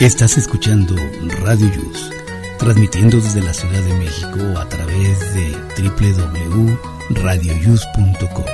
Estás 0.00 0.38
escuchando 0.38 0.94
Radio 1.40 1.68
Yus, 1.74 2.12
transmitiendo 2.56 3.16
desde 3.16 3.42
la 3.42 3.52
Ciudad 3.52 3.82
de 3.82 3.94
México 3.94 4.38
a 4.56 4.68
través 4.68 5.34
de 5.34 5.50
www.radioyus.com. 5.76 8.44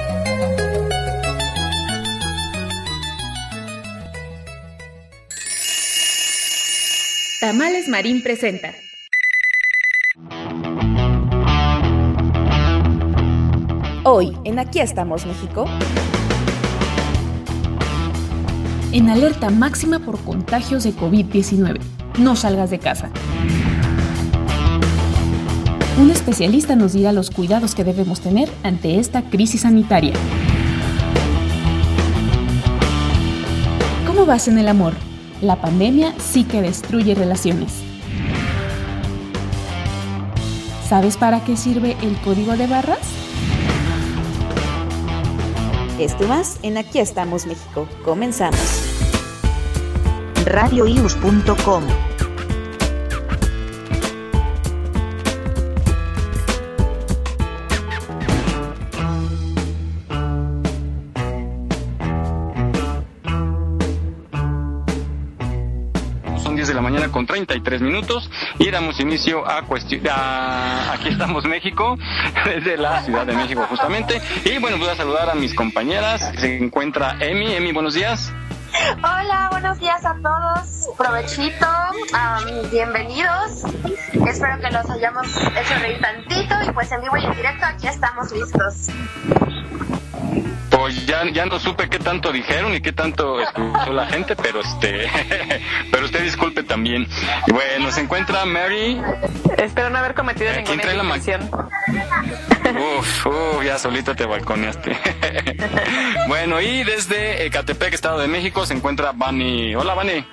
Tamales 7.40 7.88
Marín 7.88 8.22
presenta. 8.22 8.74
Hoy, 14.04 14.34
en 14.44 14.58
Aquí 14.58 14.80
estamos, 14.80 15.26
México. 15.26 15.66
En 18.94 19.10
alerta 19.10 19.50
máxima 19.50 19.98
por 19.98 20.20
contagios 20.20 20.84
de 20.84 20.94
COVID-19. 20.94 21.80
No 22.20 22.36
salgas 22.36 22.70
de 22.70 22.78
casa. 22.78 23.10
Un 26.00 26.12
especialista 26.12 26.76
nos 26.76 26.92
dirá 26.92 27.10
los 27.10 27.32
cuidados 27.32 27.74
que 27.74 27.82
debemos 27.82 28.20
tener 28.20 28.48
ante 28.62 29.00
esta 29.00 29.22
crisis 29.22 29.62
sanitaria. 29.62 30.12
¿Cómo 34.06 34.26
vas 34.26 34.46
en 34.46 34.58
el 34.58 34.68
amor? 34.68 34.92
La 35.42 35.60
pandemia 35.60 36.14
sí 36.20 36.44
que 36.44 36.62
destruye 36.62 37.16
relaciones. 37.16 37.72
¿Sabes 40.88 41.16
para 41.16 41.42
qué 41.44 41.56
sirve 41.56 41.96
el 42.00 42.16
código 42.18 42.56
de 42.56 42.68
barras? 42.68 43.24
Esto 45.98 46.26
más 46.26 46.58
en 46.62 46.76
Aquí 46.76 46.98
estamos 46.98 47.46
México. 47.46 47.86
Comenzamos. 48.04 48.83
radioius.com 50.46 51.82
Son 66.42 66.56
10 66.56 66.68
de 66.68 66.74
la 66.74 66.82
mañana 66.82 67.10
con 67.10 67.26
33 67.26 67.80
minutos 67.80 68.30
y 68.58 68.70
damos 68.70 69.00
inicio 69.00 69.48
a 69.48 69.62
cuestión. 69.62 70.02
Aquí 70.92 71.08
estamos 71.08 71.46
México, 71.46 71.96
desde 72.44 72.76
la 72.76 73.02
Ciudad 73.02 73.26
de 73.26 73.34
México 73.34 73.66
justamente. 73.70 74.20
Y 74.44 74.58
bueno, 74.58 74.76
voy 74.76 74.88
a 74.88 74.94
saludar 74.94 75.30
a 75.30 75.34
mis 75.34 75.54
compañeras. 75.54 76.32
Se 76.38 76.58
encuentra 76.58 77.16
Emi. 77.20 77.54
Emi, 77.54 77.72
buenos 77.72 77.94
días. 77.94 78.32
Hola, 78.92 79.48
buenos 79.50 79.78
días 79.78 80.04
a 80.04 80.14
todos. 80.22 80.90
Provechito, 80.98 81.66
am, 82.12 82.70
bienvenidos. 82.70 83.64
Espero 84.12 84.60
que 84.60 84.70
los 84.70 84.90
hayamos 84.90 85.26
hecho 85.26 85.78
reír 85.80 86.00
tantito 86.02 86.54
y 86.66 86.70
pues 86.72 86.92
en 86.92 87.00
vivo 87.00 87.16
y 87.16 87.24
en 87.24 87.34
directo 87.34 87.64
aquí 87.64 87.86
estamos 87.86 88.30
listos. 88.32 88.88
Pues 90.70 91.06
ya, 91.06 91.24
ya 91.30 91.46
no 91.46 91.58
supe 91.58 91.88
qué 91.88 91.98
tanto 91.98 92.32
dijeron 92.32 92.74
y 92.74 92.80
qué 92.80 92.92
tanto 92.92 93.40
escuchó 93.40 93.92
la 93.92 94.06
gente, 94.06 94.34
pero 94.36 94.60
este, 94.60 95.08
pero 95.90 96.06
usted 96.06 96.22
disculpe 96.22 96.62
también. 96.62 97.06
Bueno, 97.48 97.90
se 97.90 98.00
encuentra 98.00 98.44
Mary. 98.44 99.00
Espero 99.56 99.90
no 99.90 99.98
haber 99.98 100.14
cometido 100.14 100.50
Eh, 100.50 100.62
¿quién 100.66 100.78
ninguna 100.78 101.18
trae 101.20 101.38
la. 101.38 102.80
Uf, 102.98 103.26
uf, 103.26 103.64
ya 103.64 103.78
solito 103.78 104.14
te 104.16 104.26
balconeaste. 104.26 104.96
bueno, 106.28 106.60
y 106.60 106.82
desde 106.84 107.46
Ecatepec, 107.46 107.94
Estado 107.94 108.18
de 108.18 108.28
México, 108.28 108.66
se 108.66 108.74
encuentra 108.74 109.12
Vani. 109.12 109.74
Hola, 109.74 109.94
Vani. 109.94 110.26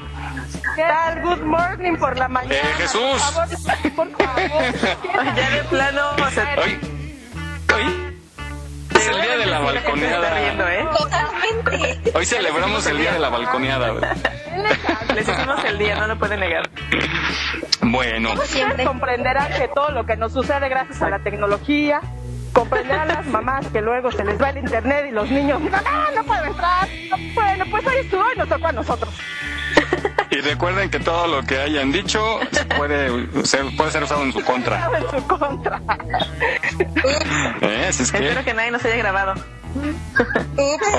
¿Qué 0.76 0.82
tal? 0.82 1.22
Good 1.22 1.42
morning 1.44 1.98
por 1.98 2.18
la 2.18 2.28
mañana. 2.28 2.56
Eh, 2.56 2.74
Jesús. 2.78 3.02
Por 3.02 3.20
favor, 3.20 3.48
por 3.96 4.12
favor. 4.12 4.64
Ya 5.36 5.50
de 5.52 5.64
plano, 5.66 6.02
o 6.12 6.30
sea, 6.31 6.56
Hoy, 6.58 6.80
hoy 7.75 8.00
es 9.01 9.07
el 9.07 9.22
día 9.22 9.38
de 9.38 9.45
la 9.45 9.59
riendo, 9.59 9.73
balconeada. 9.73 10.75
¿eh? 10.75 10.85
Totalmente. 10.97 12.12
Hoy 12.13 12.25
celebramos 12.25 12.85
el 12.88 12.97
día 12.97 13.13
de 13.13 13.19
la 13.19 13.29
balconeada. 13.29 13.94
Les 15.16 15.28
hicimos 15.28 15.63
el 15.66 15.78
día, 15.78 15.95
no 15.95 16.07
lo 16.07 16.19
pueden 16.19 16.39
negar. 16.39 16.69
Bueno, 17.81 18.34
Ustedes 18.34 18.88
comprenderán 18.88 19.51
que 19.53 19.67
todo 19.69 19.89
lo 19.91 20.06
que 20.06 20.16
nos 20.16 20.34
sucede 20.34 20.69
gracias 20.69 21.01
a 21.01 21.09
la 21.09 21.19
tecnología, 21.19 22.01
comprenderán 22.53 23.07
las 23.07 23.25
mamás 23.28 23.67
que 23.67 23.81
luego 23.81 24.12
se 24.12 24.23
les 24.23 24.41
va 24.41 24.50
el 24.51 24.59
internet 24.59 25.07
y 25.09 25.12
los 25.12 25.29
niños, 25.29 25.59
no, 25.62 25.69
no, 25.69 26.12
no 26.16 26.23
puedo 26.23 26.44
entrar. 26.45 26.88
Bueno, 27.33 27.66
pues 27.69 27.85
hoy 27.88 27.95
estuvo 27.97 28.23
y 28.33 28.38
nos 28.38 28.47
tocó 28.47 28.68
a 28.68 28.72
nosotros. 28.72 29.13
Y 30.31 30.38
recuerden 30.38 30.90
que 30.90 31.00
todo 31.00 31.28
lo 31.28 31.44
que 31.44 31.58
hayan 31.58 31.92
dicho 31.92 32.40
se 32.52 32.66
puede 32.66 33.46
ser, 33.46 33.66
puede 33.75 33.92
ser 33.92 34.03
usado 34.03 34.24
en 34.24 34.31
su 34.31 34.42
contra. 34.44 34.90
En 34.97 35.09
su 35.12 35.28
contra. 35.28 35.81
¿Eh? 37.62 37.86
Así 37.90 38.03
es 38.03 38.12
que, 38.12 38.18
Espero 38.19 38.44
que 38.46 38.53
nadie 38.53 38.72
nos 38.72 38.84
haya 38.86 38.96
grabado. 38.96 39.34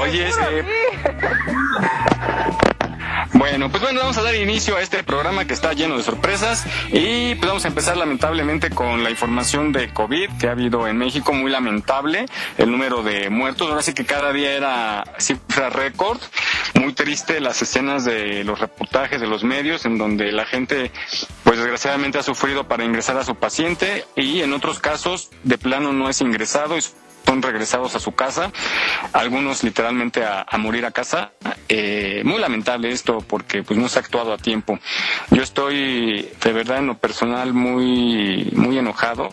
oye, 0.03 0.29
este, 0.29 0.67
Bueno, 3.35 3.71
pues 3.71 3.83
bueno, 3.83 4.01
vamos 4.01 4.17
a 4.19 4.23
dar 4.23 4.35
inicio 4.35 4.77
a 4.77 4.83
este 4.83 5.03
programa 5.05 5.47
que 5.47 5.55
está 5.55 5.73
lleno 5.73 5.97
de 5.97 6.03
sorpresas 6.03 6.67
y 6.93 7.35
pues 7.35 7.49
vamos 7.49 7.65
a 7.65 7.69
empezar 7.69 7.97
lamentablemente 7.97 8.71
con 8.71 9.03
la 9.03 9.11
información 9.11 9.73
de 9.73 9.93
COVID 9.93 10.31
que 10.39 10.49
ha 10.49 10.53
habido 10.53 10.87
en 10.87 10.99
México, 10.99 11.33
muy 11.33 11.51
lamentable 11.51 12.27
el 12.59 12.71
número 12.71 13.03
de 13.03 13.31
muertos, 13.31 13.69
ahora 13.69 13.83
sí 13.83 13.95
que 13.95 14.05
cada 14.05 14.33
día 14.33 14.53
era 14.53 15.05
cifra 15.19 15.71
récord, 15.71 16.19
muy 16.75 16.93
triste 16.93 17.41
las 17.41 17.63
escenas 17.63 18.05
de 18.05 18.45
los 18.45 18.59
reportajes 18.61 19.21
de 19.21 19.27
los 19.27 19.45
medios 19.45 19.85
en 19.85 19.99
donde 19.99 20.33
la 20.33 20.45
gente 20.45 20.91
pues 21.45 21.59
desgraciadamente 21.59 22.19
ha 22.19 22.23
sufrido 22.23 22.69
para 22.69 22.85
ingresar 22.85 23.17
a 23.17 23.25
su 23.25 23.35
paciente 23.35 24.05
y 24.17 24.41
en 24.41 24.53
otros 24.53 24.79
casos 24.79 25.31
de 25.43 25.59
plano 25.59 25.93
no 25.93 26.09
es 26.09 26.21
ingresado 26.21 26.77
y 26.77 26.83
son 27.25 27.43
regresados 27.43 27.95
a 27.95 28.01
su 28.01 28.13
casa, 28.13 28.53
algunos 29.13 29.63
literalmente 29.65 30.25
a, 30.25 30.45
a 30.49 30.59
morir 30.59 30.85
a 30.87 30.91
casa. 30.91 31.33
Eh, 31.69 32.23
muy 32.25 32.39
lamentable 32.39 32.91
esto 32.91 33.19
porque 33.27 33.63
pues 33.63 33.79
no 33.79 33.89
se 33.89 33.99
ha 33.99 34.03
actuado 34.03 34.33
a 34.33 34.39
tiempo. 34.39 34.79
Yo 35.31 35.43
estoy 35.43 36.29
de 36.43 36.53
verdad 36.53 36.79
en 36.79 36.87
lo 36.87 36.99
personal 36.99 37.55
muy 37.55 38.51
muy 38.53 38.79
enojado. 38.79 39.31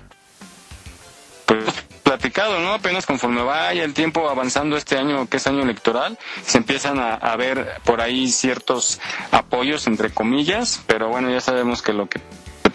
Pues 1.46 1.66
platicado, 2.10 2.60
¿no? 2.60 2.74
Apenas 2.74 3.06
conforme 3.06 3.44
vaya 3.44 3.84
el 3.84 3.94
tiempo 3.94 4.30
avanzando 4.30 4.78
este 4.78 4.98
año, 4.98 5.28
que 5.28 5.38
es 5.38 5.46
año 5.46 5.62
electoral, 5.62 6.18
se 6.44 6.58
empiezan 6.58 7.00
a, 7.00 7.14
a 7.14 7.36
ver 7.36 7.82
por 7.84 8.02
ahí 8.02 8.30
ciertos 8.30 9.00
apoyos, 9.32 9.86
entre 9.86 10.10
comillas, 10.10 10.82
pero 10.88 11.10
bueno, 11.10 11.30
ya 11.30 11.40
sabemos 11.40 11.84
que 11.84 11.94
lo 11.94 12.10
que 12.10 12.20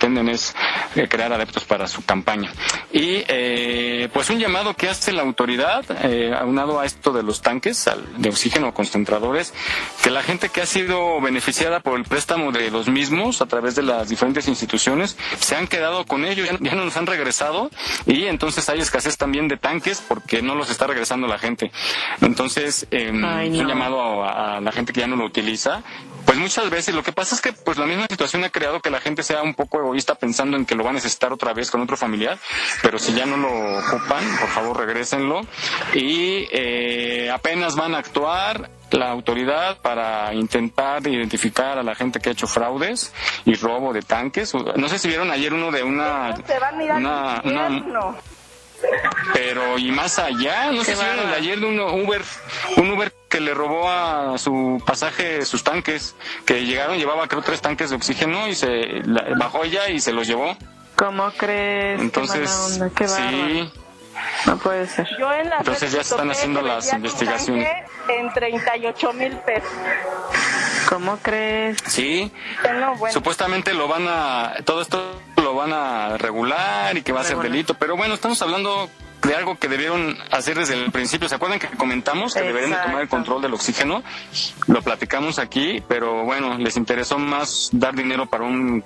pretenden 0.04 0.28
es 0.28 0.54
eh, 0.96 1.08
crear 1.08 1.32
adeptos 1.32 1.64
para 1.64 1.86
su 1.88 2.04
campaña. 2.04 2.52
Y 2.92 3.22
eh, 3.28 4.08
pues 4.12 4.28
un 4.30 4.38
llamado 4.38 4.74
que 4.74 4.88
hace 4.88 5.12
la 5.12 5.22
autoridad, 5.22 5.82
eh, 6.04 6.32
aunado 6.38 6.78
a 6.78 6.84
esto 6.84 7.12
de 7.12 7.22
los 7.22 7.40
tanques 7.40 7.88
al- 7.88 8.04
de 8.20 8.28
oxígeno 8.28 8.74
concentradores, 8.74 9.54
que 10.02 10.10
la 10.10 10.22
gente 10.22 10.50
que 10.50 10.60
ha 10.60 10.66
sido 10.66 11.20
beneficiada 11.22 11.80
por 11.80 11.98
el 11.98 12.04
préstamo 12.04 12.52
de 12.52 12.70
los 12.70 12.88
mismos 12.88 13.40
a 13.40 13.46
través 13.46 13.74
de 13.76 13.82
las 13.82 14.08
diferentes 14.10 14.46
instituciones 14.46 15.16
se 15.38 15.56
han 15.56 15.66
quedado 15.66 16.04
con 16.04 16.24
ellos, 16.26 16.48
ya, 16.50 16.58
ya 16.60 16.74
no 16.74 16.84
nos 16.84 16.96
han 16.98 17.06
regresado 17.06 17.70
y 18.06 18.24
entonces 18.26 18.68
hay 18.68 18.80
escasez 18.80 19.16
también 19.16 19.48
de 19.48 19.56
tanques 19.56 20.02
porque 20.06 20.42
no 20.42 20.54
los 20.54 20.68
está 20.70 20.86
regresando 20.86 21.26
la 21.26 21.38
gente. 21.38 21.72
Entonces, 22.20 22.86
eh, 22.90 23.10
Ay, 23.24 23.58
un 23.58 23.66
llamado 23.66 24.22
a, 24.24 24.56
a 24.56 24.60
la 24.60 24.72
gente 24.72 24.92
que 24.92 25.00
ya 25.00 25.06
no 25.06 25.16
lo 25.16 25.24
utiliza. 25.24 25.82
Pues 26.34 26.42
muchas 26.42 26.68
veces 26.68 26.92
lo 26.96 27.04
que 27.04 27.12
pasa 27.12 27.36
es 27.36 27.40
que 27.40 27.52
pues 27.52 27.78
la 27.78 27.86
misma 27.86 28.08
situación 28.10 28.42
ha 28.42 28.50
creado 28.50 28.80
que 28.80 28.90
la 28.90 28.98
gente 28.98 29.22
sea 29.22 29.40
un 29.44 29.54
poco 29.54 29.78
egoísta 29.78 30.16
pensando 30.16 30.56
en 30.56 30.66
que 30.66 30.74
lo 30.74 30.82
va 30.82 30.90
a 30.90 30.92
necesitar 30.92 31.32
otra 31.32 31.52
vez 31.52 31.70
con 31.70 31.80
otro 31.80 31.96
familiar, 31.96 32.40
pero 32.82 32.98
si 32.98 33.14
ya 33.14 33.24
no 33.24 33.36
lo 33.36 33.78
ocupan, 33.78 34.24
por 34.40 34.48
favor 34.48 34.78
regrésenlo 34.78 35.42
y 35.94 36.48
eh, 36.50 37.30
apenas 37.32 37.76
van 37.76 37.94
a 37.94 37.98
actuar 37.98 38.68
la 38.90 39.12
autoridad 39.12 39.78
para 39.78 40.34
intentar 40.34 41.06
identificar 41.06 41.78
a 41.78 41.84
la 41.84 41.94
gente 41.94 42.18
que 42.18 42.30
ha 42.30 42.32
hecho 42.32 42.48
fraudes 42.48 43.12
y 43.44 43.54
robo 43.54 43.92
de 43.92 44.02
tanques. 44.02 44.52
No 44.54 44.88
sé 44.88 44.98
si 44.98 45.06
vieron 45.06 45.30
ayer 45.30 45.54
uno 45.54 45.70
de 45.70 45.84
una 45.84 46.34
Se 46.44 46.58
van 46.58 46.80
a 46.80 46.82
ir 46.82 46.90
al 46.90 46.98
una, 46.98 47.42
una 47.44 47.68
infierno. 47.68 48.16
pero 49.32 49.78
y 49.78 49.92
más 49.92 50.18
allá, 50.18 50.72
no 50.72 50.82
sé 50.82 50.96
si 50.96 51.00
vieron 51.00 51.10
el 51.10 51.16
de 51.16 51.22
bárbaro. 51.26 51.42
ayer 51.42 51.60
de 51.60 51.66
un 51.66 51.78
Uber, 51.78 52.22
un 52.76 52.90
Uber 52.90 53.12
que 53.34 53.40
le 53.40 53.52
robó 53.52 53.90
a 53.90 54.38
su 54.38 54.80
pasaje 54.86 55.44
sus 55.44 55.64
tanques, 55.64 56.14
que 56.46 56.64
llegaron, 56.64 56.96
llevaba 56.98 57.26
creo 57.26 57.42
tres 57.42 57.60
tanques 57.60 57.90
de 57.90 57.96
oxígeno 57.96 58.46
y 58.46 58.54
se 58.54 59.02
la- 59.06 59.24
bajó 59.36 59.64
ella 59.64 59.88
y 59.88 59.98
se 59.98 60.12
los 60.12 60.28
llevó. 60.28 60.56
¿Cómo 60.94 61.32
crees? 61.36 62.00
Entonces, 62.00 62.80
qué 62.94 63.08
sí, 63.08 63.72
No 64.46 64.56
puede 64.58 64.86
ser. 64.86 65.08
Yo 65.18 65.32
en 65.32 65.50
las 65.50 65.58
Entonces 65.58 65.90
ya 65.90 66.02
están 66.02 66.18
toqué 66.28 66.30
haciendo 66.30 66.62
las 66.62 66.92
investigaciones. 66.92 67.68
En 68.06 68.32
38 68.32 69.12
mil 69.14 69.32
pesos. 69.38 69.68
¿Cómo 70.88 71.16
crees? 71.20 71.78
sí, 71.88 72.30
No, 72.78 72.94
bueno. 72.94 73.12
supuestamente 73.12 73.74
lo 73.74 73.88
van 73.88 74.06
a, 74.06 74.54
todo 74.64 74.80
esto 74.82 75.20
lo 75.38 75.56
van 75.56 75.72
a 75.72 76.18
regular 76.18 76.96
y 76.96 77.02
que 77.02 77.10
va 77.10 77.22
a 77.22 77.24
ser 77.24 77.38
delito, 77.38 77.74
pero 77.74 77.96
bueno, 77.96 78.14
estamos 78.14 78.40
hablando 78.42 78.88
de 79.24 79.34
algo 79.34 79.58
que 79.58 79.68
debieron 79.68 80.16
hacer 80.30 80.58
desde 80.58 80.74
el 80.74 80.92
principio. 80.92 81.28
¿Se 81.28 81.34
acuerdan 81.34 81.58
que 81.58 81.68
comentamos 81.76 82.34
que 82.34 82.42
deberían 82.42 82.70
de 82.70 82.76
tomar 82.76 83.02
el 83.02 83.08
control 83.08 83.42
del 83.42 83.54
oxígeno? 83.54 84.02
Lo 84.66 84.82
platicamos 84.82 85.38
aquí, 85.38 85.82
pero 85.88 86.24
bueno, 86.24 86.58
les 86.58 86.76
interesó 86.76 87.18
más 87.18 87.70
dar 87.72 87.94
dinero 87.94 88.26
para 88.26 88.44
un 88.44 88.84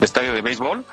estadio 0.00 0.32
de 0.32 0.42
béisbol 0.42 0.84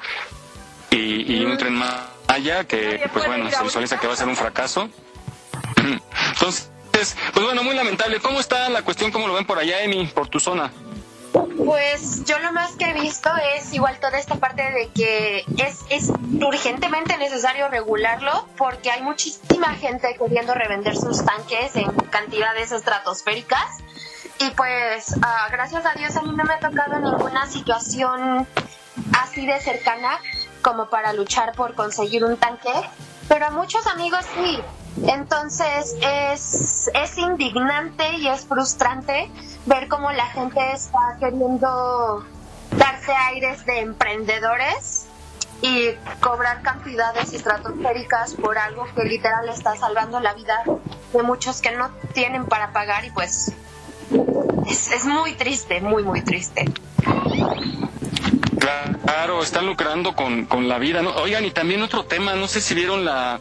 y, 0.92 1.36
y 1.36 1.46
un 1.46 1.58
tren 1.58 1.74
Maya 1.74 2.64
que, 2.66 3.10
pues 3.12 3.26
bueno, 3.26 3.50
se 3.52 3.64
visualiza 3.64 4.00
que 4.00 4.08
va 4.08 4.14
a 4.14 4.18
ser 4.18 4.28
un 4.28 4.36
fracaso. 4.36 4.90
Entonces, 6.34 6.72
pues 6.92 7.46
bueno, 7.46 7.64
muy 7.64 7.76
lamentable. 7.76 8.20
¿Cómo 8.20 8.40
está 8.40 8.70
la 8.70 8.82
cuestión? 8.84 9.12
¿Cómo 9.12 9.28
lo 9.28 9.34
ven 9.34 9.46
por 9.46 9.60
allá, 9.60 9.82
Emi, 9.84 10.08
por 10.08 10.28
tu 10.28 10.40
zona? 10.40 10.72
Pues 11.66 12.26
yo 12.26 12.38
lo 12.40 12.52
más 12.52 12.74
que 12.74 12.90
he 12.90 12.94
visto 12.94 13.30
es 13.56 13.74
igual 13.74 14.00
toda 14.00 14.18
esta 14.18 14.36
parte 14.36 14.62
de 14.62 14.90
que 14.90 15.46
es, 15.58 15.80
es 15.90 16.12
urgentemente 16.42 17.18
necesario 17.18 17.70
regularlo 17.70 18.48
porque 18.58 18.92
hay 18.92 19.02
muchísima 19.02 19.74
gente 19.76 20.16
queriendo 20.18 20.54
revender 20.54 20.96
sus 20.96 21.26
tanques 21.26 21.76
en 21.76 21.92
cantidades 22.12 22.72
estratosféricas 22.72 23.80
y 24.40 24.50
pues 24.52 25.16
ah, 25.22 25.48
gracias 25.52 25.86
a 25.86 25.94
Dios 25.94 26.16
a 26.16 26.22
mí 26.22 26.34
no 26.36 26.44
me 26.44 26.54
ha 26.54 26.60
tocado 26.60 27.00
ninguna 27.00 27.48
situación 27.48 28.48
así 29.14 29.46
de 29.46 29.60
cercana 29.60 30.20
como 30.62 30.90
para 30.90 31.14
luchar 31.14 31.54
por 31.54 31.76
conseguir 31.76 32.24
un 32.24 32.38
tanque, 32.38 32.74
pero 33.28 33.48
a 33.48 33.52
muchos 33.52 33.86
amigos 33.88 34.26
sí. 34.36 34.60
Entonces 35.08 35.96
es, 36.02 36.90
es 36.94 37.18
indignante 37.18 38.18
y 38.18 38.28
es 38.28 38.46
frustrante 38.46 39.30
ver 39.66 39.88
cómo 39.88 40.12
la 40.12 40.28
gente 40.28 40.60
está 40.72 41.18
queriendo 41.20 42.24
darse 42.78 43.12
aires 43.12 43.66
de 43.66 43.80
emprendedores 43.80 45.08
y 45.62 45.92
cobrar 46.20 46.62
cantidades 46.62 47.34
estratosféricas 47.34 48.34
por 48.36 48.58
algo 48.58 48.86
que 48.96 49.04
literal 49.04 49.48
está 49.50 49.76
salvando 49.78 50.20
la 50.20 50.34
vida 50.34 50.62
de 51.14 51.24
muchos 51.24 51.62
que 51.62 51.72
no 51.72 51.90
tienen 52.14 52.46
para 52.46 52.72
pagar 52.72 53.06
y 53.06 53.12
pues 53.12 53.54
es, 54.68 54.92
es 54.92 55.06
muy 55.06 55.34
triste, 55.34 55.82
muy, 55.82 56.04
muy 56.04 56.22
triste. 56.22 56.66
Claro, 59.24 59.42
están 59.42 59.66
lucrando 59.66 60.16
con, 60.16 60.46
con 60.46 60.68
la 60.68 60.80
vida. 60.80 61.02
¿no? 61.02 61.12
Oigan, 61.16 61.46
y 61.46 61.52
también 61.52 61.82
otro 61.82 62.06
tema, 62.06 62.34
no 62.36 62.48
sé 62.48 62.62
si 62.62 62.74
vieron 62.74 63.06
la... 63.06 63.40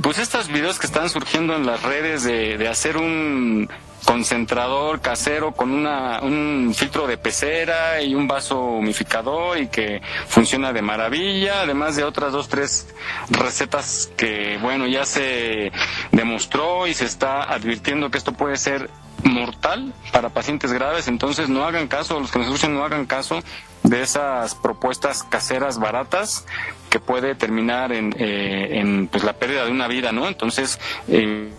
Pues 0.00 0.18
estos 0.18 0.48
videos 0.48 0.78
que 0.78 0.86
están 0.86 1.10
surgiendo 1.10 1.54
en 1.54 1.66
las 1.66 1.82
redes 1.82 2.22
de, 2.22 2.56
de 2.56 2.68
hacer 2.68 2.96
un 2.96 3.68
concentrador 4.04 5.00
casero 5.00 5.52
con 5.52 5.70
una, 5.70 6.20
un 6.20 6.72
filtro 6.74 7.06
de 7.06 7.18
pecera 7.18 8.02
y 8.02 8.14
un 8.14 8.26
vaso 8.26 8.60
humificador 8.60 9.58
y 9.58 9.68
que 9.68 10.02
funciona 10.28 10.72
de 10.72 10.82
maravilla, 10.82 11.62
además 11.62 11.96
de 11.96 12.04
otras 12.04 12.32
dos, 12.32 12.48
tres 12.48 12.88
recetas 13.30 14.10
que, 14.16 14.58
bueno, 14.60 14.86
ya 14.86 15.04
se 15.04 15.72
demostró 16.10 16.86
y 16.86 16.94
se 16.94 17.04
está 17.04 17.42
advirtiendo 17.44 18.10
que 18.10 18.18
esto 18.18 18.32
puede 18.32 18.56
ser 18.56 18.90
mortal 19.24 19.94
para 20.10 20.30
pacientes 20.30 20.72
graves, 20.72 21.06
entonces 21.06 21.48
no 21.48 21.64
hagan 21.64 21.86
caso, 21.86 22.18
los 22.18 22.32
que 22.32 22.38
nos 22.38 22.48
escuchan 22.48 22.74
no 22.74 22.84
hagan 22.84 23.06
caso 23.06 23.40
de 23.84 24.02
esas 24.02 24.54
propuestas 24.54 25.22
caseras 25.22 25.78
baratas 25.78 26.46
que 26.90 26.98
puede 26.98 27.34
terminar 27.34 27.92
en, 27.92 28.14
eh, 28.18 28.80
en 28.80 29.08
pues 29.08 29.24
la 29.24 29.32
pérdida 29.34 29.64
de 29.64 29.70
una 29.70 29.88
vida, 29.88 30.12
¿no? 30.12 30.28
Entonces, 30.28 30.80
eh, 31.08 31.50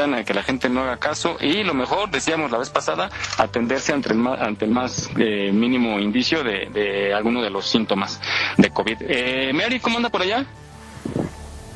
invitan 0.00 0.14
a 0.14 0.24
que 0.24 0.34
la 0.34 0.42
gente 0.42 0.68
no 0.68 0.82
haga 0.82 0.96
caso 0.96 1.36
y 1.40 1.62
lo 1.62 1.74
mejor, 1.74 2.10
decíamos 2.10 2.50
la 2.50 2.58
vez 2.58 2.70
pasada, 2.70 3.10
atenderse 3.38 3.92
ante 3.92 4.10
el 4.10 4.18
más, 4.18 4.40
ante 4.40 4.64
el 4.64 4.70
más 4.70 5.10
eh, 5.18 5.50
mínimo 5.52 5.98
indicio 5.98 6.42
de, 6.42 6.68
de 6.72 7.14
alguno 7.14 7.42
de 7.42 7.50
los 7.50 7.68
síntomas 7.68 8.20
de 8.56 8.70
COVID. 8.70 8.96
Eh, 9.00 9.52
Mary, 9.52 9.80
¿cómo 9.80 9.98
anda 9.98 10.08
por 10.08 10.22
allá? 10.22 10.46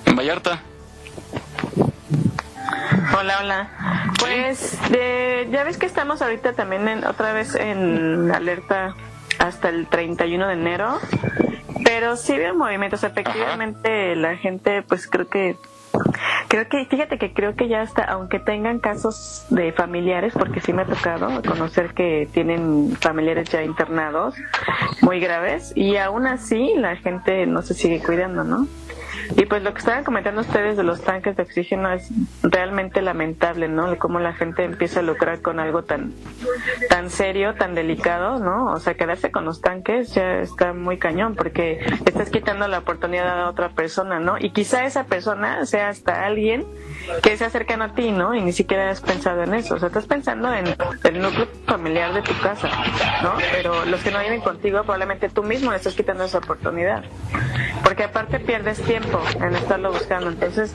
En 0.06 0.16
Vallarta. 0.16 0.60
Hola, 3.18 3.38
hola. 3.40 4.12
Pues 4.18 4.78
de, 4.90 5.48
ya 5.50 5.64
ves 5.64 5.76
que 5.76 5.86
estamos 5.86 6.22
ahorita 6.22 6.54
también 6.54 6.88
en, 6.88 7.04
otra 7.04 7.32
vez 7.32 7.54
en 7.54 8.30
alerta 8.32 8.94
hasta 9.38 9.68
el 9.68 9.86
31 9.86 10.46
de 10.48 10.52
enero, 10.54 10.98
pero 11.84 12.16
sí 12.16 12.36
veo 12.36 12.54
movimientos. 12.54 13.04
Efectivamente, 13.04 14.16
la 14.16 14.36
gente, 14.36 14.82
pues 14.82 15.06
creo 15.06 15.28
que 15.28 15.56
Creo 16.48 16.68
que, 16.68 16.84
fíjate 16.86 17.18
que 17.18 17.32
creo 17.32 17.56
que 17.56 17.68
ya 17.68 17.82
hasta, 17.82 18.04
aunque 18.04 18.38
tengan 18.38 18.78
casos 18.78 19.46
de 19.50 19.72
familiares, 19.72 20.34
porque 20.34 20.60
sí 20.60 20.72
me 20.72 20.82
ha 20.82 20.86
tocado 20.86 21.42
conocer 21.42 21.94
que 21.94 22.28
tienen 22.32 22.96
familiares 23.00 23.48
ya 23.48 23.62
internados 23.62 24.34
muy 25.00 25.20
graves, 25.20 25.72
y 25.74 25.96
aún 25.96 26.26
así 26.26 26.74
la 26.76 26.96
gente 26.96 27.46
no 27.46 27.62
se 27.62 27.74
sigue 27.74 28.00
cuidando, 28.02 28.44
¿no? 28.44 28.66
Y 29.36 29.46
pues 29.46 29.62
lo 29.62 29.72
que 29.72 29.78
estaban 29.78 30.04
comentando 30.04 30.40
ustedes 30.42 30.76
de 30.76 30.82
los 30.82 31.02
tanques 31.02 31.36
de 31.36 31.42
oxígeno 31.42 31.90
es 31.92 32.10
realmente 32.42 33.02
lamentable, 33.02 33.68
¿no? 33.68 33.96
Cómo 33.98 34.20
la 34.20 34.32
gente 34.32 34.64
empieza 34.64 35.00
a 35.00 35.02
lucrar 35.02 35.40
con 35.40 35.60
algo 35.60 35.84
tan 35.84 36.12
tan 36.88 37.10
serio, 37.10 37.54
tan 37.54 37.74
delicado, 37.74 38.38
¿no? 38.38 38.72
O 38.72 38.80
sea, 38.80 38.94
quedarse 38.94 39.30
con 39.30 39.44
los 39.44 39.60
tanques 39.60 40.14
ya 40.14 40.40
está 40.40 40.72
muy 40.72 40.98
cañón 40.98 41.34
porque 41.34 41.80
estás 42.04 42.30
quitando 42.30 42.68
la 42.68 42.78
oportunidad 42.78 43.40
a 43.40 43.48
otra 43.48 43.70
persona, 43.70 44.20
¿no? 44.20 44.36
Y 44.38 44.50
quizá 44.50 44.84
esa 44.84 45.04
persona 45.04 45.64
sea 45.66 45.88
hasta 45.88 46.24
alguien 46.24 46.64
que 47.22 47.36
se 47.36 47.44
cercano 47.50 47.84
a 47.84 47.94
ti, 47.94 48.10
¿no? 48.10 48.34
Y 48.34 48.40
ni 48.40 48.52
siquiera 48.52 48.90
has 48.90 49.00
pensado 49.00 49.42
en 49.42 49.54
eso. 49.54 49.74
O 49.74 49.78
sea, 49.78 49.88
estás 49.88 50.06
pensando 50.06 50.52
en 50.52 50.66
el 51.04 51.20
núcleo 51.20 51.46
familiar 51.66 52.12
de 52.12 52.22
tu 52.22 52.36
casa, 52.40 52.68
¿no? 53.22 53.34
Pero 53.52 53.84
los 53.84 54.02
que 54.02 54.10
no 54.10 54.18
viven 54.20 54.40
contigo, 54.40 54.82
probablemente 54.82 55.28
tú 55.28 55.42
mismo 55.42 55.70
le 55.70 55.76
estás 55.76 55.94
quitando 55.94 56.24
esa 56.24 56.38
oportunidad. 56.38 57.04
Porque 57.82 58.04
aparte 58.04 58.40
pierdes 58.40 58.80
tiempo 58.82 59.13
en 59.40 59.54
estarlo 59.56 59.92
buscando. 59.92 60.30
Entonces, 60.30 60.74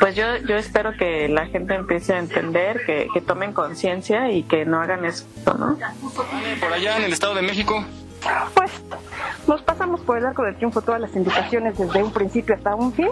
pues 0.00 0.16
yo, 0.16 0.36
yo 0.48 0.56
espero 0.56 0.92
que 0.96 1.28
la 1.28 1.46
gente 1.46 1.74
empiece 1.74 2.14
a 2.14 2.18
entender, 2.18 2.84
que, 2.86 3.08
que 3.12 3.20
tomen 3.20 3.52
conciencia 3.52 4.30
y 4.30 4.42
que 4.42 4.64
no 4.64 4.80
hagan 4.80 5.04
eso, 5.04 5.26
¿no? 5.46 5.78
Por 6.60 6.72
allá 6.72 6.98
en 6.98 7.04
el 7.04 7.12
Estado 7.12 7.34
de 7.34 7.42
México. 7.42 7.84
Pues 8.54 8.70
nos 9.46 9.62
pasamos 9.62 10.00
por 10.00 10.18
el 10.18 10.26
arco 10.26 10.42
del 10.44 10.56
triunfo 10.56 10.82
todas 10.82 11.00
las 11.00 11.14
indicaciones 11.16 11.76
desde 11.76 12.02
un 12.02 12.12
principio 12.12 12.54
hasta 12.54 12.74
un 12.74 12.92
fin. 12.92 13.08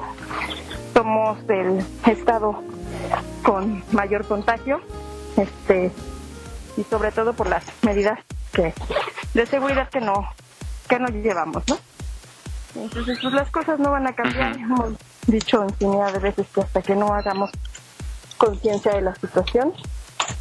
Somos 0.94 1.38
el 1.48 1.84
estado 2.06 2.62
con 3.42 3.82
mayor 3.92 4.26
contagio, 4.26 4.80
este 5.36 5.90
y 6.76 6.84
sobre 6.84 7.10
todo 7.12 7.32
por 7.32 7.48
las 7.48 7.64
medidas 7.82 8.18
que 8.52 8.72
de 9.34 9.46
seguridad 9.46 9.88
que 9.88 10.00
no 10.00 10.28
que 10.88 10.98
no 10.98 11.08
llevamos, 11.08 11.62
¿no? 11.68 11.78
Entonces, 12.74 13.18
pues 13.20 13.34
las 13.34 13.50
cosas 13.50 13.78
no 13.78 13.90
van 13.90 14.06
a 14.06 14.14
cambiar. 14.14 14.56
Hemos 14.56 14.94
dicho 15.26 15.64
infinidad 15.64 16.12
de 16.12 16.18
veces 16.18 16.46
que 16.54 16.60
hasta 16.60 16.82
que 16.82 16.94
no 16.94 17.12
hagamos 17.12 17.50
conciencia 18.36 18.92
de 18.92 19.02
la 19.02 19.14
situación, 19.14 19.72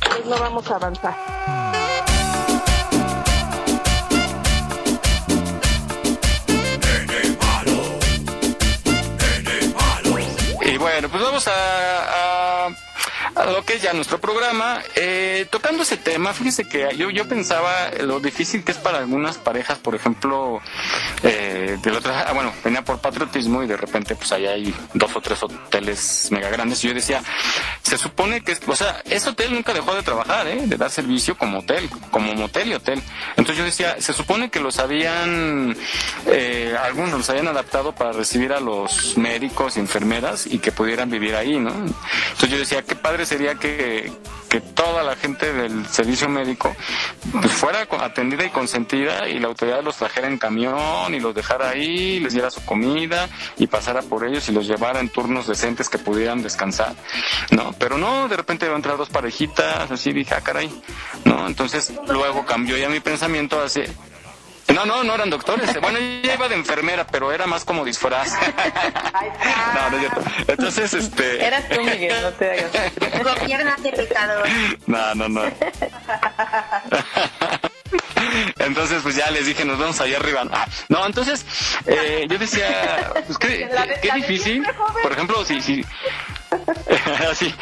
pues 0.07 0.25
no 0.25 0.39
vamos 0.39 0.69
a 0.71 0.75
avanzar. 0.75 1.15
Y 10.61 10.77
bueno, 10.77 11.09
pues 11.09 11.23
vamos 11.23 11.47
a, 11.47 11.51
a, 11.51 12.48
lo 13.45 13.63
que 13.63 13.75
es 13.75 13.81
ya 13.81 13.93
nuestro 13.93 14.19
programa. 14.19 14.81
Eh, 14.95 15.47
tocando 15.49 15.83
ese 15.83 15.97
tema, 15.97 16.33
fíjese 16.33 16.67
que 16.67 16.95
yo, 16.97 17.09
yo 17.09 17.27
pensaba 17.27 17.91
lo 18.01 18.19
difícil 18.19 18.63
que 18.63 18.71
es 18.71 18.77
para 18.77 18.99
algunas 18.99 19.37
parejas, 19.37 19.77
por 19.79 19.95
ejemplo, 19.95 20.61
eh, 21.23 21.77
del 21.81 21.95
otro, 21.95 22.13
ah, 22.13 22.31
bueno, 22.33 22.53
venía 22.63 22.83
por 22.83 22.99
patriotismo 22.99 23.63
y 23.63 23.67
de 23.67 23.77
repente 23.77 24.15
pues 24.15 24.31
allá 24.31 24.51
hay 24.51 24.73
dos 24.93 25.15
o 25.15 25.21
tres 25.21 25.41
hoteles 25.43 26.27
mega 26.31 26.49
grandes 26.49 26.83
y 26.83 26.87
yo 26.87 26.93
decía, 26.93 27.21
se 27.81 27.97
supone 27.97 28.41
que, 28.41 28.57
o 28.67 28.75
sea, 28.75 29.01
ese 29.05 29.29
hotel 29.29 29.53
nunca 29.53 29.73
dejó 29.73 29.95
de 29.95 30.03
trabajar, 30.03 30.47
¿eh? 30.47 30.61
de 30.65 30.77
dar 30.77 30.89
servicio 30.89 31.37
como 31.37 31.59
hotel, 31.59 31.89
como 32.11 32.33
motel 32.35 32.69
y 32.69 32.73
hotel. 32.73 33.01
Entonces 33.31 33.57
yo 33.57 33.63
decía, 33.63 33.99
se 33.99 34.13
supone 34.13 34.49
que 34.49 34.59
los 34.59 34.79
habían, 34.79 35.75
eh, 36.27 36.75
algunos 36.83 37.11
los 37.11 37.29
habían 37.29 37.47
adaptado 37.47 37.93
para 37.93 38.11
recibir 38.11 38.53
a 38.53 38.59
los 38.59 39.17
médicos 39.17 39.77
enfermeras 39.77 40.45
y 40.45 40.59
que 40.59 40.71
pudieran 40.71 41.09
vivir 41.09 41.35
ahí, 41.35 41.57
¿no? 41.57 41.71
Entonces 41.71 42.49
yo 42.49 42.57
decía, 42.57 42.81
qué 42.83 42.95
padre 42.95 43.25
sería 43.30 43.54
que, 43.56 44.12
que 44.50 44.59
toda 44.59 45.04
la 45.04 45.16
gente 45.16 45.54
del 45.54 45.86
servicio 45.86 46.28
médico 46.28 46.76
pues, 47.31 47.52
fuera 47.52 47.88
atendida 48.00 48.44
y 48.44 48.50
consentida 48.50 49.30
y 49.30 49.38
la 49.38 49.50
autoridad 49.50 49.83
los 49.83 49.98
trajera 49.98 50.28
en 50.28 50.40
camión 50.40 51.14
y 51.14 51.19
los 51.19 51.36
dejara 51.36 51.69
ahí, 51.69 52.19
les 52.19 52.33
diera 52.33 52.50
su 52.50 52.66
comida 52.66 53.30
y 53.57 53.68
pasara 53.68 54.02
por 54.02 54.26
ellos 54.26 54.50
y 54.50 54.52
los 54.52 54.66
llevara 54.66 55.00
en 55.00 55.09
turnos 55.09 55.45
decentes 55.45 55.90
que 55.90 56.00
pudieran 56.00 56.42
descansar, 56.42 56.95
¿no? 57.52 57.74
Pero 57.78 58.00
no, 58.00 58.28
de 58.28 58.36
repente 58.36 58.66
iban 58.66 58.78
a 58.78 58.78
entrar 58.78 58.98
dos 58.98 59.09
parejitas, 59.09 59.92
así 59.92 60.12
dije, 60.12 60.33
ah, 60.33 60.42
caray, 60.42 60.71
¿no? 61.26 61.45
Entonces 61.45 61.94
luego 62.07 62.48
cambió 62.48 62.78
ya 62.78 62.90
mi 62.90 63.00
pensamiento 63.00 63.62
hacia... 63.62 63.86
No, 64.73 64.85
no, 64.85 65.04
no 65.04 65.16
eran 65.16 65.30
doctores. 65.30 65.80
Bueno, 65.81 65.97
ella 65.97 66.33
iba 66.35 66.47
de 66.47 66.56
enfermera, 66.56 67.06
pero 67.07 67.31
era 67.31 67.47
más 67.47 67.66
como 67.66 67.83
disfraz. 67.85 68.33
no, 69.76 69.90
no 69.90 69.97
es 69.97 70.02
cierto. 70.02 70.23
Entonces, 70.47 70.94
este... 70.94 71.45
Eras 71.45 71.68
tú, 71.69 71.81
Miguel, 71.81 72.21
no 72.21 72.31
te 72.31 72.52
hagas. 72.52 72.71
Gobiernate, 73.40 73.92
pecador. 73.92 74.47
No, 74.85 75.16
no, 75.16 75.30
no. 75.30 75.44
Entonces, 78.59 79.02
pues 79.02 79.16
ya 79.16 79.31
les 79.31 79.47
dije, 79.47 79.66
nos 79.66 79.80
vamos 79.80 79.99
allá 79.99 80.18
arriba. 80.18 80.45
Ah, 80.52 80.68
no, 80.90 81.04
entonces, 81.06 81.44
eh, 81.88 82.28
yo 82.30 82.38
decía, 82.38 83.11
pues 83.26 83.38
qué, 83.40 83.68
qué 84.02 84.11
difícil. 84.14 84.64
Por 85.02 85.11
ejemplo, 85.11 85.44
si, 85.44 85.59
si, 85.61 85.83
Así. 87.30 87.54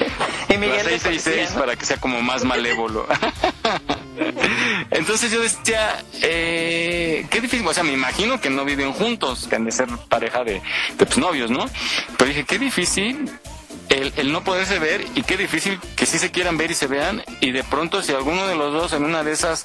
Y 0.49 0.57
Miguel 0.57 0.85
666 0.85 1.51
para 1.51 1.75
que 1.75 1.85
sea 1.85 1.97
como 1.97 2.21
más 2.21 2.43
malévolo. 2.43 3.07
Entonces 4.91 5.31
yo 5.31 5.41
decía, 5.41 6.03
eh, 6.21 7.25
qué 7.29 7.41
difícil, 7.41 7.67
o 7.67 7.73
sea, 7.73 7.83
me 7.83 7.93
imagino 7.93 8.39
que 8.39 8.49
no 8.49 8.65
viven 8.65 8.93
juntos, 8.93 9.47
que 9.47 9.55
han 9.55 9.65
de 9.65 9.71
ser 9.71 9.87
pareja 10.09 10.43
de, 10.43 10.61
de 10.97 11.05
pues, 11.05 11.17
novios, 11.17 11.51
¿no? 11.51 11.65
Pero 12.17 12.29
dije, 12.29 12.45
qué 12.45 12.59
difícil 12.59 13.29
el, 13.89 14.13
el, 14.17 14.31
no 14.31 14.43
poderse 14.43 14.79
ver 14.79 15.05
y 15.15 15.23
qué 15.23 15.37
difícil 15.37 15.79
que 15.95 16.05
sí 16.05 16.17
se 16.17 16.31
quieran 16.31 16.57
ver 16.57 16.71
y 16.71 16.73
se 16.73 16.87
vean 16.87 17.23
y 17.39 17.51
de 17.51 17.63
pronto 17.63 18.01
si 18.01 18.11
alguno 18.11 18.45
de 18.47 18.55
los 18.55 18.73
dos 18.73 18.93
en 18.93 19.05
una 19.05 19.23
de 19.23 19.31
esas 19.31 19.63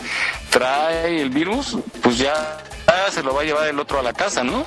trae 0.51 1.21
el 1.21 1.31
virus, 1.31 1.79
pues 2.03 2.19
ya 2.19 2.59
se 3.11 3.23
lo 3.23 3.35
va 3.35 3.43
a 3.43 3.45
llevar 3.45 3.69
el 3.69 3.79
otro 3.79 3.99
a 3.99 4.03
la 4.03 4.13
casa, 4.13 4.45
¿no? 4.45 4.67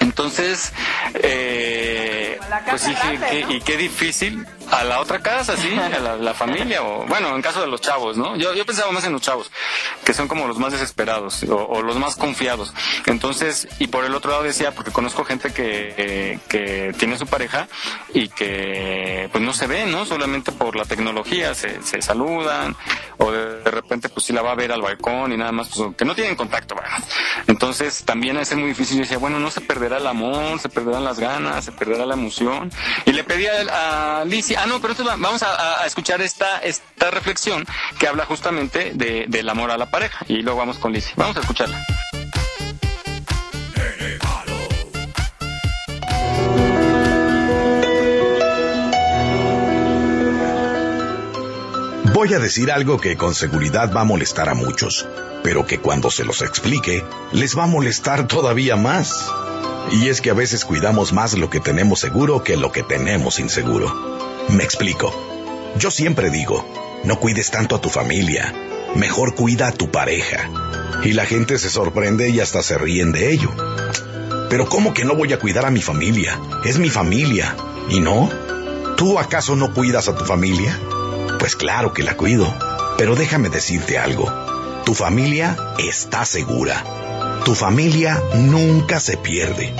Entonces, 0.00 0.72
eh, 1.14 2.38
pues 2.68 2.86
dije, 2.86 3.46
y 3.48 3.60
qué 3.60 3.76
difícil 3.76 4.46
a 4.70 4.84
la 4.84 5.00
otra 5.00 5.20
casa, 5.20 5.56
sí, 5.56 5.72
a 5.78 5.98
la, 5.98 6.34
familia, 6.34 6.82
o 6.82 7.06
bueno, 7.06 7.34
en 7.34 7.42
caso 7.42 7.60
de 7.60 7.66
los 7.66 7.80
chavos, 7.80 8.16
¿no? 8.16 8.36
Yo, 8.36 8.54
yo 8.54 8.64
pensaba 8.66 8.92
más 8.92 9.04
en 9.04 9.12
los 9.12 9.22
chavos, 9.22 9.50
que 10.04 10.14
son 10.14 10.28
como 10.28 10.46
los 10.46 10.58
más 10.58 10.72
desesperados 10.72 11.42
o, 11.44 11.82
los 11.82 11.96
más 11.96 12.16
confiados. 12.16 12.72
Entonces, 13.06 13.68
y 13.78 13.88
por 13.88 14.04
el 14.04 14.14
otro 14.14 14.30
lado 14.30 14.42
decía, 14.42 14.72
porque 14.72 14.90
conozco 14.90 15.24
gente 15.24 15.52
que, 15.52 16.38
que 16.48 16.94
tiene 16.98 17.18
su 17.18 17.26
pareja 17.26 17.68
y 18.12 18.28
que 18.28 19.28
pues 19.32 19.42
no 19.42 19.52
se 19.52 19.66
ve, 19.66 19.86
¿no? 19.86 20.04
Solamente 20.04 20.52
por 20.52 20.76
la 20.76 20.84
tecnología, 20.84 21.54
se, 21.54 21.82
se 21.82 22.02
saludan, 22.02 22.76
o 23.18 23.32
de, 23.32 23.70
repente 23.70 24.08
pues 24.08 24.26
sí 24.26 24.32
la 24.32 24.42
va 24.42 24.52
a 24.52 24.54
ver 24.54 24.72
al 24.72 24.82
balcón 24.82 25.32
y 25.32 25.36
nada 25.36 25.52
más, 25.52 25.68
pues 25.68 25.96
que 25.96 26.04
no 26.04 26.14
tienen 26.14 26.36
contacto, 26.36 26.74
¿verdad? 26.74 26.98
Entonces, 27.46 28.04
también 28.04 28.36
es 28.36 28.54
muy 28.54 28.68
difícil. 28.68 28.96
Yo 28.98 29.02
decía, 29.02 29.18
bueno, 29.18 29.38
no 29.38 29.50
se 29.50 29.60
perderá 29.60 29.98
el 29.98 30.06
amor, 30.06 30.58
se 30.60 30.68
perderán 30.68 31.04
las 31.04 31.18
ganas, 31.18 31.64
se 31.64 31.72
perderá 31.72 32.06
la 32.06 32.14
emoción. 32.14 32.70
Y 33.04 33.12
le 33.12 33.24
pedí 33.24 33.46
a, 33.46 34.20
a 34.20 34.24
Ah, 34.60 34.66
no, 34.66 34.80
pero 34.80 34.92
entonces 34.92 35.20
vamos 35.20 35.40
a, 35.44 35.86
escuchar 35.86 36.20
esta, 36.20 36.58
esta 36.58 37.12
reflexión 37.12 37.64
que 37.96 38.08
habla 38.08 38.24
justamente 38.24 38.90
de, 38.92 39.26
del 39.28 39.48
amor 39.48 39.70
a 39.70 39.78
la 39.78 39.88
pareja. 39.88 40.24
Y 40.26 40.42
luego 40.42 40.58
vamos 40.58 40.78
con 40.78 40.92
Lizzie. 40.92 41.12
Vamos 41.16 41.36
a 41.36 41.40
escucharla. 41.40 41.78
Voy 52.12 52.34
a 52.34 52.40
decir 52.40 52.72
algo 52.72 52.98
que 52.98 53.16
con 53.16 53.36
seguridad 53.36 53.92
va 53.94 54.00
a 54.00 54.04
molestar 54.04 54.48
a 54.48 54.54
muchos, 54.54 55.06
pero 55.44 55.66
que 55.66 55.78
cuando 55.78 56.10
se 56.10 56.24
los 56.24 56.42
explique, 56.42 57.04
les 57.30 57.56
va 57.56 57.62
a 57.62 57.68
molestar 57.68 58.26
todavía 58.26 58.74
más. 58.74 59.30
Y 59.92 60.08
es 60.08 60.20
que 60.20 60.30
a 60.30 60.34
veces 60.34 60.64
cuidamos 60.64 61.12
más 61.12 61.38
lo 61.38 61.48
que 61.48 61.60
tenemos 61.60 62.00
seguro 62.00 62.42
que 62.42 62.56
lo 62.56 62.72
que 62.72 62.82
tenemos 62.82 63.38
inseguro. 63.38 64.18
Me 64.48 64.64
explico. 64.64 65.12
Yo 65.78 65.90
siempre 65.90 66.30
digo, 66.30 66.66
no 67.04 67.20
cuides 67.20 67.50
tanto 67.50 67.76
a 67.76 67.80
tu 67.80 67.90
familia, 67.90 68.54
mejor 68.94 69.34
cuida 69.34 69.68
a 69.68 69.72
tu 69.72 69.90
pareja. 69.90 70.48
Y 71.04 71.12
la 71.12 71.26
gente 71.26 71.58
se 71.58 71.70
sorprende 71.70 72.30
y 72.30 72.40
hasta 72.40 72.62
se 72.62 72.78
ríen 72.78 73.12
de 73.12 73.30
ello. 73.30 73.50
Pero 74.48 74.68
¿cómo 74.68 74.94
que 74.94 75.04
no 75.04 75.14
voy 75.14 75.32
a 75.32 75.38
cuidar 75.38 75.66
a 75.66 75.70
mi 75.70 75.82
familia? 75.82 76.40
Es 76.64 76.78
mi 76.78 76.88
familia. 76.88 77.54
¿Y 77.90 78.00
no? 78.00 78.30
¿Tú 78.96 79.18
acaso 79.18 79.54
no 79.54 79.72
cuidas 79.74 80.08
a 80.08 80.16
tu 80.16 80.24
familia? 80.24 80.78
Pues 81.38 81.54
claro 81.54 81.92
que 81.92 82.02
la 82.02 82.16
cuido. 82.16 82.52
Pero 82.96 83.14
déjame 83.14 83.50
decirte 83.50 83.98
algo. 83.98 84.32
Tu 84.84 84.94
familia 84.94 85.56
está 85.78 86.24
segura. 86.24 86.82
Tu 87.44 87.54
familia 87.54 88.20
nunca 88.34 88.98
se 88.98 89.18
pierde. 89.18 89.72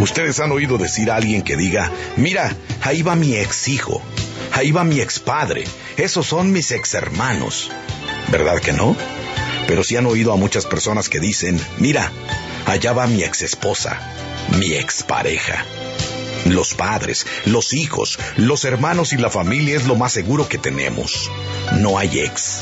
Ustedes 0.00 0.38
han 0.40 0.52
oído 0.52 0.78
decir 0.78 1.10
a 1.10 1.16
alguien 1.16 1.42
que 1.42 1.56
diga, 1.56 1.90
mira, 2.16 2.54
ahí 2.82 3.02
va 3.02 3.16
mi 3.16 3.34
ex 3.34 3.68
hijo, 3.68 4.00
ahí 4.52 4.70
va 4.70 4.84
mi 4.84 5.00
ex 5.00 5.18
padre, 5.18 5.64
esos 5.96 6.26
son 6.26 6.52
mis 6.52 6.70
ex 6.70 6.94
hermanos. 6.94 7.70
¿Verdad 8.30 8.60
que 8.60 8.72
no? 8.72 8.96
Pero 9.66 9.82
sí 9.82 9.96
han 9.96 10.06
oído 10.06 10.32
a 10.32 10.36
muchas 10.36 10.66
personas 10.66 11.08
que 11.08 11.18
dicen, 11.18 11.60
mira, 11.78 12.12
allá 12.66 12.92
va 12.92 13.06
mi 13.06 13.22
ex 13.24 13.42
esposa, 13.42 13.98
mi 14.58 14.74
ex 14.74 15.02
pareja. 15.02 15.64
Los 16.44 16.74
padres, 16.74 17.26
los 17.44 17.74
hijos, 17.74 18.18
los 18.36 18.64
hermanos 18.64 19.12
y 19.12 19.16
la 19.16 19.30
familia 19.30 19.76
es 19.76 19.86
lo 19.86 19.96
más 19.96 20.12
seguro 20.12 20.48
que 20.48 20.58
tenemos. 20.58 21.30
No 21.80 21.98
hay 21.98 22.20
ex. 22.20 22.60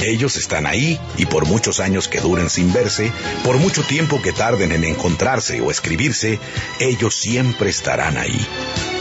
Ellos 0.00 0.36
están 0.36 0.66
ahí 0.66 0.98
y 1.16 1.26
por 1.26 1.46
muchos 1.46 1.80
años 1.80 2.08
que 2.08 2.20
duren 2.20 2.50
sin 2.50 2.72
verse, 2.72 3.12
por 3.44 3.58
mucho 3.58 3.82
tiempo 3.82 4.20
que 4.20 4.32
tarden 4.32 4.72
en 4.72 4.84
encontrarse 4.84 5.60
o 5.60 5.70
escribirse, 5.70 6.40
ellos 6.80 7.14
siempre 7.14 7.70
estarán 7.70 8.16
ahí. 8.16 8.46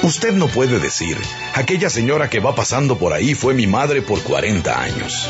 Usted 0.04 0.34
no 0.34 0.48
puede 0.48 0.80
decir, 0.80 1.18
aquella 1.54 1.90
señora 1.90 2.30
que 2.30 2.40
va 2.40 2.56
pasando 2.56 2.98
por 2.98 3.14
ahí 3.14 3.34
fue 3.34 3.54
mi 3.54 3.68
madre 3.68 4.02
por 4.02 4.22
40 4.22 4.82
años. 4.82 5.30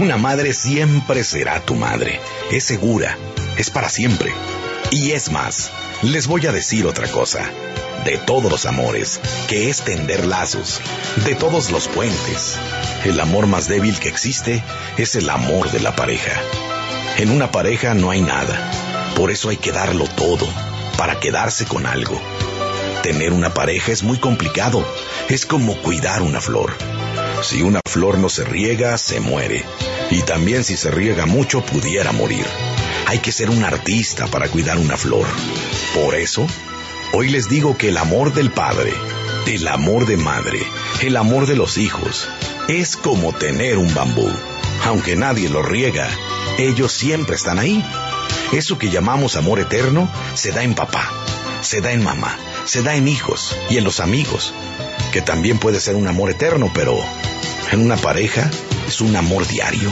Una 0.00 0.16
madre 0.16 0.52
siempre 0.52 1.24
será 1.24 1.60
tu 1.60 1.74
madre, 1.74 2.20
es 2.50 2.64
segura, 2.64 3.16
es 3.56 3.70
para 3.70 3.88
siempre. 3.88 4.32
Y 4.90 5.12
es 5.12 5.30
más, 5.30 5.70
les 6.02 6.26
voy 6.26 6.46
a 6.46 6.52
decir 6.52 6.86
otra 6.86 7.08
cosa 7.08 7.50
de 8.08 8.16
todos 8.16 8.50
los 8.50 8.64
amores, 8.64 9.20
que 9.48 9.68
es 9.68 9.82
tender 9.82 10.24
lazos, 10.24 10.80
de 11.26 11.34
todos 11.34 11.70
los 11.70 11.88
puentes. 11.88 12.56
El 13.04 13.20
amor 13.20 13.46
más 13.46 13.68
débil 13.68 13.98
que 13.98 14.08
existe 14.08 14.64
es 14.96 15.14
el 15.14 15.28
amor 15.28 15.70
de 15.70 15.80
la 15.80 15.94
pareja. 15.94 16.32
En 17.18 17.30
una 17.30 17.52
pareja 17.52 17.92
no 17.92 18.10
hay 18.10 18.22
nada, 18.22 18.72
por 19.14 19.30
eso 19.30 19.50
hay 19.50 19.58
que 19.58 19.72
darlo 19.72 20.06
todo, 20.16 20.48
para 20.96 21.20
quedarse 21.20 21.66
con 21.66 21.84
algo. 21.84 22.18
Tener 23.02 23.34
una 23.34 23.52
pareja 23.52 23.92
es 23.92 24.02
muy 24.02 24.16
complicado, 24.16 24.82
es 25.28 25.44
como 25.44 25.76
cuidar 25.82 26.22
una 26.22 26.40
flor. 26.40 26.72
Si 27.42 27.60
una 27.60 27.80
flor 27.86 28.16
no 28.16 28.30
se 28.30 28.42
riega, 28.44 28.96
se 28.96 29.20
muere. 29.20 29.66
Y 30.10 30.22
también 30.22 30.64
si 30.64 30.78
se 30.78 30.90
riega 30.90 31.26
mucho, 31.26 31.60
pudiera 31.60 32.12
morir. 32.12 32.46
Hay 33.06 33.18
que 33.18 33.32
ser 33.32 33.50
un 33.50 33.64
artista 33.64 34.28
para 34.28 34.48
cuidar 34.48 34.78
una 34.78 34.96
flor. 34.96 35.26
Por 35.94 36.14
eso, 36.14 36.46
Hoy 37.12 37.30
les 37.30 37.48
digo 37.48 37.78
que 37.78 37.88
el 37.88 37.96
amor 37.96 38.34
del 38.34 38.50
padre, 38.50 38.92
el 39.46 39.66
amor 39.66 40.04
de 40.04 40.18
madre, 40.18 40.60
el 41.00 41.16
amor 41.16 41.46
de 41.46 41.56
los 41.56 41.78
hijos, 41.78 42.28
es 42.68 42.98
como 42.98 43.32
tener 43.32 43.78
un 43.78 43.92
bambú. 43.94 44.28
Aunque 44.84 45.16
nadie 45.16 45.48
lo 45.48 45.62
riega, 45.62 46.06
ellos 46.58 46.92
siempre 46.92 47.34
están 47.34 47.58
ahí. 47.58 47.82
Eso 48.52 48.78
que 48.78 48.90
llamamos 48.90 49.36
amor 49.36 49.58
eterno 49.58 50.08
se 50.34 50.52
da 50.52 50.62
en 50.62 50.74
papá, 50.74 51.10
se 51.62 51.80
da 51.80 51.92
en 51.92 52.04
mamá, 52.04 52.36
se 52.66 52.82
da 52.82 52.94
en 52.94 53.08
hijos 53.08 53.56
y 53.70 53.78
en 53.78 53.84
los 53.84 54.00
amigos, 54.00 54.52
que 55.10 55.22
también 55.22 55.58
puede 55.58 55.80
ser 55.80 55.96
un 55.96 56.08
amor 56.08 56.30
eterno, 56.30 56.70
pero 56.74 56.98
en 57.72 57.80
una 57.80 57.96
pareja 57.96 58.50
es 58.86 59.00
un 59.00 59.16
amor 59.16 59.48
diario. 59.48 59.90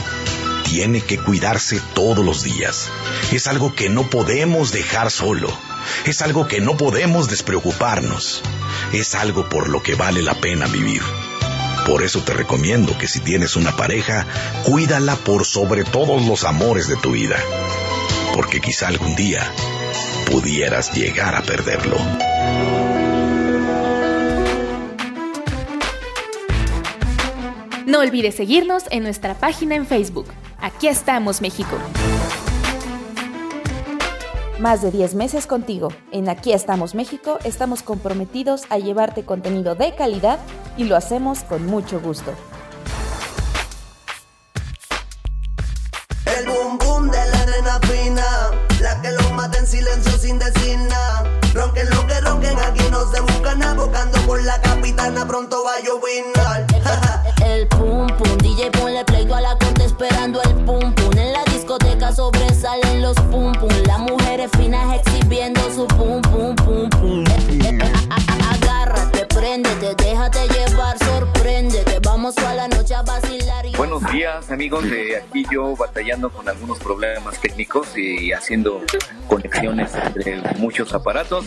Tiene 0.65 1.01
que 1.01 1.17
cuidarse 1.17 1.81
todos 1.95 2.25
los 2.25 2.43
días. 2.43 2.91
Es 3.33 3.47
algo 3.47 3.75
que 3.75 3.89
no 3.89 4.11
podemos 4.11 4.71
dejar 4.71 5.11
solo 5.11 5.49
es 6.05 6.23
algo 6.23 6.47
que 6.47 6.61
no 6.61 6.77
podemos 6.77 7.29
despreocuparnos. 7.29 8.43
Es 8.93 9.15
algo 9.15 9.49
por 9.49 9.69
lo 9.69 9.83
que 9.83 9.95
vale 9.95 10.23
la 10.23 10.35
pena 10.35 10.67
vivir. 10.67 11.03
Por 11.87 12.03
eso 12.03 12.21
te 12.23 12.33
recomiendo 12.33 12.99
que 12.99 13.07
si 13.07 13.21
tienes 13.21 13.55
una 13.55 13.77
pareja, 13.77 14.27
cuídala 14.65 15.15
por 15.17 15.45
sobre 15.45 15.85
todos 15.85 16.27
los 16.27 16.45
amores 16.45 16.89
de 16.89 16.97
tu 16.97 17.13
vida. 17.13 17.37
Porque 18.35 18.61
quizá 18.61 18.89
algún 18.89 19.15
día 19.15 19.51
pudieras 20.31 20.93
llegar 20.93 21.35
a 21.37 21.43
perderlo. 21.43 21.97
No 27.87 28.01
olvides 28.01 28.35
seguirnos 28.35 28.83
en 28.91 29.05
nuestra 29.05 29.35
página 29.35 29.77
en 29.77 29.87
Facebook. 29.87 30.27
Aquí 30.61 30.89
estamos, 30.89 31.41
México. 31.41 31.79
Más 34.59 34.81
de 34.81 34.91
10 34.91 35.15
meses 35.17 35.47
contigo. 35.47 35.89
En 36.13 36.31
Aquí 36.31 36.53
estamos 36.53 36.95
México 36.95 37.39
estamos 37.45 37.83
comprometidos 37.83 38.63
a 38.71 38.79
llevarte 38.79 39.23
contenido 39.23 39.75
de 39.75 39.95
calidad 39.95 40.39
y 40.79 40.85
lo 40.85 40.97
hacemos 40.97 41.43
con 41.43 41.67
mucho 41.67 42.01
gusto. 42.01 42.33
El 46.25 46.47
boom 46.47 46.79
boom 46.79 47.11
de 47.11 47.19
la 47.19 47.39
arena 47.41 47.81
fina, 47.83 48.25
la 48.81 49.03
que 49.03 49.13
lo 49.13 49.31
mata 49.35 49.59
en 49.59 49.67
silencio 49.67 50.13
sin 50.19 50.39
decir 50.39 50.79
nada. 50.79 51.25
Ronquen 51.53 51.91
lo 51.91 52.07
que 52.07 52.21
ronquen, 52.21 52.59
aquí 52.59 52.85
no 52.91 53.11
se 53.13 53.21
buscan 53.21 53.63
abocando 53.63 54.19
por 54.21 54.43
la 54.43 54.59
capitana, 54.63 55.27
pronto 55.27 55.63
va 55.65 55.75
a 55.75 55.81
llover. 55.81 56.25
el 57.45 57.69
pum 57.69 58.07
pum, 58.17 58.39
DJ 58.39 58.71
ponle 58.71 59.05
play 59.05 59.31
a 59.31 59.41
la 59.43 59.59
corte 59.59 59.85
esperando 59.85 60.41
el 60.43 60.55
pum 60.65 60.95
pum. 60.95 61.19
En 61.19 61.33
la 61.35 61.45
discoteca 61.45 62.11
sobresalen 62.13 63.03
los 63.03 63.17
pum 63.31 63.53
pum, 63.53 63.69
pum 65.89 66.23
pum 66.23 66.55
pum 66.57 66.89
pum. 66.91 67.25
Agárrate, 68.11 69.27
préndete, 69.27 69.95
déjate 70.03 70.49
llevar, 70.49 70.99
sorpréndete, 70.99 71.99
vamos 72.03 72.37
a 72.39 72.55
la 72.55 72.69
noche 72.69 72.95
a 72.95 73.03
vacilar. 73.03 73.67
buenos 73.77 74.03
días 74.13 74.51
amigos 74.51 74.89
de 74.89 75.17
aquí 75.17 75.45
yo 75.51 75.77
batallando 75.77 76.31
con 76.31 76.49
algunos 76.49 76.79
problemas 76.79 77.39
técnicos 77.41 77.97
y 77.97 78.33
haciendo 78.33 78.83
conexiones 79.29 79.95
entre 79.95 80.41
muchos 80.59 80.93
aparatos. 80.95 81.45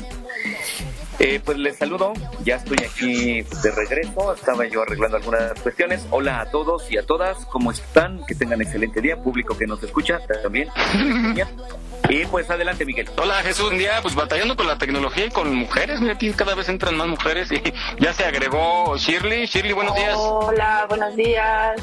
Eh, 1.19 1.41
pues 1.43 1.57
les 1.57 1.77
saludo, 1.77 2.13
ya 2.45 2.55
estoy 2.55 2.77
aquí 2.77 3.41
de 3.41 3.71
regreso, 3.71 4.33
estaba 4.33 4.65
yo 4.65 4.83
arreglando 4.83 5.17
algunas 5.17 5.51
cuestiones. 5.59 6.07
Hola 6.11 6.39
a 6.39 6.45
todos 6.45 6.89
y 6.89 6.97
a 6.97 7.05
todas, 7.05 7.45
¿cómo 7.47 7.71
están? 7.71 8.25
Que 8.25 8.35
tengan 8.35 8.61
excelente 8.61 9.01
día, 9.01 9.17
público 9.17 9.57
que 9.57 9.67
nos 9.67 9.83
escucha 9.83 10.19
también. 10.41 10.69
y 12.09 12.25
pues 12.25 12.49
adelante, 12.49 12.85
Miguel. 12.85 13.09
Hola 13.17 13.35
Jesús, 13.43 13.69
un 13.69 13.77
día 13.77 13.99
pues 14.01 14.15
batallando 14.15 14.55
con 14.55 14.65
la 14.65 14.77
tecnología 14.77 15.25
y 15.25 15.29
con 15.29 15.53
mujeres, 15.53 15.99
mira, 15.99 16.13
aquí 16.13 16.31
cada 16.31 16.55
vez 16.55 16.69
entran 16.69 16.95
más 16.95 17.07
mujeres 17.07 17.51
y 17.51 17.61
ya 17.99 18.13
se 18.13 18.23
agregó 18.23 18.95
Shirley. 18.95 19.45
Shirley, 19.45 19.73
buenos 19.73 19.95
días. 19.95 20.15
Hola, 20.17 20.85
buenos 20.87 21.15
días. 21.17 21.81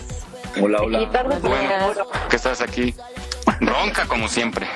Hola, 0.58 0.80
hola. 0.80 1.10
Bueno, 1.42 2.06
que 2.30 2.36
estás 2.36 2.62
aquí. 2.62 2.94
Ronca 3.60 4.06
como 4.06 4.28
siempre. 4.28 4.66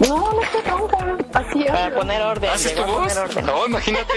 No, 0.00 0.32
no 0.32 0.42
estoy 0.42 0.60
ronca. 0.62 1.16
Así 1.34 1.62
es. 1.62 1.70
Para 1.70 1.94
poner 1.94 2.22
orden. 2.22 2.50
¿Haces 2.50 2.74
tu 2.74 2.84
voz? 2.84 3.12
No, 3.44 3.66
imagínate. 3.66 4.12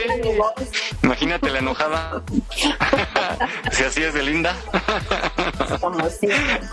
Imagínate 1.04 1.50
la 1.50 1.60
enojada. 1.60 2.24
si 3.72 3.84
así 3.84 4.04
es 4.04 4.14
de 4.14 4.24
linda. 4.24 4.56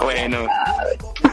bueno, 0.01 0.47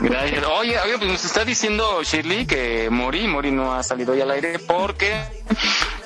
gracias. 0.02 0.46
Oye, 0.46 0.80
oye, 0.80 0.98
pues 0.98 1.12
nos 1.12 1.26
está 1.26 1.46
diciendo 1.46 2.04
Shirley 2.04 2.46
que 2.46 2.90
Mori, 2.90 3.28
Mori 3.28 3.52
no 3.52 3.74
ha 3.74 3.84
salido 3.84 4.14
hoy 4.14 4.22
al 4.22 4.32
aire 4.32 4.60
porque 4.60 5.24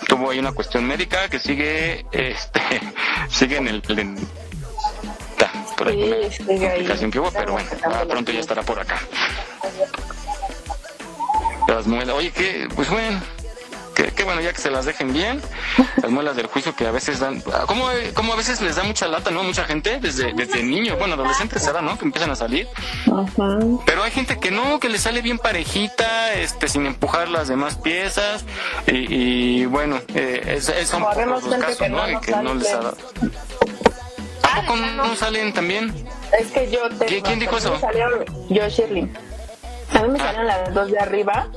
tuvo 0.07 0.29
ahí 0.29 0.39
una 0.39 0.51
cuestión 0.51 0.85
médica 0.85 1.27
que 1.29 1.39
sigue, 1.39 2.05
este, 2.11 2.61
sigue 3.29 3.57
en 3.57 3.67
el... 3.67 3.83
En, 3.87 4.42
por 5.77 5.87
ahí. 5.89 6.11
complicación 6.47 7.11
que 7.11 7.19
hubo, 7.19 7.31
pero 7.31 7.53
bueno, 7.53 7.69
ah, 7.85 8.03
pronto 8.07 8.31
ya 8.31 8.39
estará 8.39 8.61
por 8.63 8.79
acá. 8.79 8.99
Las 11.67 11.87
muelas, 11.87 12.15
oye, 12.15 12.31
que, 12.31 12.67
pues 12.75 12.89
bueno, 12.89 13.19
que, 13.95 14.05
que 14.07 14.23
bueno, 14.23 14.41
ya 14.41 14.51
que 14.53 14.59
se 14.59 14.69
las 14.69 14.85
dejen 14.85 15.13
bien, 15.13 15.41
las 16.01 16.11
muelas 16.11 16.35
del 16.35 16.47
juicio 16.47 16.75
que 16.75 16.85
a 16.85 16.91
veces 16.91 17.19
dan, 17.19 17.41
como, 17.67 17.87
como 18.13 18.33
a 18.33 18.35
veces 18.35 18.59
les 18.61 18.75
da 18.75 18.83
mucha 18.83 19.07
lata, 19.07 19.31
¿no? 19.31 19.43
Mucha 19.43 19.63
gente, 19.65 19.99
desde, 19.99 20.33
desde 20.33 20.61
niño, 20.61 20.97
bueno, 20.97 21.13
adolescentes 21.15 21.63
será, 21.63 21.81
¿no? 21.81 21.97
Que 21.97 22.05
empiezan 22.05 22.29
a 22.31 22.35
salir. 22.35 22.67
Pero 23.85 24.03
hay 24.03 24.11
gente 24.11 24.39
que 24.39 24.51
no, 24.51 24.79
que 24.79 24.89
le 24.89 24.97
sale 24.99 25.21
bien 25.21 25.39
parejita, 25.39 26.33
este, 26.33 26.67
sin 26.67 26.85
empujar 26.85 27.29
las 27.29 27.47
demás 27.47 27.75
piezas, 27.77 28.43
y, 28.87 29.61
y 29.61 29.65
bueno, 29.65 29.99
eh, 30.13 30.41
es, 30.57 30.69
es- 30.69 30.91
pocos 30.91 31.15
vemos 31.15 31.43
los 31.43 31.55
casos, 31.55 31.89
¿no? 31.89 32.05
no 32.07 32.09
Y 32.17 32.21
que 32.21 32.31
no 32.35 32.53
les 32.55 32.71
ha 32.71 32.77
dado. 32.77 32.97
¿A 34.53 34.61
poco 34.61 34.75
no 34.77 35.15
salen 35.15 35.53
también? 35.53 35.93
Es 36.39 36.47
que 36.51 36.69
yo 36.71 36.87
tengo. 36.89 37.05
¿Quién- 37.23 37.39
dijo 37.39 37.55
a 37.55 37.59
mí 37.59 37.65
me 37.65 37.75
eso? 37.75 37.79
salieron- 37.79 38.25
yo, 38.49 38.67
Shirley. 38.69 39.11
A 39.93 39.99
mí 40.03 40.09
me 40.09 40.19
Ah. 40.19 40.23
salieron 40.25 40.47
las 40.47 40.73
dos 40.73 40.91
de 40.91 40.99
arriba 40.99 41.47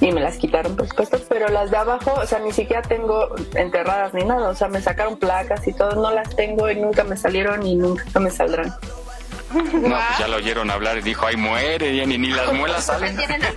y 0.00 0.12
me 0.12 0.20
las 0.20 0.36
quitaron, 0.36 0.76
por 0.76 0.88
supuesto, 0.88 1.18
pero 1.28 1.48
las 1.48 1.70
de 1.70 1.76
abajo, 1.76 2.12
o 2.14 2.26
sea, 2.26 2.38
ni 2.40 2.52
siquiera 2.52 2.82
tengo 2.82 3.34
enterradas 3.54 4.12
ni 4.14 4.24
nada. 4.24 4.48
O 4.48 4.54
sea, 4.54 4.68
me 4.68 4.80
sacaron 4.80 5.16
placas 5.18 5.66
y 5.66 5.72
todo, 5.72 5.94
no 5.96 6.10
las 6.10 6.34
tengo 6.36 6.70
y 6.70 6.76
nunca 6.76 7.04
me 7.04 7.16
salieron 7.16 7.64
y 7.66 7.74
nunca 7.76 8.20
me 8.20 8.30
saldrán. 8.30 8.74
No, 9.52 9.62
pues 9.62 10.18
ya 10.18 10.26
lo 10.26 10.36
oyeron 10.38 10.68
hablar 10.70 10.98
y 10.98 11.02
dijo, 11.02 11.26
ay, 11.26 11.36
muere, 11.36 11.94
ya 11.96 12.04
ni, 12.06 12.18
ni 12.18 12.28
las 12.30 12.52
muelas 12.52 12.84
salen. 12.86 13.16
Dijeron, 13.16 13.54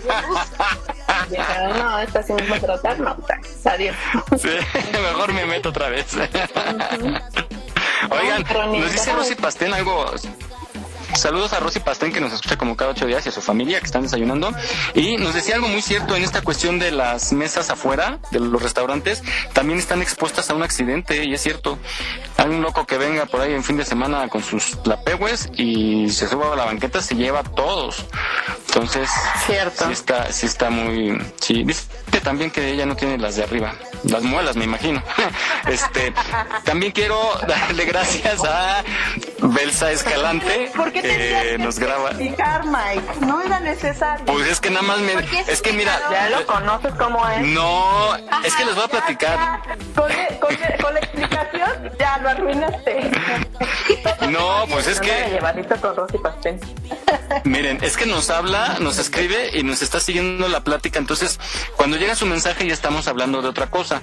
no, 1.79 1.99
esta 1.99 2.21
sí 2.21 2.33
me 2.33 2.47
va 2.47 2.55
a 2.57 2.59
tratar, 2.59 2.99
no, 2.99 3.15
pues, 3.17 3.65
adiós. 3.65 3.95
Sí, 4.39 4.49
mejor 4.93 5.33
me 5.33 5.45
meto 5.45 5.69
otra 5.69 5.89
vez. 5.89 6.05
Oigan, 8.09 8.43
nos 8.79 8.91
dice 8.91 9.13
Rosy 9.13 9.35
Pastén 9.35 9.73
algo. 9.73 10.11
Saludos 11.15 11.53
a 11.53 11.59
Rosy 11.59 11.79
Pastén 11.79 12.13
que 12.13 12.19
nos 12.19 12.31
escucha 12.33 12.57
como 12.57 12.75
cada 12.77 12.91
ocho 12.91 13.07
días 13.07 13.25
y 13.25 13.29
a 13.29 13.31
su 13.31 13.41
familia 13.41 13.79
que 13.79 13.85
están 13.85 14.03
desayunando. 14.03 14.53
Y 14.93 15.17
nos 15.17 15.33
decía 15.33 15.55
algo 15.55 15.67
muy 15.67 15.81
cierto 15.81 16.15
en 16.15 16.23
esta 16.23 16.41
cuestión 16.41 16.79
de 16.79 16.91
las 16.91 17.33
mesas 17.33 17.69
afuera 17.69 18.19
de 18.31 18.39
los 18.39 18.61
restaurantes. 18.61 19.23
También 19.53 19.79
están 19.79 20.01
expuestas 20.01 20.49
a 20.49 20.53
un 20.53 20.63
accidente 20.63 21.25
y 21.25 21.33
es 21.33 21.41
cierto. 21.41 21.79
Hay 22.37 22.49
un 22.49 22.61
loco 22.61 22.85
que 22.85 22.97
venga 22.97 23.25
por 23.25 23.41
ahí 23.41 23.53
en 23.53 23.63
fin 23.63 23.77
de 23.77 23.85
semana 23.85 24.27
con 24.29 24.43
sus 24.43 24.77
lapegues 24.85 25.49
y 25.55 26.09
se 26.09 26.27
suba 26.27 26.53
a 26.53 26.55
la 26.55 26.65
banqueta, 26.65 27.01
se 27.01 27.15
lleva 27.15 27.39
a 27.39 27.43
todos. 27.43 28.05
Entonces, 28.67 29.09
Cierto. 29.45 29.85
sí 29.87 29.91
está, 29.91 30.31
sí 30.31 30.45
está 30.45 30.69
muy, 30.69 31.17
sí, 31.41 31.63
dice 31.63 31.85
también 32.23 32.51
que 32.51 32.67
ella 32.71 32.85
no 32.85 32.95
tiene 32.95 33.17
las 33.17 33.35
de 33.37 33.43
arriba, 33.43 33.73
las 34.03 34.21
muelas 34.23 34.55
me 34.55 34.65
imagino. 34.65 35.01
Este, 35.67 36.13
también 36.63 36.93
quiero 36.93 37.19
darle 37.45 37.83
gracias 37.85 38.41
a 38.45 38.83
Belsa 39.41 39.91
Escalante 39.91 40.71
¿Por 40.77 40.93
qué 40.93 41.01
que 41.01 41.57
nos 41.59 41.77
graba. 41.77 42.09
explicar, 42.11 42.63
Mike? 42.65 43.25
No 43.25 43.41
era 43.41 43.59
necesario. 43.59 44.25
Pues 44.25 44.47
es 44.47 44.61
que 44.61 44.69
nada 44.69 44.83
más 44.83 44.99
me, 44.99 45.13
es 45.51 45.61
que 45.61 45.73
mira, 45.73 45.99
Ya 46.09 46.29
lo 46.29 46.45
conoces 46.45 46.93
cómo 46.97 47.27
es. 47.27 47.41
no, 47.47 48.15
es 48.45 48.55
que 48.55 48.63
les 48.65 48.75
voy 48.75 48.85
a 48.85 48.87
platicar. 48.87 49.61
Con, 49.93 50.09
con- 50.39 50.57
con 50.81 50.93
la 50.93 50.99
explicación 51.01 51.91
ya 51.99 52.17
lo 52.19 52.26
arruinaste. 52.29 53.11
No, 54.29 54.65
pues 54.69 54.87
es 54.87 54.99
que 54.99 55.39
con 55.81 55.95
Rosy 55.95 56.17
Pastén. 56.17 56.59
Miren, 57.43 57.79
es 57.81 57.95
que 57.97 58.05
nos 58.05 58.29
habla, 58.29 58.77
nos 58.79 58.97
escribe 58.97 59.51
y 59.53 59.63
nos 59.63 59.81
está 59.81 59.99
siguiendo 59.99 60.47
la 60.49 60.61
plática. 60.63 60.99
Entonces, 60.99 61.39
cuando 61.75 61.97
llega 61.97 62.15
su 62.15 62.25
mensaje 62.25 62.67
ya 62.67 62.73
estamos 62.73 63.07
hablando 63.07 63.41
de 63.41 63.49
otra 63.49 63.69
cosa. 63.69 64.01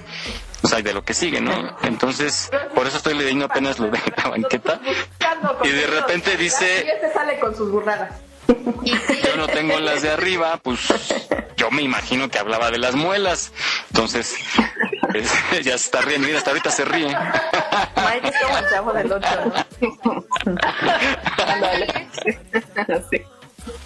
O 0.61 0.67
sea, 0.67 0.81
de 0.81 0.93
lo 0.93 1.03
que 1.03 1.13
sigue, 1.13 1.41
¿no? 1.41 1.77
Entonces, 1.83 2.49
por 2.73 2.87
eso 2.87 2.97
estoy 2.97 3.13
leyendo 3.13 3.45
apenas 3.45 3.77
lo 3.77 3.89
de 3.89 3.99
la 4.17 4.29
banqueta. 4.29 4.79
Y 5.63 5.69
de 5.69 5.87
repente 5.87 6.35
dice, 6.37 6.85
Y 6.85 7.13
sale 7.13 7.39
con 7.39 7.55
sus 7.55 7.69
burradas. 7.71 8.11
yo 8.47 9.35
no 9.37 9.47
tengo 9.47 9.79
las 9.79 10.01
de 10.01 10.11
arriba, 10.11 10.57
pues 10.61 10.79
yo 11.57 11.69
me 11.71 11.81
imagino 11.83 12.29
que 12.29 12.39
hablaba 12.39 12.71
de 12.71 12.77
las 12.79 12.95
muelas. 12.95 13.51
Entonces, 13.91 14.33
es- 14.33 14.94
ya 15.63 15.77
se 15.77 15.85
está 15.85 16.01
riendo, 16.01 16.27
mira, 16.27 16.39
hasta 16.39 16.51
ahorita 16.51 16.71
se 16.71 16.85
ríe. 16.85 17.07
Mike 17.07 18.27
es 18.29 18.43
como 18.43 18.57
el 18.57 18.69
chavo 18.69 18.93
del 18.93 19.11
8, 19.11 19.27
¿no? 19.45 20.25
Ándale. 21.47 22.09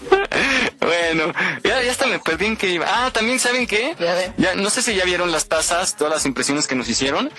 Bueno, 0.80 1.34
ya, 1.64 1.84
ya 1.84 1.92
hasta 1.92 2.08
me 2.08 2.20
perdí 2.20 2.46
en 2.46 2.58
qué 2.58 2.70
iba. 2.70 2.86
Ah, 2.88 3.12
también 3.12 3.40
saben 3.40 3.68
qué? 3.68 3.96
Ya, 4.38 4.56
no 4.56 4.70
sé 4.70 4.82
si 4.82 4.96
ya 4.96 5.04
vieron 5.06 5.32
las 5.32 5.48
tazas, 5.48 5.96
todas 5.96 6.14
las 6.14 6.26
impresiones 6.26 6.68
que 6.68 6.76
nos 6.76 6.90
hicieron. 6.90 7.32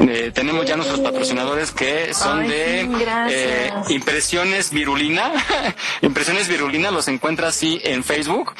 Eh, 0.00 0.32
tenemos 0.34 0.66
ya 0.66 0.76
nuestros 0.76 1.00
patrocinadores 1.00 1.70
que 1.70 2.12
son 2.12 2.40
Ay, 2.40 2.48
de 2.48 2.88
eh, 3.30 3.72
impresiones 3.88 4.70
virulina. 4.70 5.32
impresiones 6.02 6.48
virulina 6.48 6.90
los 6.90 7.08
encuentra 7.08 7.48
así 7.48 7.80
en 7.84 8.04
Facebook. 8.04 8.54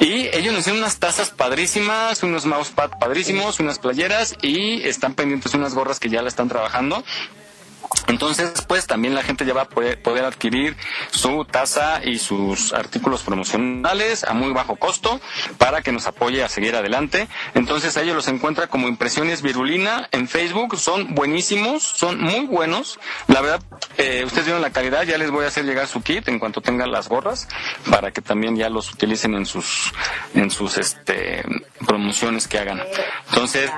Y 0.00 0.28
ellos 0.28 0.52
nos 0.52 0.60
hicieron 0.60 0.80
unas 0.80 0.98
tazas 0.98 1.30
padrísimas, 1.30 2.22
unos 2.22 2.46
mousepad 2.46 2.90
padrísimos, 2.98 3.60
unas 3.60 3.78
playeras 3.78 4.34
y 4.42 4.82
están 4.88 5.14
pendientes 5.14 5.54
unas 5.54 5.74
gorras 5.74 6.00
que 6.00 6.08
ya 6.08 6.22
la 6.22 6.28
están 6.28 6.48
trabajando. 6.48 7.04
Entonces, 8.06 8.52
pues 8.66 8.86
también 8.86 9.14
la 9.14 9.22
gente 9.22 9.44
ya 9.44 9.54
va 9.54 9.62
a 9.62 9.68
poder, 9.68 10.24
adquirir 10.24 10.76
su 11.10 11.44
taza 11.44 12.00
y 12.04 12.18
sus 12.18 12.72
artículos 12.72 13.22
promocionales 13.22 14.24
a 14.24 14.34
muy 14.34 14.52
bajo 14.52 14.76
costo 14.76 15.20
para 15.58 15.82
que 15.82 15.92
nos 15.92 16.06
apoye 16.06 16.42
a 16.42 16.48
seguir 16.48 16.76
adelante. 16.76 17.28
Entonces, 17.54 17.96
a 17.96 18.02
ellos 18.02 18.14
los 18.14 18.28
encuentra 18.28 18.66
como 18.66 18.88
Impresiones 18.88 19.42
Virulina 19.42 20.08
en 20.12 20.28
Facebook. 20.28 20.76
Son 20.76 21.14
buenísimos, 21.14 21.82
son 21.82 22.20
muy 22.20 22.46
buenos. 22.46 22.98
La 23.28 23.40
verdad, 23.40 23.62
eh, 23.96 24.22
ustedes 24.24 24.46
vieron 24.46 24.62
la 24.62 24.70
calidad. 24.70 25.04
Ya 25.04 25.18
les 25.18 25.30
voy 25.30 25.44
a 25.44 25.48
hacer 25.48 25.64
llegar 25.64 25.86
su 25.86 26.02
kit 26.02 26.28
en 26.28 26.38
cuanto 26.38 26.60
tengan 26.60 26.92
las 26.92 27.08
gorras 27.08 27.48
para 27.90 28.10
que 28.10 28.20
también 28.20 28.56
ya 28.56 28.68
los 28.68 28.92
utilicen 28.92 29.34
en 29.34 29.46
sus, 29.46 29.92
en 30.34 30.50
sus, 30.50 30.78
este, 30.78 31.42
promociones 31.86 32.48
que 32.48 32.58
hagan. 32.58 32.82
Entonces, 33.28 33.70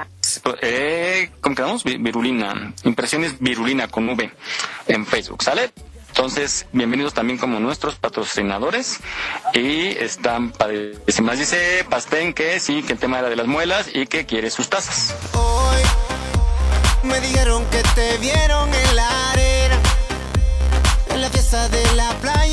eh, 0.62 1.30
¿cómo 1.40 1.54
quedamos? 1.54 1.84
Vi- 1.84 1.96
Virulina. 1.98 2.72
Impresiones 2.84 3.38
Virulina 3.40 3.88
con 3.88 4.08
V 4.08 4.30
en 4.88 5.06
Facebook, 5.06 5.42
¿sale? 5.42 5.70
Entonces, 6.08 6.64
bienvenidos 6.72 7.12
también 7.12 7.38
como 7.38 7.60
nuestros 7.60 7.96
patrocinadores 7.96 9.00
y 9.52 9.88
están 9.88 10.50
padrísimas. 10.50 11.38
Dice 11.38 11.84
Pastén 11.90 12.32
que 12.32 12.58
sí, 12.58 12.82
que 12.82 12.94
el 12.94 12.98
tema 12.98 13.18
era 13.18 13.28
de 13.28 13.36
las 13.36 13.46
muelas 13.46 13.88
y 13.92 14.06
que 14.06 14.24
quiere 14.24 14.50
sus 14.50 14.70
tazas. 14.70 15.14
Hoy 15.34 15.82
me 17.02 17.20
dijeron 17.20 17.64
que 17.70 17.82
te 17.94 18.16
vieron 18.16 18.72
en 18.74 18.96
la 18.96 19.30
arena, 19.32 19.78
en 21.10 21.20
la 21.20 21.28
fiesta 21.28 21.68
de 21.68 21.92
la 21.96 22.08
playa. 22.22 22.45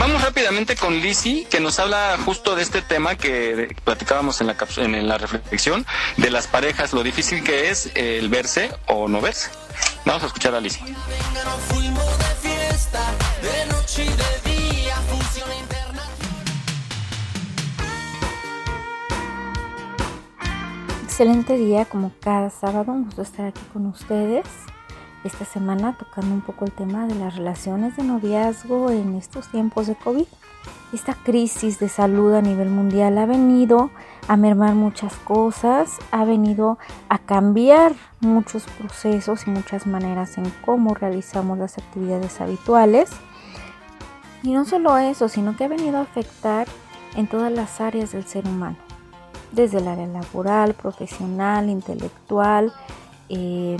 Vamos 0.00 0.22
rápidamente 0.22 0.76
con 0.76 0.98
Lizzy, 0.98 1.44
que 1.50 1.60
nos 1.60 1.78
habla 1.78 2.16
justo 2.24 2.56
de 2.56 2.62
este 2.62 2.80
tema 2.80 3.16
que 3.16 3.76
platicábamos 3.84 4.40
en 4.40 4.46
la, 4.46 4.56
en 4.78 5.06
la 5.06 5.18
reflexión 5.18 5.84
de 6.16 6.30
las 6.30 6.46
parejas, 6.46 6.94
lo 6.94 7.02
difícil 7.02 7.44
que 7.44 7.68
es 7.68 7.92
el 7.94 8.30
verse 8.30 8.70
o 8.86 9.08
no 9.08 9.20
verse. 9.20 9.50
Vamos 10.06 10.22
a 10.22 10.26
escuchar 10.28 10.54
a 10.54 10.60
interna. 10.62 10.86
Excelente 21.04 21.58
día 21.58 21.84
como 21.84 22.10
cada 22.22 22.48
sábado, 22.48 22.90
un 22.92 23.04
gusto 23.04 23.20
estar 23.20 23.44
aquí 23.48 23.60
con 23.74 23.84
ustedes. 23.84 24.46
Esta 25.24 25.44
semana 25.44 25.96
tocando 25.98 26.34
un 26.34 26.40
poco 26.40 26.64
el 26.64 26.72
tema 26.72 27.06
de 27.06 27.14
las 27.14 27.36
relaciones 27.36 27.96
de 27.96 28.04
noviazgo 28.04 28.90
en 28.90 29.16
estos 29.16 29.48
tiempos 29.48 29.86
de 29.86 29.94
COVID. 29.94 30.26
Esta 30.92 31.14
crisis 31.14 31.78
de 31.78 31.88
salud 31.88 32.34
a 32.34 32.42
nivel 32.42 32.68
mundial 32.68 33.16
ha 33.18 33.26
venido 33.26 33.90
a 34.26 34.36
mermar 34.36 34.74
muchas 34.74 35.14
cosas, 35.16 35.98
ha 36.10 36.24
venido 36.24 36.78
a 37.08 37.18
cambiar 37.18 37.94
muchos 38.20 38.64
procesos 38.78 39.46
y 39.46 39.50
muchas 39.50 39.86
maneras 39.86 40.36
en 40.38 40.50
cómo 40.64 40.94
realizamos 40.94 41.58
las 41.58 41.78
actividades 41.78 42.40
habituales. 42.40 43.10
Y 44.42 44.52
no 44.52 44.64
solo 44.64 44.96
eso, 44.98 45.28
sino 45.28 45.56
que 45.56 45.64
ha 45.64 45.68
venido 45.68 45.98
a 45.98 46.02
afectar 46.02 46.66
en 47.14 47.26
todas 47.26 47.52
las 47.52 47.80
áreas 47.80 48.12
del 48.12 48.24
ser 48.24 48.46
humano, 48.46 48.76
desde 49.52 49.78
el 49.78 49.88
área 49.88 50.06
laboral, 50.06 50.74
profesional, 50.74 51.68
intelectual, 51.68 52.72
eh, 53.30 53.76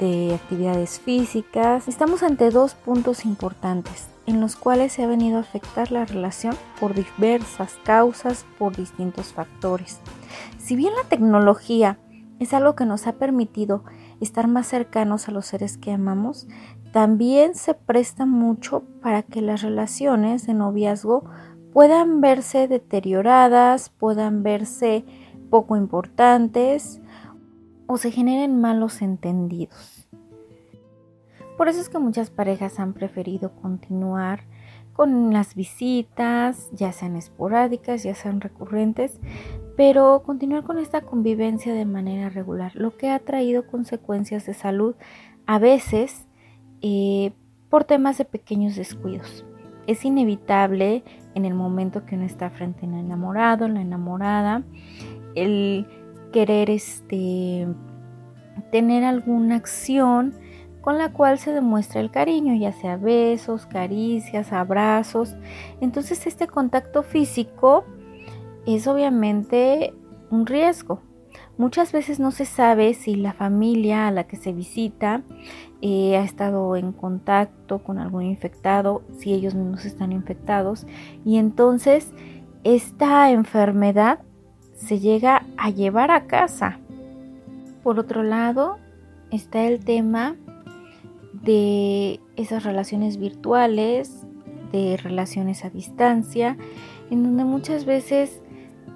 de 0.00 0.34
actividades 0.34 1.00
físicas. 1.00 1.88
Estamos 1.88 2.22
ante 2.22 2.50
dos 2.50 2.74
puntos 2.74 3.24
importantes 3.24 4.08
en 4.26 4.40
los 4.40 4.54
cuales 4.56 4.92
se 4.92 5.02
ha 5.02 5.06
venido 5.06 5.38
a 5.38 5.40
afectar 5.40 5.90
la 5.90 6.04
relación 6.04 6.54
por 6.78 6.94
diversas 6.94 7.78
causas, 7.84 8.46
por 8.58 8.76
distintos 8.76 9.32
factores. 9.32 10.00
Si 10.58 10.76
bien 10.76 10.94
la 10.94 11.08
tecnología 11.08 11.98
es 12.38 12.54
algo 12.54 12.74
que 12.74 12.86
nos 12.86 13.06
ha 13.06 13.14
permitido 13.14 13.84
estar 14.20 14.46
más 14.46 14.66
cercanos 14.66 15.28
a 15.28 15.32
los 15.32 15.46
seres 15.46 15.76
que 15.76 15.92
amamos, 15.92 16.46
también 16.92 17.54
se 17.54 17.74
presta 17.74 18.26
mucho 18.26 18.82
para 19.00 19.22
que 19.22 19.40
las 19.40 19.62
relaciones 19.62 20.46
de 20.46 20.54
noviazgo 20.54 21.24
puedan 21.72 22.20
verse 22.20 22.68
deterioradas, 22.68 23.88
puedan 23.88 24.42
verse 24.42 25.04
poco 25.50 25.76
importantes 25.76 27.01
o 27.86 27.96
se 27.96 28.10
generen 28.10 28.60
malos 28.60 29.02
entendidos. 29.02 30.08
Por 31.56 31.68
eso 31.68 31.80
es 31.80 31.88
que 31.88 31.98
muchas 31.98 32.30
parejas 32.30 32.80
han 32.80 32.92
preferido 32.92 33.52
continuar 33.52 34.44
con 34.92 35.32
las 35.32 35.54
visitas, 35.54 36.70
ya 36.72 36.92
sean 36.92 37.16
esporádicas, 37.16 38.02
ya 38.02 38.14
sean 38.14 38.40
recurrentes, 38.40 39.20
pero 39.76 40.22
continuar 40.24 40.64
con 40.64 40.78
esta 40.78 41.00
convivencia 41.00 41.72
de 41.72 41.84
manera 41.84 42.28
regular, 42.28 42.72
lo 42.74 42.96
que 42.96 43.10
ha 43.10 43.18
traído 43.18 43.66
consecuencias 43.66 44.44
de 44.46 44.54
salud 44.54 44.94
a 45.46 45.58
veces 45.58 46.26
eh, 46.82 47.32
por 47.70 47.84
temas 47.84 48.18
de 48.18 48.24
pequeños 48.24 48.76
descuidos. 48.76 49.44
Es 49.86 50.04
inevitable 50.04 51.02
en 51.34 51.44
el 51.44 51.54
momento 51.54 52.04
que 52.04 52.16
uno 52.16 52.24
está 52.24 52.50
frente 52.50 52.86
al 52.86 52.94
enamorado, 52.94 53.66
la 53.68 53.80
enamorada, 53.80 54.62
el 55.34 55.86
querer 56.32 56.70
este, 56.70 57.68
tener 58.72 59.04
alguna 59.04 59.56
acción 59.56 60.34
con 60.80 60.98
la 60.98 61.12
cual 61.12 61.38
se 61.38 61.52
demuestra 61.52 62.00
el 62.00 62.10
cariño, 62.10 62.54
ya 62.54 62.72
sea 62.72 62.96
besos, 62.96 63.66
caricias, 63.66 64.52
abrazos. 64.52 65.36
Entonces 65.80 66.26
este 66.26 66.48
contacto 66.48 67.04
físico 67.04 67.84
es 68.66 68.86
obviamente 68.88 69.94
un 70.30 70.44
riesgo. 70.44 71.00
Muchas 71.56 71.92
veces 71.92 72.18
no 72.18 72.32
se 72.32 72.44
sabe 72.44 72.94
si 72.94 73.14
la 73.14 73.32
familia 73.32 74.08
a 74.08 74.10
la 74.10 74.24
que 74.24 74.36
se 74.36 74.52
visita 74.52 75.22
eh, 75.80 76.16
ha 76.16 76.24
estado 76.24 76.76
en 76.76 76.92
contacto 76.92 77.82
con 77.84 77.98
algún 77.98 78.24
infectado, 78.24 79.02
si 79.18 79.32
ellos 79.32 79.54
mismos 79.54 79.84
están 79.84 80.12
infectados, 80.12 80.86
y 81.24 81.36
entonces 81.36 82.12
esta 82.64 83.30
enfermedad 83.30 84.20
se 84.84 84.98
llega 84.98 85.46
a 85.56 85.70
llevar 85.70 86.10
a 86.10 86.26
casa. 86.26 86.78
Por 87.82 87.98
otro 87.98 88.22
lado, 88.22 88.78
está 89.30 89.64
el 89.64 89.84
tema 89.84 90.36
de 91.32 92.20
esas 92.36 92.64
relaciones 92.64 93.16
virtuales, 93.16 94.26
de 94.72 94.96
relaciones 94.96 95.64
a 95.64 95.70
distancia, 95.70 96.56
en 97.10 97.22
donde 97.22 97.44
muchas 97.44 97.84
veces 97.84 98.42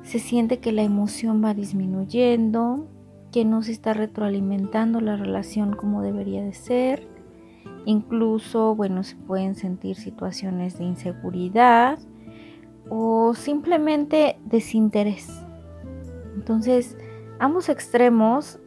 se 0.02 0.18
siente 0.18 0.58
que 0.58 0.72
la 0.72 0.82
emoción 0.82 1.42
va 1.44 1.54
disminuyendo, 1.54 2.86
que 3.32 3.44
no 3.44 3.62
se 3.62 3.72
está 3.72 3.92
retroalimentando 3.92 5.00
la 5.00 5.16
relación 5.16 5.74
como 5.74 6.02
debería 6.02 6.42
de 6.42 6.54
ser. 6.54 7.06
Incluso, 7.84 8.74
bueno, 8.74 9.04
se 9.04 9.16
pueden 9.16 9.54
sentir 9.54 9.96
situaciones 9.96 10.78
de 10.78 10.84
inseguridad 10.84 11.98
o 12.88 13.34
simplemente 13.34 14.38
desinterés. 14.44 15.45
Entonces, 16.36 16.96
ambos 17.40 17.68
extremos 17.68 18.60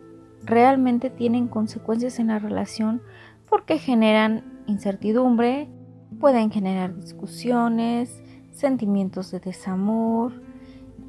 realmente 0.43 1.09
tienen 1.09 1.47
consecuencias 1.47 2.19
en 2.19 2.27
la 2.27 2.39
relación 2.39 3.01
porque 3.49 3.77
generan 3.77 4.43
incertidumbre, 4.67 5.69
pueden 6.19 6.51
generar 6.51 6.95
discusiones, 6.95 8.21
sentimientos 8.51 9.31
de 9.31 9.39
desamor 9.39 10.33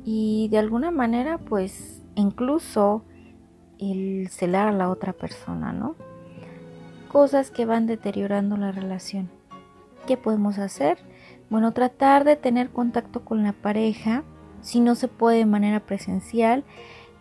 y 0.04 0.48
de 0.50 0.58
alguna 0.58 0.90
manera 0.90 1.38
pues 1.38 2.02
incluso 2.14 3.04
el 3.78 4.28
celar 4.28 4.68
a 4.68 4.72
la 4.72 4.90
otra 4.90 5.12
persona, 5.12 5.72
¿no? 5.72 5.96
Cosas 7.10 7.50
que 7.50 7.64
van 7.64 7.86
deteriorando 7.86 8.56
la 8.56 8.72
relación. 8.72 9.30
¿Qué 10.06 10.16
podemos 10.16 10.58
hacer? 10.58 10.98
Bueno, 11.48 11.72
tratar 11.72 12.24
de 12.24 12.36
tener 12.36 12.70
contacto 12.70 13.24
con 13.24 13.42
la 13.42 13.52
pareja 13.52 14.22
si 14.62 14.80
no 14.80 14.94
se 14.94 15.08
puede 15.08 15.38
de 15.38 15.46
manera 15.46 15.80
presencial, 15.80 16.64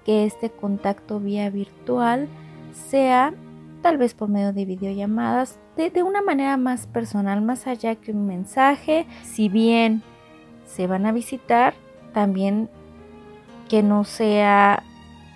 que 0.05 0.25
este 0.25 0.49
contacto 0.49 1.19
vía 1.19 1.49
virtual 1.49 2.27
sea 2.73 3.33
tal 3.81 3.97
vez 3.97 4.13
por 4.13 4.29
medio 4.29 4.53
de 4.53 4.65
videollamadas, 4.65 5.57
de, 5.77 5.89
de, 5.89 6.03
una 6.03 6.21
manera 6.21 6.57
más 6.57 6.87
personal, 6.87 7.41
más 7.41 7.67
allá 7.67 7.95
que 7.95 8.11
un 8.11 8.27
mensaje. 8.27 9.05
Si 9.23 9.47
bien 9.47 10.01
se 10.65 10.87
van 10.87 11.05
a 11.05 11.11
visitar, 11.11 11.73
también 12.13 12.69
que 13.69 13.83
no 13.83 14.03
sea 14.03 14.83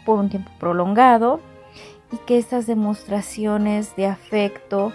por 0.06 0.20
un 0.20 0.30
tiempo 0.30 0.52
prolongado 0.60 1.40
y 2.12 2.18
que 2.18 2.38
estas 2.38 2.68
demostraciones 2.68 3.96
de 3.96 4.08
afecto 4.08 4.92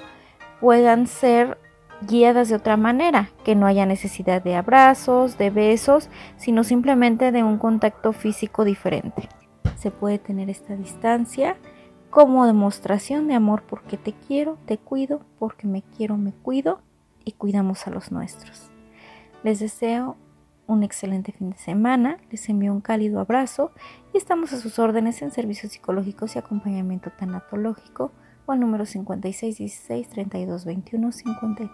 puedan 0.61 1.07
ser 1.07 1.59
guiadas 2.03 2.49
de 2.49 2.57
otra 2.57 2.77
manera, 2.77 3.31
que 3.45 3.55
no 3.55 3.67
haya 3.67 3.87
necesidad 3.87 4.43
de 4.43 4.55
abrazos, 4.55 5.39
de 5.39 5.51
besos, 5.51 6.09
sino 6.37 6.65
simplemente 6.65 7.33
de 7.33 7.43
un 7.43 7.59
contacto 7.59 8.13
físico 8.13 8.65
diferente. 8.65 9.29
Se 9.77 9.91
puede 9.91 10.19
tener 10.19 10.51
esta 10.51 10.77
distancia 10.77 11.57
como 12.11 12.47
demostración 12.47 13.29
de 13.29 13.35
amor 13.35 13.63
porque 13.69 13.97
te 13.97 14.13
quiero, 14.13 14.59
te 14.67 14.79
cuido, 14.79 15.21
porque 15.39 15.67
me 15.67 15.83
quiero, 15.83 16.17
me 16.17 16.33
cuido 16.33 16.81
y 17.25 17.33
cuidamos 17.33 17.87
a 17.87 17.91
los 17.91 18.11
nuestros. 18.11 18.71
Les 19.43 19.61
deseo 19.61 20.17
un 20.67 20.83
excelente 20.83 21.33
fin 21.33 21.51
de 21.51 21.59
semana, 21.59 22.19
les 22.31 22.49
envío 22.49 22.73
un 22.73 22.81
cálido 22.81 23.21
abrazo 23.21 23.73
y 24.13 24.19
estamos 24.19 24.53
a 24.53 24.59
sus 24.59 24.79
órdenes 24.79 25.23
en 25.23 25.31
servicios 25.31 25.73
psicológicos 25.73 26.37
y 26.37 26.39
acompañamiento 26.39 27.11
tanatológico 27.11 28.13
o 28.49 28.53
al 28.53 28.61
número 28.61 28.87
5616 28.87 30.09
3221 30.09 31.13
53. 31.13 31.71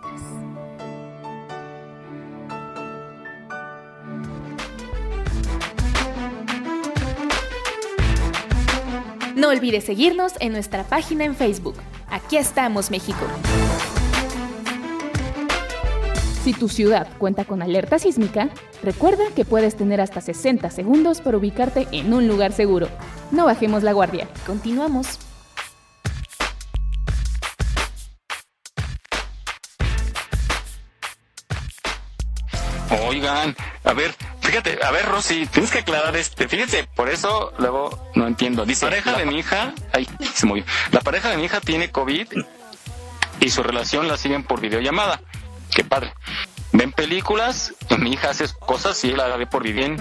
No 9.37 9.49
olvides 9.49 9.85
seguirnos 9.85 10.35
en 10.41 10.53
nuestra 10.53 10.85
página 10.85 11.25
en 11.25 11.35
Facebook. 11.35 11.75
Aquí 12.09 12.37
estamos, 12.37 12.91
México. 12.91 13.25
Si 16.43 16.53
tu 16.53 16.69
ciudad 16.69 17.09
cuenta 17.19 17.45
con 17.45 17.63
alerta 17.63 17.99
sísmica, 17.99 18.51
recuerda 18.83 19.25
que 19.35 19.45
puedes 19.45 19.77
tener 19.77 20.01
hasta 20.01 20.21
60 20.21 20.71
segundos 20.71 21.21
para 21.21 21.39
ubicarte 21.39 21.89
en 21.93 22.13
un 22.13 22.29
lugar 22.29 22.53
seguro. 22.53 22.89
No 23.31 23.47
bajemos 23.47 23.83
la 23.83 23.93
guardia. 23.93 24.29
Continuamos. 24.47 25.19
Oigan, 33.07 33.57
a 33.85 33.93
ver, 33.93 34.15
fíjate, 34.41 34.79
a 34.83 34.91
ver, 34.91 35.07
Rosy, 35.07 35.47
tienes 35.47 35.71
que 35.71 35.81
aclarar 35.81 36.17
este. 36.17 36.49
Fíjense, 36.49 36.85
por 36.95 37.09
eso 37.09 37.53
luego 37.59 38.11
no 38.15 38.27
entiendo. 38.27 38.65
Dice, 38.65 38.87
la 38.87 38.91
pareja 38.91 39.19
de 39.19 39.27
mi 39.27 39.39
hija, 39.39 39.75
ay, 39.93 40.09
se 40.35 40.47
movió. 40.47 40.65
La 40.91 41.01
pareja 41.01 41.31
de 41.31 41.37
mi 41.37 41.45
hija 41.45 41.61
tiene 41.61 41.91
COVID 41.91 42.29
y 43.41 43.51
su 43.51 43.63
relación 43.63 44.09
la 44.09 44.17
siguen 44.17 44.43
por 44.43 44.61
videollamada. 44.61 45.21
Qué 45.75 45.85
padre 45.85 46.13
ven 46.75 46.93
películas, 46.93 47.73
mi 47.99 48.13
hija 48.13 48.31
hace 48.31 48.47
cosas 48.59 49.03
y 49.05 49.11
él 49.11 49.17
la 49.17 49.37
ve 49.37 49.47
por 49.47 49.63
vivir. 49.63 49.97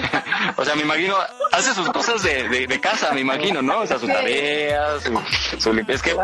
o 0.56 0.64
sea, 0.64 0.74
me 0.76 0.82
imagino, 0.82 1.16
hace 1.50 1.74
sus 1.74 1.88
cosas 1.90 2.22
de, 2.22 2.66
de, 2.66 2.80
casa, 2.80 3.12
me 3.12 3.20
imagino, 3.20 3.62
¿no? 3.62 3.80
O 3.80 3.86
sea, 3.86 3.98
sus 3.98 4.08
tareas, 4.08 5.02
su, 5.02 5.20
su 5.58 5.84
es 5.88 6.02
que 6.02 6.14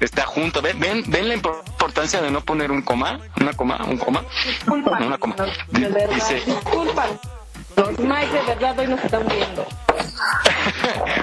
está 0.00 0.26
junto. 0.26 0.60
¿Ven, 0.60 0.78
ven, 0.80 1.04
ven 1.06 1.28
la 1.28 1.34
importancia 1.34 2.20
de 2.20 2.30
no 2.30 2.40
poner 2.40 2.70
un 2.72 2.82
coma, 2.82 3.20
una 3.40 3.52
coma, 3.52 3.78
un 3.86 3.98
coma, 3.98 4.24
no, 4.66 5.06
una 5.06 5.18
coma. 5.18 5.36
Dice, 5.70 6.42
Los 7.76 7.98
Mike 7.98 8.32
de 8.32 8.42
verdad 8.42 8.78
hoy 8.78 8.86
nos 8.88 9.04
están 9.04 9.26
viendo. 9.28 9.66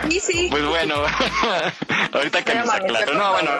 Sí, 0.09 0.19
sí. 0.19 0.47
Pues 0.51 0.65
bueno, 0.65 0.95
ahorita 2.13 2.43
que 2.43 2.55
nos 2.55 2.69
aclaro. 2.69 3.13
No, 3.13 3.31
bueno, 3.31 3.51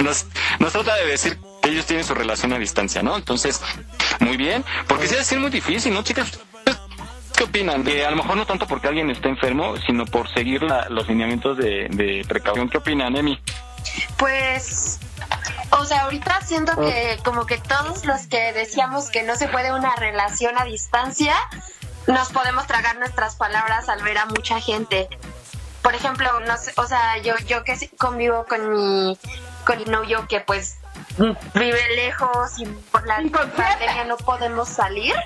nos, 0.00 0.26
nos 0.58 0.72
trata 0.72 0.94
de 0.96 1.06
decir 1.06 1.38
ellos 1.64 1.86
tienen 1.86 2.04
su 2.04 2.14
relación 2.14 2.52
a 2.52 2.58
distancia, 2.58 3.02
¿no? 3.02 3.16
Entonces, 3.16 3.60
muy 4.20 4.36
bien, 4.36 4.64
porque 4.88 5.06
debe 5.08 5.24
ser 5.24 5.38
muy 5.40 5.50
difícil, 5.50 5.92
¿no, 5.94 6.02
chicas? 6.02 6.38
¿Ustedes 6.52 6.78
¿Qué 7.36 7.44
opinan? 7.44 7.82
De, 7.82 8.06
a 8.06 8.10
lo 8.10 8.16
mejor 8.16 8.36
no 8.36 8.46
tanto 8.46 8.66
porque 8.66 8.86
alguien 8.88 9.10
está 9.10 9.28
enfermo, 9.28 9.74
sino 9.86 10.06
por 10.06 10.32
seguir 10.32 10.62
la- 10.62 10.88
los 10.88 11.08
lineamientos 11.08 11.56
de, 11.58 12.24
precaución. 12.28 12.68
¿Qué 12.68 12.78
opinan, 12.78 13.16
Emi? 13.16 13.40
Pues, 14.16 15.00
o 15.70 15.84
sea, 15.84 16.02
ahorita 16.04 16.40
siento 16.42 16.76
que 16.76 17.18
como 17.24 17.46
que 17.46 17.58
todos 17.58 18.04
los 18.04 18.26
que 18.28 18.52
decíamos 18.52 19.10
que 19.10 19.22
no 19.22 19.34
se 19.36 19.48
puede 19.48 19.72
una 19.72 19.94
relación 19.96 20.56
a 20.58 20.64
distancia, 20.64 21.34
nos 22.06 22.30
podemos 22.30 22.66
tragar 22.66 22.96
nuestras 22.98 23.36
palabras 23.36 23.88
al 23.88 24.02
ver 24.02 24.18
a 24.18 24.26
mucha 24.26 24.60
gente. 24.60 25.08
Por 25.82 25.94
ejemplo, 25.94 26.28
no 26.46 26.56
sé, 26.56 26.72
o 26.76 26.86
sea, 26.86 27.18
yo, 27.18 27.34
yo 27.46 27.64
que 27.64 27.90
convivo 27.98 28.46
con 28.48 28.70
mi, 28.72 29.18
con 29.66 29.78
mi 29.78 29.84
novio 29.86 30.26
que 30.28 30.40
pues 30.40 30.76
vive 31.54 31.96
lejos 31.96 32.58
y 32.58 32.66
por 32.66 33.06
la 33.06 33.16
pandemia 33.16 34.04
no 34.06 34.16
podemos 34.16 34.68
salir. 34.68 35.14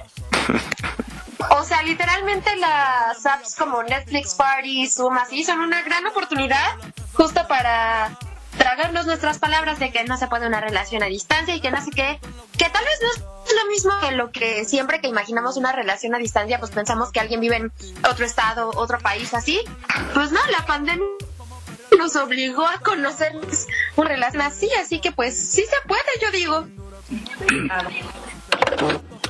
O 1.50 1.62
sea, 1.62 1.82
literalmente 1.82 2.54
las 2.56 3.24
apps 3.24 3.54
como 3.54 3.82
Netflix 3.82 4.34
Party, 4.34 4.88
Zoom, 4.88 5.16
así 5.18 5.44
son 5.44 5.60
una 5.60 5.82
gran 5.82 6.04
oportunidad 6.06 6.76
justo 7.14 7.46
para 7.46 8.18
tragarnos 8.58 9.06
nuestras 9.06 9.38
palabras 9.38 9.78
de 9.78 9.92
que 9.92 10.04
no 10.04 10.16
se 10.16 10.26
puede 10.26 10.46
una 10.46 10.60
relación 10.60 11.02
a 11.02 11.06
distancia 11.06 11.54
y 11.54 11.60
que 11.60 11.70
no 11.70 11.82
sé 11.82 11.90
qué, 11.90 12.18
que 12.58 12.68
tal 12.68 12.84
vez 12.84 13.00
no 13.02 13.08
es 13.46 13.54
lo 13.54 13.66
mismo 13.70 13.92
que 14.00 14.10
lo 14.12 14.30
que 14.30 14.64
siempre 14.64 15.00
que 15.00 15.08
imaginamos 15.08 15.56
una 15.56 15.72
relación 15.72 16.14
a 16.14 16.18
distancia, 16.18 16.58
pues 16.58 16.72
pensamos 16.72 17.12
que 17.12 17.20
alguien 17.20 17.40
vive 17.40 17.56
en 17.56 17.72
otro 18.08 18.26
estado, 18.26 18.70
otro 18.74 18.98
país, 18.98 19.32
así. 19.32 19.60
Pues 20.14 20.32
no, 20.32 20.40
la 20.50 20.66
pandemia 20.66 21.06
nos 21.96 22.16
obligó 22.16 22.66
a 22.66 22.79
conocernos 22.81 23.66
una 23.96 24.09
relación 24.09 24.42
así, 24.42 24.70
así 24.74 25.01
que 25.01 25.12
pues 25.12 25.37
sí 25.37 25.62
se 25.62 25.77
puede, 25.87 26.03
yo 26.20 26.31
digo. 26.31 26.66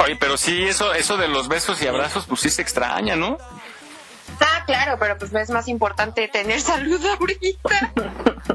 Oye, 0.00 0.16
pero 0.16 0.36
sí, 0.36 0.64
eso, 0.64 0.94
eso 0.94 1.16
de 1.16 1.28
los 1.28 1.48
besos 1.48 1.80
y 1.82 1.86
abrazos, 1.86 2.26
pues 2.26 2.40
sí 2.40 2.50
se 2.50 2.62
extraña, 2.62 3.16
¿no? 3.16 3.38
Ah, 4.40 4.62
claro, 4.66 4.96
pero 5.00 5.18
pues 5.18 5.32
es 5.34 5.50
más 5.50 5.68
importante 5.68 6.28
tener 6.28 6.60
salud 6.60 7.04
ahorita. 7.04 7.92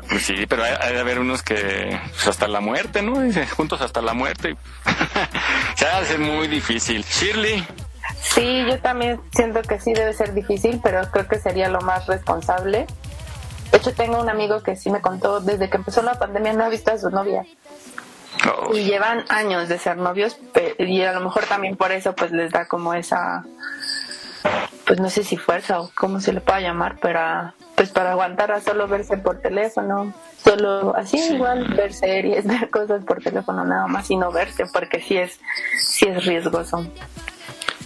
Pues 0.07 0.23
sí, 0.23 0.45
pero 0.47 0.63
hay, 0.63 0.73
hay 0.79 0.93
de 0.93 0.99
haber 0.99 1.19
unos 1.19 1.43
que 1.43 1.99
pues, 2.11 2.27
hasta 2.27 2.47
la 2.47 2.61
muerte, 2.61 3.01
¿no? 3.01 3.19
Dice, 3.19 3.45
Juntos 3.47 3.81
hasta 3.81 4.01
la 4.01 4.13
muerte. 4.13 4.55
Se 5.75 6.05
ser 6.05 6.19
muy 6.19 6.47
difícil. 6.47 7.03
Shirley, 7.03 7.65
Sí, 8.21 8.65
yo 8.67 8.79
también 8.79 9.19
siento 9.35 9.61
que 9.61 9.79
sí 9.79 9.93
debe 9.93 10.13
ser 10.13 10.33
difícil, 10.33 10.79
pero 10.81 11.01
creo 11.11 11.27
que 11.27 11.39
sería 11.39 11.69
lo 11.69 11.81
más 11.81 12.07
responsable. 12.07 12.87
De 13.73 13.79
hecho, 13.79 13.91
tengo 13.91 14.19
un 14.21 14.29
amigo 14.29 14.61
que 14.61 14.75
sí 14.75 14.91
me 14.91 15.01
contó, 15.01 15.39
desde 15.39 15.67
que 15.67 15.77
empezó 15.77 16.03
la 16.03 16.13
pandemia 16.13 16.53
no 16.53 16.63
ha 16.63 16.69
visto 16.69 16.91
a 16.91 16.97
su 16.99 17.09
novia. 17.09 17.43
Y 18.71 18.83
llevan 18.83 19.25
años 19.29 19.67
de 19.67 19.79
ser 19.79 19.97
novios, 19.97 20.37
y 20.77 21.01
a 21.01 21.11
lo 21.11 21.21
mejor 21.21 21.45
también 21.45 21.75
por 21.75 21.91
eso 21.91 22.13
pues 22.13 22.31
les 22.31 22.51
da 22.51 22.67
como 22.67 22.93
esa, 22.93 23.43
pues 24.85 24.99
no 24.99 25.09
sé 25.09 25.23
si 25.23 25.37
fuerza 25.37 25.81
o 25.81 25.89
cómo 25.95 26.21
se 26.21 26.33
le 26.33 26.41
pueda 26.41 26.59
llamar, 26.59 26.99
pero 27.01 27.19
pues 27.73 27.89
para 27.89 28.11
aguantar 28.11 28.51
a 28.51 28.61
solo 28.61 28.87
verse 28.87 29.17
por 29.17 29.41
teléfono, 29.41 30.13
solo 30.37 30.95
así 30.95 31.17
igual 31.33 31.73
ver 31.73 31.93
series, 31.93 32.45
ver 32.47 32.69
cosas 32.69 33.03
por 33.03 33.23
teléfono 33.23 33.65
nada 33.65 33.87
más 33.87 34.11
y 34.11 34.17
no 34.17 34.31
verse, 34.31 34.65
porque 34.71 35.01
sí 35.01 35.17
es, 35.17 35.39
sí 35.79 36.05
es 36.05 36.23
riesgoso. 36.23 36.85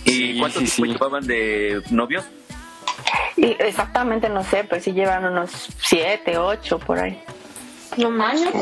¿Y 0.03 0.37
cuánto 0.37 0.59
tiempo 0.59 0.83
llevaban 0.83 1.25
de 1.25 1.81
novios? 1.91 2.25
Y 3.35 3.55
exactamente 3.59 4.29
no 4.29 4.43
sé, 4.43 4.63
pero 4.63 4.81
sí 4.81 4.93
llevan 4.93 5.25
unos 5.25 5.67
siete, 5.79 6.37
ocho 6.37 6.79
por 6.79 6.99
ahí. 6.99 7.21
No 7.97 8.09
años. 8.23 8.53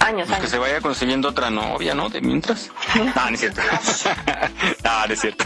Años, 0.00 0.28
pues 0.28 0.40
que 0.40 0.46
se 0.48 0.58
vaya 0.58 0.80
consiguiendo 0.82 1.30
otra 1.30 1.48
novia, 1.48 1.94
¿no? 1.94 2.10
De 2.10 2.20
mientras. 2.20 2.70
Ah, 3.16 3.28
no 3.30 3.34
es 3.34 3.40
cierto. 3.40 3.60
Ah, 4.84 5.04
no 5.08 5.14
es 5.14 5.20
cierto. 5.20 5.44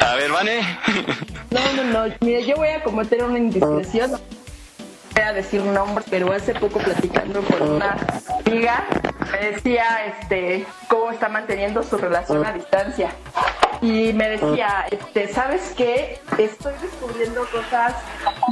A 0.00 0.14
ver, 0.14 0.30
Vane. 0.30 0.60
No, 1.50 1.72
no, 1.72 1.84
no. 1.84 2.14
Mire, 2.20 2.44
yo 2.44 2.56
voy 2.56 2.68
a 2.68 2.82
cometer 2.82 3.24
una 3.24 3.38
indiscreción. 3.38 4.12
No 4.12 4.18
voy 5.14 5.22
a 5.22 5.32
decir 5.32 5.62
nombres, 5.62 6.06
pero 6.08 6.32
hace 6.32 6.54
poco 6.54 6.78
platicando 6.78 7.42
con 7.42 7.62
una 7.62 7.96
amiga, 8.44 8.84
me 9.32 9.50
decía 9.50 10.06
este, 10.06 10.66
cómo 10.88 11.10
está 11.10 11.28
manteniendo 11.28 11.82
su 11.82 11.96
relación 11.96 12.44
a 12.44 12.52
distancia. 12.52 13.10
Y 13.82 14.12
me 14.12 14.28
decía, 14.30 14.86
este, 14.90 15.28
¿sabes 15.32 15.72
qué? 15.76 16.20
Estoy 16.38 16.72
descubriendo 16.80 17.46
cosas 17.50 17.94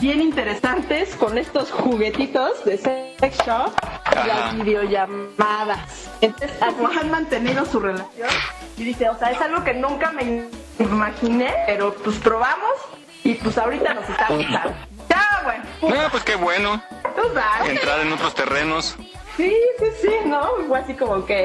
bien 0.00 0.20
interesantes 0.20 1.14
con 1.16 1.38
estos 1.38 1.70
juguetitos 1.70 2.64
de 2.64 2.78
sex 2.78 3.38
shop 3.46 3.72
y 4.12 4.18
Ajá. 4.18 4.26
las 4.26 4.64
videollamadas. 4.64 6.10
Entonces, 6.20 6.52
así 6.60 6.98
han 7.00 7.10
mantenido 7.10 7.64
su 7.64 7.80
relación. 7.80 8.28
Y 8.76 8.84
dice, 8.84 9.08
o 9.08 9.18
sea, 9.18 9.30
es 9.30 9.40
algo 9.40 9.64
que 9.64 9.74
nunca 9.74 10.12
me 10.12 10.44
imaginé, 10.78 11.52
pero 11.66 11.94
pues 11.94 12.16
probamos 12.18 12.72
y 13.22 13.34
pues 13.34 13.56
ahorita 13.56 13.94
nos 13.94 14.08
está 14.08 14.28
gustando. 14.28 14.74
Ya, 15.08 15.40
bueno. 15.44 15.64
Ah, 15.96 16.08
pues 16.10 16.24
qué 16.24 16.36
bueno. 16.36 16.82
Tú 17.16 17.22
sabes. 17.34 17.70
Entrar 17.70 18.00
en 18.00 18.12
otros 18.12 18.34
terrenos. 18.34 18.96
Sí, 19.36 19.52
sí, 19.78 19.84
sí, 20.00 20.10
¿no? 20.26 20.42
Fue 20.68 20.78
así 20.78 20.94
como 20.94 21.24
que... 21.26 21.42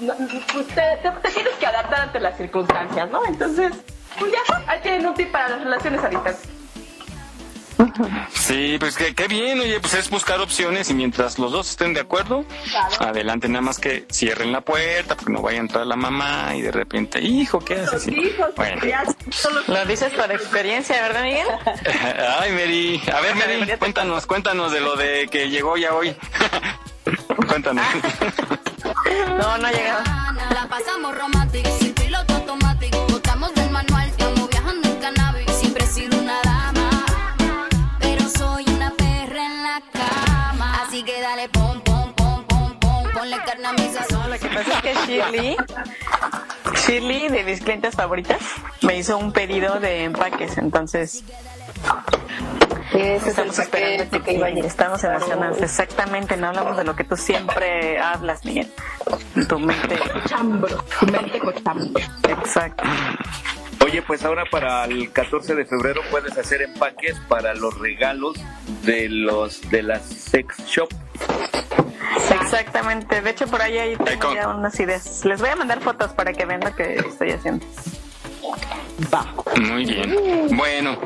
no, 0.00 0.14
pues 0.52 0.66
te, 0.68 0.82
te- 1.02 1.30
tienes 1.30 1.54
que 1.60 1.66
adaptar 1.66 2.00
ante 2.02 2.18
las 2.20 2.36
circunstancias, 2.36 3.10
¿no? 3.10 3.24
Entonces, 3.26 3.72
pues 4.18 4.32
ya, 4.32 4.82
tienen 4.82 5.06
un 5.06 5.14
tip 5.14 5.30
para 5.30 5.48
las 5.50 5.62
relaciones 5.62 6.02
a 6.02 6.08
distancia. 6.08 6.50
Sí, 8.32 8.76
pues 8.78 8.96
que 8.96 9.14
qué 9.14 9.28
bien, 9.28 9.60
oye, 9.60 9.80
pues 9.80 9.94
es 9.94 10.10
buscar 10.10 10.40
opciones 10.40 10.90
y 10.90 10.94
mientras 10.94 11.38
los 11.38 11.52
dos 11.52 11.70
estén 11.70 11.94
de 11.94 12.00
acuerdo, 12.00 12.44
Claro. 12.70 13.10
adelante, 13.10 13.48
nada 13.48 13.62
más 13.62 13.78
que 13.78 14.06
cierren 14.10 14.52
la 14.52 14.60
puerta 14.60 15.16
porque 15.16 15.32
no 15.32 15.42
vaya 15.42 15.58
a 15.58 15.62
entrar 15.62 15.86
la 15.86 15.96
mamá 15.96 16.54
y 16.54 16.62
de 16.62 16.70
repente, 16.72 17.20
hijo, 17.20 17.60
¿qué 17.60 17.74
haces? 17.76 18.06
Bueno. 18.56 18.80
Lo 19.68 19.84
dices 19.86 20.12
por 20.12 20.30
experiencia, 20.32 21.00
¿verdad, 21.02 21.22
Miguel? 21.22 21.46
Ay, 22.40 22.52
Mary. 22.52 23.02
A 23.12 23.20
ver, 23.20 23.34
Mary, 23.36 23.72
cuéntanos, 23.78 24.26
cuéntanos 24.26 24.72
de 24.72 24.80
lo 24.80 24.96
de 24.96 25.28
que 25.30 25.48
llegó 25.50 25.76
ya 25.76 25.94
hoy. 25.94 26.14
cuéntanos. 27.48 27.84
No, 29.38 29.58
no 29.58 29.66
ha 29.66 29.72
llegado. 29.72 30.02
La 30.54 30.66
pasamos 30.68 31.16
romántico, 31.16 31.68
sin 31.78 31.92
piloto 31.92 32.34
automático. 32.34 32.81
Que 44.92 45.06
que 45.06 45.12
Shirley, 45.12 45.56
Shirley, 46.86 47.28
de 47.28 47.44
mis 47.44 47.60
clientes 47.60 47.94
favoritas, 47.94 48.40
me 48.82 48.96
hizo 48.96 49.16
un 49.16 49.32
pedido 49.32 49.80
de 49.80 50.04
empaques, 50.04 50.58
entonces... 50.58 51.24
Estamos 52.94 53.58
esperando 53.58 54.22
que 54.22 54.32
iba 54.34 54.48
a 54.48 54.50
llegar. 54.50 54.66
Estamos 54.66 55.02
emocionados, 55.02 55.62
exactamente, 55.62 56.36
no 56.36 56.48
hablamos 56.48 56.76
de 56.76 56.84
lo 56.84 56.94
que 56.94 57.04
tú 57.04 57.16
siempre 57.16 57.98
hablas, 57.98 58.44
Miguel. 58.44 58.70
Tu 59.48 59.58
mente... 59.58 59.98
Cochambro, 59.98 60.84
tu 61.00 61.06
mente 61.06 61.38
cochambro. 61.38 62.02
Exacto. 62.28 62.84
Oye, 63.84 64.02
pues 64.02 64.24
ahora 64.24 64.44
para 64.50 64.84
el 64.84 65.10
14 65.10 65.54
de 65.54 65.64
febrero 65.64 66.02
puedes 66.10 66.36
hacer 66.38 66.62
empaques 66.62 67.18
para 67.28 67.54
los 67.54 67.78
regalos 67.78 68.36
de 68.84 69.08
los 69.08 69.60
de 69.70 69.82
las 69.82 70.02
sex 70.04 70.56
shop. 70.66 70.88
Exactamente, 72.40 73.20
de 73.20 73.30
hecho 73.30 73.46
por 73.46 73.62
ahí, 73.62 73.78
ahí 73.78 73.96
tengo 73.96 74.34
ya 74.34 74.48
unas 74.48 74.78
ideas. 74.78 75.24
Les 75.24 75.40
voy 75.40 75.50
a 75.50 75.56
mandar 75.56 75.80
fotos 75.80 76.12
para 76.12 76.32
que 76.32 76.44
vean 76.44 76.60
lo 76.60 76.74
que 76.74 76.94
estoy 76.96 77.30
haciendo. 77.32 77.64
Muy 79.60 79.84
bien. 79.84 80.56
Bueno, 80.56 80.98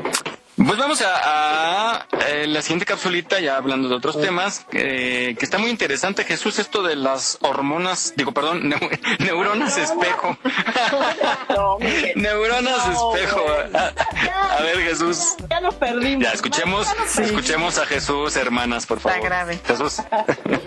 pues 0.57 0.77
vamos 0.77 1.01
a, 1.03 1.97
a, 1.99 2.07
eh, 2.27 2.47
la 2.47 2.61
siguiente 2.61 2.85
capsulita, 2.85 3.39
ya 3.39 3.57
hablando 3.57 3.87
de 3.89 3.95
otros 3.95 4.19
temas, 4.19 4.65
eh, 4.71 5.35
que 5.37 5.45
está 5.45 5.57
muy 5.59 5.69
interesante, 5.69 6.23
Jesús, 6.23 6.57
esto 6.59 6.81
de 6.83 6.95
las 6.95 7.37
hormonas, 7.41 8.13
digo, 8.15 8.31
perdón, 8.33 8.63
neu- 8.71 9.17
neuronas 9.19 9.77
espejo. 9.77 10.37
neuronas 12.15 12.87
espejo. 12.87 13.45
A, 13.73 14.57
a 14.57 14.61
ver, 14.61 14.77
Jesús. 14.81 15.35
Ya 15.49 15.59
nos 15.61 15.75
perdimos. 15.75 16.23
Ya, 16.23 16.31
escuchemos, 16.31 16.87
escuchemos 17.19 17.77
a 17.77 17.85
Jesús, 17.85 18.35
hermanas, 18.35 18.85
por 18.85 18.99
favor. 18.99 19.19
Jesús. 19.65 20.01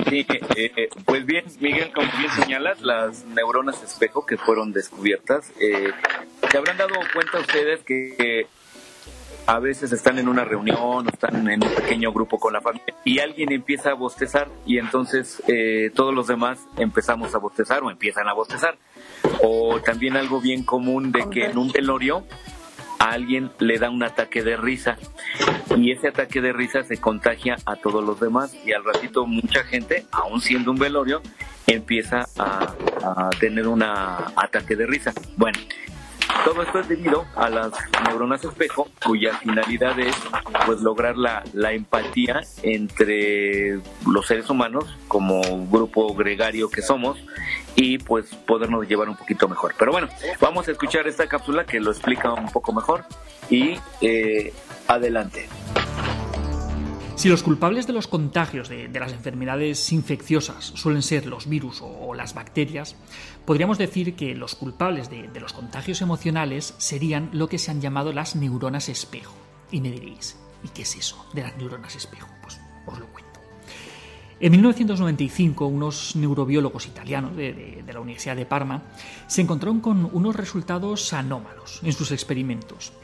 Sí, 0.09 0.27
eh, 0.57 0.73
eh, 0.77 0.89
pues 1.05 1.27
bien, 1.27 1.45
Miguel, 1.61 1.93
como 1.93 2.11
bien 2.19 2.31
señalas, 2.33 2.81
las 2.81 3.25
neuronas 3.25 3.83
espejo 3.83 4.25
que 4.27 4.37
fueron 4.37 4.73
descubiertas, 4.73 5.51
eh, 5.61 5.93
se 6.51 6.57
habrán 6.59 6.77
dado 6.77 6.95
cuenta 7.13 7.39
ustedes 7.39 7.81
que 7.85 8.15
eh, 8.19 8.47
a 9.51 9.59
veces 9.59 9.91
están 9.91 10.17
en 10.21 10.29
una 10.29 10.45
reunión 10.45 10.79
o 10.79 11.09
están 11.09 11.49
en 11.49 11.65
un 11.65 11.75
pequeño 11.75 12.13
grupo 12.13 12.39
con 12.39 12.53
la 12.53 12.61
familia 12.61 12.95
y 13.05 13.19
alguien 13.19 13.51
empieza 13.51 13.91
a 13.91 13.95
bostezar 13.95 14.49
y 14.65 14.79
entonces 14.79 15.43
eh, 15.49 15.91
todos 15.93 16.15
los 16.15 16.29
demás 16.29 16.61
empezamos 16.77 17.35
a 17.35 17.39
bostezar 17.39 17.83
o 17.83 17.91
empiezan 17.91 18.29
a 18.29 18.33
bostezar. 18.33 18.79
O 19.43 19.81
también 19.81 20.17
algo 20.17 20.41
bien 20.41 20.63
común 20.63 21.11
de 21.11 21.29
que 21.31 21.47
en 21.47 21.59
un 21.59 21.73
velorio 21.73 22.25
a 23.01 23.11
alguien 23.11 23.51
le 23.59 23.81
da 23.81 23.91
un 23.91 24.05
ataque 24.05 24.45
de 24.45 24.57
risa 24.57 24.99
y 25.77 25.91
ese 25.91 26.07
ataque 26.07 26.41
de 26.41 26.53
risa 26.53 26.85
se 26.85 26.99
contagia 26.99 27.57
a 27.67 27.75
todos 27.75 28.05
los 28.05 28.21
demás 28.21 28.55
y 28.65 28.73
al 28.73 28.85
ratito 28.85 29.27
mucha 29.27 29.65
gente, 29.65 30.07
aún 30.13 30.41
siendo 30.41 30.71
un 30.71 30.79
velorio, 30.79 31.23
empieza 31.67 32.25
a, 32.39 32.73
a 33.05 33.31
tener 33.41 33.67
un 33.67 33.83
ataque 33.83 34.77
de 34.77 34.87
risa. 34.87 35.13
Bueno, 35.37 35.59
todo 36.45 36.63
esto 36.63 36.81
es 36.81 36.89
debido 36.89 37.27
a 37.37 37.49
las 37.49 37.73
neuronas 38.07 38.45
espejo, 38.45 38.89
cuya 39.05 39.35
finalidad 39.37 39.99
es 39.99 40.15
pues 40.67 40.81
lograr 40.81 41.17
la, 41.17 41.43
la 41.53 41.73
empatía 41.73 42.41
entre 42.63 43.81
los 44.07 44.27
seres 44.27 44.49
humanos 44.51 44.85
como 45.09 45.41
grupo 45.67 46.15
gregario 46.15 46.71
que 46.71 46.83
somos 46.83 47.19
y 47.77 47.99
pues 47.99 48.27
podernos 48.47 48.89
llevar 48.89 49.09
un 49.09 49.17
poquito 49.17 49.49
mejor. 49.49 49.75
Pero 49.79 49.93
bueno, 49.93 50.09
vamos 50.41 50.69
a 50.69 50.73
escuchar 50.73 51.07
esta 51.07 51.27
cápsula 51.27 51.65
que 51.65 51.81
lo 51.81 51.91
explica 51.91 52.33
un 52.33 52.51
poco 52.51 52.73
mejor 52.73 53.05
y 53.49 53.79
eh, 54.01 54.53
adelante. 54.87 55.49
Si 57.21 57.29
los 57.29 57.43
culpables 57.43 57.87
de 57.87 57.93
los 57.93 58.07
contagios 58.07 58.71
de, 58.71 58.89
las 58.99 59.13
enfermedades 59.13 59.93
infecciosas 59.93 60.73
suelen 60.75 61.03
ser 61.03 61.27
los 61.27 61.51
virus 61.51 61.83
o, 61.83 62.15
las 62.15 62.33
bacterias, 62.33 62.97
podríamos 63.45 63.77
decir 63.77 64.15
que 64.15 64.35
los 64.35 64.55
culpables 64.55 65.11
de, 65.11 65.29
los 65.39 65.53
contagios 65.53 66.01
emocionales 66.01 66.75
serían 66.79 67.29
lo 67.35 67.47
que 67.51 67.59
se 67.59 67.73
han 67.73 67.83
llamado 67.83 68.15
las 68.15 68.37
neuronas 68.37 68.89
espejo. 68.89 69.35
Y 69.71 69.83
me 69.83 69.91
diréis, 69.91 70.39
¿y 70.65 70.69
qué 70.69 70.81
es 70.81 70.97
eso 70.97 71.27
de 71.35 71.43
las 71.43 71.59
neuronas 71.59 71.95
espejo? 71.95 72.31
Pues 72.41 72.59
os 72.87 72.99
lo 72.99 73.07
cuento. 73.09 73.39
En 74.41 74.53
1995, 74.53 75.67
unos 75.67 76.17
neurobiólogos 76.17 76.87
italianos 76.87 77.37
de, 77.37 77.85
la 77.87 78.01
Universidad 78.01 78.37
de 78.37 78.47
Parma 78.47 78.85
se 79.27 79.43
encontraron 79.43 79.81
con 79.81 80.09
unos 80.11 80.37
resultados 80.37 81.13
anómalos 81.13 81.81
en 81.83 81.93
sus 81.93 82.13
experimentos. 82.13 82.95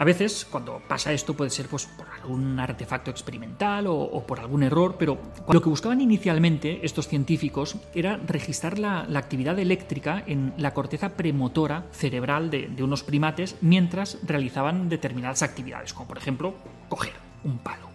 A 0.00 0.04
veces, 0.04 0.46
cuando 0.50 0.80
pasa 0.88 1.12
esto, 1.12 1.34
puede 1.34 1.50
ser 1.50 1.68
pues, 1.68 1.84
por 1.84 2.08
algún 2.08 2.58
artefacto 2.58 3.10
experimental 3.10 3.84
o, 3.86 4.24
por 4.26 4.40
algún 4.40 4.62
error, 4.62 4.96
pero 4.98 5.20
lo 5.46 5.60
que 5.60 5.68
buscaban 5.68 6.00
inicialmente 6.00 6.80
estos 6.82 7.06
científicos 7.06 7.76
era 7.94 8.16
registrar 8.16 8.78
la, 8.78 9.00
actividad 9.14 9.58
eléctrica 9.58 10.24
en 10.26 10.54
la 10.56 10.72
corteza 10.72 11.18
premotora 11.18 11.84
cerebral 11.92 12.48
de, 12.48 12.82
unos 12.82 13.02
primates 13.02 13.56
mientras 13.60 14.16
realizaban 14.22 14.88
determinadas 14.88 15.42
actividades, 15.42 15.92
como 15.92 16.08
por 16.08 16.16
ejemplo 16.16 16.54
coger 16.88 17.12
un 17.44 17.58
palo. 17.58 17.90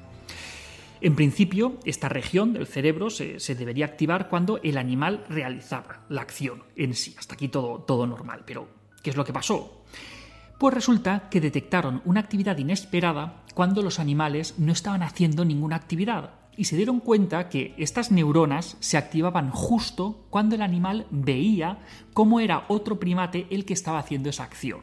En 1.02 1.16
principio, 1.16 1.80
esta 1.86 2.08
región 2.08 2.54
del 2.54 2.68
cerebro 2.68 3.10
se, 3.10 3.40
se, 3.40 3.56
debería 3.56 3.86
activar 3.86 4.30
cuando 4.30 4.60
el 4.62 4.78
animal 4.78 5.26
realizaba 5.28 6.02
la 6.10 6.22
acción 6.22 6.66
en 6.76 6.94
sí. 6.94 7.16
Hasta 7.18 7.34
aquí 7.34 7.48
todo, 7.48 7.80
todo 7.80 8.06
normal. 8.06 8.44
Pero, 8.46 8.68
¿qué 9.02 9.10
es 9.10 9.16
lo 9.16 9.26
que 9.26 9.34
pasó? 9.34 9.82
Pues 10.58 10.74
resulta 10.74 11.28
que 11.30 11.42
detectaron 11.42 12.02
una 12.06 12.22
actividad 12.22 12.58
inesperada 12.58 13.44
cuando 13.54 13.82
los 13.82 14.00
animales 14.00 14.56
no 14.58 14.72
estaban 14.72 15.04
haciendo 15.04 15.44
ninguna 15.44 15.76
actividad 15.76 16.32
y 16.56 16.66
se 16.66 16.78
dieron 16.78 17.02
cuenta 17.02 17.50
que 17.50 17.74
estas 17.78 18.10
neuronas 18.10 18.78
se 18.80 18.98
activaban 18.98 19.52
justo 19.52 20.26
cuando 20.30 20.56
el 20.56 20.62
animal 20.62 21.08
veía 21.12 21.80
cómo 22.14 22.40
era 22.40 22.64
otro 22.70 23.00
primate 23.00 23.48
el 23.50 23.66
que 23.66 23.74
estaba 23.74 24.00
haciendo 24.00 24.30
esa 24.30 24.44
acción. 24.44 24.82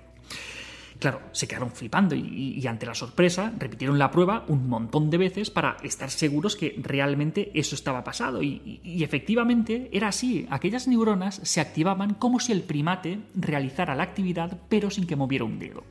Claro, 1.03 1.21
se 1.33 1.49
quedaron 1.49 1.73
flipando 1.73 2.15
y, 2.15 2.65
ante 2.65 2.87
la 2.87 2.95
sorpresa 2.95 3.53
repitieron 3.59 3.99
la 3.99 4.13
prueba 4.13 4.45
un 4.47 4.69
montón 4.69 5.11
de 5.11 5.19
veces 5.19 5.51
para 5.51 5.77
estar 5.83 6.11
seguros 6.11 6.55
que 6.55 6.77
realmente 6.81 7.51
eso 7.55 7.75
estaba 7.75 8.05
pasado. 8.05 8.41
Y, 8.41 9.03
efectivamente 9.03 9.91
era 9.93 10.07
así. 10.07 10.47
Aquellas 10.49 10.87
neuronas 10.87 11.41
se 11.43 11.61
activaban 11.61 12.15
como 12.15 12.39
si 12.39 12.53
el 12.53 12.63
primate 12.63 13.19
realizara 13.35 13.97
la 13.97 14.05
actividad 14.05 14.61
pero 14.69 14.91
sin 14.91 15.09
que 15.09 15.17
moviera 15.17 15.45
un 15.45 15.59
dedo. 15.59 15.83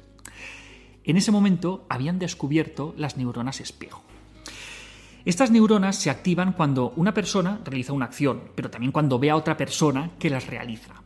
En 1.03 1.17
ese 1.17 1.33
momento 1.33 1.85
habían 1.89 2.17
descubierto 2.17 2.95
las 2.95 3.17
neuronas 3.17 3.59
espejo. 3.59 4.05
Estas 5.25 5.51
neuronas 5.51 5.97
se 5.97 6.09
activan 6.09 6.53
cuando 6.53 6.93
una 6.95 7.13
persona 7.13 7.59
realiza 7.65 7.91
una 7.91 8.05
acción, 8.05 8.43
pero 8.55 8.69
también 8.69 8.93
cuando 8.93 9.19
ve 9.19 9.29
a 9.29 9.35
otra 9.35 9.57
persona 9.57 10.11
que 10.17 10.29
las 10.29 10.47
realiza. 10.47 11.00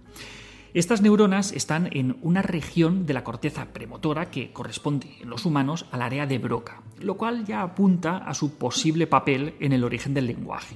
Estas 0.76 1.02
neuronas 1.02 1.54
están 1.54 1.88
en 1.94 2.18
una 2.22 2.42
región 2.42 3.06
de 3.06 3.14
la 3.14 3.24
corteza 3.24 3.68
premotora 3.72 4.30
que 4.30 4.52
corresponde 4.52 5.08
en 5.22 5.30
los 5.30 5.46
humanos 5.46 5.86
al 5.90 6.02
área 6.02 6.26
de 6.26 6.38
Broca, 6.38 6.82
lo 7.00 7.16
cual 7.16 7.46
ya 7.46 7.62
apunta 7.62 8.18
a 8.18 8.34
su 8.34 8.58
posible 8.58 9.08
papel 9.08 9.56
en 9.62 9.72
el 9.72 9.86
origen 9.86 10.14
del 10.14 10.28
lenguaje. 10.28 10.76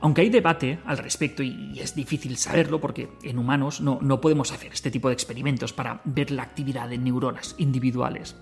Aunque 0.00 0.20
hay 0.20 0.30
debate 0.30 0.78
al 0.86 0.98
respecto 0.98 1.42
y 1.42 1.80
es 1.80 1.96
difícil 1.96 2.36
saberlo 2.36 2.80
porque 2.80 3.08
en 3.24 3.40
humanos 3.40 3.80
no, 3.80 4.20
podemos 4.20 4.52
hacer 4.52 4.72
este 4.72 4.92
tipo 4.92 5.08
de 5.08 5.14
experimentos 5.14 5.72
para 5.72 6.00
ver 6.04 6.30
la 6.30 6.44
actividad 6.44 6.88
de 6.88 6.98
neuronas 6.98 7.56
individuales. 7.58 8.36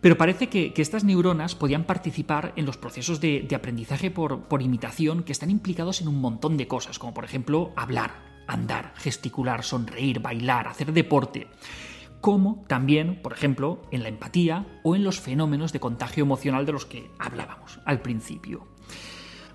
Pero 0.00 0.16
parece 0.16 0.48
que, 0.48 0.74
estas 0.76 1.04
neuronas 1.04 1.54
podían 1.54 1.84
participar 1.84 2.52
en 2.56 2.66
los 2.66 2.76
procesos 2.76 3.20
de, 3.20 3.46
aprendizaje 3.54 4.10
por, 4.10 4.48
por 4.48 4.62
imitación 4.62 5.22
que 5.22 5.30
están 5.30 5.50
implicados 5.50 6.00
en 6.00 6.08
un 6.08 6.20
montón 6.20 6.56
de 6.56 6.66
cosas, 6.66 6.98
como 6.98 7.14
por 7.14 7.24
ejemplo 7.24 7.72
hablar, 7.76 8.35
andar, 8.46 8.92
gesticular, 8.96 9.62
sonreír, 9.62 10.20
bailar, 10.20 10.68
hacer 10.68 10.92
deporte, 10.92 11.48
como 12.20 12.64
también, 12.66 13.22
por 13.22 13.32
ejemplo, 13.32 13.82
en 13.90 14.02
la 14.02 14.08
empatía 14.08 14.66
o 14.82 14.96
en 14.96 15.04
los 15.04 15.20
fenómenos 15.20 15.72
de 15.72 15.80
contagio 15.80 16.24
emocional 16.24 16.66
de 16.66 16.72
los 16.72 16.86
que 16.86 17.10
hablábamos 17.18 17.80
al 17.84 18.00
principio. 18.00 18.66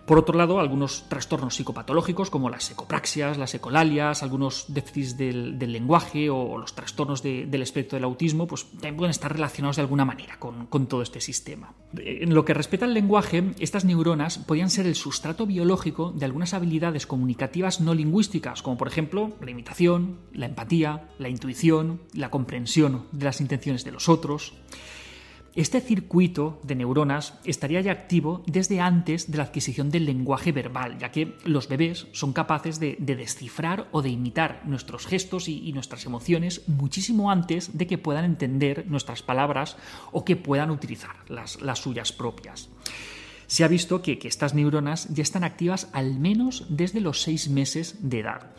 Por 0.06 0.18
otro 0.18 0.38
lado, 0.38 0.60
algunos 0.60 1.08
trastornos 1.08 1.56
psicopatológicos 1.56 2.30
como 2.30 2.50
las 2.50 2.70
ecopraxias, 2.72 3.38
las 3.38 3.54
ecolalias, 3.54 4.24
algunos 4.24 4.66
déficits 4.68 5.18
del, 5.18 5.60
lenguaje 5.60 6.30
o 6.30 6.58
los 6.58 6.74
trastornos 6.74 7.22
del 7.24 7.62
espectro 7.62 7.98
del 7.98 8.04
autismo, 8.04 8.48
pues 8.48 8.66
también 8.72 8.98
pueden 8.98 9.12
estar 9.12 9.32
relacionados 9.32 9.78
de 9.78 9.84
alguna 9.84 10.04
manera 10.04 10.38
con, 10.40 10.66
con, 10.66 10.88
todo 10.88 11.02
este 11.02 11.22
sistema. 11.22 11.74
En 11.96 12.34
lo 12.34 12.44
que 12.44 12.54
respecta 12.54 12.86
al 12.86 12.94
lenguaje, 12.94 13.52
estas 13.60 13.86
neuronas 13.86 14.40
podían 14.40 14.70
ser 14.70 14.88
el 14.88 14.96
sustrato 14.96 15.46
biológico 15.46 16.12
de 16.12 16.26
algunas 16.26 16.54
habilidades 16.54 17.06
comunicativas 17.06 17.80
no 17.80 17.94
lingüísticas, 17.94 18.62
como 18.62 18.78
por 18.78 18.88
ejemplo 18.88 19.32
la 19.40 19.52
imitación, 19.52 20.18
la 20.34 20.48
empatía, 20.48 21.10
la 21.20 21.30
intuición, 21.30 22.02
la 22.14 22.32
comprensión 22.32 23.06
de 23.12 23.26
las 23.26 23.40
intenciones 23.40 23.86
de 23.86 23.92
los 23.92 24.10
otros. 24.10 24.54
Este 25.54 25.82
circuito 25.82 26.62
de 26.64 26.76
neuronas 26.76 27.34
estaría 27.44 27.82
ya 27.82 27.92
activo 27.92 28.42
desde 28.48 28.80
antes 28.80 29.30
de 29.30 29.38
la 29.38 29.44
adquisición 29.44 29.90
del 29.90 30.06
lenguaje 30.06 30.54
verbal, 30.54 30.98
ya 30.98 31.12
que 31.12 31.36
los 31.44 31.68
bebés 31.68 32.08
son 32.14 32.32
capaces 32.32 32.80
de, 32.80 32.96
descifrar 33.00 33.90
o 33.92 34.02
de 34.02 34.10
imitar 34.10 34.62
nuestros 34.64 35.06
gestos 35.06 35.50
y, 35.50 35.74
nuestras 35.74 36.06
emociones 36.06 36.62
muchísimo 36.68 37.32
antes 37.32 37.78
de 37.78 37.86
que 37.86 37.98
puedan 37.98 38.24
entender 38.24 38.86
nuestras 38.88 39.24
palabras 39.24 39.76
o 40.14 40.24
que 40.24 40.38
puedan 40.38 40.72
utilizar 40.72 41.18
las, 41.28 41.60
suyas 41.80 42.14
propias. 42.14 42.70
Se 43.48 43.66
ha 43.66 43.68
visto 43.68 44.02
que, 44.02 44.20
que 44.20 44.30
estas 44.30 44.54
neuronas 44.54 45.10
ya 45.10 45.24
están 45.24 45.44
activas 45.44 45.90
al 45.92 46.18
menos 46.18 46.66
desde 46.70 47.02
los 47.02 47.22
seis 47.22 47.50
meses 47.50 47.98
de 48.00 48.20
edad 48.20 48.52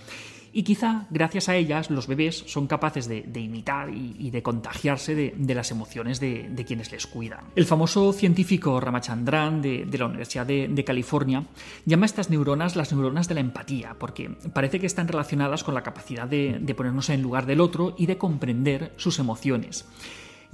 y 0.52 0.62
quizá 0.62 1.06
gracias 1.10 1.48
a 1.48 1.56
ellas 1.56 1.90
los 1.90 2.06
bebés 2.06 2.44
son 2.46 2.66
capaces 2.66 3.08
de, 3.08 3.40
imitar 3.40 3.90
y, 3.90 4.30
de 4.30 4.42
contagiarse 4.42 5.14
de, 5.14 5.54
las 5.54 5.70
emociones 5.70 6.20
de, 6.20 6.64
quienes 6.66 6.92
les 6.92 7.06
cuidan. 7.06 7.44
El 7.56 7.66
famoso 7.66 8.12
científico 8.12 8.80
Ramachandran 8.80 9.62
de, 9.62 9.86
la 9.98 10.06
Universidad 10.06 10.46
de, 10.46 10.84
California 10.84 11.44
llama 11.86 12.04
a 12.04 12.06
estas 12.06 12.30
neuronas 12.30 12.76
las 12.76 12.92
neuronas 12.92 13.28
de 13.28 13.34
la 13.34 13.40
empatía, 13.40 13.96
porque 13.98 14.30
parece 14.52 14.80
que 14.80 14.86
están 14.86 15.08
relacionadas 15.08 15.64
con 15.64 15.74
la 15.74 15.82
capacidad 15.82 16.28
de 16.28 16.74
ponernos 16.76 17.08
en 17.10 17.22
lugar 17.22 17.46
del 17.46 17.60
otro 17.60 17.94
y 17.96 18.06
de 18.06 18.18
comprender 18.18 18.92
sus 18.96 19.18
emociones. 19.18 19.86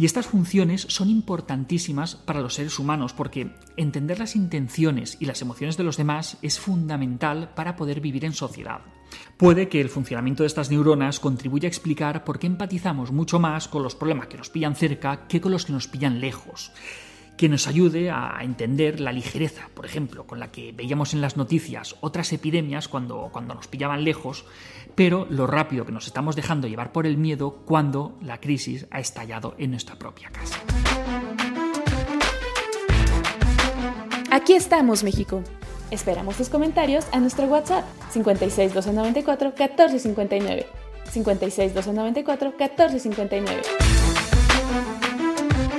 Y 0.01 0.05
estas 0.05 0.29
funciones 0.29 0.83
son 0.83 1.11
importantísimas 1.11 2.15
para 2.15 2.41
los 2.41 2.55
seres 2.55 2.79
humanos 2.79 3.13
porque 3.13 3.51
entender 3.77 4.21
las 4.21 4.37
intenciones 4.37 5.17
y 5.19 5.27
las 5.27 5.43
emociones 5.43 5.77
de 5.77 5.83
los 5.83 5.97
demás 5.97 6.39
es 6.41 6.61
fundamental 6.61 7.51
para 7.57 7.75
poder 7.75 8.01
vivir 8.01 8.25
en 8.25 8.33
sociedad. 8.33 8.81
Puede 9.37 9.69
que 9.69 9.81
el 9.81 9.89
funcionamiento 9.89 10.43
de 10.43 10.49
estas 10.49 10.71
neuronas 10.71 11.21
contribuya 11.21 11.67
a 11.67 11.71
explicar 11.71 12.25
por 12.25 12.39
qué 12.39 12.47
empatizamos 12.47 13.13
mucho 13.13 13.39
más 13.39 13.69
con 13.69 13.83
los 13.83 13.95
problemas 13.95 14.27
que 14.27 14.37
nos 14.37 14.51
pillan 14.51 14.75
cerca 14.75 15.27
que 15.29 15.41
con 15.41 15.53
los 15.53 15.65
que 15.65 15.73
nos 15.73 15.89
pillan 15.89 16.21
lejos 16.21 16.73
que 17.39 17.49
nos 17.49 17.69
ayude 17.69 18.11
a 18.11 18.37
entender 18.43 18.99
la 18.99 19.13
ligereza, 19.13 19.71
por 19.73 19.87
ejemplo, 19.87 20.27
con 20.27 20.41
la 20.41 20.51
que 20.51 20.73
veíamos 20.73 21.15
en 21.15 21.21
las 21.21 21.37
noticias 21.37 21.95
otras 22.01 22.33
epidemias 22.33 22.89
cuando, 22.89 23.31
cuando 23.33 23.55
nos 23.55 23.69
pillaban 23.69 24.03
lejos, 24.03 24.45
pero 24.97 25.25
lo 25.31 25.47
rápido 25.47 25.87
que 25.87 25.93
nos 25.93 26.09
estamos 26.09 26.35
dejando 26.35 26.67
llevar 26.67 26.91
por 26.91 27.07
el 27.07 27.17
miedo 27.17 27.63
cuando 27.65 28.19
la 28.21 28.41
crisis 28.41 28.87
ha 28.91 28.99
estallado 28.99 29.55
en 29.57 29.71
nuestra 29.71 29.97
propia 29.97 30.31
casa. 30.31 30.59
Aquí 34.31 34.55
estamos, 34.55 35.05
México. 35.05 35.43
Esperamos 35.91 36.37
tus 36.37 36.51
comentarios 36.51 37.07
a 37.13 37.21
nuestro 37.21 37.47
WhatsApp 37.47 37.85
56 38.11 38.75
294 38.75 39.49
1459. 39.49 40.67
56 41.11 41.75
294 41.75 42.51
1459. 42.51 43.63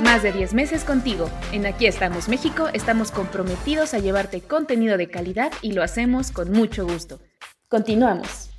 Más 0.02 0.24
de 0.24 0.32
10 0.32 0.54
meses 0.56 0.84
contigo. 0.84 1.30
En 1.52 1.68
Aquí 1.68 1.86
estamos 1.86 2.28
México 2.28 2.70
estamos 2.74 3.12
comprometidos 3.12 3.94
a 3.94 4.00
llevarte 4.00 4.42
contenido 4.42 4.98
de 4.98 5.10
calidad 5.10 5.52
y 5.62 5.74
lo 5.74 5.84
hacemos 5.84 6.32
con 6.32 6.52
mucho 6.52 6.88
gusto. 6.88 7.20
Continuamos. 7.68 8.50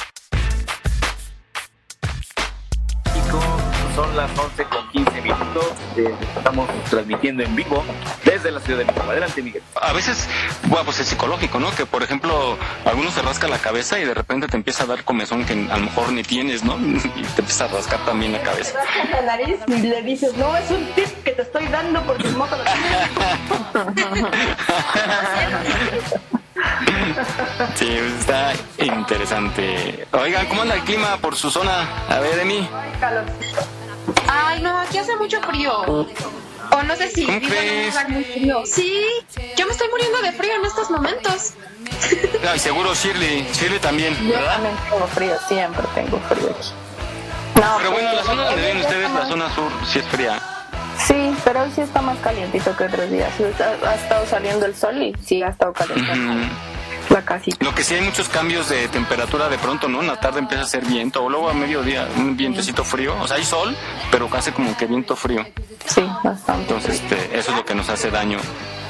Son 3.96 4.16
las 4.16 4.30
11 4.38 4.64
con 4.64 4.88
15 4.90 5.20
minutos. 5.20 5.66
Eh, 5.96 6.14
estamos 6.36 6.68
transmitiendo 6.88 7.42
en 7.42 7.56
vivo 7.56 7.82
desde 8.42 8.52
la 8.52 8.60
Ciudad 8.60 8.78
de 8.80 8.84
México. 8.86 9.04
Adelante, 9.08 9.42
Miguel. 9.42 9.62
A 9.80 9.92
veces, 9.92 10.28
bueno, 10.64 10.84
pues 10.84 11.00
es 11.00 11.08
psicológico, 11.08 11.60
¿no? 11.60 11.70
Que 11.72 11.86
por 11.86 12.02
ejemplo, 12.02 12.56
algunos 12.84 13.14
se 13.14 13.22
rasca 13.22 13.48
la 13.48 13.58
cabeza 13.58 13.98
y 13.98 14.04
de 14.04 14.14
repente 14.14 14.48
te 14.48 14.56
empieza 14.56 14.84
a 14.84 14.86
dar 14.86 15.04
comezón 15.04 15.44
que 15.44 15.52
a 15.52 15.76
lo 15.76 15.84
mejor 15.84 16.12
ni 16.12 16.22
tienes, 16.22 16.64
¿no? 16.64 16.78
Y 17.16 17.22
te 17.22 17.40
empieza 17.40 17.64
a 17.64 17.68
rascar 17.68 18.04
también 18.04 18.32
la 18.32 18.42
cabeza. 18.42 18.78
Te 19.02 19.12
la 19.12 19.22
nariz 19.22 19.58
y 19.66 19.82
le 19.82 20.02
dices, 20.02 20.34
no, 20.36 20.56
es 20.56 20.70
un 20.70 20.84
tip 20.94 21.08
que 21.24 21.32
te 21.32 21.42
estoy 21.42 21.66
dando 21.66 22.02
porque 22.02 22.28
el 22.28 22.36
moco 22.36 22.56
lo 22.56 22.64
Sí, 27.74 27.86
pues, 27.86 28.12
está 28.20 28.52
interesante. 28.78 30.06
Oigan, 30.12 30.46
¿cómo 30.46 30.62
anda 30.62 30.74
el 30.74 30.82
clima 30.82 31.16
por 31.18 31.36
su 31.36 31.50
zona? 31.50 31.88
A 32.08 32.20
ver, 32.20 32.36
de 32.36 32.44
mí. 32.44 32.68
Ay, 34.28 34.62
no, 34.62 34.78
aquí 34.78 34.98
hace 34.98 35.16
mucho 35.16 35.40
frío. 35.42 36.06
O 36.72 36.82
no 36.82 36.96
sé 36.96 37.10
si 37.10 37.24
¿Cómo 37.26 37.40
vivo 37.40 37.54
en 37.54 37.78
un 37.80 37.86
lugar 37.88 38.08
muy 38.10 38.24
frío. 38.24 38.62
Sí, 38.66 39.02
yo 39.56 39.66
me 39.66 39.72
estoy 39.72 39.88
muriendo 39.90 40.20
de 40.22 40.32
frío 40.32 40.54
en 40.54 40.64
estos 40.64 40.90
momentos. 40.90 41.52
Ay, 42.50 42.58
seguro 42.58 42.94
Shirley. 42.94 43.46
Shirley 43.52 43.78
también, 43.80 44.14
Yo 44.26 44.34
¿verdad? 44.34 44.52
también 44.54 44.74
tengo 44.88 45.06
frío, 45.08 45.36
siempre 45.48 45.82
tengo 45.94 46.18
frío 46.28 46.50
aquí. 46.50 46.68
Pero 47.54 47.90
bueno, 47.90 48.12
la 48.14 48.22
zona 48.24 48.44
donde 48.44 48.60
viven 48.62 48.76
ustedes, 48.78 49.10
la 49.10 49.26
zona 49.26 49.54
sur, 49.54 49.70
sí 49.86 49.98
es 49.98 50.04
fría. 50.06 50.40
Sí, 51.06 51.34
pero 51.44 51.62
hoy 51.62 51.70
sí 51.74 51.80
está 51.82 52.00
más 52.02 52.18
calientito 52.18 52.74
que 52.76 52.84
otros 52.84 53.10
días. 53.10 53.30
Ha, 53.84 53.88
ha 53.90 53.94
estado 53.94 54.26
saliendo 54.26 54.66
el 54.66 54.74
sol 54.74 55.02
y 55.02 55.14
sí 55.24 55.42
ha 55.42 55.48
estado 55.48 55.72
caliente. 55.72 56.12
La 57.10 57.22
casita. 57.24 57.64
Lo 57.64 57.74
que 57.74 57.84
sí 57.84 57.94
hay 57.94 58.02
muchos 58.02 58.28
cambios 58.28 58.68
de 58.68 58.88
temperatura 58.88 59.48
de 59.48 59.58
pronto, 59.58 59.88
¿no? 59.88 60.00
En 60.00 60.06
la 60.06 60.18
tarde 60.20 60.38
empieza 60.38 60.62
a 60.62 60.66
hacer 60.66 60.84
viento, 60.84 61.24
o 61.24 61.28
luego 61.28 61.50
a 61.50 61.54
mediodía 61.54 62.08
un 62.16 62.36
vientecito 62.36 62.84
frío. 62.84 63.16
O 63.20 63.26
sea, 63.26 63.36
hay 63.36 63.44
sol, 63.44 63.76
pero 64.10 64.28
casi 64.28 64.52
como 64.52 64.76
que 64.76 64.86
viento 64.86 65.16
frío. 65.16 65.46
Sí, 65.86 66.02
bastante. 66.22 66.62
Entonces, 66.62 67.02
este, 67.02 67.38
eso 67.38 67.50
es 67.50 67.56
lo 67.56 67.64
que 67.64 67.74
nos 67.74 67.88
hace 67.88 68.10
daño. 68.10 68.38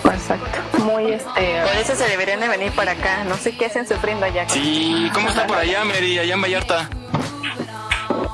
Exacto. 0.04 0.78
Muy 0.84 1.12
este. 1.12 1.62
Por 1.62 1.76
eso 1.76 1.94
se 1.94 2.08
deberían 2.08 2.40
de 2.40 2.48
venir 2.48 2.72
para 2.72 2.92
acá. 2.92 3.24
No 3.24 3.36
sé 3.36 3.56
qué 3.56 3.66
hacen 3.66 3.86
sufriendo 3.86 4.26
allá. 4.26 4.48
Sí, 4.48 5.10
¿cómo 5.14 5.28
está 5.28 5.46
por 5.46 5.58
allá, 5.58 5.84
Mary? 5.84 6.18
Allá 6.18 6.34
en 6.34 6.42
Vallarta. 6.42 6.88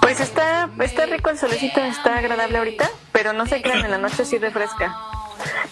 Pues 0.01 0.21
está, 0.21 0.69
está 0.81 1.07
rico 1.07 1.31
el 1.31 1.39
solecito, 1.39 1.81
está 1.81 2.19
agradable 2.19 2.59
ahorita, 2.59 2.89
pero 3.13 3.33
no 3.33 3.45
se 3.47 3.61
crean, 3.61 3.85
en 3.85 3.91
la 3.91 3.99
noche 3.99 4.25
sí 4.25 4.39
refresca. 4.39 4.97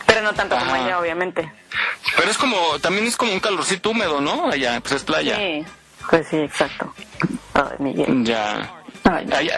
Pero 0.06 0.22
no 0.22 0.32
tanto 0.34 0.56
como 0.56 0.74
Ajá. 0.74 0.84
allá, 0.84 0.98
obviamente. 1.00 1.52
Pero 2.16 2.30
es 2.30 2.38
como, 2.38 2.56
también 2.80 3.06
es 3.06 3.16
como 3.16 3.32
un 3.32 3.40
calorcito 3.40 3.90
húmedo, 3.90 4.20
¿no? 4.20 4.48
Allá, 4.50 4.80
pues 4.80 4.92
es 4.94 5.04
playa. 5.04 5.36
Sí, 5.36 5.64
pues 6.10 6.26
sí, 6.28 6.36
exacto. 6.38 6.92
Ay, 7.54 7.76
Miguel. 7.78 8.24
Ya. 8.24 8.70
Allá, 9.04 9.56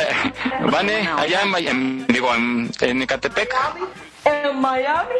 Vane, 0.70 1.08
allá 1.08 1.42
en, 1.42 1.54
en- 1.68 2.06
digo, 2.08 2.34
en, 2.34 2.70
en 2.80 3.02
Ecatepec, 3.02 3.54
En 4.24 4.60
Miami. 4.60 5.14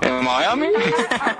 en 0.00 0.24
Miami. 0.24 0.68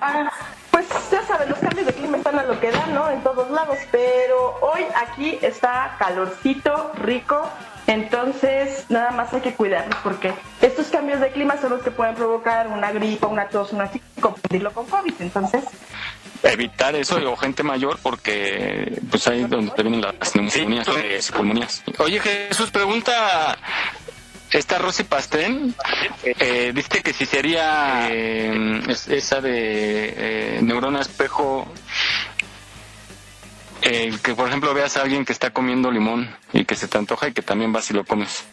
Ah, 0.00 0.30
Pues 0.70 0.86
ya 1.10 1.26
sabes, 1.26 1.48
los 1.48 1.58
cambios 1.58 1.84
de 1.86 1.92
clima 1.92 2.16
están 2.18 2.38
a 2.38 2.44
lo 2.44 2.58
que 2.60 2.70
dan, 2.70 2.94
¿no? 2.94 3.10
En 3.10 3.20
todos 3.24 3.50
lados. 3.50 3.76
Pero 3.90 4.56
hoy 4.60 4.86
aquí 4.94 5.36
está 5.42 5.96
calorcito, 5.98 6.92
rico. 6.94 7.50
Entonces, 7.86 8.84
nada 8.88 9.10
más 9.10 9.32
hay 9.32 9.40
que 9.40 9.54
cuidarnos 9.54 9.96
porque 10.02 10.32
estos 10.60 10.86
cambios 10.88 11.20
de 11.20 11.30
clima 11.32 11.56
son 11.60 11.70
los 11.70 11.82
que 11.82 11.90
pueden 11.90 12.14
provocar 12.14 12.68
una 12.68 12.92
gripa, 12.92 13.26
una 13.26 13.48
tos, 13.48 13.72
una 13.72 13.84
así, 13.84 14.00
confundirlo 14.20 14.72
con 14.72 14.86
COVID. 14.86 15.14
Entonces, 15.20 15.64
Evitar 16.42 16.94
eso, 16.94 17.16
o 17.30 17.36
gente 17.36 17.62
mayor, 17.62 17.98
porque 18.02 18.98
pues 19.10 19.26
ahí 19.28 19.42
es 19.42 19.50
donde 19.50 19.72
te 19.72 19.82
vienen 19.82 20.00
las 20.00 20.34
neumonías, 20.34 20.88
eh, 20.88 21.20
pulmonías. 21.36 21.82
Oye, 21.98 22.18
Jesús, 22.18 22.70
pregunta 22.70 23.58
esta 24.50 24.78
Rosy 24.78 25.04
Pastén, 25.04 25.74
eh, 26.24 26.72
dice 26.74 27.02
que 27.02 27.12
si 27.12 27.26
sería 27.26 28.08
eh, 28.10 28.80
es- 28.88 29.08
esa 29.08 29.42
de 29.42 30.14
eh, 30.16 30.60
neurona 30.62 31.02
espejo, 31.02 31.66
eh, 33.82 34.12
que 34.22 34.34
por 34.34 34.48
ejemplo 34.48 34.72
veas 34.74 34.96
a 34.96 35.02
alguien 35.02 35.24
que 35.24 35.32
está 35.32 35.50
comiendo 35.50 35.90
limón 35.90 36.34
y 36.52 36.64
que 36.64 36.76
se 36.76 36.88
te 36.88 36.98
antoja 36.98 37.28
y 37.28 37.32
que 37.32 37.42
también 37.42 37.72
vas 37.72 37.90
y 37.90 37.94
lo 37.94 38.04
comes. 38.04 38.44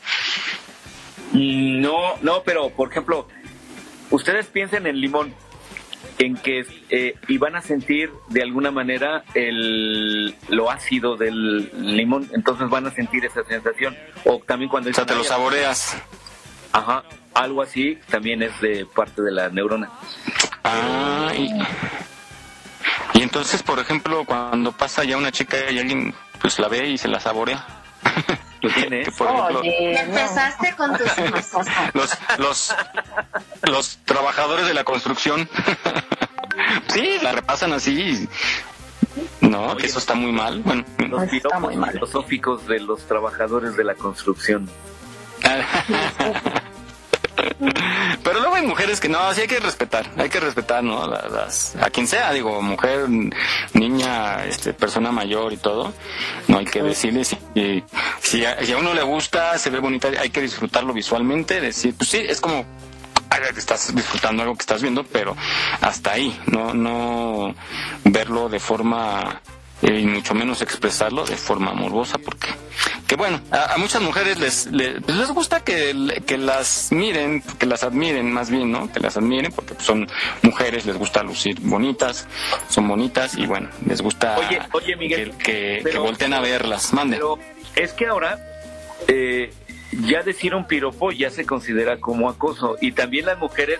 No, 1.34 2.17
no, 2.21 2.43
pero 2.43 2.69
por 2.69 2.89
ejemplo, 2.91 3.28
ustedes 4.09 4.47
piensen 4.47 4.88
en 4.88 4.99
limón, 5.01 5.34
en 6.19 6.36
que 6.38 6.65
eh, 6.89 7.15
y 7.28 7.38
van 7.38 7.55
a 7.55 7.61
sentir 7.61 8.11
de 8.30 8.41
alguna 8.43 8.71
manera 8.71 9.23
el 9.34 10.36
lo 10.49 10.71
ácido 10.71 11.17
del 11.17 11.69
limón, 11.95 12.30
entonces 12.34 12.69
van 12.69 12.88
a 12.88 12.91
sentir 12.91 13.25
esa 13.25 13.43
sensación. 13.43 13.95
O 14.25 14.39
también 14.39 14.69
cuando 14.69 14.89
O 14.89 14.93
sea, 14.93 15.05
te 15.05 15.13
lo 15.13 15.21
"Ay, 15.21 15.28
saboreas. 15.28 15.97
Ajá, 16.71 17.03
algo 17.34 17.61
así 17.61 17.97
también 18.09 18.41
es 18.43 18.59
de 18.61 18.86
parte 18.86 19.21
de 19.21 19.32
la 19.32 19.49
neurona. 19.49 19.89
Ah, 20.63 21.32
y, 21.38 21.49
y 23.18 23.24
entonces, 23.24 23.63
por 23.63 23.80
ejemplo, 23.80 24.26
cuando 24.26 24.72
pasa 24.72 25.03
ya 25.03 25.18
una 25.18 25.32
chica 25.32 25.57
y 25.72 25.80
alguien 25.80 26.13
pues 26.39 26.59
la 26.59 26.68
ve 26.68 26.88
y 26.88 26.97
se 26.99 27.07
la 27.07 27.20
saborea. 27.20 27.65
Lo 28.61 28.70
tiene. 28.72 29.03
Que, 29.03 29.11
por 29.11 29.28
ejemplo, 29.28 29.61
Empezaste 29.63 30.76
con 30.76 30.95
tus 30.95 31.07
los, 31.93 32.18
los, 32.38 32.76
los 33.63 33.97
trabajadores 34.05 34.68
de 34.68 34.76
la 34.76 34.84
construcción. 34.84 35.49
sí, 36.89 37.18
la 37.24 37.32
repasan 37.32 37.74
así. 37.74 38.30
No, 39.41 39.76
que 39.78 39.88
eso 39.88 39.97
está 39.97 40.13
muy 40.13 40.32
mal. 40.32 40.61
Bueno, 40.61 40.86
Los 41.09 41.28
piropos 41.28 41.74
filosóficos 41.91 42.68
de 42.68 42.80
los 42.82 43.07
trabajadores 43.07 43.76
de 43.78 43.84
la 43.84 43.95
construcción. 43.95 44.70
Hay 48.57 48.65
mujeres 48.65 48.99
que 48.99 49.07
no, 49.07 49.33
sí 49.35 49.41
hay 49.41 49.47
que 49.47 49.59
respetar, 49.59 50.09
hay 50.17 50.29
que 50.29 50.39
respetar, 50.39 50.83
¿no? 50.83 51.07
Las, 51.07 51.75
a 51.75 51.91
quien 51.91 52.07
sea, 52.07 52.33
digo, 52.33 52.59
mujer, 52.59 53.07
niña, 53.73 54.45
este, 54.45 54.73
persona 54.73 55.11
mayor 55.11 55.53
y 55.53 55.57
todo, 55.57 55.93
no 56.47 56.57
hay 56.57 56.65
que 56.65 56.81
decirle 56.81 57.23
si, 57.23 57.37
si, 57.53 57.83
si 58.19 58.45
a, 58.45 58.65
si 58.65 58.73
a 58.73 58.77
uno 58.77 58.95
le 58.95 59.03
gusta, 59.03 59.59
se 59.59 59.69
ve 59.69 59.77
bonita, 59.77 60.07
hay 60.19 60.31
que 60.31 60.41
disfrutarlo 60.41 60.91
visualmente, 60.91 61.61
decir, 61.61 61.93
pues 61.95 62.09
sí, 62.09 62.17
es 62.27 62.41
como 62.41 62.65
estás 63.55 63.93
disfrutando 63.93 64.41
algo 64.41 64.55
que 64.55 64.61
estás 64.61 64.81
viendo, 64.81 65.03
pero 65.03 65.35
hasta 65.81 66.13
ahí, 66.13 66.39
no, 66.47 66.73
no 66.73 67.53
verlo 68.05 68.49
de 68.49 68.59
forma 68.59 69.41
y 69.82 70.05
mucho 70.07 70.34
menos 70.34 70.61
expresarlo 70.61 71.23
de 71.25 71.36
forma 71.38 71.73
morbosa, 71.73 72.17
porque 72.17 72.47
que 73.07 73.15
bueno, 73.15 73.39
a, 73.51 73.75
a 73.75 73.78
muchas 73.78 74.01
mujeres 74.01 74.39
les, 74.39 74.65
les, 74.67 75.01
pues 75.03 75.15
les 75.17 75.30
gusta 75.32 75.63
que, 75.63 76.21
que 76.25 76.38
las 76.38 76.89
miren, 76.91 77.41
que 77.59 77.65
las 77.65 77.84
admiren 77.84 78.32
más 78.32 78.49
bien, 78.49 78.71
¿no? 78.71 78.91
Que 78.91 78.99
las 78.99 79.15
admiren 79.17 79.51
porque 79.51 79.75
son 79.80 80.07
mujeres, 80.41 80.86
les 80.86 80.97
gusta 80.97 81.23
lucir 81.23 81.59
bonitas, 81.61 82.28
son 82.69 82.88
bonitas 82.88 83.38
y 83.38 83.45
bueno, 83.45 83.69
les 83.86 84.01
gusta 84.01 84.38
Oye, 84.39 84.59
oye, 84.73 84.95
Miguel, 84.97 85.32
que, 85.32 85.38
que, 85.38 85.80
pero- 85.84 85.93
que 85.93 85.99
volteen 85.99 86.34
a 86.34 86.41
verlas. 86.41 86.91
Mande. 86.93 87.17
Pero 87.17 87.39
es 87.75 87.93
que 87.93 88.07
ahora 88.07 88.39
eh, 89.07 89.53
ya 89.91 90.21
decir 90.23 90.53
un 90.53 90.67
piropo 90.67 91.11
ya 91.11 91.30
se 91.30 91.45
considera 91.45 91.99
como 91.99 92.30
acoso 92.30 92.78
y 92.82 92.91
también 92.91 93.25
las 93.28 93.38
mujeres 93.38 93.80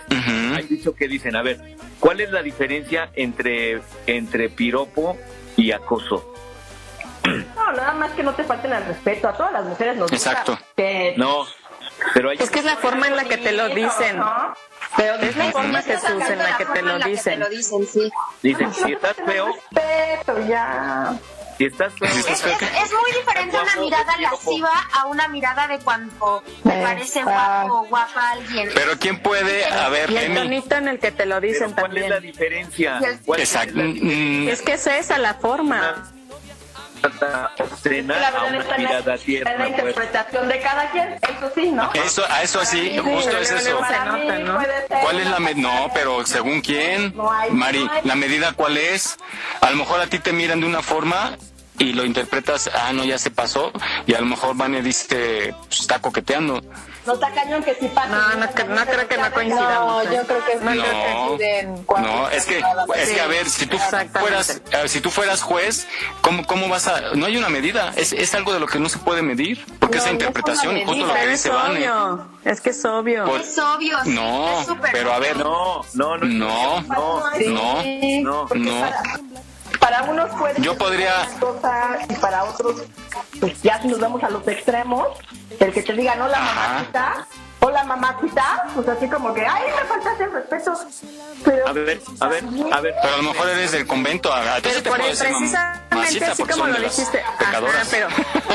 hay 0.54 0.64
dicho 0.64 0.94
que 0.94 1.06
dicen, 1.06 1.36
a 1.36 1.42
ver, 1.42 1.60
¿cuál 2.00 2.20
es 2.20 2.30
la 2.30 2.42
diferencia 2.42 3.10
entre 3.14 3.82
entre 4.06 4.48
piropo 4.48 5.18
y 5.58 5.72
acoso? 5.72 6.24
no, 7.24 7.72
nada 7.72 7.92
más 7.92 8.12
que 8.12 8.22
no 8.22 8.32
te 8.32 8.44
falten 8.44 8.72
al 8.72 8.86
respeto. 8.86 9.28
A 9.28 9.32
todas 9.34 9.52
las 9.52 9.64
mujeres 9.64 9.96
nos 9.96 10.10
gusta 10.10 10.30
Exacto. 10.30 10.58
que 10.76 11.14
No, 11.18 11.44
pero 12.14 12.30
hay 12.30 12.38
Es 12.40 12.48
que 12.48 12.60
es 12.60 12.64
la 12.64 12.76
forma 12.76 13.08
en 13.08 13.16
la 13.16 13.24
que 13.24 13.36
te 13.36 13.52
lo 13.52 13.68
dicen. 13.68 14.20
Pero 14.96 15.14
es 15.16 15.36
la 15.36 15.52
forma, 15.52 15.82
Jesús, 15.82 16.22
en 16.30 16.38
la 16.38 16.56
que 16.56 16.64
te 16.64 16.82
lo 16.82 16.98
dicen. 17.00 17.44
dicen, 18.42 18.72
si 18.72 18.92
estás 18.92 19.16
feo, 19.26 19.46
respeto, 19.70 20.38
ya. 20.48 21.14
Si 21.58 21.64
estás 21.66 21.92
Es, 22.00 22.16
es- 22.16 22.44
es 22.44 22.92
muy 22.92 23.12
diferente 23.18 23.56
una 23.60 23.76
mirada 23.76 24.16
lasciva 24.20 24.70
a 24.94 25.06
una 25.06 25.28
mirada 25.28 25.66
de 25.66 25.78
cuando 25.80 26.42
te 26.62 26.70
parece 26.82 27.22
guapo 27.24 27.80
o 27.80 27.84
guapa 27.86 28.30
alguien. 28.30 28.70
Pero 28.74 28.92
¿quién 28.98 29.20
puede? 29.20 29.64
A 29.66 29.88
ver, 29.88 30.10
Y 30.10 30.16
el 30.16 30.34
tonito 30.34 30.76
en 30.76 30.88
el 30.88 30.98
que 31.00 31.10
te 31.12 31.26
lo 31.26 31.40
dicen 31.40 31.72
¿cuál 31.72 31.86
también. 31.86 32.04
es 32.04 32.10
la 32.10 32.20
diferencia? 32.20 33.00
¿Cuál 33.26 33.40
es 33.40 33.52
Exacto. 33.54 33.76
la 33.78 33.84
Mm, 33.84 34.48
Es 34.48 34.62
que 34.62 34.72
es 34.74 34.86
esa 34.86 35.18
la 35.18 35.34
forma. 35.34 35.74
diferencia 35.76 36.14
obscena 37.58 38.18
La 38.18 38.26
a 38.28 38.30
verdad 38.32 38.48
una 38.48 38.58
está 38.58 38.74
en 38.76 38.82
la, 38.82 38.88
mirada 38.90 39.18
tierna? 39.18 39.50
la 39.52 39.56
pues? 39.58 39.70
interpretación 39.70 40.48
de 40.48 40.60
cada 40.60 40.90
quien, 40.90 41.14
eso 41.14 41.52
sí, 41.54 41.70
¿no? 41.70 41.92
Eso, 41.94 42.24
a 42.28 42.42
eso 42.42 42.60
así, 42.60 42.98
justo 42.98 43.38
es 43.38 43.50
eso. 43.52 43.80
Ser- 43.84 44.86
¿Cuál 45.00 45.20
es 45.20 45.26
la 45.28 45.38
medida? 45.38 45.60
No, 45.68 45.90
pero 45.94 46.26
según 46.26 46.60
quién, 46.60 47.12
No 47.16 47.30
hay- 47.32 47.50
Mari, 47.52 47.84
no 47.84 47.92
hay- 47.92 48.00
la 48.04 48.14
medida 48.16 48.52
cuál 48.52 48.76
es. 48.78 49.16
A 49.60 49.70
lo 49.70 49.76
mejor 49.76 50.00
a 50.00 50.06
ti 50.08 50.18
te 50.18 50.32
miran 50.32 50.60
de 50.60 50.66
una 50.66 50.82
forma 50.82 51.36
y 51.78 51.92
lo 51.92 52.04
interpretas, 52.04 52.68
ah, 52.74 52.92
no, 52.92 53.04
ya 53.04 53.18
se 53.18 53.30
pasó, 53.30 53.72
y 54.06 54.14
a 54.14 54.20
lo 54.20 54.26
mejor 54.26 54.56
Vane 54.56 54.82
dice, 54.82 55.54
pues, 55.68 55.80
está 55.80 56.00
coqueteando. 56.00 56.60
No 57.06 57.14
está 57.14 57.30
cañón 57.32 57.62
que 57.62 57.74
sí 57.74 57.88
pasa. 57.94 58.08
No, 58.08 58.34
no, 58.34 58.74
no 58.74 58.84
creo 58.86 59.08
que 59.08 59.16
no 59.16 59.32
coincidamos. 59.32 60.04
No, 60.04 60.12
yo 60.12 60.22
creo 60.26 60.44
que 60.44 60.56
No, 60.56 61.98
no, 62.02 62.28
es 62.28 62.44
que, 62.44 62.62
es 62.96 63.10
que 63.10 63.20
a 63.20 63.26
ver, 63.26 63.48
si 63.48 63.66
tú 63.66 63.78
fueras, 63.78 64.60
si 64.86 65.00
tú 65.00 65.10
fueras 65.10 65.40
juez, 65.42 65.86
¿cómo, 66.20 66.44
cómo 66.44 66.68
vas 66.68 66.86
a, 66.86 67.14
no 67.14 67.24
hay 67.24 67.38
una 67.38 67.48
medida, 67.48 67.94
es, 67.96 68.12
es 68.12 68.34
algo 68.34 68.52
de 68.52 68.60
lo 68.60 68.66
que 68.66 68.78
no 68.78 68.90
se 68.90 68.98
puede 68.98 69.22
medir, 69.22 69.64
porque 69.78 69.98
esa 69.98 70.10
interpretación 70.10 70.76
y 70.76 70.84
justo 70.84 71.06
lo 71.06 71.14
que 71.14 71.28
dice 71.28 71.48
es 71.48 71.54
Vane. 71.54 71.88
Es 72.44 72.60
que 72.60 72.70
es 72.70 72.84
obvio. 72.84 73.24
Pues- 73.24 73.48
Es 73.48 73.58
obvio. 73.58 73.98
sí, 74.04 74.10
No, 74.10 74.60
es 74.60 74.68
pero 74.92 75.12
a 75.12 75.18
ver, 75.18 75.36
no, 75.38 75.82
no, 75.94 76.16
no, 76.18 76.26
no, 76.26 76.80
no, 76.82 77.32
no, 78.22 78.48
no. 78.54 78.90
Para 79.88 80.02
unos 80.02 80.28
puede 80.36 80.60
Yo 80.60 80.72
ser 80.72 80.78
podría- 80.78 81.26
una 81.30 81.40
cosa 81.40 81.98
y 82.10 82.14
para 82.16 82.44
otros, 82.44 82.82
pues 83.40 83.62
ya 83.62 83.80
si 83.80 83.88
nos 83.88 83.98
vamos 83.98 84.22
a 84.22 84.28
los 84.28 84.46
extremos, 84.46 85.08
el 85.58 85.72
que 85.72 85.82
te 85.82 85.94
digan 85.94 86.20
hola 86.20 86.38
mamacita, 86.40 87.26
hola 87.60 87.84
mamacita, 87.84 88.66
pues 88.74 88.86
así 88.86 89.08
como 89.08 89.32
que, 89.32 89.46
ay, 89.46 89.62
me 89.74 89.88
faltaste 89.88 90.24
el 90.24 90.32
respeto. 90.32 90.74
Pero, 91.42 91.68
A 91.68 91.72
ver, 91.72 92.02
a 92.20 92.28
ver, 92.28 92.44
a 92.70 92.80
ver. 92.82 92.94
Pero 93.00 93.14
a 93.14 93.16
lo 93.16 93.22
mejor 93.22 93.48
eres 93.48 93.72
del 93.72 93.86
convento, 93.86 94.30
a, 94.30 94.56
a 94.56 94.56
ti 94.56 94.68
Pero 94.68 94.82
te 94.82 94.90
por 94.90 95.02
decir 95.02 95.26
precisamente 95.26 96.24
así 96.26 96.42
como 96.44 96.66
lo 96.66 96.80
dijiste. 96.80 97.22
Ajá, 97.22 97.60
pero, 97.90 98.08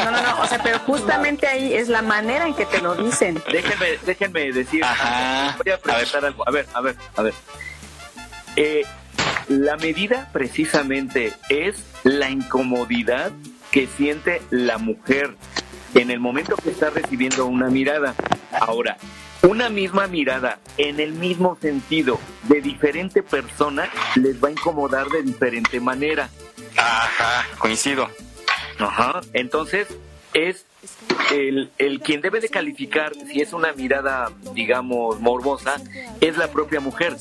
no, 0.05 0.11
no, 0.11 0.21
no, 0.21 0.39
o 0.43 0.45
sea, 0.45 0.59
pero 0.61 0.77
justamente 0.81 1.47
ahí 1.47 1.73
es 1.73 1.87
la 1.89 2.03
manera 2.03 2.45
en 2.45 2.53
que 2.53 2.67
te 2.67 2.79
lo 2.79 2.93
dicen. 2.93 3.41
Déjenme, 3.51 3.97
déjenme 4.05 4.51
decir. 4.51 4.83
Ajá. 4.85 5.55
Voy 5.63 5.73
a 5.73 5.79
preguntar 5.79 6.25
algo. 6.25 6.47
A 6.47 6.51
ver, 6.51 6.67
a 6.75 6.81
ver, 6.81 6.95
a 7.15 7.21
ver. 7.23 7.33
Eh, 8.55 8.85
la 9.47 9.77
medida 9.77 10.29
precisamente 10.31 11.33
es 11.49 11.83
la 12.03 12.29
incomodidad 12.29 13.31
que 13.71 13.87
siente 13.87 14.41
la 14.49 14.77
mujer 14.77 15.35
en 15.95 16.11
el 16.11 16.19
momento 16.19 16.55
que 16.55 16.69
está 16.69 16.89
recibiendo 16.89 17.45
una 17.45 17.69
mirada. 17.69 18.15
Ahora, 18.51 18.97
una 19.41 19.69
misma 19.69 20.07
mirada 20.07 20.59
en 20.77 20.99
el 20.99 21.13
mismo 21.13 21.57
sentido 21.61 22.19
de 22.43 22.61
diferente 22.61 23.21
persona 23.23 23.89
les 24.15 24.41
va 24.41 24.47
a 24.47 24.51
incomodar 24.51 25.07
de 25.09 25.23
diferente 25.23 25.79
manera. 25.79 26.29
Ajá, 26.77 27.45
coincido. 27.57 28.09
Ajá. 28.79 29.21
Entonces, 29.33 29.87
es 30.33 30.65
el, 31.31 31.71
el 31.77 31.99
quien 31.99 32.21
debe 32.21 32.39
de 32.39 32.49
calificar 32.49 33.13
si 33.15 33.41
es 33.41 33.53
una 33.53 33.73
mirada, 33.73 34.31
digamos, 34.53 35.19
morbosa, 35.19 35.75
es 36.21 36.37
la 36.37 36.51
propia 36.51 36.79
mujer. 36.79 37.15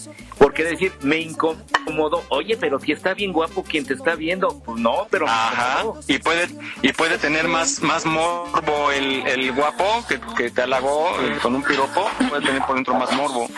Porque 0.53 0.65
decir, 0.65 0.93
me 1.01 1.17
incomodó, 1.17 2.23
oye, 2.29 2.59
pero 2.59 2.79
si 2.79 2.93
está 2.93 3.15
bien 3.15 3.33
guapo 3.33 3.65
quien 3.65 3.87
te 3.87 3.95
está 3.95 4.17
viendo, 4.17 4.61
pues 4.61 4.79
no, 4.79 5.07
pero 5.11 5.27
Ajá, 5.27 5.83
y 6.07 6.19
puede, 6.19 6.47
y 6.83 6.93
puede 6.93 7.17
tener 7.17 7.49
más, 7.49 7.81
más 7.81 8.05
morbo 8.05 8.93
el, 8.93 9.27
el 9.27 9.51
guapo 9.53 10.05
que, 10.07 10.21
que 10.37 10.51
te 10.51 10.61
halagó 10.61 11.09
con 11.41 11.55
un 11.55 11.63
piropo, 11.63 12.07
puede 12.29 12.45
tener 12.45 12.61
por 12.67 12.75
dentro 12.75 12.93
más 12.97 13.11
morbo. 13.13 13.49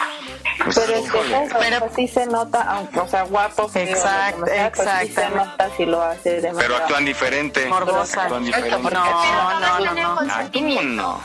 Pues, 0.62 0.78
Pero 0.78 0.98
es 0.98 1.10
que 1.10 1.18
eso, 1.18 1.56
pero 1.58 1.90
sí 1.96 2.06
se 2.06 2.26
nota, 2.26 2.62
aunque, 2.62 3.00
o 3.00 3.08
sea, 3.08 3.24
guapo, 3.24 3.68
feo, 3.68 3.82
Exacto, 3.82 4.46
sea, 4.46 4.70
pues 4.70 4.88
sí 5.02 5.12
se 5.12 5.30
nota 5.30 5.70
si 5.76 5.86
lo 5.86 6.00
hace 6.00 6.40
de 6.40 6.42
Pero 6.42 6.54
manera 6.54 6.76
actúan 6.76 7.04
diferente. 7.04 7.66
Morbosa. 7.66 8.22
Actúan 8.22 8.44
diferente. 8.44 8.70
No, 8.70 9.60
no, 9.60 9.80
no, 9.80 9.94
no, 9.94 9.94
no. 9.94 10.32
Ah, 10.32 10.44
¿cómo 10.52 10.82
no? 10.82 11.20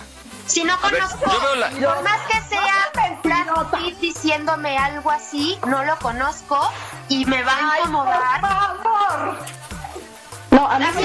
Si 0.50 0.64
no 0.64 0.78
ver, 0.82 1.00
conozco, 1.00 1.32
yo 1.32 1.40
veo 1.42 1.56
la- 1.56 1.70
por 1.70 2.04
más 2.04 2.22
que 2.28 2.42
sea 2.50 2.90
Brad 3.24 3.68
Pitt 3.80 4.00
diciéndome 4.00 4.78
algo 4.78 5.12
así, 5.12 5.60
no 5.68 5.84
lo 5.84 5.98
conozco 6.00 6.60
y 7.08 7.26
me 7.26 7.44
va 7.44 7.54
a 7.56 7.80
incomodar. 7.80 8.42
No, 10.60 10.68
a 10.70 10.78
mí, 10.78 10.86
sí, 10.94 11.04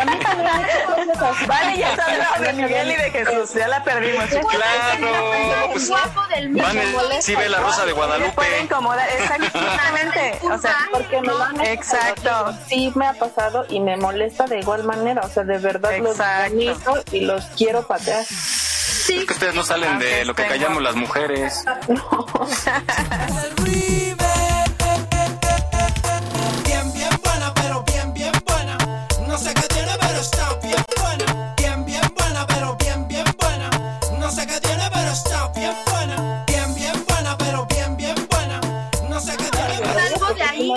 a 0.00 0.04
mí 0.06 0.18
también 0.24 0.42
me 0.42 0.48
hace 0.50 0.84
cosas 0.84 1.22
así. 1.22 1.46
Vale, 1.46 1.76
ya 1.76 1.90
está 1.90 2.40
de 2.40 2.52
Miguel 2.54 2.90
y 2.92 2.96
de 2.96 3.10
Jesús, 3.10 3.52
ya 3.52 3.68
la 3.68 3.84
perdimos. 3.84 4.24
Claro, 4.24 5.70
pues, 5.72 5.88
guapo 5.88 6.26
del 6.28 6.48
mundo. 6.48 6.62
Van, 6.64 7.22
sí 7.22 7.34
ve 7.34 7.48
la 7.50 7.60
rosa 7.60 7.82
de 7.84 7.88
Te 7.88 7.94
puede 7.94 8.08
Guadalupe. 8.08 8.60
incomodar, 8.62 9.06
exactamente. 9.20 10.38
O 10.46 10.58
sea, 10.58 10.76
Porque 10.90 11.20
me 11.20 11.26
lo 11.28 11.42
han 11.42 11.60
hecho, 11.60 11.72
Exacto. 11.72 12.54
Sí 12.68 12.90
me 12.94 13.06
ha 13.06 13.12
pasado 13.12 13.66
y 13.68 13.80
me 13.80 13.98
molesta 13.98 14.46
de 14.46 14.60
igual 14.60 14.84
manera, 14.84 15.20
o 15.22 15.28
sea, 15.28 15.44
de 15.44 15.58
verdad 15.58 15.98
los 15.98 16.12
Exacto. 16.12 16.46
admiro 16.54 17.04
y 17.12 17.20
los 17.20 17.44
quiero 17.56 17.86
patear. 17.86 18.22
Es 18.22 19.06
que 19.06 19.32
ustedes 19.34 19.54
no 19.54 19.62
salen 19.62 19.98
de 19.98 20.24
lo 20.24 20.34
que 20.34 20.46
callamos 20.46 20.82
las 20.82 20.94
mujeres. 20.94 21.64
Bien, 23.62 23.95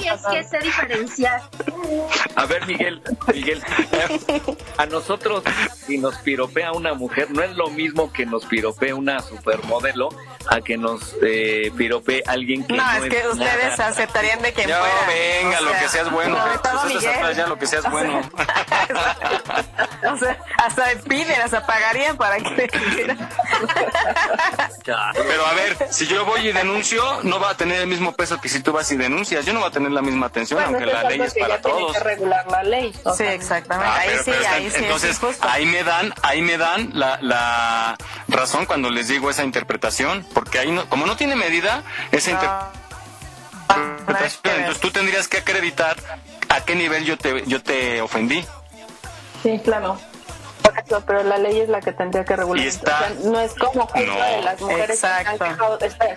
es 0.07 0.21
que 0.31 0.43
sé 0.43 0.59
diferenciar. 0.59 1.41
A 2.35 2.45
ver, 2.45 2.65
Miguel, 2.67 3.01
Miguel, 3.33 3.61
a 4.77 4.85
nosotros 4.85 5.43
si 5.85 5.97
nos 5.97 6.15
piropea 6.17 6.71
una 6.71 6.93
mujer, 6.93 7.31
no 7.31 7.41
es 7.43 7.51
lo 7.55 7.69
mismo 7.69 8.11
que 8.13 8.25
nos 8.25 8.45
piropee 8.45 8.93
una 8.93 9.19
supermodelo 9.21 10.09
a 10.49 10.61
que 10.61 10.77
nos 10.77 11.15
eh, 11.21 11.71
piropee 11.77 12.23
alguien 12.27 12.65
que 12.65 12.73
no, 12.73 12.83
No, 12.83 13.03
es 13.03 13.09
que 13.13 13.27
ustedes 13.27 13.77
nada. 13.77 13.87
aceptarían 13.87 14.41
de 14.41 14.53
Ya, 14.53 14.79
fuera. 14.79 15.07
venga, 15.07 15.59
O 15.59 15.61
lo 15.63 15.69
sea, 15.71 15.79
que 15.81 15.89
seas 15.89 16.11
bueno. 16.11 16.37
Pues 17.21 17.37
ya 17.37 17.47
lo 17.47 17.57
que 17.57 17.67
seas 17.67 17.83
bueno. 17.91 18.21
O 20.11 20.17
sea, 20.17 20.37
hasta 20.57 20.83
piden, 21.07 21.41
hasta 21.41 21.65
pagarían 21.65 22.17
para 22.17 22.37
que 22.37 22.69
Pero 25.27 25.45
a 25.45 25.53
ver, 25.53 25.77
si 25.91 26.07
yo 26.07 26.25
voy 26.25 26.47
y 26.47 26.51
denuncio, 26.51 27.03
no 27.23 27.39
va 27.39 27.51
a 27.51 27.57
tener 27.57 27.81
el 27.81 27.87
mismo 27.87 28.13
peso 28.13 28.39
que 28.41 28.49
si 28.49 28.61
tú 28.61 28.71
vas 28.71 28.91
y 28.91 28.97
denuncias. 28.97 29.45
Yo 29.45 29.53
no 29.53 29.59
voy 29.59 29.69
a 29.69 29.71
tener 29.71 29.88
la 29.91 30.01
misma 30.01 30.27
atención, 30.27 30.57
Bueno, 30.61 30.77
aunque 30.77 30.93
la 30.93 31.03
ley 31.09 31.21
es 31.21 31.33
para 31.35 31.61
todos. 31.61 31.93
que 31.93 31.99
regular 31.99 32.45
la 32.49 32.63
ley. 32.63 32.93
o 33.03 33.13
Sí, 33.15 33.23
exactamente. 33.23 33.91
Ah, 33.93 33.99
ahí 34.01 34.07
pero- 34.09 34.23
sí, 34.23 34.31
pero 34.31 34.41
está- 34.43 34.55
ahí 34.55 34.71
sí 34.71 34.77
entonces, 34.83 35.19
ahí 35.41 35.65
me 35.65 35.83
dan, 35.83 36.13
ahí 36.23 36.41
me 36.41 36.57
dan 36.57 36.91
la, 36.93 37.19
la 37.21 37.97
razón 38.27 38.65
cuando 38.65 38.89
les 38.89 39.07
digo 39.07 39.29
esa 39.29 39.43
interpretación, 39.43 40.25
porque 40.33 40.59
ahí 40.59 40.71
no, 40.71 40.87
como 40.89 41.05
no 41.05 41.15
tiene 41.17 41.35
medida, 41.35 41.83
esa 42.11 42.31
interpretación, 42.31 44.55
entonces 44.55 44.79
tú 44.81 44.91
tendrías 44.91 45.27
que 45.27 45.37
acreditar 45.37 45.95
a 46.49 46.61
qué 46.65 46.75
nivel 46.75 47.05
yo 47.05 47.17
te, 47.17 47.43
yo 47.45 47.61
te 47.61 48.01
ofendí. 48.01 48.43
Sí, 49.43 49.59
claro. 49.63 49.99
Por 50.71 50.83
eso, 50.83 51.03
pero 51.05 51.23
la 51.23 51.37
ley 51.37 51.59
es 51.61 51.69
la 51.69 51.81
que 51.81 51.91
tendría 51.91 52.23
que 52.25 52.35
regular. 52.35 52.63
Y 52.63 52.67
está- 52.67 52.95
O 52.95 52.99
sea, 53.21 53.31
no 53.31 53.39
es 53.39 53.53
como 53.53 53.81
justo 53.87 53.99
No. 54.05 54.25
de 54.25 54.41
las 54.43 54.61
mujeres 54.61 55.03
Exacto. 55.03 55.45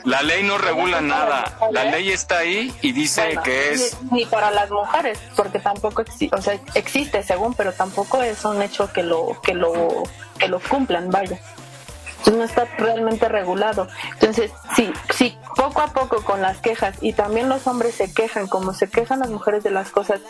La 0.05 0.23
ley 0.23 0.43
no 0.43 0.59
regula 0.59 1.01
nada, 1.01 1.57
la 1.71 1.85
ley 1.85 2.11
está 2.11 2.39
ahí 2.39 2.75
y 2.83 2.93
dice 2.93 3.23
Bueno, 3.27 3.43
que 3.43 3.73
es... 3.73 3.97
Ni, 4.11 4.21
ni 4.21 4.27
para 4.27 4.51
las 4.51 4.71
mujeres, 4.71 5.19
porque 5.37 5.59
tampoco 5.59 6.03
existe, 6.03 6.35
o 6.37 6.41
sea, 6.43 6.59
existe 6.75 7.23
según, 7.23 7.55
pero 7.55 7.73
tampoco 7.73 8.23
es 8.23 8.45
un 8.45 8.61
hecho 8.63 8.93
que 8.93 9.03
lo, 9.03 9.41
que 9.43 9.55
lo, 9.55 10.03
que 10.39 10.49
lo 10.49 10.61
cumplan, 10.61 11.11
vaya. 11.11 11.39
Entonces, 12.23 12.39
no 12.39 12.45
está 12.45 12.65
realmente 12.79 13.29
regulado. 13.29 13.89
Entonces, 14.13 14.53
sí, 14.77 14.93
sí, 15.13 15.37
poco 15.57 15.81
a 15.81 15.89
poco 15.89 16.23
con 16.23 16.41
las 16.41 16.59
quejas, 16.59 16.97
y 17.01 17.15
también 17.15 17.49
los 17.49 17.67
hombres 17.67 17.97
se 17.97 18.13
quejan, 18.13 18.47
como 18.47 18.73
se 18.75 18.89
quejan 18.89 19.21
las 19.21 19.31
mujeres 19.31 19.65
de 19.65 19.71
las 19.71 19.91
cosas 19.91 20.21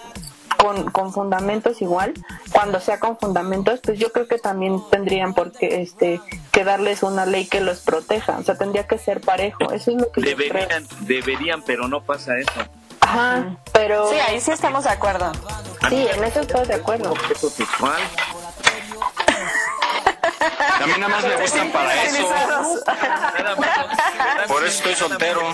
con, 0.56 0.90
con 0.90 1.12
fundamentos 1.12 1.82
igual, 1.82 2.14
cuando 2.50 2.80
sea 2.80 2.98
con 2.98 3.18
fundamentos, 3.18 3.80
pues 3.82 3.98
yo 3.98 4.10
creo 4.10 4.26
que 4.26 4.38
también 4.38 4.80
tendrían 4.90 5.34
por 5.34 5.52
qué, 5.52 5.82
este, 5.82 6.20
que 6.50 6.64
darles 6.64 7.02
una 7.02 7.26
ley 7.26 7.46
que 7.46 7.60
los 7.60 7.80
proteja, 7.80 8.38
o 8.38 8.42
sea, 8.42 8.56
tendría 8.56 8.86
que 8.86 8.96
ser 8.96 9.20
parejo, 9.20 9.70
eso 9.72 9.90
es 9.90 9.98
lo 9.98 10.10
que 10.12 10.22
yo 10.22 10.36
creo. 10.36 10.52
Deberían, 10.52 10.86
deberían, 11.00 11.62
pero 11.62 11.88
no 11.88 12.02
pasa 12.02 12.38
eso. 12.38 12.52
Ajá, 13.00 13.56
pero... 13.72 14.08
Sí, 14.08 14.16
ahí 14.16 14.40
sí 14.40 14.52
estamos 14.52 14.84
de 14.84 14.90
acuerdo. 14.90 15.32
Sí, 15.90 16.06
en 16.14 16.24
eso 16.24 16.40
estoy 16.40 16.66
de 16.66 16.74
acuerdo. 16.74 17.10
Objeto 17.10 17.50
sexual. 17.50 18.00
A 20.82 20.86
mí 20.86 20.92
nada 20.98 21.08
más 21.08 21.24
me 21.24 21.36
gustan 21.36 21.70
para 21.70 22.02
eso, 22.02 22.28
por 24.48 24.64
eso 24.64 24.76
estoy 24.78 24.94
soltero. 24.96 25.52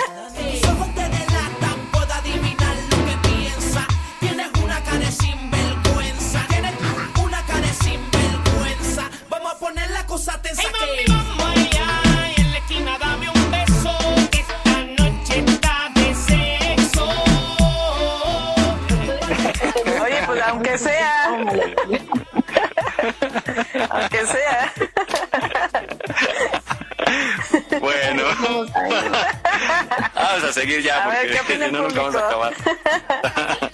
Seguir 30.61 30.83
ya 30.83 31.05
A 31.05 31.09
ver, 31.09 31.17
porque 31.19 31.33
¿qué 31.33 31.41
opina 31.41 31.67
si 31.67 31.73
no 31.77 31.83
nunca 31.83 32.01
vamos 32.03 32.17
a 32.17 32.27
acabar. 32.27 32.55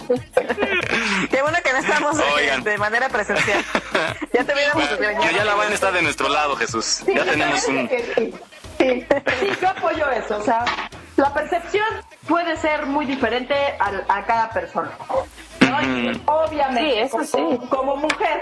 Qué 1.29 1.41
bueno 1.41 1.57
que 1.63 1.71
no 1.73 1.79
estamos 1.79 2.17
de- 2.17 2.23
Oigan. 2.23 2.63
de 2.63 2.77
manera 2.77 3.09
presencial. 3.09 3.63
Ya 4.33 4.43
te 4.43 4.53
hubiéramos 4.53 4.97
Bueno, 4.97 5.31
ya 5.31 5.45
la 5.45 5.55
van 5.55 5.71
a 5.71 5.75
estar 5.75 5.93
de 5.93 6.01
nuestro 6.01 6.27
lado, 6.29 6.55
Jesús. 6.57 6.85
Sí, 7.05 7.13
Ya 7.15 7.23
tenemos 7.25 7.63
un... 7.67 7.89
sí. 7.89 8.33
Sí, 8.77 9.05
sí, 9.39 9.47
yo 9.61 9.69
apoyo 9.69 10.11
eso. 10.11 10.37
O 10.37 10.43
sea, 10.43 10.65
la 11.15 11.33
percepción 11.33 11.85
puede 12.27 12.57
ser 12.57 12.85
muy 12.85 13.05
diferente 13.05 13.55
a, 13.79 13.91
a 14.13 14.25
cada 14.25 14.49
persona. 14.49 14.91
Ujú. 15.09 16.21
Obviamente, 16.25 16.91
Sí, 16.91 16.99
eso 16.99 17.17
como, 17.31 17.51
sí. 17.61 17.67
como 17.69 17.95
mujer, 17.95 18.41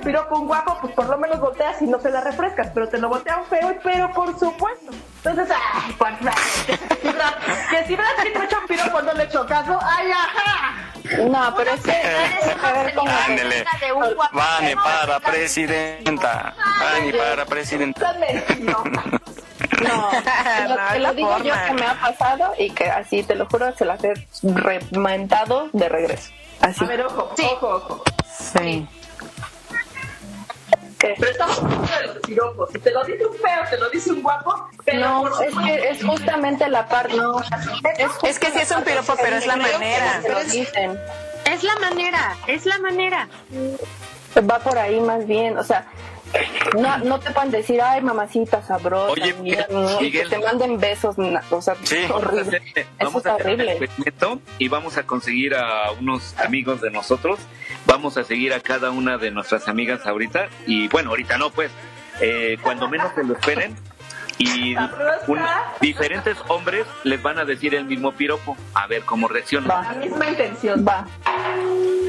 un 0.00 0.04
piropo 0.04 0.38
un 0.38 0.46
guapo, 0.46 0.78
pues 0.80 0.94
por 0.94 1.08
lo 1.08 1.18
menos 1.18 1.38
volteas 1.40 1.80
y 1.82 1.86
no 1.86 2.00
se 2.00 2.10
la 2.10 2.20
refrescas, 2.22 2.68
pero 2.72 2.88
te 2.88 2.98
lo 2.98 3.08
voltea 3.08 3.36
un 3.36 3.44
feo, 3.46 3.76
pero 3.82 4.10
por 4.12 4.38
supuesto. 4.38 4.92
Entonces, 5.22 5.54
ay, 5.54 5.94
pues, 5.98 6.14
que 6.66 6.76
si 7.02 7.12
Brad 7.12 7.34
que 7.70 7.84
si 7.86 7.96
Brad 7.96 8.06
Pitt 8.22 8.36
me 8.36 8.44
echa 8.46 8.58
un 8.58 8.66
piropo 8.66 9.02
no 9.02 9.12
le 9.12 9.24
echo 9.24 9.46
caso, 9.46 9.78
ay, 9.82 10.10
ajá. 10.10 10.86
No, 11.28 11.54
pero 11.56 11.72
es 11.72 11.80
que 11.82 11.92
Ándele. 13.26 13.64
de 13.80 13.92
un 13.92 14.14
guapo. 14.14 14.36
Vane 14.36 14.74
para 14.76 15.20
presidenta. 15.20 16.54
Vane 16.80 17.12
para 17.12 17.44
presidenta. 17.44 18.16
No. 18.60 18.82
Lo, 19.80 19.88
No, 19.88 20.10
te 20.92 20.98
lo 20.98 21.14
digo 21.14 21.38
yo 21.38 21.54
que 21.66 21.72
me 21.74 21.86
ha 21.86 21.94
pasado 21.94 22.52
y 22.58 22.70
que 22.70 22.84
así, 22.90 23.22
te 23.22 23.34
lo 23.34 23.46
juro, 23.46 23.74
se 23.76 23.84
las 23.84 24.02
he 24.04 24.12
rementado 24.42 25.68
de 25.72 25.88
regreso. 25.88 26.30
Así. 26.60 26.84
A 26.84 26.86
ver, 26.86 27.06
ojo, 27.06 27.30
ojo, 27.42 27.68
ojo. 27.68 28.02
Sí. 28.28 28.86
Pero 31.00 31.30
estamos 31.30 31.58
hablando 31.58 31.86
de 31.86 32.06
los 32.06 32.18
piropos. 32.18 32.70
Si 32.72 32.78
te 32.78 32.90
lo 32.90 33.04
dice 33.04 33.26
un 33.26 33.34
feo, 33.34 33.62
te 33.70 33.78
lo 33.78 33.90
dice 33.90 34.12
un 34.12 34.22
guapo, 34.22 34.68
pero 34.84 35.00
No, 35.00 35.22
por 35.22 35.44
es 35.44 35.54
que 35.54 35.88
es 35.88 36.04
justamente 36.04 36.68
la 36.68 36.88
parte. 36.88 37.16
No, 37.16 37.40
Es 38.22 38.38
que 38.38 38.50
sí 38.50 38.58
es 38.60 38.70
un 38.70 38.82
piropo, 38.84 39.14
pero 39.20 39.36
es 39.36 39.46
la 39.46 39.56
manera. 39.56 40.20
Te 40.22 40.28
lo 40.30 40.44
dicen. 40.44 40.98
Es 41.46 41.62
la 41.64 41.74
manera, 41.76 42.36
es 42.46 42.66
la 42.66 42.78
manera. 42.78 43.28
Va 44.38 44.58
por 44.60 44.78
ahí 44.78 45.00
más 45.00 45.26
bien, 45.26 45.58
o 45.58 45.64
sea, 45.64 45.86
no, 46.78 46.98
no 46.98 47.18
te 47.20 47.30
pueden 47.32 47.50
decir, 47.50 47.80
ay, 47.82 48.00
mamacita 48.02 48.62
sabrosa, 48.62 49.12
Oye, 49.12 49.34
mira, 49.42 49.66
Miguel, 50.00 50.28
que 50.28 50.36
te 50.36 50.38
manden 50.44 50.78
besos, 50.78 51.18
na- 51.18 51.42
o 51.50 51.60
sea, 51.60 51.74
Sí. 51.82 51.98
horrible. 52.12 52.62
Vamos 52.98 53.26
a 53.26 53.34
hacer, 53.34 53.60
Eso 53.60 53.84
es 53.84 53.90
hacer 54.06 54.38
y 54.58 54.68
vamos 54.68 54.96
a 54.96 55.02
conseguir 55.04 55.54
a 55.54 55.90
unos 55.92 56.34
amigos 56.38 56.80
de 56.80 56.90
nosotros. 56.90 57.40
Vamos 57.86 58.16
a 58.16 58.24
seguir 58.24 58.52
a 58.52 58.60
cada 58.60 58.90
una 58.90 59.18
de 59.18 59.30
nuestras 59.30 59.66
amigas 59.68 60.06
ahorita. 60.06 60.48
Y 60.66 60.88
bueno, 60.88 61.10
ahorita 61.10 61.38
no, 61.38 61.50
pues. 61.50 61.70
eh, 62.22 62.58
cuando 62.62 62.86
menos 62.88 63.10
se 63.14 63.24
lo 63.24 63.32
esperen. 63.34 63.74
Y 64.42 64.74
un- 64.74 65.38
diferentes 65.82 66.36
hombres 66.48 66.86
les 67.04 67.22
van 67.22 67.38
a 67.38 67.44
decir 67.44 67.74
el 67.74 67.84
mismo 67.84 68.12
piropo. 68.12 68.56
A 68.74 68.86
ver 68.86 69.02
cómo 69.04 69.28
reaccionan. 69.28 69.68
la 69.68 69.92
misma 69.94 70.28
intención. 70.28 70.84
Va. 70.86 71.04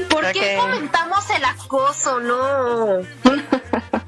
¿Por 0.08 0.32
qué 0.32 0.56
Ok. 0.56 0.62
comentamos 0.62 1.30
el 1.30 1.44
acoso? 1.44 2.20
No. 2.20 2.98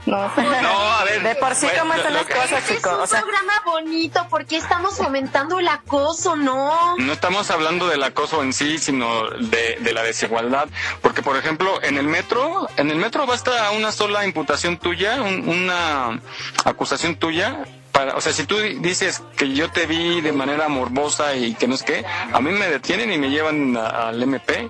No, 0.06 0.18
No, 0.36 0.92
a 0.92 1.04
ver. 1.04 1.22
De 1.22 1.34
por 1.36 1.54
sí, 1.54 1.64
bueno, 1.64 1.80
¿cómo 1.80 1.94
están 1.94 2.12
las 2.12 2.26
que- 2.26 2.34
cosas, 2.34 2.70
Es 2.70 2.76
chicos? 2.76 2.92
un 2.94 3.00
O 3.00 3.06
sea, 3.06 3.22
programa 3.22 3.52
bonito, 3.64 4.26
¿por 4.28 4.44
qué 4.44 4.58
estamos 4.58 4.98
fomentando 4.98 5.58
el 5.58 5.66
acoso? 5.66 6.36
No. 6.36 6.94
No 6.98 7.12
estamos 7.14 7.50
hablando 7.50 7.88
del 7.88 8.02
acoso 8.02 8.42
en 8.42 8.52
sí, 8.52 8.76
sino 8.78 9.30
de, 9.30 9.78
de 9.80 9.92
la 9.94 10.02
desigualdad. 10.02 10.68
Porque, 11.00 11.22
por 11.22 11.38
ejemplo, 11.38 11.82
en 11.82 11.96
el 11.96 12.06
metro, 12.06 12.68
en 12.76 12.90
el 12.90 12.98
metro 12.98 13.24
basta 13.26 13.70
una 13.70 13.92
sola 13.92 14.26
imputación 14.26 14.76
tuya, 14.76 15.22
un- 15.22 15.48
una 15.48 16.20
acusación 16.66 17.16
tuya. 17.16 17.64
Para, 17.94 18.16
o 18.16 18.20
sea, 18.20 18.32
si 18.32 18.44
tú 18.44 18.58
di- 18.58 18.74
dices 18.80 19.22
que 19.36 19.54
yo 19.54 19.70
te 19.70 19.86
vi 19.86 20.20
de 20.20 20.32
manera 20.32 20.68
morbosa 20.68 21.34
y 21.36 21.54
que 21.54 21.66
no 21.68 21.74
es 21.76 21.82
que, 21.84 22.04
a 22.04 22.40
mí 22.40 22.50
me 22.50 22.68
detienen 22.68 23.10
y 23.12 23.18
me 23.18 23.30
llevan 23.30 23.76
al 23.76 24.20
MP. 24.20 24.68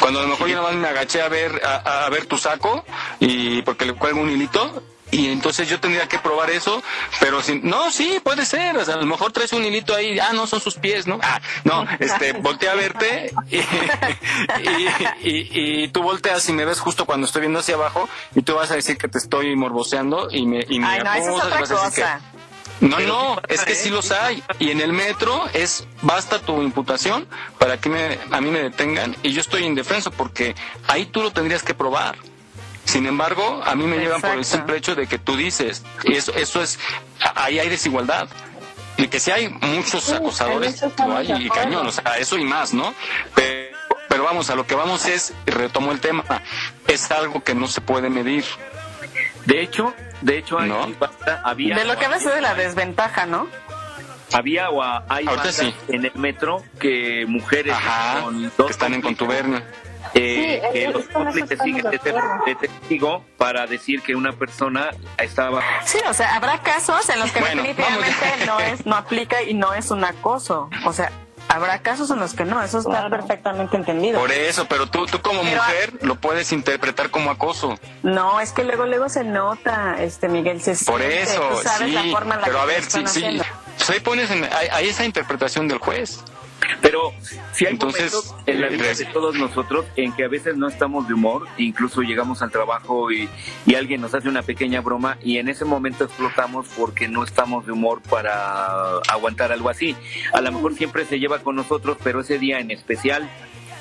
Cuando 0.00 0.20
a 0.20 0.22
lo 0.22 0.28
mejor 0.30 0.48
yo 0.48 0.56
nada 0.56 0.68
más 0.68 0.76
me 0.76 0.88
agaché 0.88 1.20
a 1.22 1.28
ver, 1.28 1.60
a, 1.64 2.06
a 2.06 2.10
ver 2.10 2.24
tu 2.26 2.36
saco 2.38 2.84
y 3.20 3.62
porque 3.62 3.84
le 3.86 3.92
cuelgo 3.94 4.20
un 4.20 4.30
hilito 4.30 4.82
y 5.12 5.28
entonces 5.28 5.68
yo 5.68 5.78
tendría 5.78 6.08
que 6.08 6.18
probar 6.18 6.50
eso, 6.50 6.82
pero 7.20 7.40
sin, 7.42 7.60
no, 7.68 7.92
sí, 7.92 8.18
puede 8.24 8.44
ser, 8.44 8.76
o 8.76 8.84
sea, 8.84 8.94
a 8.94 8.96
lo 8.98 9.06
mejor 9.06 9.30
traes 9.30 9.52
un 9.52 9.64
hilito 9.64 9.94
ahí, 9.94 10.18
ah, 10.18 10.32
no, 10.32 10.48
son 10.48 10.60
sus 10.60 10.74
pies, 10.74 11.06
¿no? 11.06 11.20
Ah, 11.22 11.40
no, 11.62 11.86
este, 12.00 12.32
volteé 12.32 12.68
a 12.70 12.74
verte 12.74 13.30
y, 13.50 13.58
y, 13.58 14.88
y- 15.22 15.82
y 15.84 15.88
tú 15.88 16.02
volteas 16.02 16.48
y 16.48 16.52
me 16.52 16.64
ves 16.64 16.80
justo 16.80 17.04
cuando 17.06 17.26
estoy 17.26 17.40
viendo 17.42 17.60
hacia 17.60 17.74
abajo 17.74 18.08
y 18.34 18.42
tú 18.42 18.54
vas 18.54 18.70
a 18.70 18.74
decir 18.74 18.96
que 18.98 19.06
te 19.08 19.18
estoy 19.18 19.54
morboseando 19.56 20.28
y 20.30 20.46
me, 20.46 20.64
y 20.68 20.78
me 20.80 20.86
ay, 20.86 21.20
no, 21.26 21.36
es 21.36 21.50
vas 21.60 21.70
a 21.70 21.74
decir 21.74 21.90
que- 21.94 22.00
no, 23.06 23.40
es 23.48 23.64
que 23.64 23.74
sí 23.76 23.90
los 23.90 24.10
hay. 24.10 24.42
Y 24.58 24.70
en 24.70 24.80
el 24.80 24.92
metro 24.92 25.44
es 25.52 25.86
basta 26.00 26.40
tu 26.40 26.60
imputación 26.62 27.28
para 27.58 27.78
que 27.80 27.88
me, 27.88 28.18
a 28.32 28.40
mí 28.40 28.50
me 28.50 28.60
detengan 28.60 29.14
y 29.22 29.30
yo 29.32 29.40
estoy 29.40 29.62
indefenso 29.64 30.10
porque 30.10 30.56
ahí 30.88 31.06
tú 31.06 31.22
lo 31.22 31.30
tendrías 31.30 31.62
que 31.62 31.74
probar. 31.74 32.16
Sin 32.84 33.06
embargo, 33.06 33.62
a 33.64 33.74
mí 33.74 33.84
me 33.84 33.98
llevan 33.98 34.20
por 34.20 34.32
el 34.32 34.44
simple 34.44 34.76
hecho 34.76 34.94
de 34.94 35.06
que 35.06 35.18
tú 35.18 35.36
dices. 35.36 35.82
Eso, 36.04 36.34
eso 36.34 36.62
es, 36.62 36.78
ahí 37.34 37.58
hay 37.58 37.68
desigualdad. 37.68 38.28
Y 38.96 39.08
que 39.08 39.18
sí 39.20 39.30
hay 39.30 39.48
muchos 39.48 40.04
Sí, 40.04 40.12
acosadores, 40.12 40.82
hay, 40.82 41.46
y 41.46 41.48
cañón, 41.48 41.86
o 41.86 41.92
sea, 41.92 42.18
eso 42.18 42.36
y 42.36 42.44
más, 42.44 42.74
¿no? 42.74 42.94
Pero, 43.34 43.76
pero 44.08 44.24
vamos, 44.24 44.50
a 44.50 44.54
lo 44.54 44.66
que 44.66 44.74
vamos 44.74 45.06
es, 45.06 45.32
y 45.46 45.50
retomo 45.50 45.92
el 45.92 46.00
tema, 46.00 46.24
es 46.86 47.10
algo 47.10 47.42
que 47.42 47.54
no 47.54 47.68
se 47.68 47.80
puede 47.80 48.10
medir. 48.10 48.44
De 49.46 49.62
hecho, 49.62 49.94
de 50.20 50.38
hecho, 50.38 50.58
hay 50.58 50.68
¿No? 50.68 50.86
había, 51.42 51.74
De 51.74 51.84
lo 51.84 51.96
que 51.96 52.04
hablas 52.04 52.24
de 52.24 52.40
la 52.40 52.54
desventaja, 52.54 53.26
¿no? 53.26 53.48
había 54.34 54.70
o 54.70 54.82
hay 54.82 55.26
sí. 55.50 55.74
en 55.88 56.06
el 56.06 56.12
metro 56.14 56.62
que 56.80 57.24
mujeres 57.28 57.74
Ajá, 57.74 58.22
con 58.22 58.50
que 58.50 58.70
están 58.72 58.94
en 58.94 59.02
contubernio. 59.02 59.62
Eh, 60.14 60.62
Sí, 60.72 60.78
que 60.78 60.88
los 60.88 61.04
cómplices 61.06 61.58
siguen 61.62 61.82
de 61.82 61.90
de, 61.90 61.98
te- 61.98 62.12
de 62.46 62.54
testigo 62.54 63.24
para 63.38 63.66
decir 63.66 64.02
que 64.02 64.14
una 64.14 64.32
persona 64.32 64.90
estaba 65.18 65.62
Sí, 65.84 65.98
o 66.08 66.14
sea, 66.14 66.34
habrá 66.36 66.58
casos 66.62 67.08
en 67.08 67.20
los 67.20 67.30
que 67.32 67.40
Bueno, 67.40 67.62
definitivamente 67.62 68.46
no 68.46 68.60
es, 68.60 68.86
no 68.86 68.96
aplica 68.96 69.42
y 69.42 69.54
no 69.54 69.72
es 69.74 69.90
un 69.90 70.04
acoso. 70.04 70.68
O 70.84 70.92
sea, 70.92 71.10
habrá 71.48 71.80
casos 71.82 72.10
en 72.10 72.18
los 72.20 72.34
que 72.34 72.44
no, 72.44 72.62
eso 72.62 72.78
está 72.78 72.90
Claro. 72.90 73.10
perfectamente 73.10 73.76
entendido. 73.76 74.18
Por 74.20 74.30
eso, 74.32 74.66
pero 74.68 74.86
tú, 74.88 75.06
tú 75.06 75.20
como 75.20 75.42
Pero- 75.42 75.56
mujer 75.62 75.92
lo 76.02 76.14
puedes 76.16 76.52
interpretar 76.52 77.10
como 77.10 77.30
acoso. 77.30 77.78
No, 78.02 78.40
es 78.40 78.52
que 78.52 78.64
luego 78.64 78.86
luego 78.86 79.08
se 79.08 79.24
nota, 79.24 79.96
este 80.02 80.28
Miguel, 80.28 80.62
se 80.62 80.72
Por 80.84 81.00
siente, 81.00 81.22
eso, 81.22 81.48
tú 81.50 81.56
sabes 81.62 81.88
sí. 81.88 81.92
la 81.92 82.04
forma 82.10 82.34
en 82.36 82.40
la 82.40 82.46
pero 82.46 82.58
que 82.58 82.62
a 82.62 82.66
ver, 82.66 82.84
sí, 82.84 83.02
sí. 83.06 83.40
Pues 83.76 83.90
ahí 83.90 84.00
pones 84.00 84.30
en, 84.30 84.44
hay, 84.44 84.68
hay 84.72 84.88
esa 84.88 85.04
interpretación 85.04 85.66
del 85.68 85.78
juez. 85.78 86.22
Pero 86.80 87.12
si 87.52 87.66
hay 87.66 87.72
Entonces, 87.72 88.12
momentos 88.12 88.34
en 88.46 88.60
la 88.60 88.68
vida 88.68 88.94
de 88.94 89.04
todos 89.06 89.36
nosotros 89.36 89.84
en 89.96 90.12
que 90.12 90.24
a 90.24 90.28
veces 90.28 90.56
no 90.56 90.68
estamos 90.68 91.08
de 91.08 91.14
humor, 91.14 91.46
incluso 91.58 92.02
llegamos 92.02 92.42
al 92.42 92.50
trabajo 92.50 93.10
y, 93.12 93.28
y 93.66 93.74
alguien 93.74 94.00
nos 94.00 94.14
hace 94.14 94.28
una 94.28 94.42
pequeña 94.42 94.80
broma 94.80 95.16
y 95.22 95.38
en 95.38 95.48
ese 95.48 95.64
momento 95.64 96.04
explotamos 96.04 96.66
porque 96.76 97.08
no 97.08 97.24
estamos 97.24 97.66
de 97.66 97.72
humor 97.72 98.02
para 98.02 98.98
aguantar 99.08 99.52
algo 99.52 99.68
así. 99.68 99.96
A 100.32 100.40
lo 100.40 100.52
mejor 100.52 100.74
siempre 100.74 101.04
se 101.04 101.18
lleva 101.18 101.38
con 101.40 101.56
nosotros, 101.56 101.96
pero 102.02 102.20
ese 102.20 102.38
día 102.38 102.58
en 102.58 102.70
especial 102.70 103.28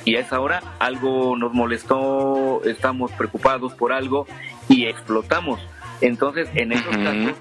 y 0.05 0.15
a 0.15 0.21
esa 0.21 0.39
hora 0.39 0.61
algo 0.79 1.35
nos 1.37 1.53
molestó, 1.53 2.61
estamos 2.65 3.11
preocupados 3.11 3.73
por 3.73 3.93
algo 3.93 4.25
y 4.67 4.85
explotamos. 4.85 5.59
Entonces, 6.01 6.49
en 6.55 6.71
esos 6.71 6.97
casos, 6.97 7.33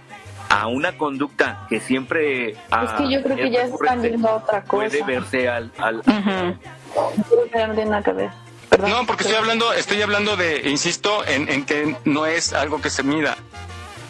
a 0.51 0.67
una 0.67 0.99
conducta 0.99 1.67
que 1.71 1.81
siempre... 1.81 2.51
Es 2.51 2.91
que 2.99 3.11
yo 3.11 3.23
creo 3.23 3.37
que 3.37 3.51
ya 3.51 3.67
se 3.67 3.73
están 3.75 4.27
a 4.27 4.35
otra 4.35 4.63
cosa. 4.65 4.69
puede 4.89 5.03
verse 5.05 5.49
al, 5.49 5.73
al, 5.79 6.03
que 6.03 7.59
ya 7.59 7.67
no 7.69 7.75
tiene 7.75 7.91
nada 7.91 8.03
que 8.03 8.13
ver. 8.13 8.31
Perdón. 8.69 8.91
No, 8.91 9.07
porque 9.07 9.23
estoy 9.25 9.37
hablando, 9.39 9.73
estoy 9.73 10.03
hablando 10.03 10.37
de, 10.37 10.69
insisto, 10.69 11.25
en, 11.27 11.49
en 11.49 11.65
que 11.65 11.97
no 12.05 12.27
es 12.27 12.53
algo 12.53 12.81
que 12.81 12.91
se 12.91 13.03
mida, 13.03 13.37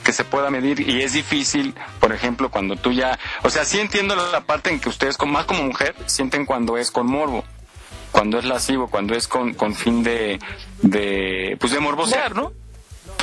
que 0.04 0.12
se 0.12 0.24
pueda 0.24 0.50
medir 0.50 0.80
y 0.80 1.02
es 1.02 1.12
difícil, 1.12 1.74
por 1.98 2.12
ejemplo, 2.12 2.50
cuando 2.50 2.76
tú 2.76 2.92
ya, 2.92 3.18
o 3.42 3.48
sea, 3.50 3.64
sí 3.64 3.78
entiendo 3.80 4.16
la 4.16 4.40
parte 4.42 4.70
en 4.70 4.80
que 4.80 4.88
ustedes, 4.88 5.16
con- 5.16 5.30
más 5.30 5.44
como 5.46 5.62
mujer, 5.62 5.94
sienten 6.06 6.44
cuando 6.46 6.76
es 6.76 6.90
con 6.90 7.06
morbo, 7.06 7.44
cuando 8.12 8.38
es 8.38 8.44
lascivo, 8.44 8.88
cuando 8.88 9.14
es 9.14 9.28
con, 9.28 9.54
con 9.54 9.74
fin 9.74 10.02
de, 10.02 10.38
de, 10.82 11.56
pues 11.60 11.72
de 11.72 11.80
morbosear, 11.80 12.34
¿no? 12.34 12.52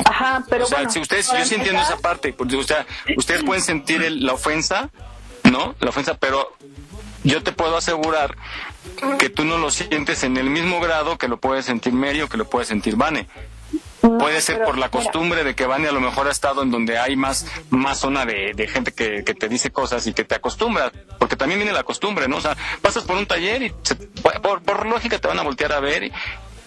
Ajá, 0.06 0.44
pero 0.50 0.66
o 0.66 0.68
sea, 0.68 0.80
bueno. 0.80 0.92
si 0.92 1.00
ustedes, 1.00 1.28
yo 1.32 1.46
sí 1.46 1.56
entiendo 1.56 1.82
esa 1.82 1.98
parte, 1.98 2.34
porque, 2.34 2.56
o 2.56 2.64
sea, 2.64 2.86
ustedes 3.16 3.44
pueden 3.44 3.64
sentir 3.64 4.02
el- 4.04 4.26
la 4.26 4.34
ofensa, 4.34 4.90
¿no? 5.44 5.76
La 5.80 5.90
ofensa, 5.90 6.16
pero 6.16 6.54
yo 7.24 7.42
te 7.44 7.52
puedo 7.52 7.78
asegurar 7.78 8.36
que 9.20 9.30
tú 9.30 9.44
no 9.44 9.58
lo 9.58 9.70
sientes 9.72 10.24
en 10.24 10.38
el 10.38 10.50
mismo 10.50 10.80
grado 10.80 11.18
que 11.18 11.28
lo 11.28 11.38
puede 11.38 11.62
sentir 11.64 11.94
Mary 11.94 12.22
o 12.22 12.30
que 12.30 12.38
lo 12.38 12.50
puede 12.50 12.66
sentir 12.66 12.96
Vane. 12.96 13.28
no, 14.02 14.18
Puede 14.18 14.40
ser 14.42 14.58
por 14.64 14.78
la 14.78 14.88
mira, 14.88 14.90
costumbre 14.90 15.44
de 15.44 15.54
que 15.56 15.66
Vane 15.66 15.88
a 15.88 15.92
lo 15.92 16.00
mejor 16.00 16.28
ha 16.28 16.32
estado 16.32 16.62
en 16.64 16.72
donde 16.72 16.98
hay 16.98 17.16
más, 17.16 17.46
más 17.70 18.00
zona 18.00 18.26
de, 18.26 18.54
de 18.56 18.68
gente 18.68 18.94
que, 18.94 19.24
que 19.26 19.34
te 19.34 19.50
dice 19.50 19.72
cosas 19.72 20.06
y 20.08 20.14
que 20.14 20.24
te 20.24 20.36
acostumbra, 20.36 20.92
porque 21.20 21.36
también 21.36 21.60
viene 21.60 21.74
la 21.74 21.84
costumbre, 21.84 22.28
¿no? 22.28 22.38
O 22.38 22.42
sea, 22.42 22.56
pasas 22.82 23.04
por 23.04 23.18
un 23.18 23.26
taller 23.26 23.64
y 23.64 23.74
se- 23.84 23.96
por, 23.96 24.62
por 24.62 24.86
lógica 24.86 25.20
te 25.20 25.28
van 25.28 25.40
a 25.40 25.44
voltear 25.44 25.74
a 25.74 25.80
ver 25.80 26.04
y, 26.06 26.12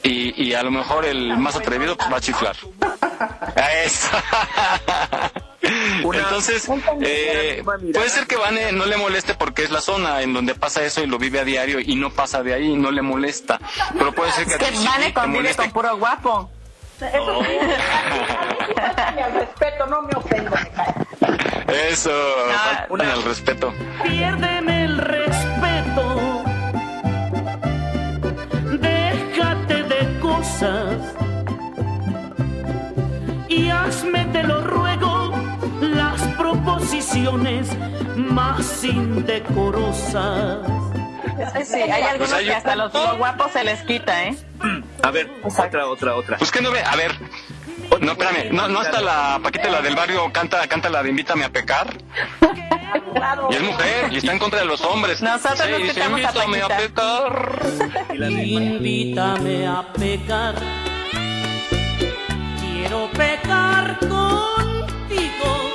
y, 0.03 0.43
y 0.43 0.55
a 0.55 0.63
lo 0.63 0.71
mejor 0.71 1.05
el 1.05 1.37
más 1.37 1.57
atrevido 1.57 1.97
pues, 1.97 2.13
va 2.13 2.17
a 2.17 2.21
chiflar. 2.21 2.57
A 3.57 3.73
eso. 3.85 4.09
Entonces, 5.63 6.67
eh, 7.03 7.63
puede 7.65 8.09
ser 8.09 8.27
que 8.27 8.37
Vane 8.37 8.73
no 8.73 8.87
le 8.87 8.97
moleste 8.97 9.35
porque 9.35 9.63
es 9.63 9.71
la 9.71 9.81
zona 9.83 10.23
en 10.23 10.33
donde 10.33 10.55
pasa 10.55 10.83
eso 10.83 11.03
y 11.03 11.07
lo 11.07 11.19
vive 11.19 11.39
a 11.39 11.45
diario 11.45 11.81
y 11.81 11.97
no 11.97 12.11
pasa 12.11 12.43
de 12.43 12.55
ahí, 12.55 12.75
no 12.77 12.91
le 12.91 13.03
molesta. 13.03 13.61
Pero 13.93 14.13
puede 14.13 14.33
ser 14.33 14.47
que, 14.47 14.53
Es 14.55 14.59
que 14.59 14.77
sí 14.77 14.87
Vane 14.87 15.07
te 15.07 15.13
convive 15.15 15.39
moleste. 15.43 15.63
con 15.65 15.73
puro 15.73 15.97
guapo. 15.99 16.51
Eso 17.01 17.43
sí. 17.45 17.51
al 19.23 19.33
respeto, 19.35 19.87
no 19.87 20.03
me 20.03 20.13
ofendo. 20.17 20.51
me 20.51 20.71
cae. 20.71 21.91
Eso, 21.91 22.11
faltan 22.89 23.11
el 23.11 23.23
respeto. 23.23 23.73
Piérdeme 24.03 24.85
el 24.85 24.99
respeto. 24.99 26.45
Cosas. 30.41 30.97
Y 33.49 33.69
hazme, 33.69 34.25
te 34.27 34.43
lo 34.43 34.63
ruego, 34.63 35.33
las 35.81 36.23
proposiciones 36.39 37.69
más 38.17 38.85
indecorosas. 38.85 40.59
Sí, 41.57 41.65
sí, 41.65 41.75
hay 41.77 42.03
algunos 42.03 42.19
Pues 42.19 42.33
hay 42.33 42.47
que 42.47 42.55
hasta 42.55 42.77
los 42.77 42.93
guapos 43.19 43.53
se 43.53 43.65
les 43.65 43.83
quita, 43.83 44.25
¿eh? 44.25 44.37
A 45.03 45.11
ver, 45.11 45.31
otra, 45.43 45.87
otra, 45.87 46.15
otra. 46.15 46.39
Pues 46.39 46.51
que 46.51 46.61
no 46.61 46.71
ve, 46.71 46.83
a 46.83 46.97
ver. 46.97 47.13
No, 48.01 48.13
espérame, 48.13 48.51
no, 48.53 48.69
no 48.69 48.81
hasta 48.81 49.01
la 49.01 49.41
Paquita, 49.43 49.69
la 49.69 49.81
del 49.83 49.95
barrio, 49.97 50.33
canta, 50.33 50.67
canta 50.69 50.89
la 50.89 51.03
de 51.03 51.11
Invítame 51.11 51.45
a 51.45 51.51
pecar. 51.51 51.97
Y 53.51 53.55
es 53.55 53.63
mujer, 53.63 54.13
y 54.13 54.17
está 54.19 54.33
en 54.33 54.39
contra 54.39 54.61
de 54.61 54.65
los 54.67 54.81
hombres. 54.83 55.21
Nosotros 55.21 55.61
Sí, 55.61 55.71
nos 55.71 55.83
dice, 55.83 56.03
a 56.03 56.07
Invítame 56.09 56.63
a 56.63 56.69
Paquita". 56.69 56.77
pecar. 56.77 57.63
Invítame 58.15 59.67
a 59.67 59.93
pecar. 59.93 60.55
Quiero 62.61 63.11
pecar 63.11 63.99
contigo. 63.99 65.71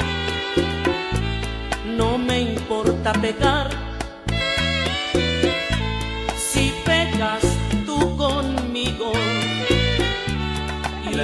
No 1.86 2.18
me 2.18 2.39
importa 2.41 3.13
pecar. 3.13 3.70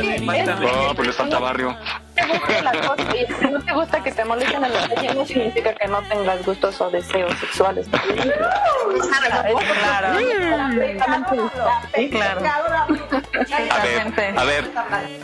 No, 0.01 0.95
pues 0.95 1.15
falta 1.15 1.39
barrio. 1.39 1.75
Te 2.21 2.37
gusta 2.37 2.61
la 2.61 2.71
cosa 2.87 3.15
y 3.15 3.25
si 3.33 3.51
no 3.51 3.61
te 3.63 3.73
gusta 3.73 4.03
que 4.03 4.11
te 4.11 4.25
molesten 4.25 4.63
en 4.63 4.73
la 4.73 4.87
calle 4.89 5.13
no 5.15 5.25
significa 5.25 5.73
que 5.73 5.87
no 5.87 6.01
tengas 6.03 6.45
gustos 6.45 6.79
o 6.81 6.89
deseos 6.89 7.33
sexuales. 7.39 7.87
Claro. 9.71 10.19
Sí, 11.95 12.09
claro. 12.09 12.41
A 13.77 13.83
ver, 13.83 14.11
a 14.37 14.43
ver, 14.45 14.71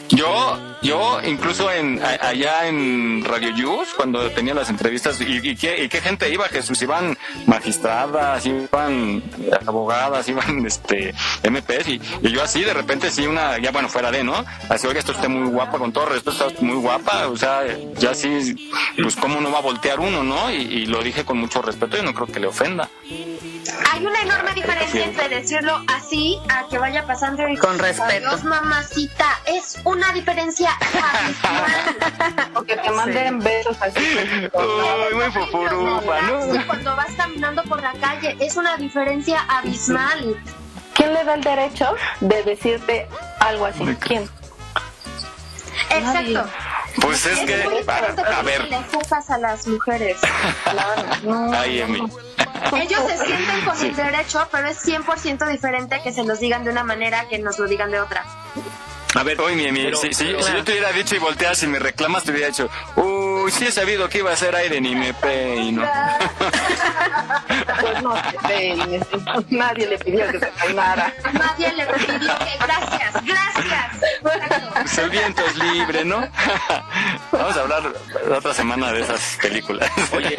yo, 0.09 0.57
yo 0.81 1.19
incluso 1.23 1.71
en 1.71 2.01
a- 2.03 2.27
allá 2.27 2.67
en 2.67 3.23
Radio 3.25 3.49
Yus, 3.55 3.93
cuando 3.95 4.29
tenía 4.31 4.53
las 4.53 4.69
entrevistas, 4.69 5.19
y, 5.21 5.37
y 5.49 5.55
qué, 5.55 5.83
y 5.83 5.89
qué 5.89 6.01
gente 6.01 6.29
iba, 6.29 6.47
Jesús, 6.49 6.81
iban 6.81 7.17
magistradas, 7.45 8.45
iban 8.45 9.23
abogadas, 9.65 10.27
iban 10.29 10.65
este 10.65 11.13
MPs, 11.43 11.87
y, 11.87 12.01
y 12.21 12.31
yo 12.31 12.43
así 12.43 12.63
de 12.63 12.73
repente 12.73 13.09
sí 13.11 13.25
una, 13.27 13.57
ya 13.59 13.71
bueno, 13.71 13.89
fuera 13.89 14.11
de, 14.11 14.23
¿no? 14.23 14.43
Así, 14.69 14.87
oiga, 14.87 14.99
esto 14.99 15.11
está 15.11 15.27
muy 15.29 15.49
guapa, 15.49 15.77
con 15.77 15.91
todo 15.91 16.05
respeto, 16.07 16.31
está 16.47 16.61
muy 16.65 16.75
guapa, 16.77 16.86
o 16.95 17.37
sea, 17.37 17.63
ya 17.97 18.13
sí, 18.13 18.71
pues 19.01 19.15
cómo 19.15 19.41
no 19.41 19.51
va 19.51 19.59
a 19.59 19.61
voltear 19.61 19.99
uno, 19.99 20.23
¿no? 20.23 20.51
Y, 20.51 20.55
y 20.55 20.85
lo 20.85 21.01
dije 21.03 21.25
con 21.25 21.37
mucho 21.37 21.61
respeto 21.61 21.97
y 21.97 22.01
no 22.01 22.13
creo 22.13 22.27
que 22.27 22.39
le 22.39 22.47
ofenda. 22.47 22.89
Hay 23.91 24.05
una 24.05 24.21
enorme 24.21 24.53
diferencia 24.53 25.05
entre 25.05 25.29
decirlo 25.29 25.81
así 25.87 26.39
a 26.49 26.67
que 26.67 26.77
vaya 26.77 27.05
pasando 27.05 27.47
y 27.47 27.57
Con 27.57 27.77
respeto. 27.79 28.27
Adiós, 28.27 28.43
mamacita. 28.43 29.39
Es 29.45 29.77
una 29.83 30.11
diferencia 30.13 30.71
abismal. 30.79 31.95
O 32.53 32.63
que 32.63 32.75
te 32.75 32.91
manden 32.91 33.39
besos 33.39 33.77
así. 33.81 33.99
Uy, 34.53 35.15
muy 35.15 35.31
foforufa, 35.31 36.21
¿no? 36.21 36.65
Cuando 36.65 36.95
vas 36.95 37.13
caminando 37.15 37.63
por 37.63 37.81
la 37.81 37.93
calle, 37.93 38.35
es 38.39 38.55
una 38.55 38.77
diferencia 38.77 39.41
abismal. 39.47 40.35
¿Quién 40.93 41.13
le 41.13 41.23
da 41.23 41.35
el 41.35 41.41
derecho 41.41 41.95
de 42.21 42.43
decirte 42.43 43.07
algo 43.39 43.65
así? 43.65 43.83
¿Quién? 43.99 44.27
Exacto. 45.89 46.49
Pues 47.01 47.25
es 47.25 47.39
que, 47.39 47.83
a, 47.87 48.41
ver, 48.41 48.65
le 48.69 48.83
juzgas 48.83 49.29
a 49.29 49.37
las 49.37 49.67
mujeres. 49.67 50.17
ay, 51.53 51.81
Emi. 51.81 51.99
Ellos 52.75 53.01
se 53.07 53.25
sienten 53.25 53.65
con 53.65 53.77
Sí. 53.77 53.87
el 53.87 53.95
derecho, 53.95 54.47
pero 54.51 54.67
es 54.67 54.79
100% 54.83 55.47
diferente 55.47 56.01
que 56.03 56.11
se 56.11 56.23
los 56.23 56.39
digan 56.39 56.63
de 56.63 56.71
una 56.71 56.83
manera 56.83 57.27
que 57.29 57.37
nos 57.39 57.59
lo 57.59 57.67
digan 57.67 57.91
de 57.91 57.99
otra. 57.99 58.25
A 59.15 59.23
ver, 59.23 59.39
Uy, 59.41 59.55
mi, 59.55 59.71
mi, 59.71 59.83
pero- 59.85 59.97
si, 59.97 60.13
si- 60.13 60.25
pero- 60.25 60.43
si 60.43 60.53
yo 60.53 60.63
te 60.63 60.71
hubiera 60.73 60.91
dicho 60.91 61.15
y 61.15 61.19
volteas 61.19 61.63
y 61.63 61.67
me 61.67 61.79
reclamas, 61.79 62.23
te 62.23 62.31
hubiera 62.31 62.47
dicho, 62.47 62.69
uy, 62.95 63.51
sí 63.51 63.65
he 63.65 63.71
sabido 63.71 64.07
que 64.09 64.19
iba 64.19 64.31
a 64.31 64.35
ser 64.35 64.55
aire 64.55 64.79
ni 64.81 64.95
me 64.95 65.13
peino. 65.13 65.83
Pues 67.81 68.03
no 68.03 68.15
se 68.15 68.37
peines. 68.47 69.01
Nadie 69.49 69.87
le 69.87 69.97
pidió 69.97 70.29
que 70.31 70.39
se 70.39 70.45
peinara. 70.47 71.13
Nadie 71.33 71.73
le 71.73 71.85
pidió 71.87 72.17
que 72.37 72.57
gracias, 72.59 73.25
gracias. 73.25 73.91
Pues 74.21 74.97
el 74.99 75.09
viento 75.09 75.41
es 75.45 75.55
libre, 75.57 76.05
¿no? 76.05 76.27
Vamos 77.31 77.57
a 77.57 77.61
hablar 77.61 77.83
la 78.29 78.37
otra 78.37 78.53
semana 78.53 78.91
de 78.91 79.01
esas 79.01 79.37
películas. 79.41 79.89
Oye, 80.11 80.35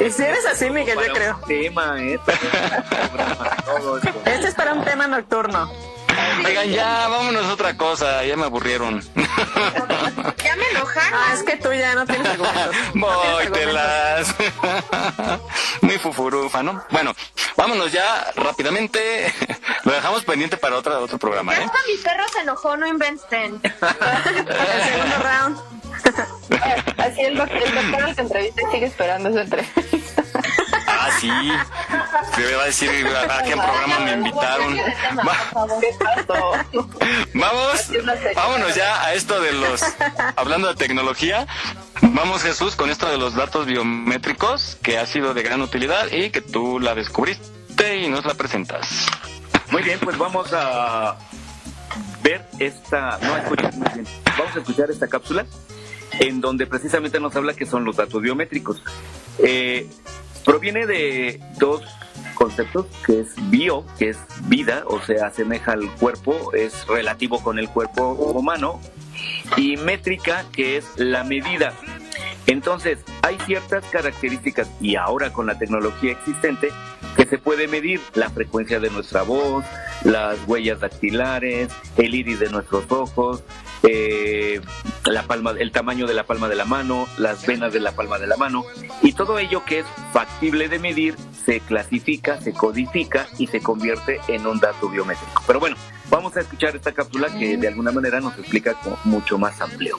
Y 0.00 0.10
si 0.10 0.22
eres 0.22 0.46
así, 0.46 0.70
Miguel, 0.70 0.98
yo 1.06 1.12
creo. 1.12 1.40
tema, 1.46 1.96
¿eh? 2.00 2.18
Este 4.24 4.48
es 4.48 4.54
para 4.54 4.72
un 4.72 4.84
tema 4.84 5.06
nocturno. 5.06 5.70
Oigan, 6.44 6.70
ya, 6.70 7.08
vámonos 7.08 7.46
a 7.46 7.52
otra 7.52 7.76
cosa, 7.76 8.24
ya 8.24 8.36
me 8.36 8.44
aburrieron. 8.44 9.02
Ya 9.14 10.56
me 10.56 10.68
enojaron. 10.70 11.20
Ah, 11.20 11.34
es 11.34 11.42
que 11.42 11.56
tú 11.56 11.72
ya 11.72 11.94
no 11.94 12.04
tienes 12.06 12.26
argumentos. 12.26 12.76
Vóytelas. 12.94 14.34
Muy 15.80 15.98
fufurufa, 15.98 16.62
¿no? 16.62 16.84
Bueno, 16.90 17.14
vámonos 17.56 17.92
ya 17.92 18.30
rápidamente. 18.36 19.32
Lo 19.84 19.92
dejamos 19.92 20.24
pendiente 20.24 20.56
para 20.56 20.76
otra, 20.76 20.98
otro 20.98 21.18
programa, 21.18 21.54
Ya 21.54 21.62
¿eh? 21.62 21.64
hasta 21.64 21.78
mi 21.86 21.96
perro 21.98 22.24
se 22.32 22.40
enojó, 22.40 22.76
no 22.76 22.86
inventen. 22.86 23.60
El 23.62 24.84
segundo 24.84 25.16
round. 25.22 25.58
Así 26.98 27.20
el 27.22 27.36
doctor, 27.36 27.62
el 27.62 27.74
doctor 27.74 28.02
al 28.02 28.14
que 28.14 28.20
entrevista 28.22 28.62
y 28.62 28.72
sigue 28.72 28.86
esperando 28.86 29.28
esa 29.30 29.42
entrevista. 29.42 29.80
Ah, 31.14 31.18
sí. 31.20 31.30
Te 32.36 32.54
va 32.56 32.62
a 32.62 32.66
decir 32.66 32.90
a, 33.30 33.42
qué 33.42 33.52
programa 33.52 33.98
me 34.00 34.12
invitaron. 34.12 34.76
Va- 34.76 35.36
Vamos, 37.34 37.90
vámonos 38.34 38.74
ya 38.74 39.02
a 39.04 39.14
esto 39.14 39.40
de 39.40 39.52
los, 39.52 39.82
hablando 40.36 40.68
de 40.68 40.74
tecnología, 40.74 41.46
vamos 42.02 42.42
Jesús 42.42 42.76
con 42.76 42.90
esto 42.90 43.08
de 43.08 43.18
los 43.18 43.34
datos 43.34 43.66
biométricos 43.66 44.76
que 44.82 44.98
ha 44.98 45.06
sido 45.06 45.34
de 45.34 45.42
gran 45.42 45.60
utilidad 45.62 46.10
y 46.12 46.30
que 46.30 46.40
tú 46.40 46.78
la 46.80 46.94
descubriste 46.94 47.96
y 47.98 48.08
nos 48.08 48.24
la 48.24 48.34
presentas. 48.34 49.06
Muy 49.70 49.82
bien, 49.82 49.98
pues 50.00 50.16
vamos 50.18 50.52
a 50.52 51.16
ver 52.22 52.46
esta, 52.58 53.18
no 53.22 53.32
vamos 54.38 54.56
a 54.56 54.58
escuchar 54.60 54.90
esta 54.90 55.08
cápsula 55.08 55.46
en 56.20 56.40
donde 56.40 56.66
precisamente 56.66 57.18
nos 57.20 57.34
habla 57.36 57.54
que 57.54 57.66
son 57.66 57.84
los 57.84 57.96
datos 57.96 58.22
biométricos. 58.22 58.82
Eh, 59.38 59.88
proviene 60.44 60.86
de 60.86 61.40
dos 61.58 61.82
conceptos, 62.34 62.86
que 63.06 63.20
es 63.20 63.34
bio, 63.50 63.84
que 63.98 64.10
es 64.10 64.18
vida, 64.48 64.84
o 64.86 65.00
sea, 65.00 65.26
asemeja 65.26 65.72
al 65.72 65.90
cuerpo, 65.94 66.52
es 66.52 66.86
relativo 66.86 67.42
con 67.42 67.58
el 67.58 67.68
cuerpo 67.68 68.10
humano, 68.10 68.80
y 69.56 69.76
métrica, 69.76 70.44
que 70.52 70.76
es 70.76 70.86
la 70.96 71.24
medida. 71.24 71.72
Entonces, 72.46 72.98
hay 73.22 73.38
ciertas 73.46 73.84
características, 73.86 74.68
y 74.80 74.96
ahora 74.96 75.32
con 75.32 75.46
la 75.46 75.58
tecnología 75.58 76.12
existente, 76.12 76.70
que 77.14 77.26
se 77.26 77.38
puede 77.38 77.68
medir 77.68 78.00
la 78.14 78.30
frecuencia 78.30 78.80
de 78.80 78.90
nuestra 78.90 79.22
voz, 79.22 79.64
las 80.04 80.38
huellas 80.46 80.80
dactilares, 80.80 81.68
el 81.96 82.14
iris 82.14 82.40
de 82.40 82.50
nuestros 82.50 82.90
ojos, 82.90 83.42
eh, 83.82 84.60
la 85.04 85.22
palma, 85.24 85.52
el 85.58 85.72
tamaño 85.72 86.06
de 86.06 86.14
la 86.14 86.24
palma 86.24 86.48
de 86.48 86.56
la 86.56 86.64
mano, 86.64 87.06
las 87.18 87.46
venas 87.46 87.72
de 87.72 87.80
la 87.80 87.92
palma 87.92 88.18
de 88.18 88.26
la 88.26 88.36
mano, 88.36 88.64
y 89.02 89.12
todo 89.12 89.38
ello 89.38 89.64
que 89.64 89.80
es 89.80 89.86
factible 90.12 90.68
de 90.68 90.78
medir 90.78 91.16
se 91.44 91.60
clasifica, 91.60 92.40
se 92.40 92.52
codifica 92.52 93.26
y 93.38 93.46
se 93.46 93.60
convierte 93.60 94.20
en 94.28 94.46
un 94.46 94.58
dato 94.58 94.88
biométrico. 94.88 95.42
Pero 95.46 95.60
bueno, 95.60 95.76
vamos 96.10 96.36
a 96.36 96.40
escuchar 96.40 96.74
esta 96.74 96.92
cápsula 96.92 97.28
que 97.28 97.56
de 97.56 97.68
alguna 97.68 97.92
manera 97.92 98.20
nos 98.20 98.38
explica 98.38 98.74
con 98.74 98.96
mucho 99.04 99.38
más 99.38 99.60
amplio. 99.60 99.98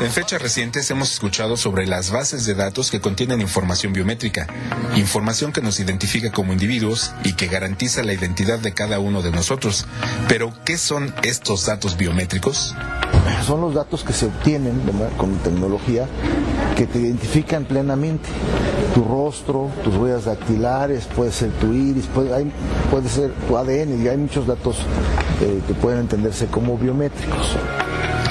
En 0.00 0.10
fechas 0.10 0.42
recientes 0.42 0.90
hemos 0.90 1.12
escuchado 1.12 1.56
sobre 1.56 1.86
las 1.86 2.10
bases 2.10 2.44
de 2.44 2.54
datos 2.54 2.90
que 2.90 3.00
contienen 3.00 3.40
información 3.40 3.92
biométrica, 3.92 4.46
información 4.94 5.52
que 5.52 5.62
nos 5.62 5.80
identifica 5.80 6.30
como 6.30 6.52
individuos 6.52 7.12
y 7.24 7.32
que 7.32 7.46
garantiza 7.46 8.02
la 8.02 8.12
identidad 8.12 8.58
de 8.58 8.74
cada 8.74 8.98
uno 8.98 9.22
de 9.22 9.30
nosotros. 9.30 9.86
Pero, 10.28 10.52
¿qué 10.64 10.76
son 10.76 11.14
estos 11.22 11.66
datos 11.66 11.96
biométricos? 11.96 12.74
Son 13.46 13.60
los 13.60 13.74
datos 13.74 14.04
que 14.04 14.12
se 14.12 14.26
obtienen 14.26 14.80
con 15.16 15.36
tecnología 15.38 16.06
que 16.76 16.86
te 16.86 16.98
identifican 16.98 17.64
plenamente. 17.64 18.28
Tu 18.94 19.02
rostro, 19.02 19.70
tus 19.82 19.96
huellas 19.96 20.26
dactilares, 20.26 21.04
puede 21.06 21.32
ser 21.32 21.50
tu 21.52 21.72
iris, 21.72 22.04
puede 22.06 23.08
ser 23.08 23.32
tu 23.48 23.56
ADN 23.56 24.04
y 24.04 24.08
hay 24.08 24.16
muchos 24.16 24.46
datos 24.46 24.76
eh, 25.40 25.60
que 25.66 25.74
pueden 25.74 26.00
entenderse 26.00 26.46
como 26.46 26.76
biométricos. 26.76 27.56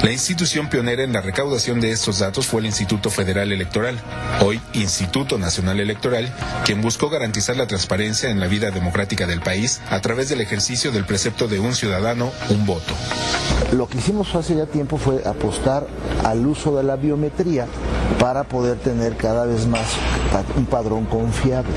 La 0.06 0.12
institución 0.12 0.70
pionera 0.70 1.02
en 1.02 1.14
la 1.14 1.22
recaudación 1.22 1.82
de 1.82 1.90
estos 1.90 2.20
datos 2.20 2.46
fue 2.46 2.60
el 2.60 2.68
Instituto 2.68 3.10
Federal 3.10 3.52
Electoral, 3.52 4.00
hoy 4.40 4.62
Instituto 4.74 5.40
Nacional 5.40 5.80
Electoral, 5.80 6.32
quien 6.64 6.80
buscó 6.80 7.10
garantizar 7.10 7.58
la 7.58 7.66
transparencia 7.66 8.30
en 8.30 8.40
la 8.40 8.46
vida 8.46 8.70
democrática 8.70 9.26
del 9.26 9.42
país 9.42 9.82
a 9.90 10.00
través 10.02 10.30
del 10.30 10.42
ejercicio 10.42 10.92
del 10.92 11.06
precepto 11.06 11.48
de 11.48 11.60
un 11.60 11.74
ciudadano, 11.74 12.32
un 12.52 12.68
voto. 12.68 12.94
Lo 13.72 13.88
que 13.88 13.98
hicimos 13.98 14.36
hace 14.36 14.56
ya 14.56 14.68
tiempo 14.68 14.98
fue 14.98 15.24
apostar 15.26 15.88
al 16.24 16.46
uso 16.46 16.78
de 16.78 16.84
la 16.84 16.98
biometría 16.98 17.66
para 18.20 18.44
poder 18.44 18.78
tener 18.78 19.18
cada 19.18 19.48
vez 19.48 19.66
más 19.66 19.88
un 20.56 20.68
padrón 20.68 21.06
confiable. 21.06 21.74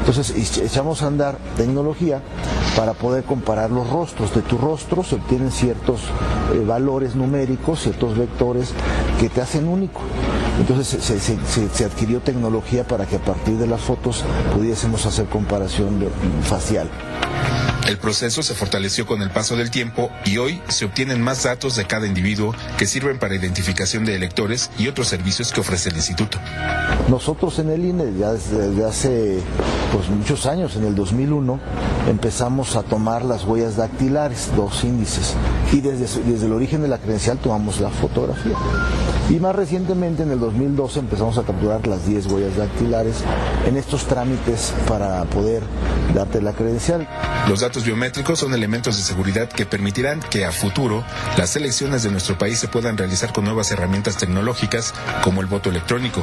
Entonces 0.00 0.58
echamos 0.58 1.02
a 1.02 1.06
andar 1.06 1.38
tecnología 1.56 2.22
para 2.76 2.94
poder 2.94 3.24
comparar 3.24 3.70
los 3.70 3.88
rostros. 3.88 4.34
De 4.34 4.42
tu 4.42 4.58
rostro 4.58 5.02
se 5.02 5.16
obtienen 5.16 5.50
ciertos 5.50 6.00
eh, 6.54 6.64
valores 6.64 7.14
numéricos, 7.14 7.82
ciertos 7.82 8.16
vectores 8.16 8.72
que 9.20 9.28
te 9.28 9.40
hacen 9.40 9.68
único. 9.68 10.00
Entonces 10.58 11.02
se, 11.02 11.84
adquirió 11.84 12.20
tecnología 12.20 12.86
para 12.86 13.06
que 13.06 13.16
a 13.16 13.20
partir 13.20 13.58
de 13.58 13.66
las 13.66 13.80
fotos 13.80 14.24
pudiésemos 14.54 15.06
hacer 15.06 15.26
comparación 15.26 16.04
facial. 16.42 16.88
El 17.88 17.96
proceso 17.96 18.42
se 18.42 18.52
fortaleció 18.52 19.06
con 19.06 19.22
el 19.22 19.30
paso 19.30 19.56
del 19.56 19.70
tiempo 19.70 20.10
y 20.26 20.36
hoy 20.36 20.60
se 20.68 20.84
obtienen 20.84 21.22
más 21.22 21.44
datos 21.44 21.74
de 21.74 21.86
cada 21.86 22.06
individuo 22.06 22.54
que 22.76 22.84
sirven 22.86 23.18
para 23.18 23.34
identificación 23.34 24.04
de 24.04 24.14
electores 24.14 24.70
y 24.78 24.88
otros 24.88 25.08
servicios 25.08 25.52
que 25.52 25.60
ofrece 25.60 25.88
el 25.88 25.96
instituto. 25.96 26.38
Nosotros 27.08 27.58
en 27.60 27.70
el 27.70 27.82
INE, 27.82 28.12
ya 28.18 28.32
desde 28.32 28.84
hace 28.84 29.40
pues, 29.90 30.10
muchos 30.10 30.44
años, 30.44 30.76
en 30.76 30.84
el 30.84 30.94
2001, 30.94 31.60
empezamos 32.08 32.76
a 32.76 32.82
tomar 32.82 33.24
las 33.24 33.44
huellas 33.44 33.76
dactilares, 33.76 34.50
dos 34.56 34.82
índices, 34.84 35.34
y 35.72 35.80
desde, 35.80 36.22
desde 36.24 36.46
el 36.46 36.52
origen 36.52 36.82
de 36.82 36.88
la 36.88 36.98
credencial 36.98 37.38
tomamos 37.38 37.80
la 37.80 37.90
fotografía. 37.90 38.56
Y 39.30 39.34
más 39.40 39.54
recientemente, 39.54 40.22
en 40.22 40.30
el 40.30 40.40
2012, 40.40 41.00
empezamos 41.00 41.36
a 41.36 41.42
capturar 41.42 41.86
las 41.86 42.06
10 42.06 42.26
huellas 42.28 42.56
dactilares 42.56 43.16
en 43.66 43.76
estos 43.76 44.04
trámites 44.06 44.72
para 44.88 45.22
poder 45.24 45.62
darte 46.14 46.40
la 46.40 46.54
credencial. 46.54 47.06
Los 47.46 47.60
datos 47.60 47.84
biométricos 47.84 48.38
son 48.38 48.54
elementos 48.54 48.96
de 48.96 49.02
seguridad 49.02 49.48
que 49.50 49.66
permitirán 49.66 50.20
que 50.20 50.46
a 50.46 50.52
futuro 50.52 51.04
las 51.36 51.56
elecciones 51.56 52.02
de 52.02 52.10
nuestro 52.10 52.38
país 52.38 52.58
se 52.58 52.68
puedan 52.68 52.96
realizar 52.96 53.32
con 53.34 53.44
nuevas 53.44 53.70
herramientas 53.70 54.16
tecnológicas 54.16 54.94
como 55.22 55.42
el 55.42 55.46
voto 55.46 55.68
electrónico. 55.68 56.22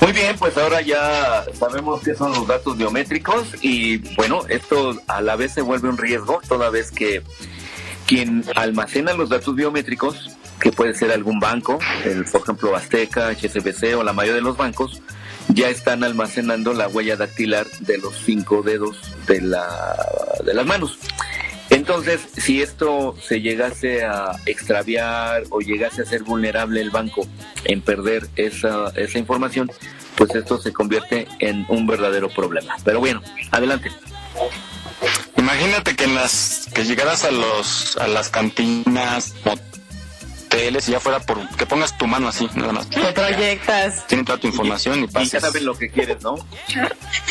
Muy 0.00 0.12
bien, 0.12 0.36
pues 0.38 0.56
ahora 0.56 0.80
ya 0.80 1.44
sabemos 1.52 2.00
qué 2.02 2.14
son 2.14 2.32
los 2.32 2.46
datos 2.46 2.76
biométricos 2.76 3.54
y 3.60 3.98
bueno, 4.14 4.40
esto 4.48 4.98
a 5.06 5.20
la 5.20 5.36
vez 5.36 5.52
se 5.52 5.60
vuelve 5.60 5.90
un 5.90 5.98
riesgo 5.98 6.40
toda 6.48 6.70
vez 6.70 6.90
que 6.90 7.22
quien 8.06 8.44
almacena 8.54 9.12
los 9.12 9.28
datos 9.28 9.54
biométricos, 9.54 10.36
que 10.58 10.72
puede 10.72 10.94
ser 10.94 11.12
algún 11.12 11.38
banco, 11.38 11.78
el, 12.04 12.24
por 12.24 12.40
ejemplo 12.40 12.74
Azteca, 12.74 13.28
HSBC 13.28 13.96
o 13.96 14.02
la 14.02 14.12
mayoría 14.14 14.36
de 14.36 14.42
los 14.42 14.56
bancos, 14.56 15.02
ya 15.48 15.68
están 15.68 16.02
almacenando 16.02 16.72
la 16.72 16.88
huella 16.88 17.16
dactilar 17.16 17.66
de 17.80 17.98
los 17.98 18.14
cinco 18.24 18.62
dedos 18.62 18.96
de, 19.26 19.42
la, 19.42 19.96
de 20.44 20.54
las 20.54 20.66
manos. 20.66 20.98
Entonces, 21.70 22.20
si 22.36 22.60
esto 22.60 23.16
se 23.22 23.40
llegase 23.40 24.04
a 24.04 24.32
extraviar 24.46 25.44
o 25.50 25.60
llegase 25.60 26.02
a 26.02 26.04
ser 26.04 26.24
vulnerable 26.24 26.80
el 26.80 26.90
banco 26.90 27.26
en 27.64 27.80
perder 27.80 28.28
esa, 28.36 28.92
esa 28.96 29.18
información, 29.18 29.70
pues 30.16 30.34
esto 30.34 30.58
se 30.58 30.72
convierte 30.72 31.26
en 31.38 31.64
un 31.68 31.86
verdadero 31.86 32.28
problema. 32.28 32.76
Pero 32.84 33.00
bueno, 33.00 33.22
adelante. 33.52 33.90
Imagínate 35.36 35.96
que 35.96 36.04
en 36.04 36.14
las 36.14 36.68
que 36.74 36.84
llegaras 36.84 37.24
a 37.24 37.30
los 37.30 37.96
a 37.96 38.06
las 38.06 38.28
cantinas, 38.28 39.34
hoteles 39.44 40.88
y 40.88 40.92
ya 40.92 41.00
fuera 41.00 41.20
por 41.20 41.48
que 41.56 41.64
pongas 41.66 41.96
tu 41.96 42.06
mano 42.06 42.28
así, 42.28 42.48
nada 42.54 42.72
más. 42.72 42.90
Te 42.90 43.00
proyectas. 43.12 44.06
Tienen 44.06 44.26
toda 44.26 44.38
tu 44.38 44.48
información 44.48 45.04
y, 45.04 45.06
pases. 45.06 45.28
Y 45.28 45.32
ya 45.32 45.40
saben 45.40 45.64
lo 45.64 45.74
que 45.74 45.88
quieres, 45.88 46.20
¿no? 46.22 46.36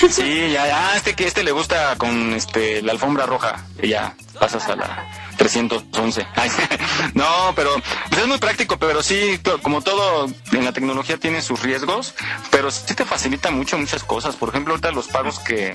Sí, 0.10 0.52
ya, 0.52 0.66
ya, 0.66 0.96
este 0.96 1.14
que 1.14 1.26
este 1.26 1.44
le 1.44 1.52
gusta 1.52 1.96
con 1.98 2.34
este 2.34 2.82
la 2.82 2.94
alfombra 2.94 3.26
roja, 3.26 3.66
y 3.82 3.90
ya 3.90 4.16
pasas 4.40 4.68
a 4.70 4.76
la 4.76 5.08
311. 5.38 6.28
no, 7.14 7.54
pero 7.56 7.72
pues 8.10 8.22
es 8.22 8.28
muy 8.28 8.38
práctico, 8.38 8.78
pero 8.78 9.04
sí, 9.04 9.40
como 9.62 9.82
todo 9.82 10.28
en 10.52 10.66
la 10.66 10.72
tecnología 10.72 11.18
tiene 11.18 11.42
sus 11.42 11.62
riesgos, 11.62 12.16
pero 12.50 12.72
sí 12.72 12.94
te 12.96 13.06
facilita 13.06 13.52
mucho 13.52 13.78
muchas 13.78 14.04
cosas. 14.04 14.36
Por 14.36 14.50
ejemplo, 14.50 14.74
ahorita 14.74 14.92
los 14.92 15.08
pagos 15.08 15.40
que, 15.40 15.74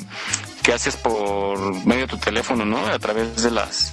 que 0.63 0.73
haces 0.73 0.97
por 0.97 1.59
medio 1.87 2.03
de 2.03 2.09
tu 2.09 2.19
teléfono, 2.19 2.65
¿no? 2.65 2.87
A 2.87 2.99
través 2.99 3.43
de 3.43 3.51
las 3.51 3.93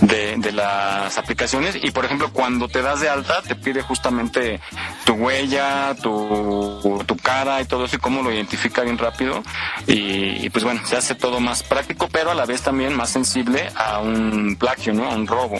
de, 0.00 0.36
de, 0.36 0.52
las 0.52 1.18
aplicaciones 1.18 1.76
y 1.82 1.90
por 1.90 2.04
ejemplo 2.04 2.30
cuando 2.32 2.68
te 2.68 2.82
das 2.82 3.00
de 3.00 3.08
alta 3.08 3.42
te 3.42 3.54
pide 3.54 3.82
justamente 3.82 4.60
tu 5.04 5.14
huella, 5.14 5.94
tu, 6.00 7.02
tu 7.06 7.16
cara 7.16 7.60
y 7.60 7.64
todo 7.64 7.84
eso 7.84 7.96
y 7.96 7.98
cómo 7.98 8.22
lo 8.22 8.32
identifica 8.32 8.82
bien 8.82 8.98
rápido 8.98 9.42
y, 9.86 10.48
pues 10.50 10.64
bueno, 10.64 10.80
se 10.84 10.96
hace 10.96 11.14
todo 11.14 11.40
más 11.40 11.62
práctico 11.62 12.08
pero 12.08 12.30
a 12.30 12.34
la 12.34 12.46
vez 12.46 12.62
también 12.62 12.94
más 12.94 13.10
sensible 13.10 13.70
a 13.76 14.00
un 14.00 14.56
plagio, 14.56 14.92
¿no? 14.92 15.10
A 15.10 15.14
un 15.14 15.26
robo. 15.26 15.58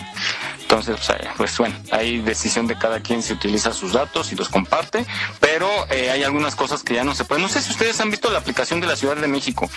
Entonces, 0.62 0.96
pues, 0.96 1.20
eh, 1.20 1.28
pues 1.36 1.58
bueno, 1.58 1.76
hay 1.92 2.18
decisión 2.18 2.66
de 2.66 2.76
cada 2.76 3.00
quien 3.00 3.22
si 3.22 3.32
utiliza 3.32 3.72
sus 3.72 3.92
datos 3.92 4.32
y 4.32 4.36
los 4.36 4.48
comparte, 4.48 5.06
pero 5.38 5.68
eh, 5.90 6.10
hay 6.10 6.24
algunas 6.24 6.56
cosas 6.56 6.82
que 6.82 6.94
ya 6.94 7.04
no 7.04 7.14
se 7.14 7.24
pueden. 7.24 7.42
No 7.42 7.48
sé 7.48 7.62
si 7.62 7.70
ustedes 7.70 8.00
han 8.00 8.10
visto 8.10 8.30
la 8.30 8.38
aplicación 8.38 8.80
de 8.80 8.88
la 8.88 8.96
Ciudad 8.96 9.16
de 9.16 9.28
México. 9.28 9.70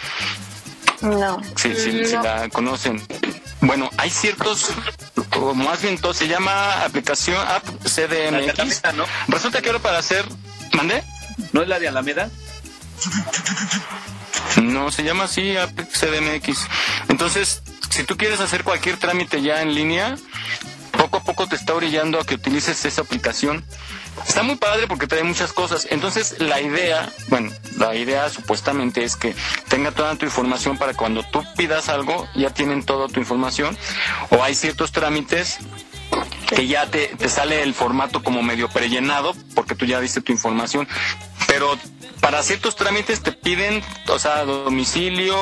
No. 1.02 1.42
Sí, 1.56 1.74
sí, 1.76 2.06
si 2.06 2.14
la 2.14 2.50
conocen. 2.50 3.02
Bueno, 3.62 3.90
hay 3.98 4.10
ciertos, 4.10 4.68
o 5.38 5.54
más 5.54 5.82
bien 5.82 5.98
todo, 5.98 6.14
se 6.14 6.28
llama 6.28 6.84
aplicación 6.84 7.38
App 7.38 7.66
CDMX. 7.84 8.82
¿no? 8.96 9.06
Resulta 9.28 9.62
que 9.62 9.70
ahora 9.70 9.82
para 9.82 10.00
hacer, 10.00 10.26
¿mandé? 10.74 11.04
¿No 11.52 11.62
es 11.62 11.68
la 11.68 11.80
de 11.80 11.88
Alameda? 11.88 12.30
No, 14.62 14.92
se 14.92 15.04
llama 15.04 15.26
así 15.26 15.58
App 15.58 15.72
CDMX. 15.78 16.68
Entonces, 17.10 17.62
si 17.90 18.04
tú 18.04 18.18
quieres 18.18 18.40
hacer 18.40 18.64
cualquier 18.64 18.98
trámite 18.98 19.42
ya 19.42 19.62
en 19.62 19.74
línea, 19.74 20.16
poco 20.92 21.18
a 21.18 21.24
poco 21.24 21.48
te 21.48 21.56
está 21.56 21.74
orillando 21.74 22.20
a 22.20 22.26
que 22.26 22.36
utilices 22.36 22.84
esa 22.86 23.02
aplicación. 23.02 23.64
Está 24.28 24.44
muy 24.44 24.56
padre 24.56 24.88
porque 24.88 25.08
trae 25.08 25.24
muchas 25.24 25.54
cosas. 25.54 25.88
Entonces, 25.90 26.40
la 26.40 26.62
idea, 26.62 27.12
bueno, 27.30 27.52
la 27.78 27.96
idea 27.96 28.30
supuestamente 28.30 29.04
es 29.04 29.16
que 29.16 29.36
tenga 29.68 29.92
toda 29.92 30.16
tu 30.16 30.26
información 30.26 30.78
para 30.78 30.94
cuando 30.94 31.24
tú 31.24 31.44
pidas 31.58 31.90
algo, 31.90 32.28
ya 32.36 32.50
tienen 32.52 32.84
toda 32.84 33.08
tu 33.08 33.20
información. 33.20 33.78
O 34.30 34.44
hay 34.44 34.56
ciertos 34.56 34.92
trámites 34.92 35.60
que 36.48 36.68
ya 36.68 36.88
te, 36.88 37.08
te 37.08 37.30
sale 37.30 37.64
el 37.64 37.74
formato 37.74 38.24
como 38.24 38.42
medio 38.42 38.70
prellenado, 38.70 39.36
porque 39.56 39.76
tú 39.76 39.86
ya 39.86 40.00
diste 40.00 40.22
tu 40.22 40.32
información. 40.32 40.88
Pero 41.48 41.78
para 42.22 42.44
ciertos 42.44 42.76
trámites 42.76 43.22
te 43.22 43.32
piden, 43.32 43.82
o 44.08 44.20
sea, 44.20 44.44
domicilio, 44.44 45.36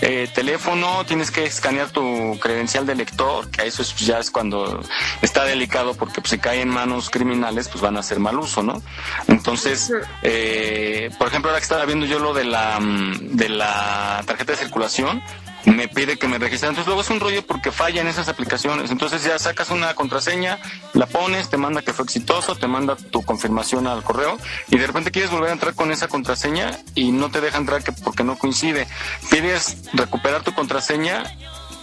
eh, 0.00 0.28
teléfono, 0.34 1.04
tienes 1.04 1.30
que 1.30 1.44
escanear 1.44 1.90
tu 1.90 2.38
credencial 2.40 2.86
de 2.86 2.94
lector, 2.94 3.50
que 3.50 3.66
eso 3.66 3.82
ya 3.98 4.18
es 4.18 4.30
cuando 4.30 4.80
está 5.20 5.44
delicado 5.44 5.94
porque 5.94 6.20
pues, 6.20 6.30
si 6.30 6.38
cae 6.38 6.60
en 6.60 6.68
manos 6.68 7.10
criminales, 7.10 7.68
pues 7.68 7.80
van 7.80 7.96
a 7.96 8.00
hacer 8.00 8.20
mal 8.20 8.38
uso, 8.38 8.62
¿no? 8.62 8.82
Entonces, 9.28 9.92
eh, 10.22 11.10
por 11.18 11.28
ejemplo, 11.28 11.50
ahora 11.50 11.60
que 11.60 11.64
estaba 11.64 11.84
viendo 11.84 12.06
yo 12.06 12.18
lo 12.18 12.32
de 12.34 12.44
la, 12.44 12.78
mm, 12.80 13.36
de 13.36 13.48
la 13.48 14.22
tarjeta 14.26 14.52
de 14.52 14.58
circulación, 14.58 15.22
me 15.66 15.88
pide 15.88 16.18
que 16.18 16.28
me 16.28 16.38
registre. 16.38 16.68
Entonces 16.68 16.86
luego 16.86 17.02
es 17.02 17.10
un 17.10 17.20
rollo 17.20 17.46
porque 17.46 17.70
falla 17.70 18.00
en 18.00 18.08
esas 18.08 18.28
aplicaciones. 18.28 18.90
Entonces 18.90 19.22
ya 19.24 19.38
sacas 19.38 19.70
una 19.70 19.94
contraseña, 19.94 20.58
la 20.94 21.06
pones, 21.06 21.48
te 21.48 21.56
manda 21.56 21.82
que 21.82 21.92
fue 21.92 22.04
exitoso, 22.04 22.56
te 22.56 22.66
manda 22.66 22.96
tu 22.96 23.22
confirmación 23.22 23.86
al 23.86 24.02
correo 24.02 24.38
y 24.68 24.78
de 24.78 24.86
repente 24.86 25.10
quieres 25.10 25.30
volver 25.30 25.50
a 25.50 25.52
entrar 25.52 25.74
con 25.74 25.92
esa 25.92 26.08
contraseña 26.08 26.78
y 26.94 27.12
no 27.12 27.30
te 27.30 27.40
deja 27.40 27.58
entrar 27.58 27.82
que 27.82 27.92
porque 27.92 28.24
no 28.24 28.36
coincide. 28.38 28.86
Pides 29.30 29.90
recuperar 29.92 30.42
tu 30.42 30.52
contraseña 30.54 31.24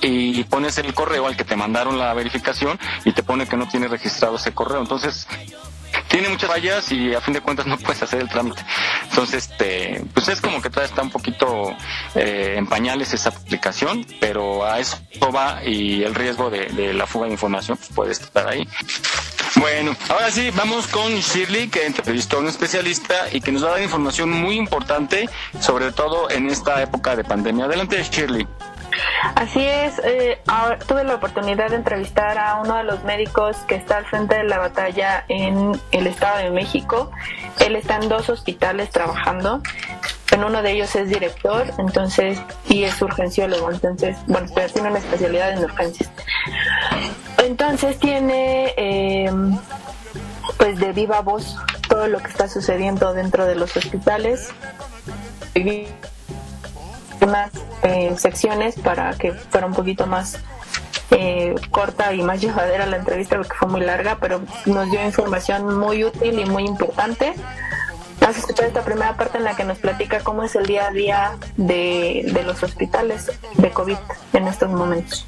y 0.01 0.43
pones 0.45 0.77
el 0.77 0.93
correo 0.93 1.27
al 1.27 1.35
que 1.35 1.43
te 1.43 1.55
mandaron 1.57 1.97
la 1.97 2.13
verificación 2.13 2.79
y 3.03 3.11
te 3.11 3.21
pone 3.21 3.47
que 3.47 3.57
no 3.57 3.67
tiene 3.67 3.87
registrado 3.87 4.37
ese 4.37 4.53
correo. 4.53 4.79
Entonces, 4.79 5.27
tiene 6.09 6.27
muchas 6.27 6.49
fallas 6.49 6.91
y 6.91 7.13
a 7.13 7.21
fin 7.21 7.33
de 7.33 7.41
cuentas 7.41 7.65
no 7.67 7.77
puedes 7.77 8.01
hacer 8.01 8.21
el 8.21 8.29
trámite. 8.29 8.61
Entonces, 9.09 9.49
este, 9.49 10.03
pues 10.13 10.27
es 10.27 10.41
como 10.41 10.61
que 10.61 10.69
todavía 10.69 10.89
está 10.89 11.01
un 11.03 11.11
poquito 11.11 11.75
eh, 12.15 12.55
en 12.57 12.67
pañales 12.67 13.13
esa 13.13 13.29
aplicación, 13.29 14.05
pero 14.19 14.65
a 14.65 14.79
eso 14.79 14.97
va 15.33 15.63
y 15.63 16.03
el 16.03 16.15
riesgo 16.15 16.49
de, 16.49 16.93
la 16.93 17.05
fuga 17.05 17.27
de 17.27 17.33
información 17.33 17.77
pues 17.77 17.91
puede 17.93 18.11
estar 18.11 18.47
ahí. 18.47 18.67
Bueno, 19.55 19.95
ahora 20.09 20.31
sí, 20.31 20.51
vamos 20.55 20.87
con 20.87 21.11
Shirley, 21.11 21.69
que 21.69 21.85
entrevistó 21.85 22.37
a 22.37 22.39
un 22.41 22.47
especialista 22.47 23.15
y 23.31 23.41
que 23.41 23.51
nos 23.51 23.63
va 23.63 23.69
a 23.69 23.71
dar 23.73 23.81
información 23.81 24.29
muy 24.29 24.55
importante, 24.55 25.29
sobre 25.59 25.91
todo 25.91 26.29
en 26.29 26.49
esta 26.49 26.81
época 26.81 27.15
de 27.15 27.23
pandemia. 27.23 27.65
Adelante, 27.65 28.03
Shirley. 28.03 28.47
Así 29.35 29.65
es, 29.65 29.99
eh, 30.03 30.41
tuve 30.87 31.03
la 31.03 31.15
oportunidad 31.15 31.69
de 31.69 31.77
entrevistar 31.77 32.37
a 32.37 32.55
uno 32.55 32.75
de 32.75 32.83
los 32.83 33.03
médicos 33.03 33.57
que 33.67 33.75
está 33.75 33.97
al 33.97 34.05
frente 34.05 34.35
de 34.35 34.43
la 34.43 34.57
batalla 34.57 35.25
en 35.27 35.79
el 35.91 36.07
Estado 36.07 36.39
de 36.39 36.51
México. 36.51 37.11
Él 37.59 37.75
está 37.75 37.97
en 37.97 38.09
dos 38.09 38.29
hospitales 38.29 38.89
trabajando. 38.89 39.61
En 40.31 40.43
uno 40.43 40.61
de 40.61 40.71
ellos 40.71 40.95
es 40.95 41.09
director, 41.09 41.65
entonces, 41.79 42.39
y 42.67 42.83
es 42.83 43.01
urgenciólogo, 43.01 43.71
entonces, 43.71 44.15
bueno, 44.27 44.47
tiene 44.71 44.89
una 44.89 44.99
especialidad 44.99 45.51
en 45.51 45.63
urgencias. 45.63 46.09
Entonces 47.39 47.97
tiene, 47.97 48.73
eh, 48.77 49.31
pues 50.57 50.79
de 50.79 50.93
viva 50.93 51.21
voz, 51.21 51.57
todo 51.87 52.07
lo 52.07 52.19
que 52.19 52.27
está 52.27 52.47
sucediendo 52.47 53.13
dentro 53.13 53.45
de 53.45 53.55
los 53.55 53.75
hospitales 53.75 54.53
eh, 57.83 58.13
secciones 58.17 58.75
para 58.79 59.13
que 59.13 59.31
fuera 59.31 59.67
un 59.67 59.73
poquito 59.73 60.07
más 60.07 60.39
eh, 61.11 61.55
corta 61.71 62.13
y 62.13 62.21
más 62.21 62.41
llevadera 62.41 62.85
la 62.85 62.97
entrevista 62.97 63.37
porque 63.37 63.55
fue 63.55 63.67
muy 63.67 63.81
larga, 63.81 64.17
pero 64.19 64.41
nos 64.65 64.89
dio 64.91 65.03
información 65.03 65.79
muy 65.79 66.03
útil 66.03 66.39
y 66.39 66.45
muy 66.45 66.65
importante. 66.65 67.33
Vamos 68.19 68.35
a 68.35 68.39
escuchar 68.39 68.65
esta 68.67 68.81
primera 68.83 69.15
parte 69.15 69.37
en 69.37 69.45
la 69.45 69.55
que 69.55 69.63
nos 69.63 69.77
platica 69.79 70.19
cómo 70.19 70.43
es 70.43 70.55
el 70.55 70.65
día 70.65 70.87
a 70.87 70.91
día 70.91 71.37
de, 71.55 72.29
de 72.33 72.43
los 72.43 72.61
hospitales 72.63 73.31
de 73.55 73.71
COVID 73.71 73.97
en 74.33 74.47
estos 74.47 74.69
momentos. 74.69 75.25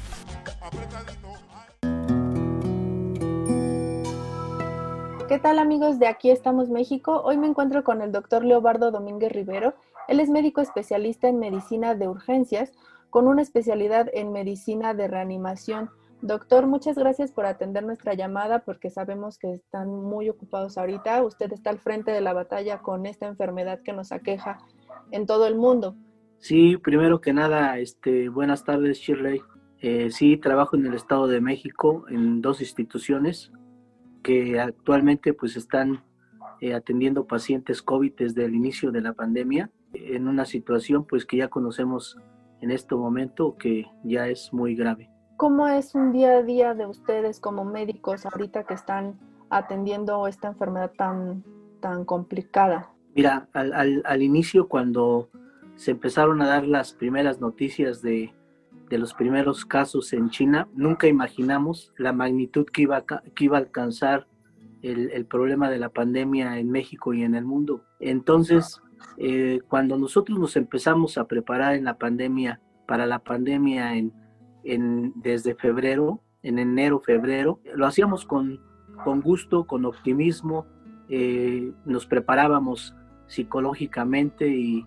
¿Qué 5.32 5.38
tal 5.38 5.58
amigos 5.58 5.98
de 5.98 6.08
Aquí 6.08 6.30
estamos 6.30 6.68
México? 6.68 7.22
Hoy 7.24 7.38
me 7.38 7.46
encuentro 7.46 7.82
con 7.82 8.02
el 8.02 8.12
doctor 8.12 8.44
Leobardo 8.44 8.90
Domínguez 8.90 9.32
Rivero. 9.32 9.72
Él 10.08 10.20
es 10.20 10.28
médico 10.28 10.60
especialista 10.60 11.28
en 11.28 11.38
medicina 11.38 11.94
de 11.94 12.08
urgencias 12.08 12.72
con 13.10 13.28
una 13.28 13.42
especialidad 13.42 14.08
en 14.12 14.32
medicina 14.32 14.94
de 14.94 15.06
reanimación. 15.06 15.90
Doctor, 16.22 16.66
muchas 16.66 16.96
gracias 16.96 17.32
por 17.32 17.46
atender 17.46 17.84
nuestra 17.84 18.14
llamada 18.14 18.60
porque 18.60 18.90
sabemos 18.90 19.38
que 19.38 19.52
están 19.52 19.88
muy 19.88 20.28
ocupados 20.28 20.78
ahorita. 20.78 21.22
Usted 21.22 21.52
está 21.52 21.70
al 21.70 21.78
frente 21.78 22.10
de 22.10 22.20
la 22.20 22.32
batalla 22.32 22.78
con 22.78 23.06
esta 23.06 23.26
enfermedad 23.26 23.80
que 23.82 23.92
nos 23.92 24.12
aqueja 24.12 24.58
en 25.10 25.26
todo 25.26 25.46
el 25.46 25.56
mundo. 25.56 25.96
Sí, 26.38 26.76
primero 26.76 27.20
que 27.20 27.32
nada, 27.32 27.78
este, 27.78 28.28
buenas 28.28 28.64
tardes, 28.64 28.98
Shirley. 28.98 29.42
Eh, 29.80 30.10
sí, 30.10 30.36
trabajo 30.36 30.76
en 30.76 30.86
el 30.86 30.94
Estado 30.94 31.26
de 31.26 31.40
México 31.40 32.04
en 32.08 32.40
dos 32.40 32.60
instituciones, 32.60 33.52
que 34.22 34.60
actualmente 34.60 35.34
pues 35.34 35.56
están 35.56 36.04
eh, 36.60 36.72
atendiendo 36.74 37.26
pacientes 37.26 37.82
COVID 37.82 38.12
desde 38.16 38.44
el 38.44 38.54
inicio 38.54 38.92
de 38.92 39.00
la 39.00 39.12
pandemia 39.12 39.70
en 40.08 40.28
una 40.28 40.44
situación 40.44 41.04
pues 41.04 41.24
que 41.24 41.38
ya 41.38 41.48
conocemos 41.48 42.18
en 42.60 42.70
este 42.70 42.94
momento 42.94 43.56
que 43.58 43.86
ya 44.04 44.28
es 44.28 44.52
muy 44.52 44.74
grave. 44.74 45.10
¿Cómo 45.36 45.66
es 45.66 45.94
un 45.94 46.12
día 46.12 46.38
a 46.38 46.42
día 46.42 46.74
de 46.74 46.86
ustedes 46.86 47.40
como 47.40 47.64
médicos 47.64 48.24
ahorita 48.26 48.64
que 48.64 48.74
están 48.74 49.18
atendiendo 49.50 50.26
esta 50.28 50.48
enfermedad 50.48 50.92
tan, 50.96 51.42
tan 51.80 52.04
complicada? 52.04 52.90
Mira, 53.14 53.48
al, 53.52 53.72
al, 53.72 54.02
al 54.04 54.22
inicio 54.22 54.68
cuando 54.68 55.28
se 55.76 55.90
empezaron 55.90 56.40
a 56.42 56.46
dar 56.46 56.66
las 56.66 56.92
primeras 56.92 57.40
noticias 57.40 58.02
de, 58.02 58.32
de 58.88 58.98
los 58.98 59.14
primeros 59.14 59.64
casos 59.64 60.12
en 60.12 60.30
China, 60.30 60.68
nunca 60.74 61.08
imaginamos 61.08 61.92
la 61.96 62.12
magnitud 62.12 62.66
que 62.66 62.82
iba 62.82 63.04
que 63.04 63.44
iba 63.44 63.56
a 63.56 63.60
alcanzar 63.60 64.26
el, 64.82 65.10
el, 65.10 65.26
problema 65.26 65.70
de 65.70 65.78
la 65.78 65.88
pandemia 65.88 66.58
en 66.58 66.70
México 66.70 67.14
y 67.14 67.22
en 67.22 67.34
el 67.34 67.44
mundo. 67.44 67.84
Entonces, 68.00 68.82
eh, 69.18 69.60
cuando 69.68 69.98
nosotros 69.98 70.38
nos 70.38 70.56
empezamos 70.56 71.18
a 71.18 71.26
preparar 71.26 71.74
en 71.74 71.84
la 71.84 71.98
pandemia, 71.98 72.60
para 72.86 73.06
la 73.06 73.20
pandemia 73.20 73.92
desde 74.64 75.54
febrero, 75.54 76.20
en 76.42 76.58
enero, 76.58 77.00
febrero, 77.00 77.60
lo 77.74 77.86
hacíamos 77.86 78.24
con, 78.24 78.60
con 79.04 79.20
gusto, 79.20 79.64
con 79.64 79.84
optimismo, 79.84 80.66
eh, 81.08 81.72
nos 81.84 82.06
preparábamos 82.06 82.94
psicológicamente 83.26 84.48
y, 84.48 84.86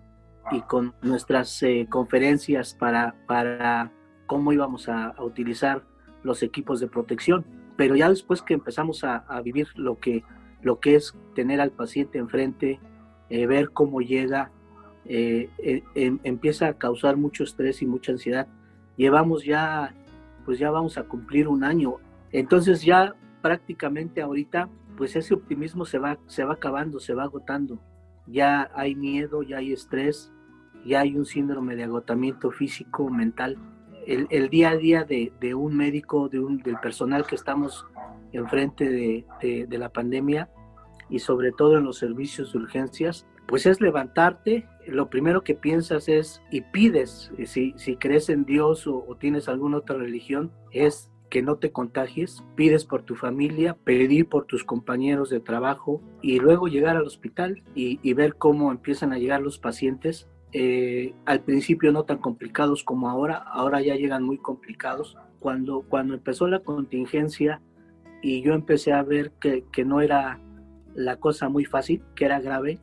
con 0.68 0.94
nuestras 1.02 1.60
eh, 1.64 1.88
conferencias 1.90 2.74
para, 2.74 3.16
para 3.26 3.90
cómo 4.26 4.52
íbamos 4.52 4.88
a, 4.88 5.06
a, 5.06 5.24
utilizar 5.24 5.82
los 6.22 6.40
equipos 6.44 6.78
de 6.78 6.86
protección. 6.86 7.44
Pero 7.76 7.96
ya 7.96 8.08
después 8.08 8.42
que 8.42 8.54
empezamos 8.54 9.02
a, 9.02 9.16
a 9.16 9.40
vivir 9.40 9.66
lo 9.74 9.98
que, 9.98 10.22
lo 10.62 10.78
que 10.78 10.94
es 10.94 11.16
tener 11.34 11.60
al 11.60 11.72
paciente 11.72 12.18
enfrente, 12.18 12.78
eh, 13.28 13.46
ver 13.46 13.70
cómo 13.70 14.00
llega, 14.00 14.50
eh, 15.04 15.50
eh, 15.58 15.82
em, 15.94 16.18
empieza 16.22 16.68
a 16.68 16.74
causar 16.74 17.16
mucho 17.16 17.44
estrés 17.44 17.82
y 17.82 17.86
mucha 17.86 18.12
ansiedad. 18.12 18.46
Llevamos 18.96 19.44
ya, 19.44 19.94
pues 20.44 20.58
ya 20.58 20.70
vamos 20.70 20.96
a 20.96 21.04
cumplir 21.04 21.48
un 21.48 21.64
año. 21.64 21.96
Entonces 22.32 22.82
ya 22.82 23.14
prácticamente 23.42 24.22
ahorita, 24.22 24.68
pues 24.96 25.16
ese 25.16 25.34
optimismo 25.34 25.84
se 25.84 25.98
va, 25.98 26.18
se 26.26 26.44
va 26.44 26.54
acabando, 26.54 27.00
se 27.00 27.14
va 27.14 27.24
agotando. 27.24 27.80
Ya 28.26 28.70
hay 28.74 28.94
miedo, 28.94 29.42
ya 29.42 29.58
hay 29.58 29.72
estrés, 29.72 30.32
ya 30.84 31.00
hay 31.00 31.16
un 31.16 31.26
síndrome 31.26 31.76
de 31.76 31.84
agotamiento 31.84 32.50
físico, 32.50 33.08
mental. 33.10 33.58
El, 34.06 34.48
día 34.50 34.70
a 34.70 34.76
día 34.76 35.02
de, 35.02 35.54
un 35.56 35.76
médico, 35.76 36.28
de 36.28 36.38
un, 36.38 36.58
del 36.58 36.78
personal 36.78 37.26
que 37.26 37.34
estamos 37.34 37.86
enfrente 38.32 39.24
de 39.40 39.78
la 39.78 39.88
pandemia, 39.88 40.48
y 41.08 41.20
sobre 41.20 41.52
todo 41.52 41.78
en 41.78 41.84
los 41.84 41.98
servicios 41.98 42.52
de 42.52 42.58
urgencias, 42.58 43.26
pues 43.46 43.66
es 43.66 43.80
levantarte, 43.80 44.66
lo 44.86 45.08
primero 45.08 45.42
que 45.42 45.54
piensas 45.54 46.08
es 46.08 46.42
y 46.50 46.62
pides, 46.62 47.30
si, 47.44 47.74
si 47.76 47.96
crees 47.96 48.28
en 48.28 48.44
Dios 48.44 48.86
o, 48.86 49.16
tienes 49.18 49.48
alguna 49.48 49.78
otra 49.78 49.96
religión, 49.96 50.52
es 50.72 51.10
que 51.30 51.42
no 51.42 51.56
te 51.56 51.72
contagies, 51.72 52.44
pides 52.54 52.84
por 52.84 53.02
tu 53.02 53.14
familia, 53.14 53.76
pedir 53.84 54.28
por 54.28 54.46
tus 54.46 54.64
compañeros 54.64 55.30
de 55.30 55.40
trabajo 55.40 56.02
y 56.22 56.38
luego 56.38 56.68
llegar 56.68 56.96
al 56.96 57.06
hospital 57.06 57.62
y, 57.74 57.98
y 58.02 58.14
ver 58.14 58.36
cómo 58.36 58.70
empiezan 58.70 59.12
a 59.12 59.18
llegar 59.18 59.42
los 59.42 59.58
pacientes. 59.58 60.28
Eh, 60.52 61.14
al 61.24 61.42
principio 61.42 61.92
no 61.92 62.04
tan 62.04 62.18
complicados 62.18 62.84
como 62.84 63.10
ahora, 63.10 63.36
ahora 63.36 63.80
ya 63.80 63.96
llegan 63.96 64.22
muy 64.22 64.38
complicados. 64.38 65.16
Cuando, 65.40 65.82
cuando 65.82 66.14
empezó 66.14 66.46
la 66.48 66.60
contingencia 66.60 67.60
y 68.22 68.42
yo 68.42 68.54
empecé 68.54 68.92
a 68.92 69.02
ver 69.02 69.32
que, 69.40 69.64
que 69.72 69.84
no 69.84 70.00
era 70.00 70.40
la 70.96 71.16
cosa 71.16 71.48
muy 71.48 71.64
fácil, 71.64 72.02
que 72.14 72.24
era 72.24 72.40
grave 72.40 72.80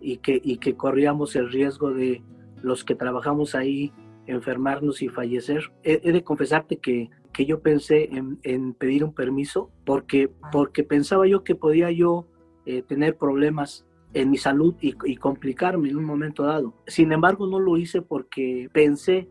y 0.00 0.18
que, 0.18 0.40
y 0.42 0.58
que 0.58 0.74
corríamos 0.76 1.36
el 1.36 1.50
riesgo 1.50 1.92
de 1.92 2.22
los 2.62 2.84
que 2.84 2.94
trabajamos 2.94 3.54
ahí 3.54 3.92
enfermarnos 4.26 5.02
y 5.02 5.08
fallecer. 5.08 5.72
He, 5.82 6.00
he 6.04 6.12
de 6.12 6.24
confesarte 6.24 6.78
que, 6.78 7.10
que 7.32 7.46
yo 7.46 7.60
pensé 7.60 8.10
en, 8.12 8.38
en, 8.42 8.74
pedir 8.74 9.04
un 9.04 9.14
permiso 9.14 9.70
porque, 9.84 10.30
porque 10.50 10.84
pensaba 10.84 11.26
yo 11.26 11.44
que 11.44 11.54
podía 11.54 11.90
yo 11.90 12.26
eh, 12.66 12.82
tener 12.82 13.16
problemas 13.16 13.86
en 14.14 14.30
mi 14.30 14.36
salud 14.36 14.74
y, 14.80 14.94
y, 15.04 15.16
complicarme 15.16 15.88
en 15.88 15.96
un 15.96 16.04
momento 16.04 16.44
dado. 16.44 16.74
Sin 16.86 17.12
embargo, 17.12 17.46
no 17.46 17.58
lo 17.58 17.78
hice 17.78 18.02
porque 18.02 18.68
pensé 18.72 19.28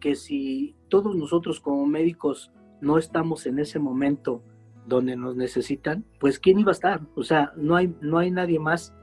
que 0.00 0.16
si 0.16 0.74
todos 0.88 1.14
nosotros 1.14 1.60
como 1.60 1.86
médicos 1.86 2.50
no 2.80 2.98
estamos 2.98 3.46
en 3.46 3.58
ese 3.58 3.78
momento 3.78 4.42
donde 4.88 5.16
nos 5.16 5.36
necesitan, 5.36 6.04
pues 6.18 6.38
¿quién 6.38 6.58
iba 6.58 6.70
a 6.70 6.72
estar? 6.72 7.00
O 7.14 7.22
sea, 7.22 7.52
no 7.56 7.76
hay, 7.76 7.94
no 8.00 8.18
hay 8.18 8.30
nadie 8.30 8.58
más 8.58 8.94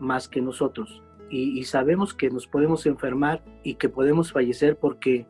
más 0.00 0.28
que 0.28 0.40
nosotros. 0.40 1.02
Y, 1.30 1.62
sabemos 1.64 2.14
que 2.14 2.30
nos 2.30 2.46
podemos 2.46 2.86
enfermar 2.86 3.44
y 3.62 3.74
que 3.74 3.90
podemos 3.90 4.32
fallecer 4.32 4.78
porque 4.78 5.26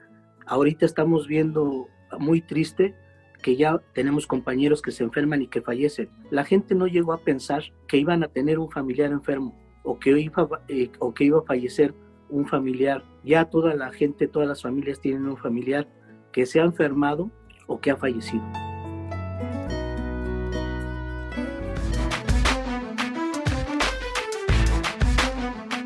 ahorita 0.46 0.86
estamos 0.86 1.26
viendo 1.26 1.88
muy 2.20 2.40
triste 2.40 2.94
que 3.42 3.56
ya 3.56 3.80
tenemos 3.94 4.26
compañeros 4.26 4.80
que 4.80 4.92
se 4.92 5.02
enferman 5.02 5.42
y 5.42 5.48
que 5.48 5.60
fallecen. 5.60 6.08
La 6.30 6.44
gente 6.44 6.76
no 6.76 6.86
llegó 6.86 7.12
a 7.12 7.20
pensar 7.22 7.64
que 7.88 7.96
iban 7.96 8.22
a 8.22 8.28
tener 8.28 8.60
un 8.60 8.70
familiar 8.70 9.10
enfermo 9.10 9.58
o 9.82 9.98
que 9.98 10.10
iba, 10.20 10.48
eh, 10.68 10.90
o 11.00 11.12
que 11.12 11.24
iba 11.24 11.40
a 11.40 11.42
fallecer 11.42 11.94
un 12.28 12.46
familiar. 12.46 13.02
Ya 13.24 13.46
toda 13.46 13.74
la 13.74 13.90
gente, 13.90 14.28
todas 14.28 14.48
las 14.48 14.62
familias 14.62 15.00
tienen 15.00 15.26
un 15.26 15.36
familiar 15.36 15.88
que 16.30 16.46
se 16.46 16.60
ha 16.60 16.64
enfermado 16.64 17.28
o 17.66 17.80
que 17.80 17.90
ha 17.90 17.96
fallecido. 17.96 18.44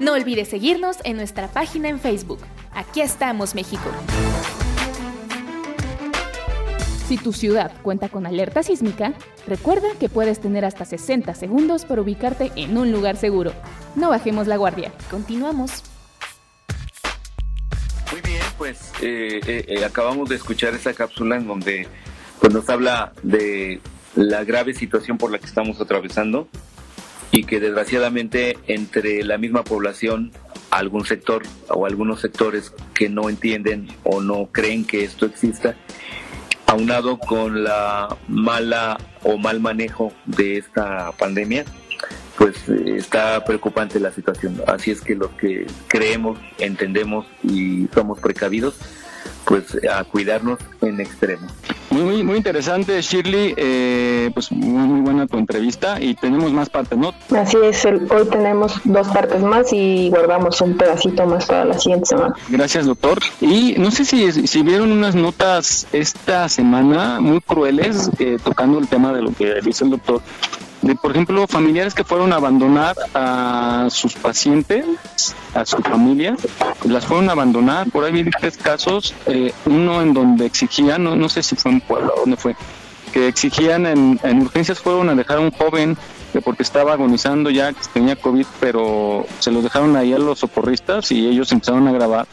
No 0.03 0.15
olvides 0.15 0.49
seguirnos 0.49 0.97
en 1.05 1.17
nuestra 1.17 1.47
página 1.47 1.89
en 1.89 2.01
Facebook. 2.01 2.41
Aquí 2.75 3.01
estamos, 3.01 3.55
México. 3.55 3.89
Si 7.07 7.17
tu 7.17 7.33
ciudad 7.33 7.71
cuenta 7.83 8.09
con 8.09 8.27
alerta 8.27 8.65
sísmica, 8.65 9.13
recuerda 9.47 9.87
que 10.01 10.09
puedes 10.09 10.41
tener 10.41 10.65
hasta 10.65 10.85
60 10.85 11.37
segundos 11.37 11.85
para 11.85 12.03
ubicarte 12.03 12.51
en 12.57 12.77
un 12.77 12.91
lugar 12.91 13.17
seguro. 13.17 13.53
No 13.95 14.11
bajemos 14.11 14.49
la 14.49 14.57
guardia. 14.57 14.91
Continuamos. 15.09 15.85
Muy 18.11 18.23
bien, 18.23 18.43
pues 18.59 18.91
eh, 19.03 19.41
eh, 19.47 19.65
eh, 19.69 19.85
acabamos 19.85 20.29
de 20.29 20.35
escuchar 20.35 20.75
esa 20.75 20.93
cápsula 20.95 21.37
en 21.37 21.47
donde 21.47 21.87
pues, 22.41 22.53
nos 22.53 22.69
habla 22.69 23.13
de 23.23 23.81
la 24.17 24.43
grave 24.43 24.75
situación 24.75 25.17
por 25.17 25.31
la 25.31 25.39
que 25.39 25.47
estamos 25.47 25.81
atravesando 25.81 26.49
y 27.33 27.45
que 27.45 27.59
desgraciadamente 27.59 28.59
entre 28.69 29.25
la 29.25 29.39
misma 29.39 29.65
población 29.65 30.31
algún 30.71 31.05
sector 31.05 31.43
o 31.69 31.87
algunos 31.87 32.21
sectores 32.21 32.73
que 32.95 33.09
no 33.09 33.29
entienden 33.29 33.89
o 34.05 34.21
no 34.21 34.49
creen 34.53 34.85
que 34.85 35.05
esto 35.05 35.27
exista, 35.27 35.75
aunado 36.67 37.19
con 37.19 37.65
la 37.65 38.17
mala 38.29 38.99
o 39.23 39.37
mal 39.37 39.61
manejo 39.61 40.13
de 40.25 40.59
esta 40.59 41.13
pandemia, 41.13 41.65
pues 42.39 42.57
eh, 42.69 42.97
está 42.97 43.45
preocupante 43.45 44.01
la 44.01 44.13
situación. 44.13 44.63
Así 44.67 44.91
es 44.91 45.01
que 45.01 45.15
los 45.15 45.31
que 45.33 45.67
creemos, 45.89 46.39
entendemos 46.59 47.27
y 47.43 47.87
somos 47.95 48.19
precavidos, 48.21 48.77
pues 49.45 49.79
a 49.91 50.05
cuidarnos 50.05 50.59
en 50.81 51.01
extremo. 51.01 51.47
Muy, 51.93 52.03
muy, 52.03 52.23
muy 52.23 52.37
interesante, 52.39 53.01
Shirley. 53.03 53.55
Eh, 53.57 54.31
pues 54.33 54.51
muy, 54.51 54.87
muy 54.87 55.01
buena 55.03 55.27
tu 55.27 55.37
entrevista 55.37 56.01
y 56.01 56.15
tenemos 56.15 56.51
más 56.53 56.71
partes, 56.71 56.97
¿no? 56.99 57.13
Así 57.37 57.59
es, 57.63 57.85
el- 57.85 58.11
hoy 58.11 58.27
tenemos 58.31 58.81
dos 58.85 59.09
partes 59.09 59.43
más 59.43 59.73
y 59.73 60.09
guardamos 60.09 60.61
un 60.63 60.77
pedacito 60.77 61.27
más 61.27 61.47
para 61.47 61.67
la 61.67 61.79
siguiente 61.79 62.07
semana. 62.07 62.35
Gracias, 62.49 62.87
doctor. 62.87 63.19
Y 63.41 63.75
no 63.79 63.91
sé 63.91 64.05
si, 64.07 64.33
si 64.33 64.63
vieron 64.63 64.91
unas 64.91 65.15
notas 65.15 65.87
esta 65.93 66.49
semana 66.49 67.21
muy 67.21 67.41
crueles 67.43 68.11
eh, 68.19 68.39
tocando 68.43 68.79
el 68.79 68.89
tema 68.89 69.13
de 69.13 69.23
lo 69.23 69.33
que 69.33 69.61
dice 69.63 69.85
el 69.85 69.91
doctor. 69.91 70.21
De, 70.83 70.97
por 70.97 71.13
ejemplo, 71.13 71.47
familiares 71.47 71.95
que 71.95 72.03
fueron 72.03 72.33
a 72.33 72.37
abandonar 72.37 72.97
a 73.15 73.87
sus 73.91 74.15
pacientes, 74.15 74.85
a 75.55 75.65
su 75.65 75.79
familia, 75.79 76.37
las 76.85 77.07
fueron 77.07 77.29
a 77.29 77.33
abandonar. 77.33 77.89
Por 77.91 78.05
ahí 78.05 78.23
vi 78.23 78.31
tres 78.31 78.57
casos, 78.57 79.15
eh, 79.27 79.53
uno 79.65 80.03
en 80.03 80.13
donde 80.13 80.47
exigían, 80.47 81.05
no, 81.05 81.15
no 81.15 81.29
sé 81.29 81.43
si 81.43 81.55
fue 81.55 81.71
en 81.71 81.81
Puebla 81.81 82.11
dónde 82.17 82.37
fue, 82.37 82.57
que 83.13 83.29
exigían 83.29 83.87
en, 83.87 84.19
en 84.25 84.43
urgencias 84.43 84.81
fueron 84.81 85.09
a 85.09 85.15
dejar 85.15 85.39
a 85.39 85.41
un 85.41 85.53
joven 85.53 85.97
que 86.33 86.41
porque 86.41 86.63
estaba 86.63 86.95
agonizando 86.95 87.51
ya, 87.51 87.73
que 87.73 87.81
tenía 87.93 88.17
COVID, 88.17 88.47
pero 88.59 89.27
se 89.39 89.51
los 89.51 89.63
dejaron 89.63 89.97
ahí 89.97 90.13
a 90.13 90.19
los 90.19 90.39
socorristas 90.39 91.13
y 91.13 91.29
ellos 91.29 91.53
empezaron 91.53 91.87
a 91.89 91.93
grabar 91.93 92.27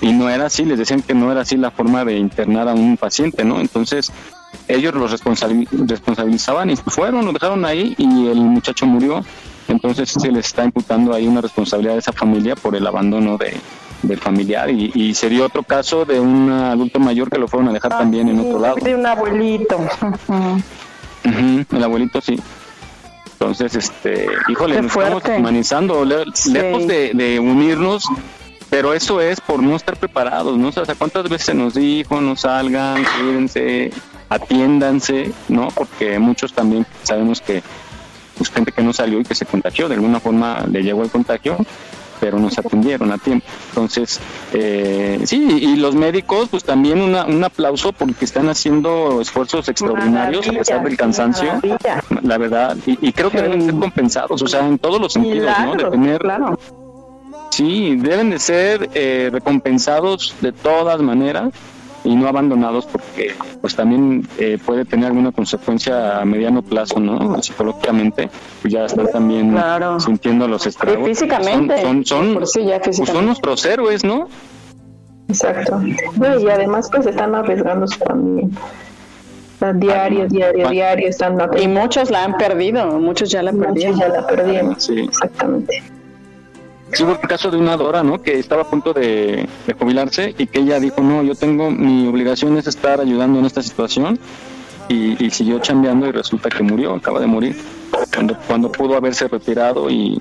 y 0.00 0.12
no 0.12 0.28
era 0.28 0.46
así, 0.46 0.64
les 0.64 0.78
decían 0.78 1.02
que 1.02 1.14
no 1.14 1.30
era 1.30 1.42
así 1.42 1.56
la 1.56 1.70
forma 1.70 2.04
de 2.04 2.16
internar 2.16 2.68
a 2.68 2.74
un 2.74 2.96
paciente, 2.96 3.44
¿no? 3.44 3.60
Entonces 3.60 4.10
ellos 4.68 4.94
los 4.94 5.12
responsabil- 5.12 5.68
responsabilizaban 5.86 6.70
y 6.70 6.76
fueron, 6.76 7.24
los 7.24 7.34
dejaron 7.34 7.64
ahí 7.64 7.94
y 7.98 8.26
el 8.28 8.36
muchacho 8.40 8.86
murió. 8.86 9.24
Entonces 9.68 10.10
se 10.10 10.30
les 10.30 10.46
está 10.46 10.64
imputando 10.64 11.14
ahí 11.14 11.26
una 11.26 11.40
responsabilidad 11.40 11.96
a 11.96 11.98
esa 11.98 12.12
familia 12.12 12.54
por 12.56 12.74
el 12.76 12.86
abandono 12.86 13.38
de, 13.38 13.54
del 14.02 14.18
familiar 14.18 14.68
y, 14.70 14.90
y 14.94 15.14
se 15.14 15.28
dio 15.28 15.46
otro 15.46 15.62
caso 15.62 16.04
de 16.04 16.18
un 16.20 16.50
adulto 16.50 16.98
mayor 16.98 17.30
que 17.30 17.38
lo 17.38 17.46
fueron 17.48 17.68
a 17.68 17.72
dejar 17.72 17.92
también 17.96 18.28
en 18.28 18.40
otro 18.40 18.58
lado. 18.58 18.76
De 18.82 18.94
un 18.94 19.06
abuelito. 19.06 19.78
El 21.24 21.82
abuelito 21.84 22.20
sí. 22.20 22.38
Entonces, 23.34 23.74
este, 23.74 24.26
híjole, 24.48 24.76
Qué 24.76 24.82
nos 24.82 24.90
estamos 24.92 25.22
fuerte. 25.22 25.36
humanizando, 25.40 26.04
le- 26.04 26.24
lejos 26.50 26.86
de, 26.86 27.10
de 27.14 27.40
unirnos, 27.40 28.08
pero 28.70 28.94
eso 28.94 29.20
es 29.20 29.40
por 29.40 29.62
no 29.62 29.74
estar 29.76 29.96
preparados, 29.96 30.56
¿no? 30.58 30.68
O 30.68 30.72
sea, 30.72 30.94
¿cuántas 30.96 31.28
veces 31.28 31.54
nos 31.54 31.74
dijo, 31.74 32.20
no 32.20 32.36
salgan, 32.36 33.02
cuídense, 33.18 33.90
atiéndanse, 34.34 35.32
¿no? 35.48 35.68
Porque 35.68 36.18
muchos 36.18 36.52
también 36.52 36.86
sabemos 37.02 37.40
que, 37.40 37.62
pues, 38.36 38.50
gente 38.50 38.72
que 38.72 38.82
no 38.82 38.92
salió 38.92 39.20
y 39.20 39.24
que 39.24 39.34
se 39.34 39.46
contagió, 39.46 39.88
de 39.88 39.94
alguna 39.94 40.20
forma 40.20 40.64
le 40.70 40.82
llegó 40.82 41.02
el 41.02 41.10
contagio, 41.10 41.56
pero 42.20 42.38
no 42.38 42.50
se 42.50 42.60
atendieron 42.60 43.10
a 43.10 43.18
tiempo. 43.18 43.46
Entonces, 43.70 44.20
eh, 44.52 45.20
sí, 45.24 45.44
y 45.60 45.76
los 45.76 45.96
médicos, 45.96 46.48
pues 46.50 46.62
también 46.62 47.00
una, 47.00 47.24
un 47.24 47.42
aplauso 47.42 47.92
porque 47.92 48.24
están 48.24 48.48
haciendo 48.48 49.20
esfuerzos 49.20 49.68
extraordinarios 49.68 50.48
a 50.48 50.52
pesar 50.52 50.84
del 50.84 50.96
cansancio, 50.96 51.46
maravilla. 51.54 52.04
la 52.22 52.38
verdad, 52.38 52.76
y, 52.86 53.08
y 53.08 53.12
creo 53.12 53.30
que 53.30 53.42
deben 53.42 53.62
ser 53.64 53.74
compensados, 53.74 54.40
o 54.40 54.46
sea, 54.46 54.66
en 54.66 54.78
todos 54.78 55.00
los 55.00 55.12
sentidos, 55.12 55.50
¿no? 55.64 55.74
De 55.74 55.84
tener, 55.90 56.22
sí, 57.50 57.96
deben 57.96 58.30
de 58.30 58.38
ser 58.38 58.88
eh, 58.94 59.28
recompensados 59.32 60.34
de 60.40 60.52
todas 60.52 61.02
maneras 61.02 61.52
y 62.04 62.14
no 62.16 62.26
abandonados 62.28 62.86
porque 62.86 63.32
pues 63.60 63.76
también 63.76 64.26
eh, 64.38 64.58
puede 64.64 64.84
tener 64.84 65.06
alguna 65.06 65.30
consecuencia 65.32 66.18
a 66.20 66.24
mediano 66.24 66.62
plazo, 66.62 66.98
¿no? 67.00 67.40
Psicológicamente, 67.42 68.28
pues 68.60 68.74
ya 68.74 68.84
están 68.86 69.06
también 69.12 69.52
Claro. 69.52 70.00
sintiendo 70.00 70.48
los 70.48 70.66
estragos. 70.66 71.00
Y 71.08 71.10
físicamente, 71.10 71.80
Son, 71.82 72.04
son, 72.04 72.24
son, 72.26 72.34
por 72.34 72.46
sí 72.46 72.64
ya 72.64 72.80
pues 72.80 72.96
son 72.96 73.26
nuestros 73.26 73.64
héroes, 73.66 74.04
¿no? 74.04 74.28
Exacto. 75.28 75.80
No, 76.16 76.38
y 76.40 76.48
además 76.48 76.88
pues 76.92 77.06
están 77.06 77.34
arriesgándose 77.34 77.98
también. 78.00 78.50
O 79.56 79.58
sea, 79.60 79.72
diario, 79.72 80.26
diario, 80.26 80.68
diario 80.70 81.08
están 81.08 81.38
Y 81.60 81.68
muchos 81.68 82.10
la 82.10 82.24
han 82.24 82.36
perdido, 82.36 82.98
muchos 82.98 83.30
ya 83.30 83.42
la 83.42 83.52
perdieron. 83.52 83.96
ya 83.98 84.08
la 84.08 84.26
perdieron. 84.26 84.80
Sí. 84.80 84.98
Exactamente. 85.00 85.82
Sí, 86.92 87.04
hubo 87.04 87.12
el 87.12 87.20
caso 87.20 87.50
de 87.50 87.56
una 87.56 87.76
Dora, 87.76 88.02
¿no? 88.02 88.20
Que 88.22 88.38
estaba 88.38 88.62
a 88.62 88.64
punto 88.66 88.92
de, 88.92 89.48
de 89.66 89.74
jubilarse 89.74 90.34
y 90.36 90.46
que 90.46 90.60
ella 90.60 90.78
dijo, 90.78 91.00
no, 91.00 91.22
yo 91.22 91.34
tengo, 91.34 91.70
mi 91.70 92.06
obligación 92.06 92.56
es 92.58 92.66
estar 92.66 93.00
ayudando 93.00 93.38
en 93.38 93.46
esta 93.46 93.62
situación 93.62 94.18
y, 94.88 95.24
y 95.24 95.30
siguió 95.30 95.58
chambeando 95.60 96.06
y 96.06 96.12
resulta 96.12 96.50
que 96.50 96.62
murió, 96.62 96.94
acaba 96.94 97.20
de 97.20 97.26
morir, 97.26 97.56
cuando, 98.14 98.36
cuando 98.46 98.70
pudo 98.70 98.96
haberse 98.96 99.26
retirado 99.28 99.88
y, 99.88 100.20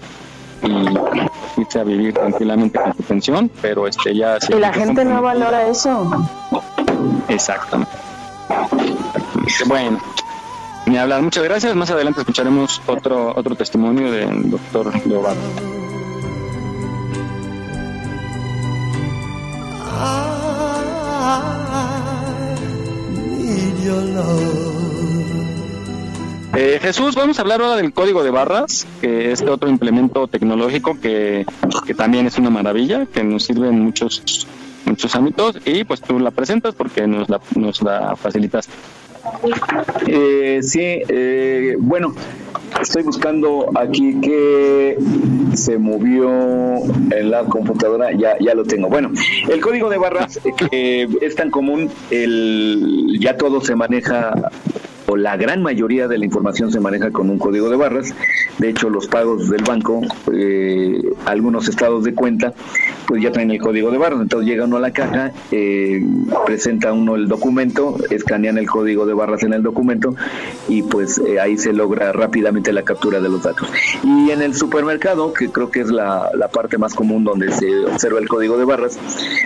y 0.64 1.62
irse 1.62 1.80
a 1.80 1.84
vivir 1.84 2.14
tranquilamente 2.14 2.80
con 2.80 2.96
su 2.96 3.04
pensión, 3.04 3.52
pero 3.62 3.88
este 3.88 4.16
ya... 4.16 4.40
se 4.40 4.56
Y 4.56 4.60
la 4.60 4.72
gente 4.72 5.04
no 5.04 5.22
valora 5.22 5.68
eso. 5.68 6.10
Exactamente. 7.28 7.92
Bueno, 9.66 10.00
ni 10.86 10.98
hablar. 10.98 11.22
Muchas 11.22 11.44
gracias. 11.44 11.76
Más 11.76 11.90
adelante 11.90 12.22
escucharemos 12.22 12.82
otro 12.88 13.34
otro 13.36 13.56
testimonio 13.56 14.12
del 14.12 14.50
doctor 14.50 14.92
Leobardo. 15.08 15.81
Eh, 26.54 26.80
Jesús, 26.82 27.16
vamos 27.16 27.40
a 27.40 27.42
hablar 27.42 27.62
ahora 27.62 27.78
del 27.78 27.94
código 27.94 28.24
de 28.24 28.30
barras, 28.30 28.86
que 29.00 29.32
es 29.32 29.40
este 29.40 29.50
otro 29.50 29.70
implemento 29.70 30.28
tecnológico 30.28 31.00
que, 31.00 31.46
que 31.86 31.94
también 31.94 32.28
es 32.28 32.38
una 32.38 32.50
maravilla, 32.50 33.06
que 33.06 33.24
nos 33.24 33.46
sirve 33.46 33.70
en 33.70 33.80
muchos 33.80 34.46
muchos 34.86 35.16
ámbitos 35.16 35.58
y 35.66 35.84
pues 35.84 36.02
tú 36.02 36.20
la 36.20 36.32
presentas 36.32 36.76
porque 36.76 37.08
nos 37.08 37.30
la, 37.30 37.40
nos 37.56 37.82
la 37.82 38.16
facilitas. 38.16 38.68
Eh, 40.08 40.60
sí, 40.62 40.80
eh, 40.82 41.76
bueno, 41.80 42.14
estoy 42.80 43.04
buscando 43.04 43.70
aquí 43.76 44.20
que 44.22 44.98
se 45.54 45.78
movió 45.78 46.30
en 47.12 47.32
la 47.32 47.44
computadora, 47.46 48.12
ya, 48.14 48.38
ya 48.40 48.54
lo 48.54 48.64
tengo. 48.64 48.90
Bueno, 48.90 49.12
el 49.50 49.60
código 49.62 49.90
de 49.90 49.98
barras 49.98 50.40
eh, 50.72 51.08
es 51.22 51.36
tan 51.36 51.52
común, 51.52 51.90
el, 52.10 53.18
ya 53.20 53.38
todo 53.38 53.62
se 53.62 53.76
maneja 53.76 54.34
o 55.08 55.16
la 55.16 55.38
gran 55.38 55.62
mayoría 55.62 56.08
de 56.08 56.18
la 56.18 56.26
información 56.26 56.72
se 56.72 56.80
maneja 56.80 57.12
con 57.12 57.30
un 57.30 57.38
código 57.38 57.70
de 57.70 57.76
barras. 57.76 58.14
De 58.58 58.70
hecho, 58.70 58.90
los 58.90 59.08
pagos 59.08 59.50
del 59.50 59.64
banco, 59.64 60.02
eh, 60.34 61.02
algunos 61.26 61.68
estados 61.68 62.04
de 62.04 62.14
cuenta, 62.14 62.54
pues 63.08 63.22
ya 63.22 63.32
traen 63.32 63.52
el 63.52 63.60
código 63.60 63.92
de 63.92 63.98
barras. 63.98 64.22
Entonces 64.22 64.48
llega 64.48 64.66
uno 64.66 64.78
a 64.78 64.80
la 64.80 64.92
caja, 64.92 65.32
eh, 65.52 66.06
presenta 66.46 66.94
uno 66.94 67.16
el 67.16 67.28
documento, 67.28 67.98
escanean 68.10 68.58
el 68.58 68.70
código 68.70 69.06
de 69.06 69.14
barras 69.14 69.44
en 69.44 69.54
el 69.54 69.64
documento 69.64 70.16
y 70.70 70.84
pues 70.84 71.18
eh, 71.20 71.40
ahí 71.40 71.58
se 71.58 71.74
logra 71.74 72.12
rápidamente 72.12 72.72
la 72.72 72.84
captura 72.84 73.20
de 73.20 73.30
los 73.30 73.44
datos. 73.44 73.68
Y 74.04 74.32
en 74.32 74.42
el 74.42 74.56
supermercado, 74.56 75.34
que 75.34 75.50
creo 75.50 75.72
que 75.72 75.82
es 75.82 75.90
la, 75.90 76.30
la 76.34 76.48
parte 76.48 76.78
más 76.78 76.94
común 76.94 77.24
donde 77.24 77.52
se 77.52 77.86
observa 77.86 78.20
el 78.20 78.28
código 78.28 78.58
de 78.58 78.66
barras, 78.66 78.98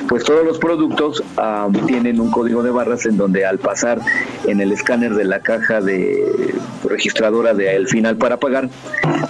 pues 0.07 0.23
todos 0.23 0.45
los 0.45 0.59
productos 0.59 1.23
ah, 1.37 1.67
tienen 1.87 2.19
un 2.19 2.31
código 2.31 2.61
de 2.61 2.71
barras 2.71 3.05
en 3.05 3.17
donde 3.17 3.45
al 3.45 3.59
pasar 3.59 3.99
en 4.45 4.61
el 4.61 4.71
escáner 4.71 5.15
de 5.15 5.23
la 5.23 5.39
caja 5.39 5.54
de 5.59 6.53
registradora 6.87 7.53
de 7.53 7.75
el 7.75 7.87
final 7.87 8.17
para 8.17 8.37
pagar, 8.37 8.69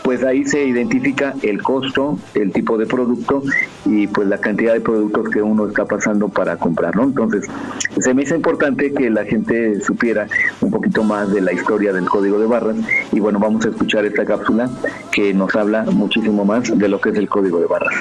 pues 0.03 0.23
ahí 0.23 0.45
se 0.45 0.65
identifica 0.65 1.33
el 1.41 1.61
costo, 1.61 2.17
el 2.33 2.51
tipo 2.51 2.77
de 2.77 2.85
producto 2.85 3.43
y 3.85 4.07
pues 4.07 4.27
la 4.27 4.37
cantidad 4.37 4.73
de 4.73 4.81
productos 4.81 5.29
que 5.29 5.41
uno 5.41 5.67
está 5.67 5.85
pasando 5.85 6.29
para 6.29 6.57
comprar, 6.57 6.95
¿no? 6.95 7.03
Entonces, 7.03 7.45
se 7.99 8.13
me 8.13 8.23
hizo 8.23 8.35
importante 8.35 8.93
que 8.93 9.09
la 9.09 9.23
gente 9.23 9.79
supiera 9.81 10.27
un 10.61 10.71
poquito 10.71 11.03
más 11.03 11.31
de 11.31 11.41
la 11.41 11.53
historia 11.53 11.93
del 11.93 12.05
código 12.05 12.39
de 12.39 12.47
barras 12.47 12.75
y 13.11 13.19
bueno, 13.19 13.39
vamos 13.39 13.65
a 13.65 13.69
escuchar 13.69 14.05
esta 14.05 14.25
cápsula 14.25 14.69
que 15.11 15.33
nos 15.33 15.55
habla 15.55 15.83
muchísimo 15.83 16.43
más 16.43 16.77
de 16.77 16.89
lo 16.89 16.99
que 16.99 17.09
es 17.09 17.15
el 17.15 17.29
código 17.29 17.59
de 17.59 17.67
barras. 17.67 17.95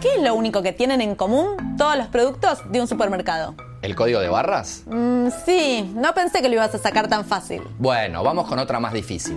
¿Qué 0.00 0.14
es 0.16 0.22
lo 0.22 0.34
único 0.34 0.62
que 0.62 0.72
tienen 0.72 1.00
en 1.00 1.14
común 1.16 1.56
todos 1.76 1.96
los 1.96 2.06
productos 2.08 2.60
de 2.70 2.80
un 2.80 2.86
supermercado? 2.86 3.54
¿El 3.82 3.94
código 3.94 4.20
de 4.20 4.28
barras? 4.28 4.82
Mm, 4.86 5.28
sí, 5.44 5.92
no 5.94 6.14
pensé 6.14 6.42
que 6.42 6.48
lo 6.48 6.54
ibas 6.54 6.74
a 6.74 6.78
sacar 6.78 7.08
tan 7.08 7.24
fácil. 7.24 7.62
Bueno, 7.78 8.22
vamos 8.22 8.48
con 8.48 8.58
otra 8.58 8.80
más 8.80 8.92
difícil. 8.92 9.36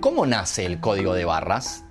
¿Cómo 0.00 0.24
nace 0.26 0.64
el 0.64 0.80
código 0.80 1.12
de 1.14 1.24
barras? 1.24 1.84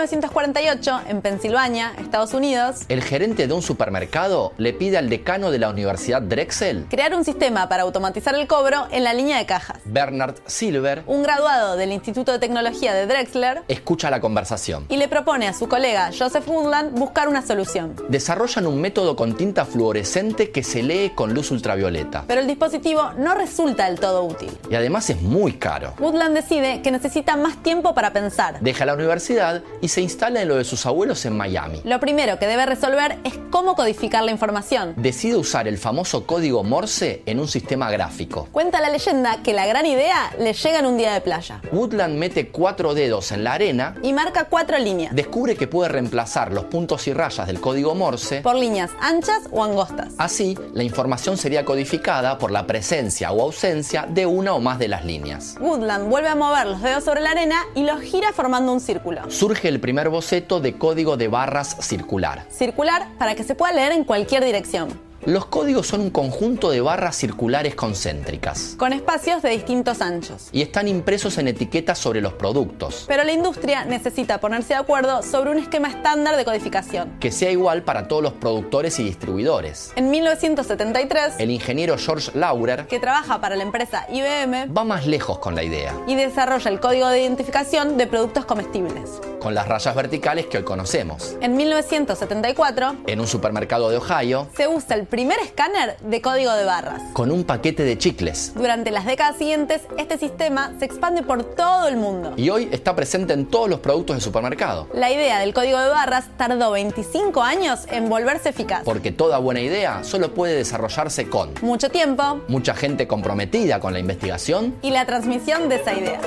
1948, 0.00 1.00
en 1.08 1.20
Pensilvania, 1.20 1.92
Estados 1.98 2.32
Unidos, 2.32 2.80
El 2.88 3.02
gerente 3.02 3.46
de 3.46 3.52
un 3.52 3.60
supermercado 3.60 4.52
le 4.56 4.72
pide 4.72 4.96
al 4.96 5.10
decano 5.10 5.50
de 5.50 5.58
la 5.58 5.68
Universidad 5.68 6.22
Drexel, 6.22 6.86
crear 6.88 7.14
un 7.14 7.22
sistema 7.24 7.68
para 7.68 7.82
automatizar 7.82 8.34
el 8.34 8.46
cobro 8.46 8.86
en 8.92 9.04
la 9.04 9.12
línea 9.12 9.36
de 9.36 9.44
cajas. 9.44 9.76
Bernard 9.84 10.36
Silver, 10.46 11.02
Un 11.06 11.22
graduado 11.22 11.76
del 11.76 11.92
Instituto 11.92 12.32
de 12.32 12.38
Tecnología 12.38 12.94
de 12.94 13.06
Drexler 13.06 13.62
escucha 13.68 14.08
la 14.10 14.20
conversación. 14.20 14.86
y 14.88 14.96
le 14.96 15.06
propone 15.08 15.46
a 15.48 15.52
su 15.52 15.68
colega 15.68 16.10
Joseph 16.18 16.48
Woodland 16.48 16.98
buscar 16.98 17.28
una 17.28 17.42
solución. 17.46 17.94
Desarrollan 18.08 18.66
un 18.66 18.80
método 18.80 19.16
con 19.16 19.36
tinta 19.36 19.66
fluorescente 19.66 20.50
que 20.50 20.62
se 20.62 20.82
lee 20.82 21.12
con 21.14 21.34
luz 21.34 21.50
ultravioleta. 21.50 22.24
Pero 22.26 22.40
el 22.40 22.46
dispositivo 22.46 23.12
no 23.18 23.34
resulta 23.34 23.84
del 23.84 24.00
todo 24.00 24.24
útil. 24.24 24.50
Y 24.70 24.74
además 24.76 25.10
es 25.10 25.20
muy 25.20 25.52
caro. 25.54 25.92
Woodland 25.98 26.34
decide 26.34 26.80
que 26.80 26.90
necesita 26.90 27.36
más 27.36 27.62
tiempo 27.62 27.94
para 27.94 28.12
pensar. 28.14 28.58
Deja 28.60 28.86
la 28.86 28.94
universidad 28.94 29.62
y 29.82 29.88
se 29.90 30.00
instala 30.00 30.42
en 30.42 30.48
lo 30.48 30.56
de 30.56 30.64
sus 30.64 30.86
abuelos 30.86 31.24
en 31.26 31.36
Miami. 31.36 31.80
Lo 31.84 31.98
primero 31.98 32.38
que 32.38 32.46
debe 32.46 32.64
resolver 32.64 33.18
es 33.24 33.34
cómo 33.50 33.74
codificar 33.74 34.22
la 34.22 34.30
información. 34.30 34.94
Decide 34.96 35.36
usar 35.36 35.66
el 35.66 35.78
famoso 35.78 36.26
código 36.26 36.62
Morse 36.62 37.22
en 37.26 37.40
un 37.40 37.48
sistema 37.48 37.90
gráfico. 37.90 38.48
Cuenta 38.52 38.80
la 38.80 38.90
leyenda 38.90 39.42
que 39.42 39.52
la 39.52 39.66
gran 39.66 39.86
idea 39.86 40.32
le 40.38 40.52
llega 40.52 40.78
en 40.78 40.86
un 40.86 40.96
día 40.96 41.12
de 41.12 41.20
playa 41.20 41.60
Woodland 41.72 42.16
mete 42.16 42.48
cuatro 42.50 42.94
dedos 42.94 43.32
en 43.32 43.42
la 43.44 43.54
arena, 43.54 43.96
y 44.02 44.12
marca 44.12 44.44
cuatro 44.44 44.78
líneas, 44.78 45.14
descubre 45.14 45.56
que 45.56 45.66
puede 45.66 45.88
reemplazar 45.88 46.52
los 46.52 46.66
puntos 46.66 47.06
y 47.08 47.12
rayas 47.12 47.46
del 47.46 47.60
código 47.60 47.94
Morse. 47.94 48.42
por 48.42 48.54
líneas 48.54 48.90
anchas 49.00 49.40
o 49.50 49.64
angostas. 49.64 50.12
Así, 50.18 50.56
la 50.72 50.84
información 50.84 51.36
sería 51.36 51.64
codificada 51.64 52.38
por 52.38 52.50
la 52.50 52.66
presencia 52.66 53.32
o 53.32 53.42
ausencia 53.42 54.06
de 54.08 54.26
una 54.26 54.54
o 54.54 54.60
más 54.60 54.78
de 54.78 54.88
las 54.88 55.04
líneas. 55.04 55.56
Woodland 55.60 56.08
vuelve 56.08 56.28
a 56.28 56.36
mover 56.36 56.66
los 56.66 56.82
dedos 56.82 57.04
sobre 57.04 57.20
la 57.20 57.30
arena 57.32 57.64
y 57.74 57.82
los 57.82 58.00
gira 58.00 58.32
formando 58.32 58.72
un 58.72 58.80
círculo. 58.80 59.30
Surge 59.30 59.68
el 59.68 59.79
primer 59.80 60.08
boceto 60.08 60.60
de 60.60 60.74
código 60.74 61.16
de 61.16 61.28
barras 61.28 61.76
circular. 61.80 62.44
Circular 62.50 63.08
para 63.18 63.34
que 63.34 63.44
se 63.44 63.54
pueda 63.54 63.72
leer 63.72 63.92
en 63.92 64.04
cualquier 64.04 64.44
dirección, 64.44 64.90
Los 65.26 65.44
códigos 65.46 65.86
son 65.86 66.00
un 66.00 66.08
conjunto 66.10 66.70
de 66.70 66.80
barras 66.80 67.14
circulares 67.14 67.74
concéntricas 67.74 68.74
con 68.78 68.94
espacios 68.94 69.42
de 69.42 69.50
distintos 69.50 70.00
anchos. 70.00 70.48
y 70.50 70.62
están 70.62 70.88
impresos 70.88 71.36
en 71.36 71.48
etiquetas 71.48 71.98
sobre 71.98 72.22
los 72.22 72.32
productos, 72.32 73.04
Pero 73.06 73.24
la 73.24 73.32
industria 73.32 73.84
necesita 73.84 74.38
ponerse 74.40 74.68
de 74.74 74.80
acuerdo 74.80 75.22
sobre 75.22 75.50
un 75.50 75.58
esquema 75.58 75.88
estándar 75.88 76.36
de 76.36 76.44
codificación. 76.46 77.18
que 77.20 77.30
sea 77.32 77.50
igual 77.50 77.82
para 77.82 78.08
todos 78.08 78.22
los 78.22 78.32
productores 78.32 78.98
y 78.98 79.04
distribuidores. 79.04 79.92
En 79.96 80.10
1973, 80.10 81.34
El 81.38 81.50
ingeniero 81.50 81.96
George 81.98 82.30
Laurer 82.34 82.86
que 82.86 82.98
trabaja 82.98 83.40
para 83.42 83.56
la 83.56 83.62
empresa 83.62 84.06
IBM 84.10 84.72
va 84.72 84.84
más 84.84 85.06
lejos 85.06 85.38
con 85.38 85.54
la 85.54 85.62
idea, 85.62 85.92
y 86.06 86.14
desarrolla 86.14 86.70
el 86.70 86.80
código 86.80 87.08
de 87.08 87.20
identificación 87.22 87.98
de 87.98 88.06
productos 88.06 88.46
comestibles. 88.46 89.20
con 89.40 89.54
las 89.54 89.66
rayas 89.68 89.94
verticales 89.94 90.46
que 90.46 90.58
hoy 90.58 90.64
conocemos. 90.64 91.34
En 91.40 91.56
1974, 91.56 92.94
En 93.06 93.20
un 93.20 93.26
supermercado 93.26 93.88
de 93.88 93.96
Ohio, 93.96 94.46
se 94.54 94.68
usa 94.68 94.96
el 94.96 95.06
primer 95.10 95.38
escáner 95.40 95.96
de 96.00 96.22
código 96.22 96.52
de 96.52 96.64
barras. 96.64 97.02
con 97.12 97.30
un 97.30 97.44
paquete 97.44 97.82
de 97.82 97.98
chicles. 97.98 98.52
Durante 98.54 98.90
las 98.90 99.04
décadas 99.04 99.36
siguientes, 99.36 99.82
este 99.98 100.16
sistema 100.16 100.72
se 100.78 100.84
expande 100.84 101.22
por 101.22 101.42
todo 101.42 101.88
el 101.88 101.96
mundo. 101.96 102.32
Y 102.36 102.48
hoy 102.50 102.68
está 102.72 102.94
presente 102.94 103.34
en 103.34 103.46
todos 103.46 103.68
los 103.68 103.80
productos 103.80 104.16
de 104.16 104.22
supermercado. 104.22 104.88
La 104.94 105.10
idea 105.10 105.40
del 105.40 105.52
código 105.52 105.78
de 105.78 105.88
barras 105.88 106.26
tardó 106.36 106.70
25 106.70 107.42
años 107.42 107.80
en 107.90 108.08
volverse 108.08 108.50
eficaz. 108.50 108.82
Porque 108.84 109.10
toda 109.10 109.38
buena 109.38 109.60
idea 109.60 110.04
solo 110.04 110.32
puede 110.32 110.54
desarrollarse 110.54 111.28
con 111.28 111.50
Mucho 111.60 111.90
tiempo 111.90 112.40
mucha 112.48 112.74
gente 112.74 113.06
comprometida 113.08 113.80
con 113.80 113.92
la 113.92 113.98
investigación 113.98 114.76
y 114.82 114.90
la 114.90 115.04
transmisión 115.06 115.68
de 115.68 115.76
esa 115.76 115.92
idea. 115.94 116.20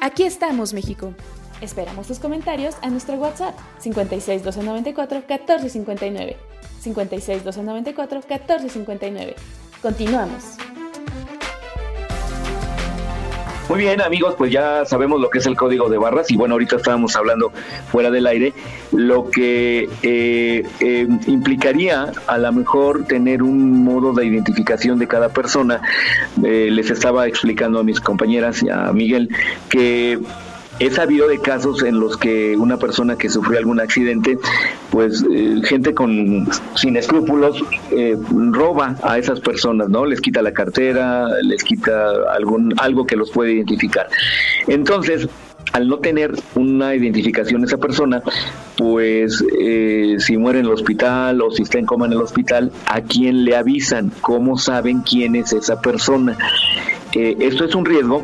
Aquí 0.00 0.22
estamos, 0.22 0.72
México. 0.72 1.12
Esperamos 1.60 2.06
tus 2.06 2.18
comentarios 2.20 2.76
a 2.82 2.90
nuestro 2.90 3.16
WhatsApp 3.16 3.54
56 3.78 4.44
294 4.44 5.18
1459. 5.18 6.36
56 6.80 7.44
294 7.44 8.20
1459. 8.28 9.34
Continuamos. 9.82 10.56
Muy 13.68 13.80
bien, 13.80 14.00
amigos, 14.00 14.34
pues 14.38 14.50
ya 14.50 14.86
sabemos 14.86 15.20
lo 15.20 15.28
que 15.28 15.40
es 15.40 15.46
el 15.46 15.54
código 15.54 15.90
de 15.90 15.98
barras 15.98 16.30
y 16.30 16.36
bueno, 16.38 16.54
ahorita 16.54 16.76
estábamos 16.76 17.14
hablando 17.16 17.52
fuera 17.92 18.10
del 18.10 18.26
aire, 18.26 18.54
lo 18.92 19.30
que 19.30 19.90
eh, 20.02 20.62
eh, 20.80 21.06
implicaría 21.26 22.10
a 22.28 22.38
lo 22.38 22.50
mejor 22.50 23.04
tener 23.04 23.42
un 23.42 23.84
modo 23.84 24.14
de 24.14 24.24
identificación 24.24 24.98
de 24.98 25.06
cada 25.06 25.28
persona. 25.28 25.82
Eh, 26.42 26.70
les 26.70 26.90
estaba 26.90 27.26
explicando 27.26 27.80
a 27.80 27.82
mis 27.82 28.00
compañeras 28.00 28.62
y 28.62 28.70
a 28.70 28.90
Miguel 28.94 29.28
que 29.68 30.18
He 30.80 30.90
sabido 30.90 31.28
de 31.28 31.38
casos 31.38 31.82
en 31.82 31.98
los 31.98 32.16
que 32.16 32.56
una 32.56 32.76
persona 32.76 33.16
que 33.16 33.28
sufrió 33.28 33.58
algún 33.58 33.80
accidente, 33.80 34.38
pues 34.90 35.24
eh, 35.30 35.60
gente 35.64 35.92
con 35.94 36.48
sin 36.76 36.96
escrúpulos 36.96 37.62
eh, 37.90 38.16
roba 38.52 38.96
a 39.02 39.18
esas 39.18 39.40
personas, 39.40 39.88
¿no? 39.88 40.06
Les 40.06 40.20
quita 40.20 40.40
la 40.40 40.52
cartera, 40.52 41.26
les 41.42 41.64
quita 41.64 42.10
algún 42.32 42.74
algo 42.78 43.06
que 43.06 43.16
los 43.16 43.30
puede 43.30 43.54
identificar. 43.54 44.08
Entonces, 44.68 45.28
al 45.72 45.88
no 45.88 45.98
tener 45.98 46.32
una 46.54 46.94
identificación 46.94 47.64
esa 47.64 47.76
persona, 47.76 48.22
pues 48.76 49.44
eh, 49.60 50.16
si 50.18 50.36
muere 50.36 50.60
en 50.60 50.66
el 50.66 50.72
hospital 50.72 51.42
o 51.42 51.50
si 51.50 51.62
está 51.62 51.78
en 51.78 51.86
coma 51.86 52.06
en 52.06 52.12
el 52.12 52.22
hospital, 52.22 52.72
¿a 52.86 53.00
quién 53.00 53.44
le 53.44 53.56
avisan? 53.56 54.10
¿Cómo 54.20 54.58
saben 54.58 55.00
quién 55.00 55.36
es 55.36 55.52
esa 55.52 55.80
persona? 55.80 56.36
Eh, 57.12 57.36
esto 57.40 57.64
es 57.64 57.74
un 57.74 57.84
riesgo 57.84 58.22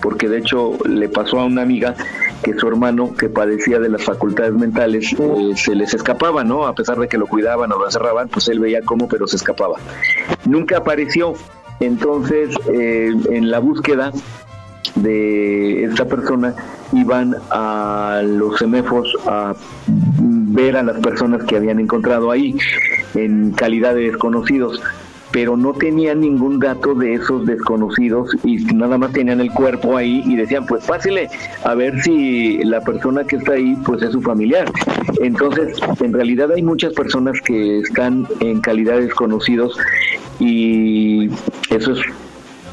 porque 0.00 0.28
de 0.28 0.38
hecho 0.38 0.72
le 0.84 1.08
pasó 1.08 1.40
a 1.40 1.44
una 1.44 1.62
amiga 1.62 1.94
que 2.42 2.54
su 2.54 2.68
hermano 2.68 3.14
que 3.14 3.28
padecía 3.28 3.78
de 3.78 3.88
las 3.88 4.04
facultades 4.04 4.52
mentales 4.52 5.12
eh, 5.18 5.52
se 5.56 5.74
les 5.74 5.94
escapaba, 5.94 6.44
¿no? 6.44 6.66
A 6.66 6.74
pesar 6.74 6.98
de 6.98 7.08
que 7.08 7.18
lo 7.18 7.26
cuidaban 7.26 7.72
o 7.72 7.78
lo 7.78 7.86
encerraban, 7.86 8.28
pues 8.28 8.48
él 8.48 8.60
veía 8.60 8.80
cómo, 8.82 9.08
pero 9.08 9.26
se 9.26 9.36
escapaba. 9.36 9.76
Nunca 10.44 10.78
apareció. 10.78 11.34
Entonces, 11.80 12.56
eh, 12.72 13.12
en 13.30 13.50
la 13.50 13.60
búsqueda 13.60 14.12
de 14.96 15.84
esta 15.84 16.06
persona 16.06 16.54
iban 16.92 17.36
a 17.50 18.22
los 18.24 18.58
semefos 18.58 19.16
a 19.26 19.54
ver 19.86 20.76
a 20.76 20.82
las 20.82 20.98
personas 21.00 21.44
que 21.44 21.56
habían 21.56 21.78
encontrado 21.78 22.30
ahí 22.30 22.56
en 23.14 23.52
calidad 23.52 23.94
de 23.94 24.10
desconocidos 24.10 24.80
pero 25.30 25.56
no 25.56 25.72
tenían 25.72 26.20
ningún 26.20 26.58
dato 26.58 26.94
de 26.94 27.14
esos 27.14 27.44
desconocidos 27.46 28.30
y 28.44 28.56
nada 28.74 28.98
más 28.98 29.12
tenían 29.12 29.40
el 29.40 29.52
cuerpo 29.52 29.96
ahí 29.96 30.22
y 30.24 30.36
decían 30.36 30.66
pues 30.66 30.84
pásele 30.84 31.28
a 31.64 31.74
ver 31.74 32.00
si 32.02 32.58
la 32.64 32.80
persona 32.80 33.24
que 33.24 33.36
está 33.36 33.52
ahí 33.52 33.76
pues 33.84 34.02
es 34.02 34.12
su 34.12 34.22
familiar 34.22 34.70
entonces 35.20 35.78
en 36.00 36.12
realidad 36.12 36.50
hay 36.52 36.62
muchas 36.62 36.92
personas 36.94 37.40
que 37.42 37.80
están 37.80 38.26
en 38.40 38.60
calidad 38.60 38.96
de 38.96 39.02
desconocidos 39.02 39.76
y 40.38 41.28
eso 41.70 41.92
es 41.92 42.00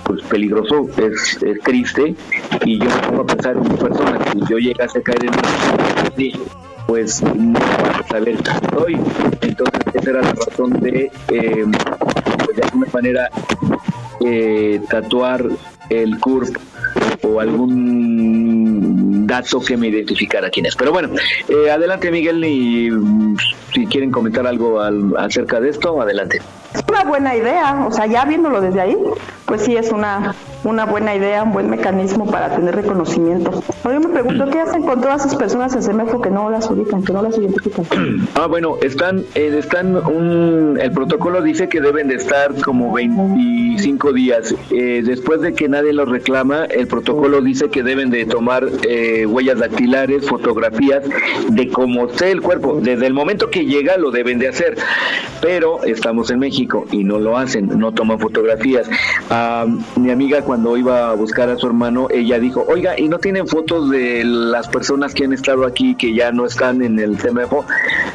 pues 0.03 0.21
peligroso, 0.23 0.87
es, 0.97 1.41
es 1.41 1.59
triste 1.61 2.15
y 2.63 2.79
yo 2.79 2.87
pongo 3.07 3.23
a 3.23 3.25
pensar 3.25 3.53
en 3.53 3.61
una 3.61 3.75
persona 3.75 4.19
que 4.19 4.31
si 4.31 4.39
yo 4.47 4.57
llegase 4.59 4.99
a 4.99 5.01
caer 5.01 5.25
en 5.25 5.29
una 5.29 6.55
pues 6.87 7.23
no 7.23 7.59
vas 7.59 7.99
a 7.99 8.07
saber 8.07 8.37
quién 8.37 8.79
soy. 8.79 8.97
Entonces 9.41 9.81
esa 9.93 10.09
era 10.11 10.21
la 10.21 10.33
razón 10.33 10.79
de, 10.79 11.11
eh, 11.29 11.65
de 12.55 12.63
alguna 12.63 12.87
manera 12.93 13.29
eh, 14.25 14.81
tatuar 14.89 15.45
el 15.89 16.19
CURP 16.19 16.55
o 17.23 17.39
algún 17.39 19.27
dato 19.27 19.59
que 19.61 19.77
me 19.77 19.87
identificara 19.87 20.49
quién 20.49 20.65
es. 20.65 20.75
Pero 20.75 20.91
bueno, 20.91 21.09
eh, 21.49 21.69
adelante 21.71 22.11
Miguel 22.11 22.43
y 22.45 22.89
mm, 22.91 23.37
si 23.73 23.85
quieren 23.87 24.11
comentar 24.11 24.45
algo 24.47 24.79
al- 24.81 25.15
acerca 25.17 25.59
de 25.59 25.69
esto, 25.69 26.01
adelante. 26.01 26.41
Es 26.75 26.83
una 26.89 27.05
buena 27.05 27.33
idea, 27.35 27.85
o 27.87 27.91
sea, 27.91 28.05
ya 28.05 28.25
viéndolo 28.25 28.59
desde 28.59 28.81
ahí, 28.81 28.97
pues 29.45 29.61
sí 29.61 29.77
es 29.77 29.93
una, 29.93 30.35
una 30.65 30.85
buena 30.85 31.15
idea, 31.15 31.43
un 31.43 31.53
buen 31.53 31.69
mecanismo 31.69 32.29
para 32.29 32.53
tener 32.53 32.75
reconocimiento. 32.75 33.63
Ahora 33.83 33.99
yo 33.99 34.07
me 34.07 34.13
pregunto, 34.13 34.49
¿qué 34.49 34.59
hacen 34.59 34.83
con 34.83 34.99
todas 34.99 35.21
esas 35.21 35.37
personas 35.37 35.73
en 35.73 35.83
CEMEFO 35.83 36.21
que 36.21 36.31
no 36.31 36.49
las 36.49 36.69
ubican, 36.69 37.01
que 37.03 37.13
no 37.13 37.21
las 37.21 37.37
identifican? 37.37 37.85
Ah, 38.35 38.47
bueno, 38.47 38.75
están, 38.81 39.23
eh, 39.35 39.55
están 39.57 39.95
un, 39.95 40.77
el 40.81 40.91
protocolo 40.91 41.41
dice 41.41 41.69
que 41.69 41.79
deben 41.79 42.09
de 42.09 42.15
estar 42.15 42.53
como 42.61 42.91
25 42.91 44.11
días. 44.11 44.53
Eh, 44.71 45.01
después 45.05 45.41
de 45.41 45.53
que 45.53 45.69
nadie 45.69 45.93
los 45.93 46.09
reclama, 46.09 46.65
el 46.65 46.87
protocolo 46.87 47.41
dice 47.41 47.69
que 47.69 47.81
deben 47.81 48.09
de 48.09 48.25
tomar 48.25 48.67
eh, 48.83 49.25
huellas 49.25 49.59
dactilares, 49.59 50.27
fotografías 50.27 51.03
de 51.49 51.69
cómo 51.69 52.07
esté 52.07 52.31
el 52.31 52.41
cuerpo. 52.41 52.79
Desde 52.81 53.07
el 53.07 53.13
momento 53.13 53.49
que 53.49 53.65
llega 53.65 53.97
lo 53.97 54.11
deben 54.11 54.39
de 54.39 54.49
hacer. 54.49 54.75
Pero 55.41 55.83
estamos 55.83 56.29
en 56.31 56.39
México 56.39 56.64
y 56.91 57.03
no 57.03 57.19
lo 57.19 57.37
hacen, 57.37 57.67
no 57.77 57.91
toman 57.91 58.19
fotografías. 58.19 58.89
Ah, 59.29 59.65
mi 59.95 60.11
amiga 60.11 60.41
cuando 60.41 60.77
iba 60.77 61.09
a 61.09 61.13
buscar 61.13 61.49
a 61.49 61.57
su 61.57 61.67
hermano, 61.67 62.07
ella 62.11 62.39
dijo, 62.39 62.65
oiga, 62.67 62.99
¿y 62.99 63.07
no 63.07 63.19
tienen 63.19 63.47
fotos 63.47 63.89
de 63.89 64.23
las 64.23 64.67
personas 64.67 65.13
que 65.13 65.25
han 65.25 65.33
estado 65.33 65.65
aquí 65.65 65.95
que 65.95 66.13
ya 66.13 66.31
no 66.31 66.45
están 66.45 66.81
en 66.81 66.99
el 66.99 67.17
CMFO? 67.17 67.65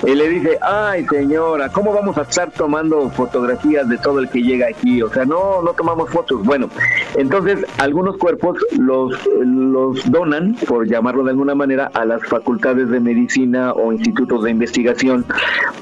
Él 0.06 0.18
le 0.18 0.28
dice, 0.28 0.58
ay 0.62 1.06
señora, 1.06 1.68
¿cómo 1.68 1.92
vamos 1.92 2.16
a 2.16 2.22
estar 2.22 2.50
tomando 2.50 3.10
fotografías 3.10 3.88
de 3.88 3.98
todo 3.98 4.20
el 4.20 4.28
que 4.28 4.42
llega 4.42 4.68
aquí? 4.68 5.02
O 5.02 5.10
sea, 5.10 5.24
no, 5.24 5.62
no 5.62 5.72
tomamos 5.72 6.10
fotos. 6.10 6.42
Bueno, 6.44 6.68
Entonces, 7.16 7.64
algunos 7.78 8.16
cuerpos 8.16 8.58
los, 8.78 9.14
los 9.44 10.10
donan, 10.10 10.56
por 10.66 10.86
llamarlo 10.88 11.24
de 11.24 11.30
alguna 11.30 11.54
manera, 11.54 11.90
a 11.94 12.04
las 12.04 12.22
facultades 12.24 12.88
de 12.88 13.00
medicina 13.00 13.72
o 13.72 13.92
institutos 13.92 14.44
de 14.44 14.50
investigación 14.50 15.24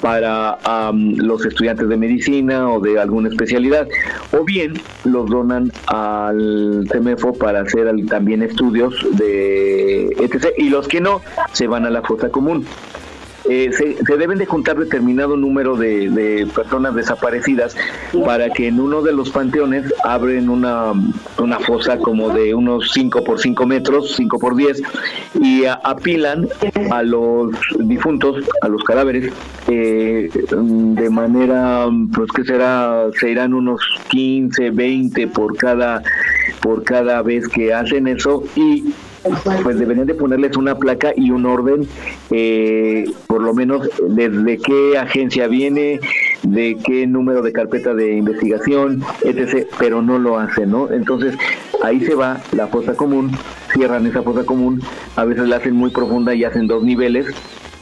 para 0.01 0.59
los 0.93 1.45
estudiantes 1.45 1.89
de 1.89 1.97
medicina 1.97 2.58
o 2.67 2.81
de 2.81 2.99
alguna 2.99 3.29
especialidad, 3.29 3.89
o 4.33 4.45
bien 4.45 4.75
los 5.05 5.29
donan 5.29 5.73
al 5.87 6.87
CEMEFO 6.91 7.35
para 7.35 7.61
hacer 7.61 7.89
también 8.09 8.43
estudios 8.43 8.95
de 9.13 10.07
etc. 10.21 10.49
Y 10.57 10.69
los 10.71 10.89
que 10.89 11.01
no, 11.01 11.21
se 11.53 11.67
van 11.67 11.87
a 11.87 11.91
la 11.91 12.03
fosa 12.03 12.29
común. 12.29 12.67
Eh, 13.49 13.71
se, 13.73 13.97
se 14.05 14.17
deben 14.17 14.39
de 14.39 14.47
juntar 14.47 14.79
determinado 14.79 15.37
número 15.37 15.77
de, 15.77 16.11
de 16.11 16.47
personas 16.47 16.95
desaparecidas 16.95 17.77
para 18.25 18.51
que 18.51 18.69
en 18.69 18.79
uno 18.79 19.03
de 19.03 19.13
los 19.13 19.31
panteones 19.31 19.93
abren 20.05 20.49
una, 20.49 20.93
una 21.39 21.59
fosa 21.61 21.99
como 21.99 22.31
de 22.31 22.55
unos 22.55 22.91
5 22.93 23.25
por 23.25 23.41
5 23.41 23.67
metros, 23.67 24.15
5 24.17 24.39
por 24.39 24.57
10, 24.57 24.83
y 25.41 25.65
apilan 25.65 26.49
a 26.91 27.03
los 27.03 27.53
difuntos, 27.79 28.45
a 28.61 28.69
los 28.69 28.83
cadáveres, 28.85 29.33
eh, 29.69 30.29
de 30.51 31.11
manera, 31.11 31.87
pues 32.15 32.31
que 32.33 32.45
será, 32.45 33.07
se 33.19 33.31
irán 33.31 33.55
unos 33.55 33.81
15, 34.09 34.71
20 34.71 35.27
por 35.29 35.57
cada, 35.57 36.03
por 36.61 36.85
cada 36.85 37.23
vez 37.23 37.49
que 37.49 37.73
hacen 37.73 38.09
eso 38.09 38.43
y 38.57 38.93
pues 39.63 39.79
deberían 39.79 40.07
de 40.07 40.15
ponerles 40.15 40.57
una 40.57 40.77
placa 40.77 41.13
y 41.17 41.31
un 41.31 41.47
orden, 41.47 41.87
eh, 42.31 43.05
por 43.27 43.43
lo 43.43 43.55
menos 43.55 43.89
desde 44.09 44.59
qué 44.59 44.99
agencia 44.99 45.49
viene, 45.49 46.01
de 46.43 46.77
qué 46.85 47.07
número 47.07 47.43
de 47.43 47.53
carpeta 47.53 47.95
de 47.95 48.17
investigación, 48.17 49.03
etc., 49.23 49.67
pero 49.79 50.03
no 50.03 50.19
lo 50.19 50.39
hacen, 50.39 50.71
¿no? 50.71 50.91
Entonces 50.91 51.35
ahí 51.83 52.01
se 52.01 52.15
va 52.15 52.41
la 52.53 52.69
fosa 52.69 52.95
común, 52.95 53.33
cierran 53.73 54.07
esa 54.07 54.23
fosa 54.23 54.45
común, 54.45 54.81
a 55.17 55.25
veces 55.25 55.49
la 55.49 55.57
hacen 55.57 55.75
muy 55.75 55.91
profunda 55.91 56.35
y 56.35 56.45
hacen 56.45 56.67
dos 56.67 56.83
niveles 56.83 57.27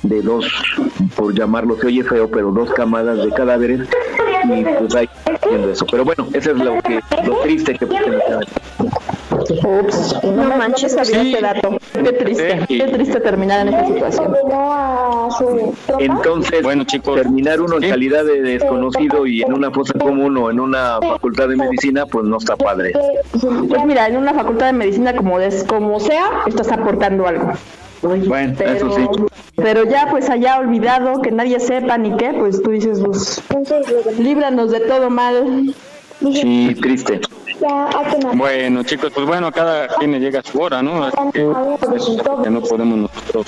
de 0.09 0.23
dos, 0.23 0.47
por 1.15 1.35
llamarlo, 1.35 1.77
se 1.79 1.87
oye 1.87 2.03
feo, 2.05 2.29
pero 2.31 2.51
dos 2.53 2.71
camadas 2.73 3.19
de 3.19 3.31
cadáveres 3.33 3.89
y 4.45 4.65
pues 4.65 4.95
ahí 4.95 5.09
haciendo 5.25 5.71
eso. 5.71 5.87
Pero 5.91 6.05
bueno, 6.05 6.27
eso 6.33 6.51
es 6.53 6.57
lo 6.59 6.81
que 6.83 7.01
lo 7.25 7.37
triste 7.43 7.75
que 7.79 7.87
Ups, 9.65 10.17
no 10.25 10.57
manches, 10.57 10.93
sabía 10.93 11.23
este 11.23 11.41
dato. 11.41 11.77
Qué 11.93 12.13
triste, 12.13 12.61
qué 12.69 12.89
triste 12.93 13.21
terminar 13.21 13.67
en 13.67 13.75
esta 13.75 13.87
situación. 13.87 14.35
Entonces, 15.99 16.63
bueno, 16.63 16.85
chicos, 16.85 17.17
terminar 17.17 17.61
uno 17.61 17.77
en 17.77 17.89
calidad 17.89 18.25
de 18.25 18.43
desconocido 18.43 19.27
y 19.27 19.43
en 19.43 19.53
una 19.53 19.71
fosa 19.71 19.95
común 19.99 20.37
o 20.37 20.51
en 20.51 20.59
una 20.61 20.99
facultad 21.01 21.49
de 21.49 21.57
medicina, 21.57 22.07
pues 22.07 22.25
no 22.25 22.39
está 22.39 22.57
padre. 22.57 22.93
Pues 23.33 23.85
mira, 23.87 24.09
en 24.09 24.17
una 24.17 24.35
facultad 24.35 24.67
de 24.67 24.73
medicina 24.73 25.15
como, 25.15 25.39
des- 25.39 25.65
como 25.65 26.01
sea, 26.01 26.25
estás 26.47 26.71
aportando 26.73 27.27
algo. 27.27 27.53
Bueno, 28.03 28.55
Pero, 28.59 28.73
eso 28.73 28.91
sí. 28.95 29.07
pero 29.57 29.85
ya 29.85 30.09
pues 30.11 30.29
allá 30.29 30.59
olvidado, 30.59 31.23
que 31.23 31.31
nadie 31.31 31.59
sepa 31.61 31.97
ni 31.99 32.17
qué, 32.17 32.33
pues 32.35 32.63
tú 32.63 32.71
dices, 32.71 33.01
pues, 33.05 33.43
líbranos 34.19 34.71
de 34.71 34.81
todo 34.81 35.11
mal. 35.11 35.75
Sí, 36.21 36.77
triste. 36.81 37.21
Bueno, 38.35 38.83
chicos, 38.83 39.13
pues 39.15 39.27
bueno, 39.27 39.51
cada 39.51 39.89
quien 39.89 40.13
le 40.13 40.21
llega 40.21 40.41
a 40.41 40.43
su 40.43 40.61
hora, 40.61 40.83
¿no? 40.83 41.05
Así 41.05 41.17
que, 41.33 41.45
pues, 41.81 42.05
que 42.43 42.51
no 42.51 42.61
podemos 42.61 42.99
nosotros 42.99 43.47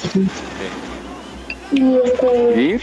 ir. 1.72 2.80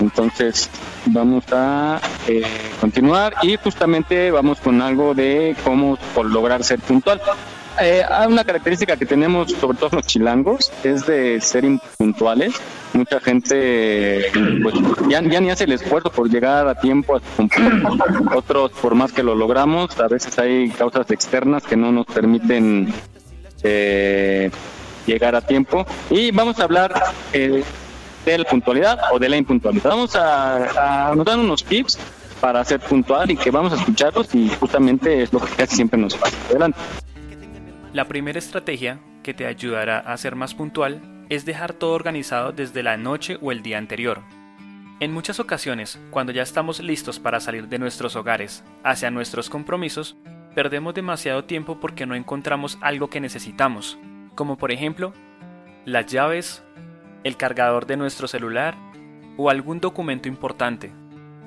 Entonces, 0.00 0.70
vamos 1.06 1.44
a 1.52 2.00
eh, 2.26 2.42
continuar 2.80 3.34
y 3.42 3.56
justamente 3.56 4.30
vamos 4.30 4.60
con 4.60 4.80
algo 4.80 5.14
de 5.14 5.54
cómo 5.64 5.98
lograr 6.22 6.64
ser 6.64 6.78
puntual. 6.80 7.20
Eh, 7.80 8.04
hay 8.08 8.26
una 8.28 8.44
característica 8.44 8.96
que 8.96 9.06
tenemos, 9.06 9.52
sobre 9.52 9.78
todo 9.78 9.90
los 9.92 10.06
chilangos, 10.06 10.70
es 10.84 11.06
de 11.06 11.40
ser 11.40 11.64
impuntuales. 11.64 12.54
Mucha 12.92 13.20
gente 13.20 14.30
pues, 14.62 14.74
ya, 15.08 15.20
ni 15.20 15.50
hace 15.50 15.64
el 15.64 15.72
esfuerzo 15.72 16.10
por 16.10 16.28
llegar 16.28 16.68
a 16.68 16.74
tiempo 16.74 17.16
a 17.16 17.20
cumpleaños. 17.36 17.98
Otros, 18.34 18.72
por 18.72 18.94
más 18.94 19.12
que 19.12 19.22
lo 19.22 19.34
logramos, 19.34 19.98
a 19.98 20.08
veces 20.08 20.38
hay 20.38 20.70
causas 20.70 21.10
externas 21.10 21.62
que 21.62 21.76
no 21.76 21.90
nos 21.90 22.06
permiten 22.06 22.92
eh, 23.62 24.50
llegar 25.06 25.34
a 25.34 25.40
tiempo. 25.40 25.86
Y 26.10 26.30
vamos 26.32 26.60
a 26.60 26.64
hablar 26.64 26.92
eh, 27.32 27.62
de 28.26 28.38
la 28.38 28.44
puntualidad 28.44 28.98
o 29.12 29.18
de 29.18 29.28
la 29.28 29.36
impuntualidad. 29.36 29.90
Vamos 29.90 30.16
a, 30.16 31.08
a 31.10 31.14
nos 31.14 31.24
dan 31.24 31.40
unos 31.40 31.64
tips 31.64 31.98
para 32.40 32.64
ser 32.64 32.80
puntual 32.80 33.30
y 33.30 33.36
que 33.36 33.50
vamos 33.50 33.72
a 33.72 33.76
escucharlos 33.76 34.34
y 34.34 34.48
justamente 34.48 35.22
es 35.22 35.32
lo 35.32 35.40
que 35.40 35.52
casi 35.54 35.76
siempre 35.76 35.98
nos 35.98 36.14
pasa. 36.16 36.36
Adelante. 36.50 36.78
La 37.92 38.04
primera 38.04 38.38
estrategia 38.38 39.00
que 39.24 39.34
te 39.34 39.46
ayudará 39.46 39.98
a 39.98 40.16
ser 40.16 40.36
más 40.36 40.54
puntual 40.54 41.26
es 41.28 41.44
dejar 41.44 41.72
todo 41.72 41.90
organizado 41.92 42.52
desde 42.52 42.84
la 42.84 42.96
noche 42.96 43.36
o 43.42 43.50
el 43.50 43.62
día 43.62 43.78
anterior. 43.78 44.22
En 45.00 45.12
muchas 45.12 45.40
ocasiones, 45.40 46.00
cuando 46.10 46.30
ya 46.30 46.42
estamos 46.42 46.78
listos 46.78 47.18
para 47.18 47.40
salir 47.40 47.66
de 47.66 47.80
nuestros 47.80 48.14
hogares 48.14 48.62
hacia 48.84 49.10
nuestros 49.10 49.50
compromisos, 49.50 50.16
perdemos 50.54 50.94
demasiado 50.94 51.44
tiempo 51.44 51.80
porque 51.80 52.06
no 52.06 52.14
encontramos 52.14 52.78
algo 52.80 53.10
que 53.10 53.20
necesitamos, 53.20 53.98
como 54.36 54.56
por 54.56 54.70
ejemplo, 54.70 55.12
las 55.84 56.06
llaves, 56.06 56.62
el 57.24 57.36
cargador 57.36 57.86
de 57.86 57.96
nuestro 57.96 58.28
celular 58.28 58.76
o 59.36 59.50
algún 59.50 59.80
documento 59.80 60.28
importante, 60.28 60.92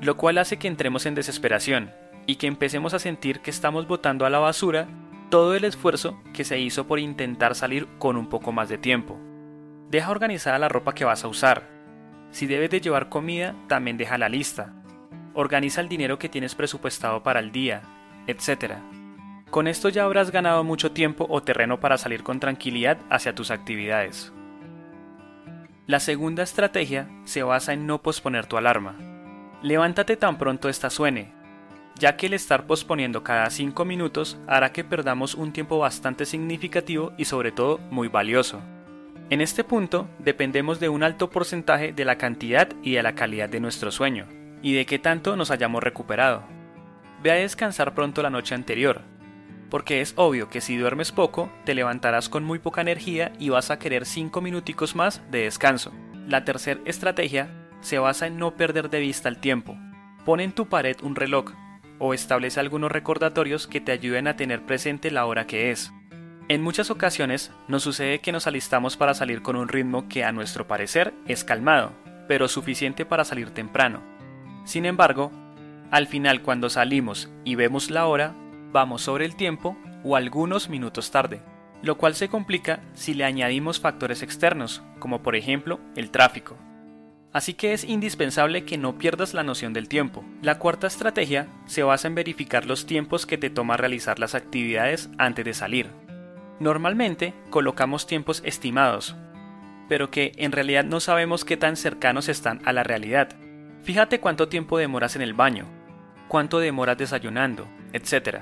lo 0.01 0.17
cual 0.17 0.39
hace 0.39 0.57
que 0.57 0.67
entremos 0.67 1.05
en 1.05 1.15
desesperación 1.15 1.91
y 2.25 2.35
que 2.35 2.47
empecemos 2.47 2.93
a 2.93 2.99
sentir 2.99 3.39
que 3.39 3.49
estamos 3.49 3.87
botando 3.87 4.25
a 4.25 4.29
la 4.29 4.39
basura 4.39 4.87
todo 5.33 5.55
el 5.55 5.63
esfuerzo 5.63 6.21
que 6.31 6.43
se 6.43 6.59
hizo 6.59 6.85
por 6.85 6.99
intentar 6.99 7.55
salir 7.55 7.87
con 7.97 8.17
un 8.17 8.27
poco 8.27 8.51
más 8.51 8.69
de 8.69 8.77
tiempo. 8.77 9.17
Deja 9.89 10.11
organizada 10.11 10.59
la 10.59 10.69
ropa 10.69 10.93
que 10.93 11.05
vas 11.05 11.23
a 11.23 11.27
usar. 11.27 11.67
Si 12.29 12.45
debes 12.45 12.69
de 12.69 12.81
llevar 12.81 13.09
comida, 13.09 13.55
también 13.67 13.97
deja 13.97 14.19
la 14.19 14.29
lista. 14.29 14.75
Organiza 15.33 15.81
el 15.81 15.89
dinero 15.89 16.19
que 16.19 16.29
tienes 16.29 16.53
presupuestado 16.53 17.23
para 17.23 17.39
el 17.39 17.51
día, 17.51 17.81
etc. 18.27 18.75
Con 19.49 19.65
esto 19.65 19.89
ya 19.89 20.03
habrás 20.03 20.29
ganado 20.29 20.63
mucho 20.63 20.91
tiempo 20.91 21.25
o 21.27 21.41
terreno 21.41 21.79
para 21.79 21.97
salir 21.97 22.21
con 22.21 22.39
tranquilidad 22.39 22.99
hacia 23.09 23.33
tus 23.33 23.49
actividades. 23.49 24.31
La 25.87 25.99
segunda 25.99 26.43
estrategia 26.43 27.09
se 27.23 27.41
basa 27.41 27.73
en 27.73 27.87
no 27.87 28.03
posponer 28.03 28.45
tu 28.45 28.55
alarma. 28.55 28.99
Levántate 29.63 30.15
tan 30.15 30.37
pronto 30.37 30.69
esta 30.69 30.91
suene, 30.91 31.32
ya 31.97 32.17
que 32.17 32.27
el 32.27 32.33
estar 32.33 32.65
posponiendo 32.65 33.23
cada 33.23 33.49
5 33.49 33.85
minutos 33.85 34.37
hará 34.47 34.71
que 34.71 34.83
perdamos 34.83 35.35
un 35.35 35.53
tiempo 35.53 35.77
bastante 35.77 36.25
significativo 36.25 37.13
y 37.17 37.25
sobre 37.25 37.51
todo 37.51 37.77
muy 37.91 38.07
valioso. 38.07 38.61
En 39.29 39.41
este 39.41 39.63
punto 39.63 40.07
dependemos 40.19 40.79
de 40.79 40.89
un 40.89 41.03
alto 41.03 41.29
porcentaje 41.29 41.93
de 41.93 42.05
la 42.05 42.17
cantidad 42.17 42.69
y 42.83 42.93
de 42.93 43.03
la 43.03 43.15
calidad 43.15 43.49
de 43.49 43.59
nuestro 43.59 43.91
sueño, 43.91 44.27
y 44.61 44.73
de 44.73 44.85
qué 44.85 44.99
tanto 44.99 45.35
nos 45.35 45.51
hayamos 45.51 45.81
recuperado. 45.81 46.43
Ve 47.21 47.31
a 47.31 47.35
descansar 47.35 47.93
pronto 47.93 48.21
la 48.21 48.29
noche 48.29 48.53
anterior, 48.53 49.01
porque 49.69 50.01
es 50.01 50.13
obvio 50.17 50.49
que 50.49 50.61
si 50.61 50.77
duermes 50.77 51.11
poco, 51.11 51.49
te 51.63 51.73
levantarás 51.73 52.29
con 52.29 52.43
muy 52.43 52.59
poca 52.59 52.81
energía 52.81 53.31
y 53.39 53.49
vas 53.49 53.71
a 53.71 53.79
querer 53.79 54.05
5 54.05 54.39
minuticos 54.41 54.95
más 54.95 55.21
de 55.31 55.45
descanso. 55.45 55.91
La 56.27 56.45
tercera 56.45 56.81
estrategia 56.85 57.49
se 57.81 57.97
basa 57.97 58.27
en 58.27 58.37
no 58.37 58.55
perder 58.55 58.89
de 58.89 58.99
vista 58.99 59.29
el 59.29 59.39
tiempo. 59.39 59.77
Pon 60.25 60.39
en 60.41 60.51
tu 60.51 60.67
pared 60.67 60.95
un 61.01 61.15
reloj 61.15 61.53
o 61.99 62.13
establece 62.13 62.59
algunos 62.59 62.91
recordatorios 62.91 63.67
que 63.67 63.81
te 63.81 63.91
ayuden 63.91 64.27
a 64.27 64.35
tener 64.35 64.61
presente 64.63 65.11
la 65.11 65.25
hora 65.25 65.47
que 65.47 65.71
es. 65.71 65.91
En 66.49 66.61
muchas 66.61 66.91
ocasiones 66.91 67.51
nos 67.67 67.83
sucede 67.83 68.19
que 68.19 68.31
nos 68.31 68.47
alistamos 68.47 68.97
para 68.97 69.13
salir 69.13 69.41
con 69.41 69.55
un 69.55 69.69
ritmo 69.69 70.09
que 70.09 70.25
a 70.25 70.31
nuestro 70.31 70.67
parecer 70.67 71.13
es 71.25 71.43
calmado, 71.43 71.93
pero 72.27 72.47
suficiente 72.47 73.05
para 73.05 73.23
salir 73.23 73.51
temprano. 73.51 74.01
Sin 74.65 74.85
embargo, 74.85 75.31
al 75.89 76.07
final 76.07 76.41
cuando 76.41 76.69
salimos 76.69 77.29
y 77.45 77.55
vemos 77.55 77.91
la 77.91 78.07
hora, 78.07 78.35
vamos 78.71 79.03
sobre 79.03 79.25
el 79.25 79.35
tiempo 79.35 79.77
o 80.03 80.15
algunos 80.15 80.67
minutos 80.67 81.11
tarde, 81.11 81.41
lo 81.81 81.97
cual 81.97 82.15
se 82.15 82.27
complica 82.27 82.81
si 82.93 83.13
le 83.13 83.23
añadimos 83.23 83.79
factores 83.79 84.21
externos, 84.21 84.83
como 84.99 85.21
por 85.21 85.35
ejemplo 85.35 85.79
el 85.95 86.11
tráfico. 86.11 86.57
Así 87.33 87.55
que 87.55 87.73
es 87.73 87.83
indispensable 87.83 88.63
que 88.63 88.77
no 88.77 88.99
pierdas 88.99 89.33
la 89.33 89.41
noción 89.41 89.73
del 89.73 89.89
tiempo. 89.89 90.23
La 90.43 90.59
cuarta 90.59 90.85
estrategia 90.85 91.47
se 91.65 91.81
basa 91.81 92.07
en 92.07 92.13
verificar 92.13 92.65
los 92.67 92.85
tiempos 92.85 93.25
que 93.25 93.39
te 93.39 93.49
toma 93.49 93.75
realizar 93.75 94.19
las 94.19 94.35
actividades 94.35 95.09
antes 95.17 95.43
de 95.43 95.55
salir. 95.55 95.89
Normalmente 96.59 97.33
colocamos 97.49 98.05
tiempos 98.05 98.43
estimados, 98.45 99.15
pero 99.89 100.11
que 100.11 100.31
en 100.37 100.51
realidad 100.51 100.85
no 100.85 100.99
sabemos 100.99 101.43
qué 101.43 101.57
tan 101.57 101.75
cercanos 101.75 102.29
están 102.29 102.61
a 102.65 102.71
la 102.71 102.83
realidad. 102.83 103.29
Fíjate 103.81 104.19
cuánto 104.19 104.47
tiempo 104.47 104.77
demoras 104.77 105.15
en 105.15 105.23
el 105.23 105.33
baño, 105.33 105.65
cuánto 106.27 106.59
demoras 106.59 106.99
desayunando, 106.99 107.67
etc. 107.93 108.41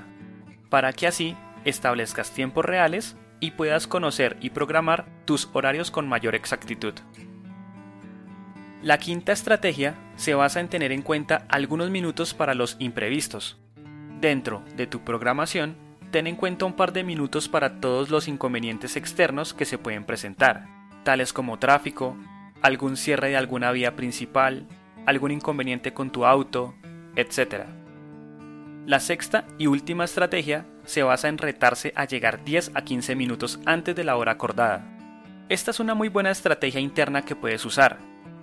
Para 0.68 0.92
que 0.92 1.06
así 1.06 1.34
establezcas 1.64 2.30
tiempos 2.32 2.64
reales 2.64 3.16
y 3.40 3.52
puedas 3.52 3.86
conocer 3.86 4.36
y 4.42 4.50
programar 4.50 5.06
tus 5.24 5.48
horarios 5.54 5.90
con 5.90 6.06
mayor 6.06 6.34
exactitud. 6.34 6.94
La 8.82 8.98
quinta 8.98 9.30
estrategia 9.30 9.94
se 10.16 10.34
basa 10.34 10.58
en 10.58 10.66
tener 10.66 10.90
en 10.90 11.02
cuenta 11.02 11.46
algunos 11.48 11.90
minutos 11.90 12.34
para 12.34 12.54
los 12.54 12.74
imprevistos. 12.80 13.56
Dentro 14.20 14.64
de 14.76 14.88
tu 14.88 15.04
programación, 15.04 15.76
ten 16.10 16.26
en 16.26 16.34
cuenta 16.34 16.64
un 16.64 16.72
par 16.72 16.92
de 16.92 17.04
minutos 17.04 17.48
para 17.48 17.80
todos 17.80 18.10
los 18.10 18.26
inconvenientes 18.26 18.96
externos 18.96 19.54
que 19.54 19.66
se 19.66 19.78
pueden 19.78 20.04
presentar, 20.04 20.66
tales 21.04 21.32
como 21.32 21.60
tráfico, 21.60 22.16
algún 22.60 22.96
cierre 22.96 23.28
de 23.28 23.36
alguna 23.36 23.70
vía 23.70 23.94
principal, 23.94 24.66
algún 25.06 25.30
inconveniente 25.30 25.94
con 25.94 26.10
tu 26.10 26.26
auto, 26.26 26.74
etc. 27.14 27.66
La 28.84 28.98
sexta 28.98 29.44
y 29.58 29.68
última 29.68 30.06
estrategia 30.06 30.66
se 30.84 31.04
basa 31.04 31.28
en 31.28 31.38
retarse 31.38 31.92
a 31.94 32.04
llegar 32.04 32.42
10 32.42 32.72
a 32.74 32.82
15 32.82 33.14
minutos 33.14 33.60
antes 33.64 33.94
de 33.94 34.02
la 34.02 34.16
hora 34.16 34.32
acordada. 34.32 34.84
Esta 35.48 35.70
es 35.70 35.78
una 35.78 35.94
muy 35.94 36.08
buena 36.08 36.32
estrategia 36.32 36.80
interna 36.80 37.22
que 37.22 37.36
puedes 37.36 37.64
usar, 37.64 37.98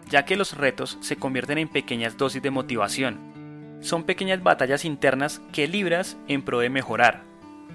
ya 0.09 0.25
que 0.25 0.35
los 0.35 0.57
retos 0.57 0.97
se 1.01 1.15
convierten 1.15 1.57
en 1.57 1.67
pequeñas 1.67 2.17
dosis 2.17 2.41
de 2.41 2.51
motivación. 2.51 3.77
Son 3.81 4.03
pequeñas 4.03 4.43
batallas 4.43 4.85
internas 4.85 5.41
que 5.51 5.67
libras 5.67 6.17
en 6.27 6.41
pro 6.41 6.59
de 6.59 6.69
mejorar. 6.69 7.23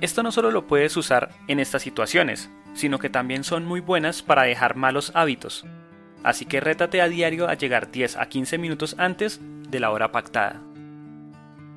Esto 0.00 0.22
no 0.22 0.32
solo 0.32 0.50
lo 0.50 0.66
puedes 0.66 0.96
usar 0.96 1.30
en 1.48 1.60
estas 1.60 1.82
situaciones, 1.82 2.50
sino 2.74 2.98
que 2.98 3.08
también 3.08 3.44
son 3.44 3.64
muy 3.64 3.80
buenas 3.80 4.22
para 4.22 4.42
dejar 4.42 4.76
malos 4.76 5.12
hábitos. 5.14 5.64
Así 6.22 6.46
que 6.46 6.60
rétate 6.60 7.00
a 7.00 7.08
diario 7.08 7.48
a 7.48 7.54
llegar 7.54 7.90
10 7.90 8.16
a 8.16 8.26
15 8.26 8.58
minutos 8.58 8.96
antes 8.98 9.40
de 9.42 9.80
la 9.80 9.90
hora 9.90 10.10
pactada. 10.10 10.60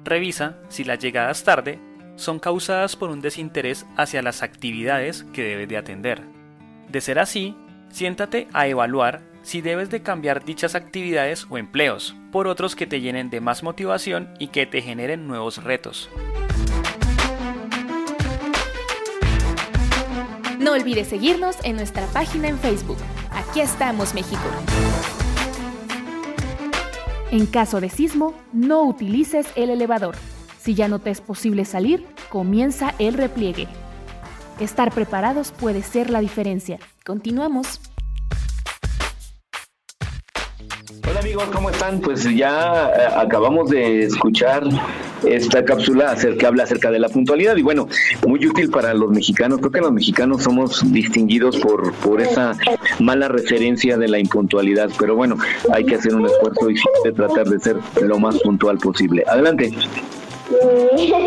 Revisa 0.03 0.57
si 0.69 0.83
las 0.83 0.99
llegadas 0.99 1.43
tarde 1.43 1.79
son 2.15 2.39
causadas 2.39 2.95
por 2.95 3.09
un 3.09 3.21
desinterés 3.21 3.85
hacia 3.95 4.21
las 4.21 4.41
actividades 4.41 5.23
que 5.33 5.43
debes 5.43 5.69
de 5.69 5.77
atender. 5.77 6.21
De 6.89 7.01
ser 7.01 7.19
así, 7.19 7.55
siéntate 7.89 8.47
a 8.53 8.67
evaluar 8.67 9.21
si 9.47 9.61
debes 9.61 9.89
de 9.89 10.01
cambiar 10.01 10.43
dichas 10.43 10.75
actividades 10.75 11.47
o 11.49 11.57
empleos 11.57 12.17
por 12.33 12.47
otros 12.47 12.75
que 12.75 12.85
te 12.85 12.99
llenen 12.99 13.29
de 13.29 13.39
más 13.39 13.63
motivación 13.63 14.33
y 14.39 14.47
que 14.47 14.65
te 14.65 14.81
generen 14.81 15.25
nuevos 15.25 15.63
retos. 15.63 16.09
No 20.59 20.73
olvides 20.73 21.07
seguirnos 21.07 21.55
en 21.63 21.77
nuestra 21.77 22.05
página 22.07 22.49
en 22.49 22.59
Facebook. 22.59 22.97
Aquí 23.31 23.61
estamos, 23.61 24.13
México. 24.13 24.43
En 27.31 27.45
caso 27.45 27.79
de 27.79 27.89
sismo, 27.89 28.33
no 28.51 28.83
utilices 28.83 29.47
el 29.55 29.69
elevador. 29.69 30.17
Si 30.59 30.75
ya 30.75 30.89
no 30.89 30.99
te 30.99 31.09
es 31.09 31.21
posible 31.21 31.63
salir, 31.63 32.05
comienza 32.27 32.93
el 32.99 33.13
repliegue. 33.13 33.69
Estar 34.59 34.91
preparados 34.91 35.53
puede 35.53 35.83
ser 35.83 36.09
la 36.09 36.19
diferencia. 36.19 36.79
Continuamos. 37.05 37.79
Hola 41.09 41.21
amigos, 41.21 41.45
¿cómo 41.53 41.69
están? 41.69 42.01
Pues 42.01 42.23
ya 42.35 42.89
eh, 42.89 43.07
acabamos 43.15 43.69
de 43.69 44.03
escuchar 44.03 44.63
esta 45.25 45.63
cápsula 45.63 46.11
acerca, 46.11 46.49
habla 46.49 46.63
acerca 46.63 46.91
de 46.91 46.99
la 46.99 47.07
puntualidad 47.07 47.55
y 47.55 47.61
bueno, 47.61 47.87
muy 48.27 48.45
útil 48.45 48.69
para 48.69 48.93
los 48.93 49.09
mexicanos. 49.11 49.59
Creo 49.59 49.71
que 49.71 49.79
los 49.79 49.93
mexicanos 49.93 50.43
somos 50.43 50.91
distinguidos 50.91 51.57
por, 51.59 51.93
por 51.93 52.19
esa 52.19 52.57
mala 52.99 53.29
referencia 53.29 53.97
de 53.97 54.09
la 54.09 54.19
impuntualidad, 54.19 54.89
pero 54.99 55.15
bueno, 55.15 55.37
hay 55.71 55.85
que 55.85 55.95
hacer 55.95 56.13
un 56.13 56.25
esfuerzo 56.25 56.69
y 56.69 57.11
tratar 57.13 57.47
de 57.47 57.59
ser 57.59 57.77
lo 58.01 58.19
más 58.19 58.37
puntual 58.39 58.77
posible. 58.77 59.23
Adelante. 59.27 59.71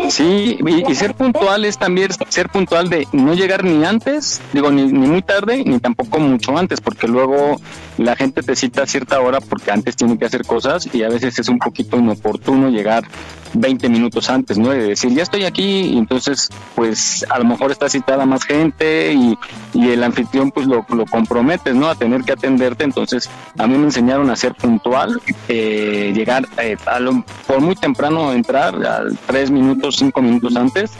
Sí, 0.09 0.57
y, 0.59 0.91
y 0.91 0.95
ser 0.95 1.13
puntual 1.13 1.65
es 1.65 1.77
también 1.77 2.09
ser 2.29 2.49
puntual 2.49 2.89
de 2.89 3.07
no 3.11 3.33
llegar 3.33 3.63
ni 3.63 3.83
antes, 3.85 4.41
digo, 4.51 4.71
ni, 4.71 4.83
ni 4.83 5.07
muy 5.07 5.21
tarde, 5.21 5.63
ni 5.65 5.79
tampoco 5.79 6.19
mucho 6.19 6.57
antes, 6.57 6.81
porque 6.81 7.07
luego 7.07 7.61
la 7.97 8.15
gente 8.15 8.41
te 8.41 8.55
cita 8.55 8.83
a 8.83 8.87
cierta 8.87 9.19
hora 9.21 9.39
porque 9.39 9.71
antes 9.71 9.95
tiene 9.95 10.17
que 10.17 10.25
hacer 10.25 10.45
cosas 10.45 10.89
y 10.93 11.03
a 11.03 11.09
veces 11.09 11.37
es 11.39 11.49
un 11.49 11.59
poquito 11.59 11.97
inoportuno 11.97 12.69
llegar 12.69 13.03
20 13.53 13.89
minutos 13.89 14.29
antes, 14.29 14.57
¿no? 14.57 14.69
De 14.69 14.89
decir, 14.89 15.11
ya 15.13 15.23
estoy 15.23 15.43
aquí, 15.45 15.97
entonces, 15.97 16.49
pues 16.75 17.25
a 17.29 17.39
lo 17.39 17.45
mejor 17.45 17.71
está 17.71 17.89
citada 17.89 18.25
más 18.25 18.43
gente 18.43 19.13
y, 19.13 19.37
y 19.73 19.89
el 19.89 20.03
anfitrión, 20.03 20.51
pues 20.51 20.67
lo, 20.67 20.85
lo 20.89 21.05
comprometes, 21.05 21.75
¿no? 21.75 21.87
A 21.87 21.95
tener 21.95 22.21
que 22.23 22.31
atenderte. 22.33 22.83
Entonces, 22.83 23.29
a 23.57 23.67
mí 23.67 23.77
me 23.77 23.85
enseñaron 23.85 24.29
a 24.29 24.35
ser 24.35 24.53
puntual, 24.55 25.19
eh, 25.47 26.11
llegar 26.15 26.47
eh, 26.57 26.77
a 26.85 26.99
lo- 26.99 27.23
por 27.47 27.61
muy 27.61 27.75
temprano, 27.75 28.31
entrar 28.33 28.75
a 28.85 29.03
tres 29.27 29.51
minutos, 29.51 29.95
cinco 29.97 30.21
minutos 30.21 30.55
antes 30.55 30.91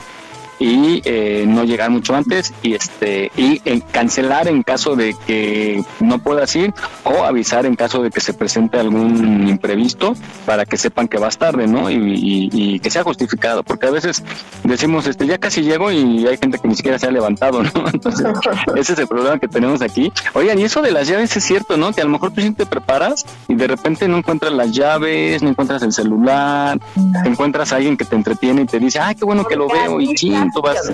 y 0.64 1.02
eh, 1.06 1.46
no 1.48 1.64
llegar 1.64 1.90
mucho 1.90 2.16
antes 2.16 2.54
y 2.62 2.74
este 2.76 3.32
y 3.36 3.62
eh, 3.66 3.82
cancelar 3.92 4.48
en 4.48 4.62
caso 4.62 4.96
de 4.96 5.16
que 5.26 5.84
no 6.00 6.20
puedas 6.20 6.56
ir 6.56 6.72
o 7.04 7.24
avisar 7.24 7.66
en 7.66 7.76
caso 7.76 8.04
de 8.04 8.12
que 8.12 8.22
se 8.22 8.34
presente 8.34 8.78
algún 8.80 9.48
imprevisto 9.48 10.14
para 10.46 10.66
que 10.66 10.78
sepan 10.78 11.08
que 11.08 11.18
vas 11.18 11.38
tarde 11.40 11.66
no 11.66 11.90
y, 11.90 11.96
y- 11.96 12.50
y 12.52 12.80
que 12.80 12.92
sea 12.92 13.04
justificado 13.04 13.64
porque 13.64 13.88
a 13.88 13.92
veces 13.92 14.24
decimos 14.64 15.08
este 15.08 15.26
ya 15.26 15.40
casi 15.40 15.62
llego 15.64 15.92
y 15.92 16.28
hay 16.28 16.38
gente 16.38 16.60
que 16.60 16.68
ni 16.68 16.76
siquiera 16.76 17.00
se 17.00 17.08
ha 17.08 17.12
levantado 17.12 17.64
no 17.64 17.72
entonces 17.94 18.28
ese 18.76 18.94
es 18.94 19.00
el 19.00 19.08
problema 19.08 19.40
que 19.40 19.48
tenemos 19.48 19.82
aquí. 19.82 20.12
Oigan 20.34 20.60
y 20.60 20.64
eso 20.64 20.82
de 20.84 20.92
las 20.92 21.08
llaves 21.08 21.36
es 21.36 21.44
cierto 21.44 21.76
no 21.78 21.92
que 21.92 22.02
a 22.02 22.04
lo 22.04 22.12
mejor 22.12 22.32
tú 22.34 22.42
sí 22.42 22.52
te 22.52 22.66
preparas 22.68 23.26
y 23.48 23.56
de 23.56 23.66
repente 23.68 24.08
no 24.08 24.18
encuentras 24.18 24.54
las 24.54 24.72
llaves 24.72 25.42
no 25.42 25.50
encuentras 25.50 25.82
el 25.82 25.92
celular 25.92 26.80
encuentras 27.26 27.74
a 27.74 27.78
alguien 27.78 27.98
que 27.98 28.06
te 28.06 28.16
entretiene 28.16 28.62
y 28.62 28.66
te 28.66 28.80
dice 28.80 29.00
ay 29.00 29.16
qué 29.16 29.26
bueno 29.26 29.44
que 29.46 29.56
lo 29.56 29.68
veo 29.68 30.00
y 30.02 30.14
chin 30.16 30.51
tú 30.54 30.62
vas 30.62 30.92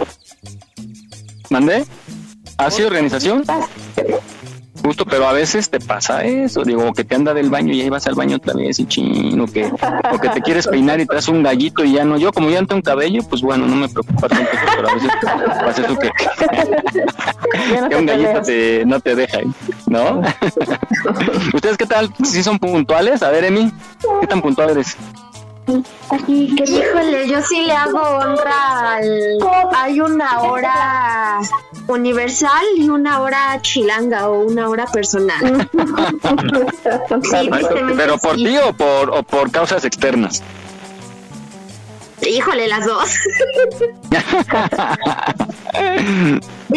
¿Mandé? 1.49 1.85
¿Ha 2.57 2.71
sido 2.71 2.87
organización? 2.87 3.43
Justo, 4.83 5.05
pero 5.05 5.27
a 5.27 5.33
veces 5.33 5.69
te 5.69 5.79
pasa 5.79 6.23
eso, 6.23 6.63
digo, 6.63 6.93
que 6.93 7.03
te 7.03 7.15
anda 7.15 7.33
del 7.33 7.49
baño 7.49 7.73
y 7.73 7.81
ahí 7.81 7.89
vas 7.89 8.07
al 8.07 8.15
baño 8.15 8.37
otra 8.37 8.53
vez 8.53 8.79
y 8.79 8.85
chino, 8.85 9.45
que, 9.45 9.65
o 9.65 10.19
que 10.19 10.29
te 10.29 10.41
quieres 10.41 10.67
peinar 10.67 10.99
y 10.99 11.05
traes 11.05 11.27
un 11.27 11.43
gallito 11.43 11.83
y 11.83 11.93
ya 11.93 12.05
no. 12.05 12.17
Yo, 12.17 12.31
como 12.31 12.49
ya 12.49 12.61
no 12.61 12.67
tengo 12.67 12.81
cabello, 12.81 13.21
pues 13.27 13.41
bueno, 13.41 13.65
no 13.65 13.75
me 13.75 13.89
preocupa 13.89 14.29
tanto, 14.29 14.49
pero 14.75 14.89
a 14.89 14.93
veces 14.93 15.09
pasa 15.65 15.81
eso 15.81 15.99
que, 15.99 16.11
que 17.89 17.95
un 17.95 18.05
gallito 18.05 18.41
te, 18.43 18.85
no 18.85 18.99
te 18.99 19.15
deja, 19.15 19.39
¿no? 19.87 20.21
¿Ustedes 21.53 21.77
qué 21.77 21.85
tal? 21.85 22.13
¿Sí 22.23 22.43
son 22.43 22.59
puntuales? 22.59 23.23
A 23.23 23.31
ver, 23.31 23.45
Emi, 23.45 23.71
¿qué 24.21 24.27
tan 24.27 24.41
puntual 24.41 24.69
eres? 24.69 24.95
Híjole, 26.27 27.27
yo 27.27 27.41
sí 27.41 27.61
le 27.63 27.73
hago 27.73 27.99
honra 27.99 28.93
al... 28.95 29.37
Hay 29.75 29.99
una 29.99 30.41
hora 30.41 31.39
universal 31.87 32.65
y 32.77 32.89
una 32.89 33.19
hora 33.19 33.61
chilanga 33.61 34.29
o 34.29 34.43
una 34.43 34.69
hora 34.69 34.85
personal. 34.85 35.69
Sí, 37.23 37.49
tristemente 37.49 37.95
¿Pero 37.95 38.17
por 38.17 38.35
ti 38.35 38.57
o 38.57 38.73
por, 38.73 39.09
o 39.09 39.23
por 39.23 39.51
causas 39.51 39.83
externas? 39.85 40.43
Híjole, 42.21 42.67
las 42.67 42.85
dos. 42.85 43.09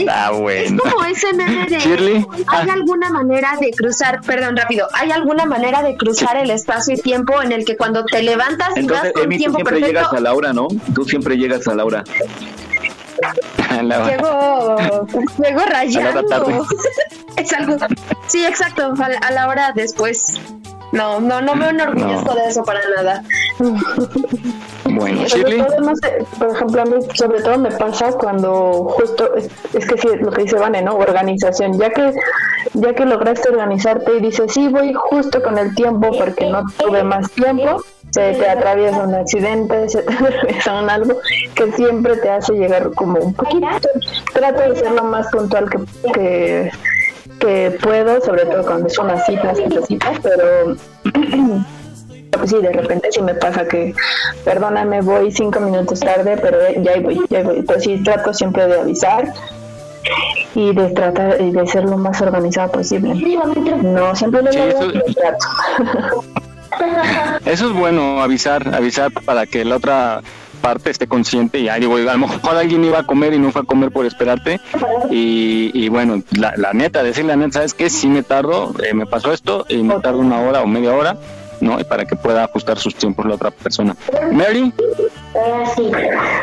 Ah, 0.08 0.30
Es 0.32 0.38
bueno. 0.38 0.82
como 0.82 1.04
ese 1.04 1.32
meme 1.32 1.66
de 1.66 1.78
Shirley, 1.78 2.26
¿Hay 2.48 2.68
alguna 2.68 3.10
manera 3.10 3.56
de 3.60 3.70
cruzar, 3.72 4.20
perdón, 4.20 4.56
rápido, 4.56 4.86
hay 4.94 5.10
alguna 5.10 5.46
manera 5.46 5.82
de 5.82 5.96
cruzar 5.96 6.36
el 6.36 6.50
espacio 6.50 6.94
y 6.94 7.00
tiempo 7.00 7.40
en 7.42 7.52
el 7.52 7.64
que 7.64 7.76
cuando 7.76 8.04
te 8.04 8.22
levantas 8.22 8.68
y 8.76 8.80
Entonces, 8.80 9.04
vas 9.06 9.12
con 9.14 9.24
Emi, 9.24 9.36
tú 9.36 9.38
tiempo 9.38 9.56
siempre 9.58 9.74
perfecto, 9.80 10.00
llegas 10.00 10.12
a 10.12 10.20
la 10.20 10.34
hora, 10.34 10.52
¿no? 10.52 10.68
Tú 10.94 11.04
siempre 11.04 11.36
llegas 11.36 11.66
a 11.66 11.74
la 11.74 11.84
hora. 11.84 12.04
llego, 13.70 14.76
llego 15.42 15.60
rayando. 15.66 16.66
es 17.36 17.52
algo, 17.52 17.76
sí, 18.28 18.44
exacto, 18.46 18.92
a 18.98 19.08
la, 19.08 19.18
a 19.18 19.30
la 19.32 19.48
hora 19.48 19.72
después. 19.74 20.40
No, 20.92 21.20
no, 21.20 21.40
no 21.40 21.54
me 21.54 21.68
enorgullezco 21.68 22.34
de 22.34 22.44
eso 22.48 22.62
para 22.64 22.80
nada. 22.96 23.22
Bueno, 24.84 25.28
Sobre 25.28 25.58
todo, 25.58 25.80
no 25.80 25.96
sé, 25.96 26.26
por 26.38 26.50
ejemplo, 26.50 26.82
a 26.82 26.84
mí 26.84 26.96
sobre 27.14 27.42
todo 27.42 27.58
me 27.58 27.70
pasa 27.70 28.12
cuando 28.12 28.88
justo, 28.90 29.34
es, 29.36 29.48
es 29.72 29.86
que 29.86 29.98
sí, 29.98 30.08
lo 30.20 30.32
que 30.32 30.42
dice 30.42 30.56
Vane, 30.56 30.82
¿no? 30.82 30.96
Organización, 30.96 31.78
ya 31.78 31.90
que 31.90 32.12
ya 32.74 32.94
que 32.94 33.04
lograste 33.04 33.48
organizarte 33.48 34.16
y 34.16 34.20
dices, 34.20 34.52
sí, 34.52 34.68
voy 34.68 34.92
justo 34.92 35.42
con 35.42 35.58
el 35.58 35.74
tiempo 35.74 36.10
porque 36.16 36.48
no 36.48 36.64
tuve 36.78 37.02
más 37.02 37.30
tiempo, 37.32 37.82
se 38.10 38.32
te 38.32 38.48
atraviesa 38.48 39.04
un 39.04 39.14
accidente, 39.14 39.88
se 39.88 40.02
te 40.02 40.12
atraviesa 40.12 40.80
un 40.80 40.90
algo 40.90 41.20
que 41.54 41.72
siempre 41.72 42.16
te 42.16 42.30
hace 42.30 42.52
llegar 42.54 42.90
como 42.94 43.18
un 43.20 43.34
poquito. 43.34 43.66
Trato 44.32 44.60
de 44.60 44.76
ser 44.76 44.92
lo 44.92 45.04
más 45.04 45.28
puntual 45.28 45.68
que, 45.70 45.78
que, 46.12 46.72
que 47.40 47.76
puedo, 47.82 48.20
sobre 48.20 48.44
todo 48.46 48.62
cuando 48.64 48.88
son 48.88 49.08
las 49.08 49.26
citas, 49.26 49.58
citas, 49.58 49.86
citas, 49.88 50.18
pero 50.22 50.76
pues 52.32 52.50
sí, 52.50 52.56
de 52.58 52.72
repente 52.72 53.08
sí 53.10 53.20
me 53.22 53.34
pasa 53.34 53.64
que, 53.66 53.94
perdóname, 54.44 55.00
voy 55.00 55.32
cinco 55.32 55.58
minutos 55.60 55.98
tarde, 56.00 56.36
pero 56.40 56.58
ya 56.82 56.92
ahí 56.92 57.00
voy, 57.00 57.20
ya 57.28 57.42
voy. 57.42 57.62
Pero 57.66 57.80
sí 57.80 58.00
trato 58.04 58.32
siempre 58.32 58.66
de 58.66 58.80
avisar 58.80 59.32
y 60.54 60.74
de 60.74 60.88
tratar 60.90 61.38
de 61.38 61.66
ser 61.66 61.84
lo 61.84 61.96
más 61.96 62.20
organizado 62.22 62.70
posible. 62.72 63.14
No 63.82 64.14
siempre 64.14 64.42
lo 64.42 64.52
Sí, 64.52 64.58
logro, 64.58 64.78
eso- 64.78 64.90
pero 64.92 65.04
trato. 65.14 65.46
Eso 67.44 67.66
es 67.68 67.72
bueno, 67.74 68.22
avisar, 68.22 68.72
avisar 68.74 69.10
para 69.12 69.44
que 69.46 69.64
la 69.64 69.76
otra 69.76 70.22
parte 70.60 70.90
esté 70.90 71.06
consciente 71.06 71.58
y 71.58 71.68
ay, 71.68 71.80
digo, 71.80 71.96
a 71.96 72.00
lo 72.00 72.18
mejor 72.18 72.56
alguien 72.56 72.84
iba 72.84 73.00
a 73.00 73.06
comer 73.06 73.34
y 73.34 73.38
no 73.38 73.50
fue 73.52 73.62
a 73.62 73.64
comer 73.64 73.90
por 73.90 74.06
esperarte 74.06 74.60
y, 75.10 75.70
y 75.74 75.88
bueno, 75.88 76.22
la, 76.32 76.54
la 76.56 76.72
neta, 76.72 77.02
decir 77.02 77.24
la 77.24 77.36
neta, 77.36 77.54
¿sabes 77.54 77.74
qué? 77.74 77.90
Si 77.90 78.08
me 78.08 78.22
tardo, 78.22 78.74
eh, 78.84 78.94
me 78.94 79.06
pasó 79.06 79.32
esto 79.32 79.66
y 79.68 79.82
me 79.82 79.98
tardo 80.00 80.18
una 80.18 80.40
hora 80.40 80.62
o 80.62 80.66
media 80.66 80.94
hora, 80.94 81.16
¿no? 81.60 81.80
Y 81.80 81.84
para 81.84 82.04
que 82.04 82.16
pueda 82.16 82.44
ajustar 82.44 82.78
sus 82.78 82.94
tiempos 82.94 83.26
la 83.26 83.34
otra 83.34 83.50
persona. 83.50 83.96
Mary, 84.32 84.72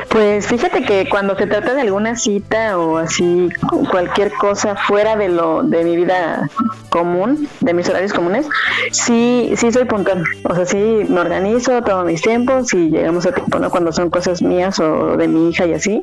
Pues 0.10 0.48
fíjate 0.48 0.84
que 0.84 1.08
cuando 1.10 1.36
se 1.36 1.46
trata 1.46 1.74
de 1.74 1.82
alguna 1.82 2.16
cita 2.16 2.78
o 2.78 2.98
así 2.98 3.50
cualquier 3.92 4.32
cosa 4.34 4.76
fuera 4.76 5.16
de 5.16 5.30
lo 5.30 5.64
de 5.64 5.84
mi 5.84 5.96
vida 5.98 6.50
común, 6.90 7.50
de 7.60 7.74
mis 7.74 7.90
horarios 7.90 8.14
comunes, 8.14 8.48
sí 8.92 9.54
sí 9.58 9.72
soy 9.72 9.86
puntual. 9.86 10.24
O 10.44 10.56
sea, 10.56 10.66
sí 10.66 11.06
me 11.10 11.20
organizo, 11.20 11.82
tomo 11.84 12.04
mis 12.04 12.22
tiempos 12.22 12.74
y 12.74 12.90
llegamos 12.90 13.26
a 13.26 13.34
tiempo, 13.34 13.60
¿no? 13.60 13.70
Cuando 13.70 13.92
son 13.92 14.10
cosas 14.10 14.42
mías 14.42 14.80
o 14.80 15.18
de 15.18 15.28
mi 15.28 15.50
hija 15.50 15.66
y 15.66 15.74
así. 15.74 16.02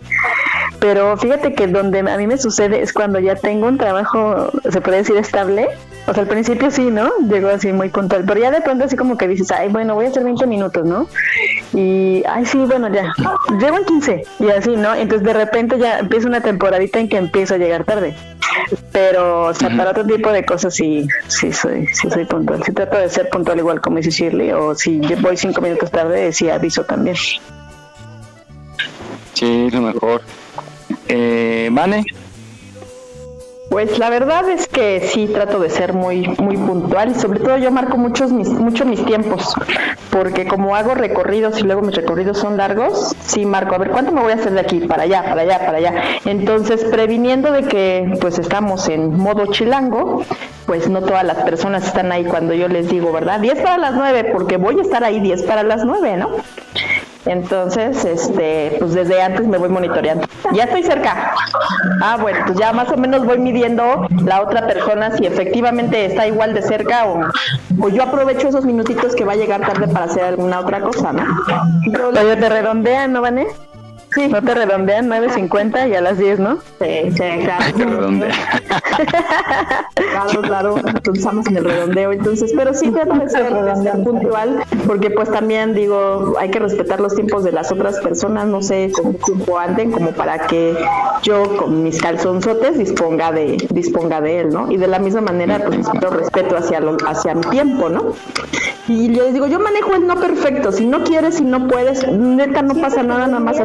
Pero 0.78 1.16
fíjate 1.16 1.55
que 1.55 1.66
donde 1.66 2.01
a 2.01 2.16
mí 2.19 2.27
me 2.27 2.36
sucede 2.36 2.82
es 2.82 2.93
cuando 2.93 3.19
ya 3.19 3.36
tengo 3.36 3.66
un 3.66 3.78
trabajo, 3.78 4.51
se 4.69 4.81
puede 4.81 4.98
decir 4.98 5.16
estable. 5.16 5.69
O 6.06 6.12
sea, 6.12 6.24
al 6.24 6.28
principio 6.28 6.70
sí, 6.70 6.90
¿no? 6.90 7.11
Llego 7.31 7.48
así 7.48 7.73
muy 7.73 7.89
puntual, 7.89 8.24
pero 8.27 8.39
ya 8.39 8.51
de 8.51 8.61
pronto 8.61 8.85
así 8.85 8.94
como 8.94 9.16
que 9.16 9.27
dices, 9.27 9.51
ay, 9.51 9.70
bueno, 9.70 9.94
voy 9.94 10.05
a 10.05 10.09
hacer 10.09 10.23
20 10.23 10.47
minutos, 10.47 10.85
¿no? 10.85 11.09
Y, 11.73 12.23
ay, 12.28 12.44
sí, 12.44 12.59
bueno, 12.79 12.95
ya, 12.95 13.13
llego 13.61 13.79
en 13.79 13.85
15 13.85 14.25
y 14.41 14.49
así, 14.51 14.77
¿no? 14.77 14.95
Entonces 14.95 15.27
de 15.27 15.33
repente 15.33 15.79
ya 15.79 15.99
empieza 15.99 16.29
una 16.29 16.41
temporadita 16.41 16.99
en 16.99 17.09
que 17.09 17.17
empiezo 17.17 17.55
a 17.55 17.59
llegar 17.59 17.85
tarde. 17.85 18.15
Pero, 18.93 19.47
o 19.47 19.55
sea, 19.55 19.69
para 19.77 19.91
otro 19.91 20.07
tipo 20.07 20.31
de 20.31 20.45
cosas 20.45 20.75
sí, 20.75 21.07
sí 21.29 21.53
soy, 21.53 21.87
sí 21.89 22.09
soy 22.11 22.25
puntual. 22.25 22.63
Sí 22.65 22.73
trato 22.73 22.97
de 22.97 23.09
ser 23.09 23.29
puntual 23.29 23.59
igual 23.59 23.81
como 23.81 23.99
dice 23.99 24.11
Shirley, 24.11 24.53
o 24.53 24.75
si 24.75 25.01
yo 25.01 25.17
voy 25.19 25.37
cinco 25.37 25.61
minutos 25.61 25.91
tarde, 25.91 26.33
sí 26.33 26.49
aviso 26.51 26.85
también. 26.85 27.17
Sí, 29.35 29.71
lo 29.71 29.81
mejor. 29.81 30.23
Eh, 31.09 31.69
Vane. 31.73 32.05
Pues 33.75 33.99
la 33.99 34.09
verdad 34.09 34.49
es 34.51 34.69
que 34.69 35.01
sí 35.01 35.27
trato 35.27 35.59
de 35.59 35.69
ser 35.69 35.95
muy 35.95 36.29
muy 36.39 36.57
puntual 36.57 37.11
y 37.11 37.15
sobre 37.17 37.41
todo 37.41 37.57
yo 37.57 37.73
marco 37.73 37.97
muchos 37.97 38.31
mis, 38.31 38.49
mucho 38.49 38.85
mis 38.85 39.05
tiempos 39.05 39.53
porque 40.11 40.47
como 40.47 40.77
hago 40.77 40.95
recorridos 40.95 41.59
y 41.59 41.65
luego 41.65 41.83
mis 41.83 41.97
recorridos 41.97 42.39
son 42.39 42.57
largos, 42.57 43.17
sí 43.27 43.45
marco 43.45 43.75
a 43.75 43.79
ver 43.79 43.91
cuánto 43.91 44.13
me 44.13 44.21
voy 44.21 44.31
a 44.31 44.37
hacer 44.37 44.53
de 44.53 44.61
aquí 44.61 44.79
para 44.79 45.03
allá, 45.03 45.25
para 45.25 45.43
allá, 45.43 45.59
para 45.59 45.79
allá. 45.79 45.93
Entonces 46.25 46.85
previniendo 46.85 47.51
de 47.51 47.65
que 47.65 48.13
pues 48.21 48.39
estamos 48.39 48.89
en 48.89 49.13
modo 49.13 49.47
chilango, 49.47 50.23
pues 50.67 50.89
no 50.89 51.03
todas 51.03 51.25
las 51.25 51.39
personas 51.39 51.85
están 51.85 52.13
ahí 52.13 52.25
cuando 52.25 52.55
yo 52.55 52.69
les 52.69 52.89
digo, 52.89 53.11
¿verdad? 53.11 53.41
10 53.41 53.61
para 53.61 53.77
las 53.77 53.95
9 53.95 54.31
porque 54.33 54.57
voy 54.57 54.79
a 54.79 54.83
estar 54.83 55.03
ahí 55.03 55.19
10 55.19 55.43
para 55.43 55.65
las 55.65 55.85
9, 55.85 56.17
¿no? 56.17 56.31
Entonces, 57.27 58.05
este, 58.05 58.77
pues 58.79 58.93
desde 58.95 59.23
antes 59.23 59.47
me 59.47 59.59
voy 59.59 59.69
monitoreando. 59.69 60.27
Ya 60.53 60.65
estoy 60.65 60.83
cerca. 60.83 61.35
Ah, 62.03 62.19
bueno, 62.21 62.41
pues 62.47 62.59
ya 62.59 62.73
más 62.73 62.91
o 62.91 62.97
menos 62.97 63.25
voy 63.25 63.39
midiendo 63.39 64.07
la 64.25 64.43
otra 64.43 64.67
persona 64.67 65.17
si 65.17 65.27
efectivamente 65.27 66.05
está 66.05 66.27
igual 66.27 66.55
de 66.55 66.63
cerca 66.63 67.07
o, 67.07 67.21
o 67.81 67.89
yo 67.89 68.03
aprovecho 68.03 68.49
esos 68.49 68.65
minutitos 68.65 69.15
que 69.15 69.25
va 69.25 69.33
a 69.33 69.37
llegar 69.37 69.61
tarde 69.63 69.89
para 69.89 70.05
hacer 70.07 70.25
alguna 70.25 70.61
otra 70.61 70.81
cosa, 70.81 71.13
¿no? 71.13 71.25
Pero 71.91 72.13
te 72.13 72.49
redondean, 72.49 73.13
¿no, 73.13 73.23
Vané? 73.23 73.47
Sí. 74.15 74.28
No 74.28 74.43
te 74.43 74.55
redondean 74.55 75.09
9.50 75.09 75.91
y 75.91 75.95
a 75.95 76.01
las 76.01 76.19
10, 76.19 76.39
¿no? 76.39 76.59
Sí, 76.81 77.11
sí, 77.11 77.23
claro. 77.43 77.65
claro, 79.95 80.43
claro, 80.43 80.74
pensamos 81.03 81.47
en 81.49 81.57
el 81.57 81.65
redondeo, 81.65 82.12
entonces, 82.12 82.53
pero 82.57 82.74
sí 82.74 82.91
trato 82.91 83.15
de 83.15 83.28
ser 83.28 83.53
puntual, 84.05 84.62
porque 84.86 85.11
pues 85.11 85.31
también 85.31 85.74
digo, 85.74 86.35
hay 86.39 86.51
que 86.51 86.61
respetar 86.61 87.01
los 87.01 87.15
tiempos 87.15 87.45
de 87.45 87.53
las 87.53 87.73
otras 87.73 87.99
personas, 88.01 88.47
no 88.47 88.62
sé 88.62 88.93
cómo 88.95 89.15
tiempo 89.15 89.59
anden, 89.59 89.91
como 89.91 90.12
para 90.12 90.47
que 90.47 90.77
yo 91.23 91.57
con 91.57 91.82
mis 91.82 92.01
calzonzotes 92.01 92.78
disponga 92.78 93.32
de, 93.32 93.57
disponga 93.70 94.20
de 94.20 94.41
él, 94.41 94.51
¿no? 94.51 94.70
Y 94.70 94.77
de 94.77 94.86
la 94.86 94.99
misma 94.99 95.23
manera, 95.23 95.61
pues 95.65 95.86
yo 96.01 96.11
respeto 96.11 96.57
hacia, 96.57 96.81
lo, 96.81 96.97
hacia 97.07 97.35
mi 97.35 97.43
tiempo, 97.43 97.89
¿no? 97.89 98.12
Y 98.86 99.12
yo 99.15 99.24
les 99.24 99.32
digo, 99.32 99.47
yo 99.47 99.59
manejo 99.59 99.95
el 99.95 100.07
no 100.07 100.20
perfecto, 100.20 100.70
si 100.70 100.86
no 100.86 101.05
quieres, 101.05 101.36
si 101.36 101.45
no 101.45 101.66
puedes, 101.69 102.07
neta 102.07 102.62
no 102.62 102.74
pasa 102.74 103.03
nada, 103.03 103.27
nada 103.27 103.41
más 103.41 103.59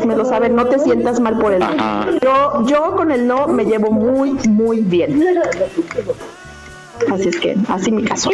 hazmelo 0.45 0.49
saber, 0.49 0.52
no 0.52 0.66
te 0.66 0.80
sientas 0.80 1.20
mal 1.20 1.38
por 1.40 1.53
el 1.53 1.60
no. 1.60 2.20
Yo, 2.20 2.66
yo 2.66 2.95
con 2.95 3.11
el 3.11 3.28
no 3.28 3.48
me 3.48 3.66
llevo 3.66 3.91
muy, 3.91 4.32
muy 4.48 4.82
bien. 4.82 5.24
Así 7.11 7.30
es 7.30 7.38
que, 7.38 7.56
así 7.68 7.91
mi 7.91 8.03
caso. 8.03 8.30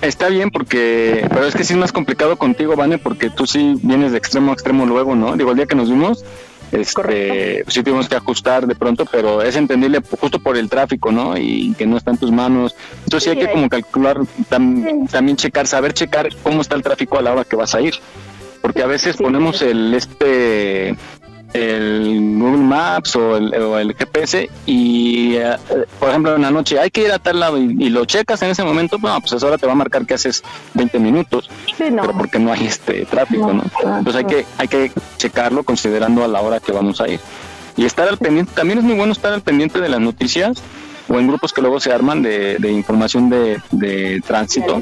Está 0.00 0.28
bien 0.28 0.50
porque, 0.50 1.26
pero 1.28 1.46
es 1.46 1.54
que 1.54 1.62
sí 1.64 1.74
es 1.74 1.78
más 1.78 1.92
complicado 1.92 2.36
contigo, 2.36 2.74
Vane, 2.76 2.98
porque 2.98 3.30
tú 3.30 3.46
sí 3.46 3.78
vienes 3.82 4.12
de 4.12 4.18
extremo 4.18 4.50
a 4.50 4.54
extremo 4.54 4.84
luego, 4.84 5.14
¿no? 5.14 5.36
Digo, 5.36 5.50
el 5.50 5.56
día 5.56 5.66
que 5.66 5.76
nos 5.76 5.88
vimos, 5.88 6.24
este, 6.72 7.64
sí 7.68 7.82
tuvimos 7.84 8.08
que 8.08 8.16
ajustar 8.16 8.66
de 8.66 8.74
pronto, 8.74 9.04
pero 9.10 9.42
es 9.42 9.54
entendible 9.54 10.00
justo 10.20 10.40
por 10.40 10.56
el 10.56 10.68
tráfico, 10.68 11.12
¿no? 11.12 11.36
Y 11.36 11.72
que 11.78 11.86
no 11.86 11.96
está 11.96 12.10
en 12.10 12.16
tus 12.18 12.32
manos. 12.32 12.74
Entonces 13.04 13.24
sí 13.24 13.30
hay 13.38 13.46
que 13.46 13.52
como 13.52 13.68
calcular, 13.68 14.18
tam- 14.50 15.08
también 15.08 15.36
checar, 15.36 15.68
saber 15.68 15.92
checar 15.92 16.28
cómo 16.42 16.62
está 16.62 16.74
el 16.74 16.82
tráfico 16.82 17.18
a 17.18 17.22
la 17.22 17.32
hora 17.32 17.44
que 17.44 17.54
vas 17.54 17.72
a 17.74 17.80
ir. 17.80 17.94
Porque 18.62 18.82
a 18.82 18.86
veces 18.86 19.16
ponemos 19.16 19.60
el 19.60 19.92
este 19.92 20.96
el 21.52 22.38
Google 22.38 22.62
Maps 22.62 23.16
o 23.16 23.36
el, 23.36 23.54
o 23.54 23.78
el 23.78 23.94
GPS 23.94 24.48
y 24.64 25.34
eh, 25.34 25.56
por 26.00 26.08
ejemplo 26.08 26.34
en 26.34 26.42
la 26.42 26.50
noche 26.50 26.78
hay 26.78 26.90
que 26.90 27.02
ir 27.02 27.12
a 27.12 27.18
tal 27.18 27.40
lado 27.40 27.58
y, 27.58 27.76
y 27.78 27.90
lo 27.90 28.04
checas 28.04 28.40
en 28.42 28.50
ese 28.50 28.64
momento, 28.64 28.98
bueno, 28.98 29.20
pues 29.20 29.42
ahora 29.42 29.58
te 29.58 29.66
va 29.66 29.72
a 29.72 29.76
marcar 29.76 30.06
que 30.06 30.14
haces 30.14 30.42
20 30.74 30.98
minutos, 30.98 31.50
pero 31.76 32.12
porque 32.16 32.38
no 32.38 32.52
hay 32.52 32.66
este 32.66 33.04
tráfico, 33.04 33.52
¿no? 33.52 33.64
Entonces 33.98 34.16
hay 34.16 34.24
que 34.24 34.46
hay 34.58 34.68
que 34.68 34.92
checarlo 35.18 35.62
considerando 35.62 36.24
a 36.24 36.28
la 36.28 36.40
hora 36.40 36.60
que 36.60 36.72
vamos 36.72 37.00
a 37.00 37.08
ir. 37.08 37.20
Y 37.76 37.86
estar 37.86 38.06
al 38.06 38.18
pendiente, 38.18 38.52
también 38.54 38.78
es 38.78 38.84
muy 38.84 38.94
bueno 38.94 39.12
estar 39.12 39.32
al 39.32 39.40
pendiente 39.42 39.80
de 39.80 39.88
las 39.88 40.00
noticias 40.00 40.62
o 41.12 41.20
en 41.20 41.28
grupos 41.28 41.52
que 41.52 41.60
luego 41.60 41.78
se 41.78 41.92
arman 41.92 42.22
de, 42.22 42.56
de 42.58 42.72
información 42.72 43.28
de, 43.28 43.60
de 43.70 44.22
tránsito 44.26 44.80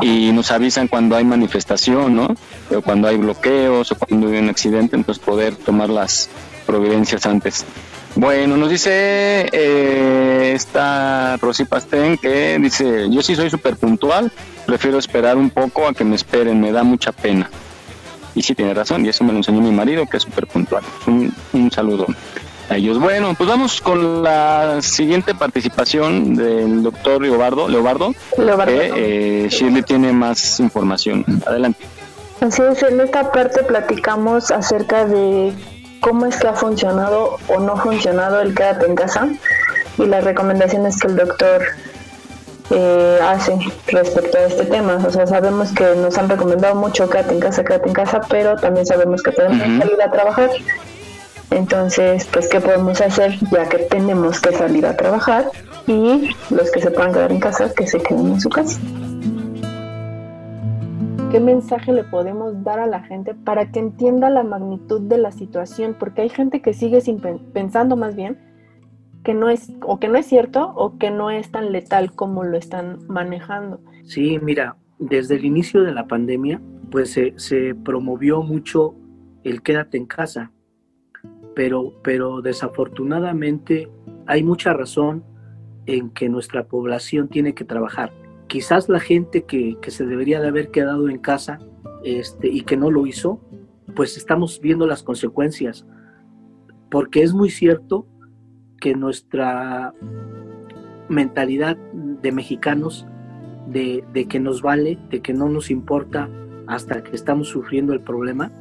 y 0.00 0.32
nos 0.32 0.50
avisan 0.50 0.88
cuando 0.88 1.16
hay 1.16 1.24
manifestación, 1.24 2.16
¿no? 2.16 2.34
O 2.74 2.80
cuando 2.80 3.08
hay 3.08 3.18
bloqueos 3.18 3.92
o 3.92 3.94
cuando 3.96 4.28
hay 4.28 4.38
un 4.38 4.48
accidente, 4.48 4.96
entonces 4.96 5.22
poder 5.22 5.54
tomar 5.54 5.90
las 5.90 6.30
providencias 6.64 7.26
antes. 7.26 7.66
Bueno, 8.14 8.56
nos 8.56 8.70
dice 8.70 9.50
eh, 9.52 10.52
esta 10.54 11.36
Rosy 11.36 11.66
Pastén 11.66 12.16
que 12.16 12.58
dice, 12.58 13.10
yo 13.10 13.20
sí 13.20 13.36
soy 13.36 13.50
súper 13.50 13.76
puntual, 13.76 14.32
prefiero 14.64 14.98
esperar 14.98 15.36
un 15.36 15.50
poco 15.50 15.86
a 15.86 15.92
que 15.92 16.04
me 16.04 16.16
esperen, 16.16 16.58
me 16.58 16.72
da 16.72 16.84
mucha 16.84 17.12
pena. 17.12 17.50
Y 18.34 18.42
sí 18.42 18.54
tiene 18.54 18.72
razón, 18.72 19.04
y 19.04 19.10
eso 19.10 19.24
me 19.24 19.32
lo 19.32 19.38
enseñó 19.38 19.60
mi 19.60 19.72
marido, 19.72 20.06
que 20.06 20.16
es 20.16 20.22
súper 20.22 20.46
puntual. 20.46 20.82
Un, 21.06 21.34
un 21.52 21.70
saludo 21.70 22.06
a 22.68 22.76
ellos. 22.76 22.98
Bueno, 22.98 23.34
pues 23.36 23.48
vamos 23.48 23.80
con 23.80 24.22
la 24.22 24.80
siguiente 24.82 25.34
participación 25.34 26.34
del 26.34 26.82
doctor 26.82 27.22
Leobardo, 27.22 27.68
Leobardo, 27.68 28.14
Leobardo. 28.36 28.72
que 28.72 29.44
eh, 29.44 29.48
Shirley 29.48 29.82
tiene 29.82 30.12
más 30.12 30.60
información. 30.60 31.24
Adelante. 31.46 31.84
Así 32.40 32.62
es, 32.62 32.82
en 32.82 33.00
esta 33.00 33.32
parte 33.32 33.62
platicamos 33.62 34.50
acerca 34.50 35.06
de 35.06 35.54
cómo 36.00 36.26
es 36.26 36.36
que 36.36 36.48
ha 36.48 36.52
funcionado 36.52 37.38
o 37.48 37.60
no 37.60 37.76
funcionado 37.76 38.40
el 38.40 38.54
quédate 38.54 38.86
en 38.86 38.94
casa 38.94 39.28
y 39.98 40.04
las 40.04 40.24
recomendaciones 40.24 40.98
que 41.00 41.08
el 41.08 41.16
doctor 41.16 41.62
eh, 42.70 43.18
hace 43.22 43.56
respecto 43.86 44.38
a 44.38 44.42
este 44.42 44.64
tema. 44.64 44.98
O 45.06 45.10
sea, 45.10 45.26
sabemos 45.26 45.72
que 45.72 45.94
nos 45.94 46.18
han 46.18 46.28
recomendado 46.28 46.74
mucho 46.74 47.08
quédate 47.08 47.34
en 47.34 47.40
casa, 47.40 47.64
quédate 47.64 47.88
en 47.88 47.94
casa, 47.94 48.20
pero 48.28 48.56
también 48.56 48.84
sabemos 48.84 49.22
que 49.22 49.32
tenemos 49.32 49.62
que 49.62 49.78
salir 49.78 50.02
a 50.02 50.10
trabajar. 50.10 50.50
Entonces, 51.50 52.28
pues, 52.32 52.48
¿qué 52.48 52.60
podemos 52.60 53.00
hacer 53.00 53.38
ya 53.52 53.68
que 53.68 53.78
tenemos 53.78 54.40
que 54.40 54.52
salir 54.52 54.84
a 54.86 54.96
trabajar? 54.96 55.46
Y 55.86 56.30
los 56.50 56.70
que 56.72 56.80
se 56.80 56.90
puedan 56.90 57.12
quedar 57.12 57.30
en 57.32 57.40
casa, 57.40 57.72
que 57.72 57.86
se 57.86 58.00
queden 58.00 58.26
en 58.26 58.40
su 58.40 58.48
casa. 58.48 58.80
¿Qué 61.30 61.40
mensaje 61.40 61.92
le 61.92 62.04
podemos 62.04 62.62
dar 62.64 62.78
a 62.78 62.86
la 62.86 63.00
gente 63.02 63.34
para 63.34 63.70
que 63.70 63.78
entienda 63.80 64.30
la 64.30 64.42
magnitud 64.42 65.00
de 65.02 65.18
la 65.18 65.32
situación? 65.32 65.94
Porque 65.98 66.22
hay 66.22 66.28
gente 66.28 66.62
que 66.62 66.72
sigue 66.72 67.00
sin 67.00 67.20
pen- 67.20 67.40
pensando 67.52 67.96
más 67.96 68.14
bien 68.16 68.38
que 69.24 69.34
no 69.34 69.48
es 69.50 69.72
o 69.82 69.98
que 69.98 70.08
no 70.08 70.16
es 70.18 70.26
cierto 70.26 70.72
o 70.76 70.98
que 70.98 71.10
no 71.10 71.30
es 71.30 71.50
tan 71.50 71.72
letal 71.72 72.12
como 72.12 72.44
lo 72.44 72.56
están 72.56 72.98
manejando. 73.08 73.80
Sí, 74.04 74.38
mira, 74.40 74.76
desde 75.00 75.34
el 75.34 75.44
inicio 75.44 75.82
de 75.82 75.92
la 75.92 76.06
pandemia, 76.06 76.60
pues 76.92 77.12
se, 77.12 77.34
se 77.36 77.74
promovió 77.74 78.42
mucho 78.42 78.94
el 79.42 79.62
quédate 79.62 79.98
en 79.98 80.06
casa, 80.06 80.52
pero, 81.56 81.94
pero 82.02 82.42
desafortunadamente 82.42 83.88
hay 84.26 84.44
mucha 84.44 84.74
razón 84.74 85.24
en 85.86 86.10
que 86.10 86.28
nuestra 86.28 86.66
población 86.66 87.28
tiene 87.28 87.54
que 87.54 87.64
trabajar. 87.64 88.12
Quizás 88.46 88.90
la 88.90 89.00
gente 89.00 89.44
que, 89.44 89.78
que 89.80 89.90
se 89.90 90.04
debería 90.04 90.38
de 90.38 90.48
haber 90.48 90.70
quedado 90.70 91.08
en 91.08 91.16
casa 91.16 91.58
este, 92.04 92.48
y 92.48 92.60
que 92.60 92.76
no 92.76 92.90
lo 92.90 93.06
hizo, 93.06 93.40
pues 93.94 94.18
estamos 94.18 94.60
viendo 94.60 94.86
las 94.86 95.02
consecuencias, 95.02 95.86
porque 96.90 97.22
es 97.22 97.32
muy 97.32 97.48
cierto 97.48 98.06
que 98.78 98.94
nuestra 98.94 99.94
mentalidad 101.08 101.78
de 102.20 102.32
mexicanos 102.32 103.06
de, 103.66 104.04
de 104.12 104.28
que 104.28 104.40
nos 104.40 104.60
vale, 104.60 104.98
de 105.08 105.22
que 105.22 105.32
no 105.32 105.48
nos 105.48 105.70
importa 105.70 106.28
hasta 106.66 107.02
que 107.02 107.16
estamos 107.16 107.48
sufriendo 107.48 107.94
el 107.94 108.02
problema, 108.02 108.52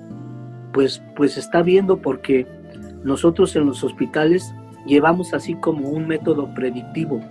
pues, 0.72 1.04
pues 1.18 1.36
está 1.36 1.62
viendo 1.62 2.02
porque 2.02 2.55
nosotros 3.06 3.56
en 3.56 3.66
los 3.68 3.84
hospitales 3.84 4.54
llevamos 4.86 5.34
así 5.34 5.56
como 5.56 5.90
un 5.90 6.08
método 6.08 6.54
predictivo 6.54 7.22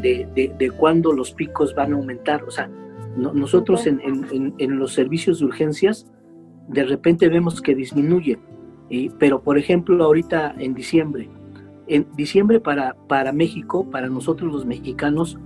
de, 0.00 0.26
de, 0.34 0.54
de 0.58 0.70
cuándo 0.70 1.12
los 1.12 1.32
picos 1.32 1.74
van 1.74 1.92
a 1.92 1.96
aumentar. 1.96 2.42
O 2.44 2.50
sea, 2.50 2.70
no- 3.16 3.32
nosotros 3.34 3.86
en, 3.86 4.00
en- 4.00 4.26
en- 4.32 4.54
en 4.58 4.78
los 4.78 4.92
servicios 4.94 5.40
de 5.40 5.44
urgencias 5.46 6.06
de 6.68 6.84
repente 6.84 7.28
vemos 7.28 7.60
que 7.60 7.74
disminuye. 7.74 8.38
Y, 8.88 9.10
pero 9.10 9.40
por 9.42 9.58
ejemplo, 9.58 10.02
ahorita 10.04 10.54
en 10.58 10.74
diciembre, 10.74 11.28
en 11.88 12.06
diciembre 12.16 12.58
para, 12.60 12.94
para 13.08 13.32
México, 13.32 13.88
para 13.90 14.08
nosotros 14.08 14.52
los 14.52 14.64
mexicanos, 14.66 15.38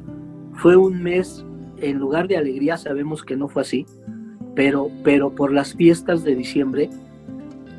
fue 0.55 0.77
un 0.77 1.03
mes, 1.03 1.45
en 1.81 1.99
lugar 1.99 2.27
de 2.29 2.37
alegría, 2.37 2.77
sabemos 2.77 3.23
que 3.23 3.37
no 3.37 3.49
fue 3.49 3.63
así, 3.63 3.87
pero, 4.55 4.91
pero 5.05 5.35
por 5.35 5.53
las 5.53 5.75
fiestas 5.75 6.25
de 6.25 6.35
diciembre, 6.35 6.91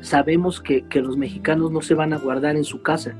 sabemos 0.02 0.60
que, 0.60 0.84
que 0.88 1.00
los 1.00 1.16
mexicanos 1.16 1.72
no 1.72 1.80
se 1.80 1.94
van 1.94 2.12
a 2.12 2.18
guardar 2.18 2.56
en 2.56 2.64
su 2.64 2.82
casa. 2.82 3.14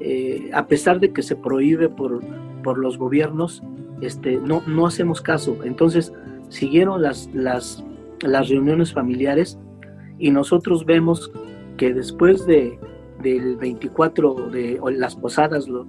Eh, 0.00 0.50
a 0.54 0.66
pesar 0.66 0.98
de 0.98 1.12
que 1.12 1.22
se 1.22 1.36
prohíbe 1.36 1.90
por, 1.90 2.22
por 2.62 2.78
los 2.78 2.96
gobiernos, 2.96 3.62
este, 4.00 4.36
no, 4.38 4.62
no 4.66 4.86
hacemos 4.86 5.20
caso. 5.20 5.58
Entonces, 5.64 6.12
siguieron 6.48 7.02
las, 7.02 7.28
las, 7.34 7.84
las 8.22 8.48
reuniones 8.48 8.94
familiares 8.94 9.58
y 10.18 10.30
nosotros 10.30 10.86
vemos 10.86 11.30
que 11.76 11.92
después 11.92 12.46
de, 12.46 12.78
del 13.22 13.56
24 13.56 14.50
de 14.50 14.80
las 14.96 15.16
posadas 15.16 15.68
lo, 15.68 15.86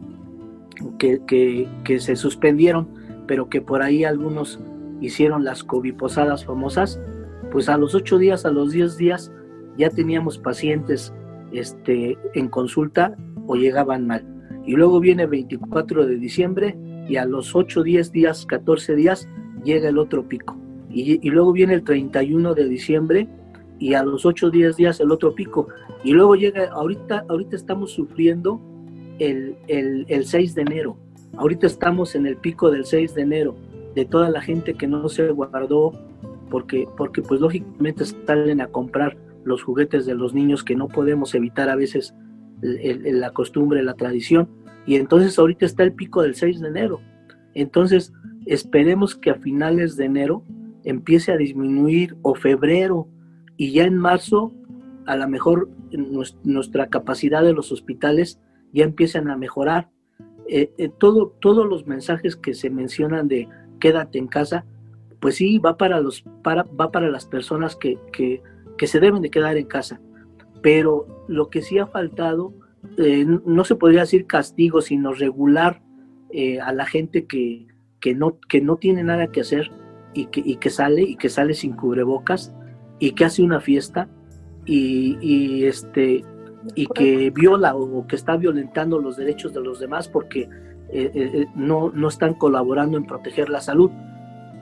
que, 0.98 1.22
que, 1.26 1.68
que, 1.84 2.00
se 2.00 2.16
suspendieron, 2.16 2.88
pero 3.28 3.50
que 3.50 3.62
por 3.62 3.82
ahí 3.82 4.04
algunos 4.04 4.60
hicieron 5.00 5.44
las 5.44 5.64
posadas 5.64 6.46
famosas, 6.46 7.00
pues 7.52 7.70
a 7.70 7.78
los 7.78 7.96
8 7.96 8.18
días, 8.18 8.46
a 8.46 8.52
los 8.52 8.72
10 8.72 8.98
días, 8.98 9.32
ya 9.82 9.90
teníamos 9.90 10.38
pacientes 10.38 11.12
este, 11.52 12.18
en 12.36 12.48
consulta 12.50 13.18
o 13.48 13.56
llegaban 13.56 14.06
mal. 14.06 14.24
Y 14.66 14.76
luego 14.76 15.00
viene 15.00 15.26
24 15.26 16.06
de 16.06 16.18
diciembre 16.18 16.78
y 17.10 17.16
a 17.16 17.26
los 17.26 17.56
8, 17.56 17.82
10 17.82 18.12
días, 18.12 18.46
14 18.46 18.96
días, 18.96 19.28
llega 19.64 19.90
el 19.90 19.98
otro 19.98 20.28
pico. 20.28 20.56
Y, 20.90 21.26
y 21.26 21.32
luego 21.32 21.52
viene 21.52 21.74
el 21.74 21.84
31 21.84 22.54
de 22.54 22.70
diciembre 22.70 23.28
y 23.80 23.96
a 23.96 24.04
los 24.04 24.24
8 24.24 24.52
10 24.52 24.76
días 24.76 25.00
el 25.00 25.12
otro 25.12 25.34
pico. 25.34 25.68
Y 26.04 26.12
luego 26.12 26.36
llega, 26.36 26.70
ahorita, 26.70 27.26
ahorita 27.28 27.56
estamos 27.56 27.92
sufriendo 27.92 28.62
el, 29.18 29.56
el, 29.68 30.06
el 30.10 30.26
6 30.26 30.54
de 30.54 30.62
enero. 30.62 30.98
Ahorita 31.38 31.66
estamos 31.66 32.14
en 32.14 32.28
el 32.28 32.38
pico 32.38 32.70
del 32.70 32.86
6 32.86 33.16
de 33.16 33.22
enero, 33.24 33.56
de 33.96 34.06
toda 34.06 34.30
la 34.30 34.42
gente 34.42 34.76
que 34.76 34.86
no 34.86 35.10
se 35.10 35.32
guardó, 35.32 35.94
porque, 36.52 36.88
porque 36.98 37.24
pues 37.24 37.42
lógicamente 37.42 38.06
salen 38.06 38.62
a 38.62 38.68
comprar 38.68 39.18
los 39.44 39.64
juguetes 39.64 40.06
de 40.06 40.16
los 40.16 40.34
niños 40.34 40.64
que 40.64 40.76
no 40.76 40.88
podemos 40.88 41.34
evitar 41.36 41.70
a 41.70 41.76
veces 41.76 42.14
la 42.62 43.32
costumbre, 43.32 43.84
la 43.84 43.96
tradición. 43.96 44.50
Y 44.86 44.96
entonces 44.96 45.38
ahorita 45.38 45.66
está 45.66 45.84
el 45.84 45.94
pico 45.94 46.22
del 46.22 46.36
6 46.36 46.60
de 46.60 46.68
enero. 46.68 47.02
Entonces 47.54 48.14
esperemos 48.46 49.16
que 49.16 49.32
a 49.32 49.36
finales 49.36 49.96
de 49.98 50.06
enero 50.06 50.44
empiece 50.84 51.32
a 51.32 51.38
disminuir 51.38 52.16
o 52.22 52.36
febrero 52.36 53.08
y 53.58 53.72
ya 53.72 53.84
en 53.84 53.98
marzo 53.98 54.52
a 55.06 55.16
lo 55.16 55.28
mejor 55.28 55.70
nuestra 56.44 56.88
capacidad 56.88 57.44
de 57.44 57.54
los 57.54 57.72
hospitales 57.72 58.40
ya 58.74 58.84
empiezan 58.84 59.30
a 59.30 59.38
mejorar. 59.38 59.90
Eh, 60.48 60.72
eh, 60.78 60.90
todo, 60.90 61.36
todos 61.40 61.68
los 61.68 61.88
mensajes 61.88 62.36
que 62.36 62.54
se 62.54 62.70
mencionan 62.70 63.28
de 63.28 63.48
quédate 63.80 64.20
en 64.20 64.28
casa, 64.28 64.66
pues 65.20 65.36
sí, 65.36 65.60
va 65.60 65.78
para, 65.78 66.00
los, 66.00 66.24
para, 66.44 66.64
va 66.64 66.92
para 66.92 67.10
las 67.10 67.26
personas 67.26 67.76
que, 67.76 68.42
que 68.82 68.88
se 68.88 69.00
deben 69.00 69.22
de 69.22 69.30
quedar 69.30 69.58
en 69.58 69.68
casa. 69.68 70.02
Pero 70.64 71.06
lo 71.28 71.52
que 71.52 71.62
sí 71.62 71.78
ha 71.78 71.86
faltado, 71.86 72.52
eh, 72.98 73.28
no 73.28 73.64
se 73.64 73.76
podría 73.76 74.00
decir 74.00 74.26
castigo, 74.26 74.82
sino 74.82 75.14
regular 75.14 75.84
eh, 76.32 76.60
a 76.60 76.74
la 76.74 76.88
gente 76.88 77.28
que, 77.28 77.68
que, 78.00 78.16
no, 78.16 78.40
que 78.50 78.60
no 78.60 78.78
tiene 78.78 79.04
nada 79.04 79.28
que 79.28 79.42
hacer 79.42 79.70
y 80.16 80.26
que, 80.26 80.58
que 80.58 80.70
sale 80.72 81.04
y 81.04 81.16
que 81.16 81.30
sale 81.30 81.54
sin 81.54 81.74
cubrebocas 81.74 82.56
y 82.98 83.12
que 83.12 83.24
hace 83.24 83.44
una 83.44 83.60
fiesta 83.60 84.10
y, 84.66 85.64
este 85.66 86.26
y 86.74 86.88
que 86.88 87.30
viola 87.30 87.76
o 87.76 88.08
que 88.08 88.16
está 88.16 88.36
violentando 88.36 88.98
los 88.98 89.16
derechos 89.16 89.54
de 89.54 89.62
los 89.62 89.80
demás 89.80 90.08
porque 90.08 90.50
eh, 90.90 91.46
no, 91.54 91.92
no 91.92 92.08
están 92.08 92.34
colaborando 92.34 92.98
en 92.98 93.06
proteger 93.06 93.48
la 93.50 93.62
salud. 93.62 93.92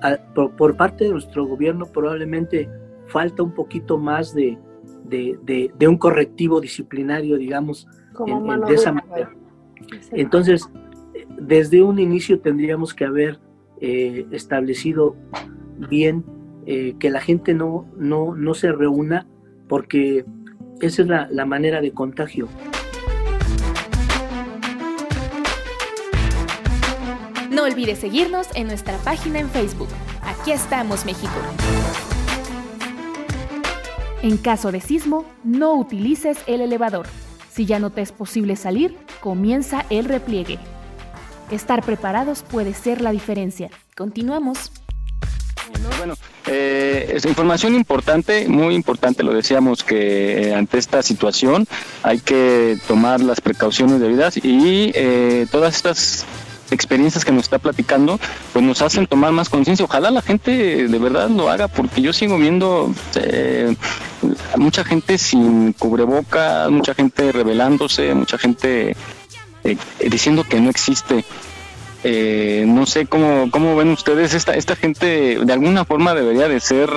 A, 0.02 0.18
por, 0.36 0.58
por, 0.58 0.76
parte 0.76 1.06
de 1.06 1.12
nuestro 1.12 1.46
gobierno 1.46 1.86
probablemente 1.86 2.70
falta 3.10 3.44
un 3.44 3.54
poquito 3.54 3.98
más 3.98 4.34
de, 4.34 4.58
de, 5.04 5.38
de, 5.44 5.72
de 5.78 5.88
un 5.88 5.98
correctivo 5.98 6.62
disciplinario, 6.62 7.38
digamos, 7.38 7.88
en, 8.26 8.50
en, 8.50 8.62
de 8.62 8.74
esa 8.74 8.94
manera. 8.94 9.32
Entonces, 10.12 10.70
desde 11.40 11.82
un 11.82 12.00
inicio 12.00 12.40
tendríamos 12.40 12.94
que 12.94 13.06
haber 13.06 13.40
eh, 13.82 14.26
establecido 14.32 15.16
bien 15.90 16.26
eh, 16.66 16.96
que 17.00 17.10
la 17.10 17.22
gente 17.22 17.54
no, 17.54 17.88
no, 17.98 18.36
no 18.36 18.54
se 18.54 18.72
reúna 18.72 19.26
porque 19.68 20.26
esa 20.82 21.02
es 21.02 21.08
la, 21.08 21.28
la 21.32 21.46
manera 21.46 21.82
de 21.82 21.92
contagio. 21.92 22.48
No 27.52 27.64
olvides 27.64 28.00
seguirnos 28.00 28.48
en 28.56 28.68
nuestra 28.68 28.98
página 29.00 29.40
en 29.40 29.50
Facebook. 29.50 29.90
Aquí 30.22 30.52
estamos, 30.52 31.06
México. 31.06 31.34
En 34.22 34.36
caso 34.36 34.74
de 34.74 34.82
sismo, 34.82 35.26
no 35.46 35.76
utilices 35.76 36.40
el 36.46 36.60
elevador. 36.60 37.08
Si 37.54 37.66
ya 37.66 37.80
no 37.80 37.90
te 37.90 38.02
es 38.02 38.12
posible 38.12 38.58
salir, 38.58 38.98
comienza 39.22 39.86
el 39.90 40.06
repliegue. 40.06 40.60
Estar 41.52 41.84
preparados 41.84 42.44
puede 42.44 42.74
ser 42.74 43.02
la 43.02 43.12
diferencia. 43.12 43.70
Continuamos. 43.96 44.74
Bueno, 45.98 46.16
eh, 46.48 47.14
es 47.16 47.26
información 47.26 47.76
importante, 47.76 48.48
muy 48.50 48.76
importante, 48.76 49.24
lo 49.24 49.34
decíamos 49.34 49.84
que 49.84 50.50
eh, 50.50 50.54
ante 50.54 50.78
esta 50.80 51.02
situación 51.02 51.66
hay 52.04 52.20
que 52.20 52.78
tomar 52.88 53.22
las 53.22 53.40
precauciones 53.40 54.02
debidas 54.02 54.36
y 54.38 54.92
eh, 54.96 55.48
todas 55.52 55.76
estas 55.76 56.26
experiencias 56.72 57.26
que 57.26 57.32
nos 57.32 57.44
está 57.44 57.60
platicando, 57.60 58.20
pues 58.54 58.64
nos 58.64 58.82
hacen 58.82 59.08
tomar 59.08 59.32
más 59.32 59.50
conciencia. 59.50 59.86
Ojalá 59.86 60.12
la 60.12 60.22
gente 60.22 60.88
de 60.88 61.00
verdad 61.00 61.30
lo 61.30 61.50
haga, 61.50 61.68
porque 61.68 62.02
yo 62.02 62.14
sigo 62.14 62.38
viendo 62.38 62.94
eh, 63.16 63.76
mucha 64.58 64.84
gente 64.84 65.18
sin 65.18 65.74
cubreboca, 65.74 66.68
mucha 66.70 66.94
gente 66.94 67.32
rebelándose, 67.32 68.14
mucha 68.14 68.38
gente 68.38 68.96
eh, 69.64 69.78
diciendo 70.10 70.44
que 70.44 70.60
no 70.60 70.70
existe. 70.70 71.26
Eh, 72.04 72.64
no 72.66 72.86
sé 72.86 73.08
cómo, 73.08 73.52
cómo 73.52 73.76
ven 73.76 73.90
ustedes, 73.90 74.34
esta, 74.34 74.54
esta 74.54 74.76
gente 74.76 75.40
de 75.44 75.54
alguna 75.54 75.84
forma 75.84 76.14
debería 76.14 76.48
de 76.48 76.60
ser 76.62 76.90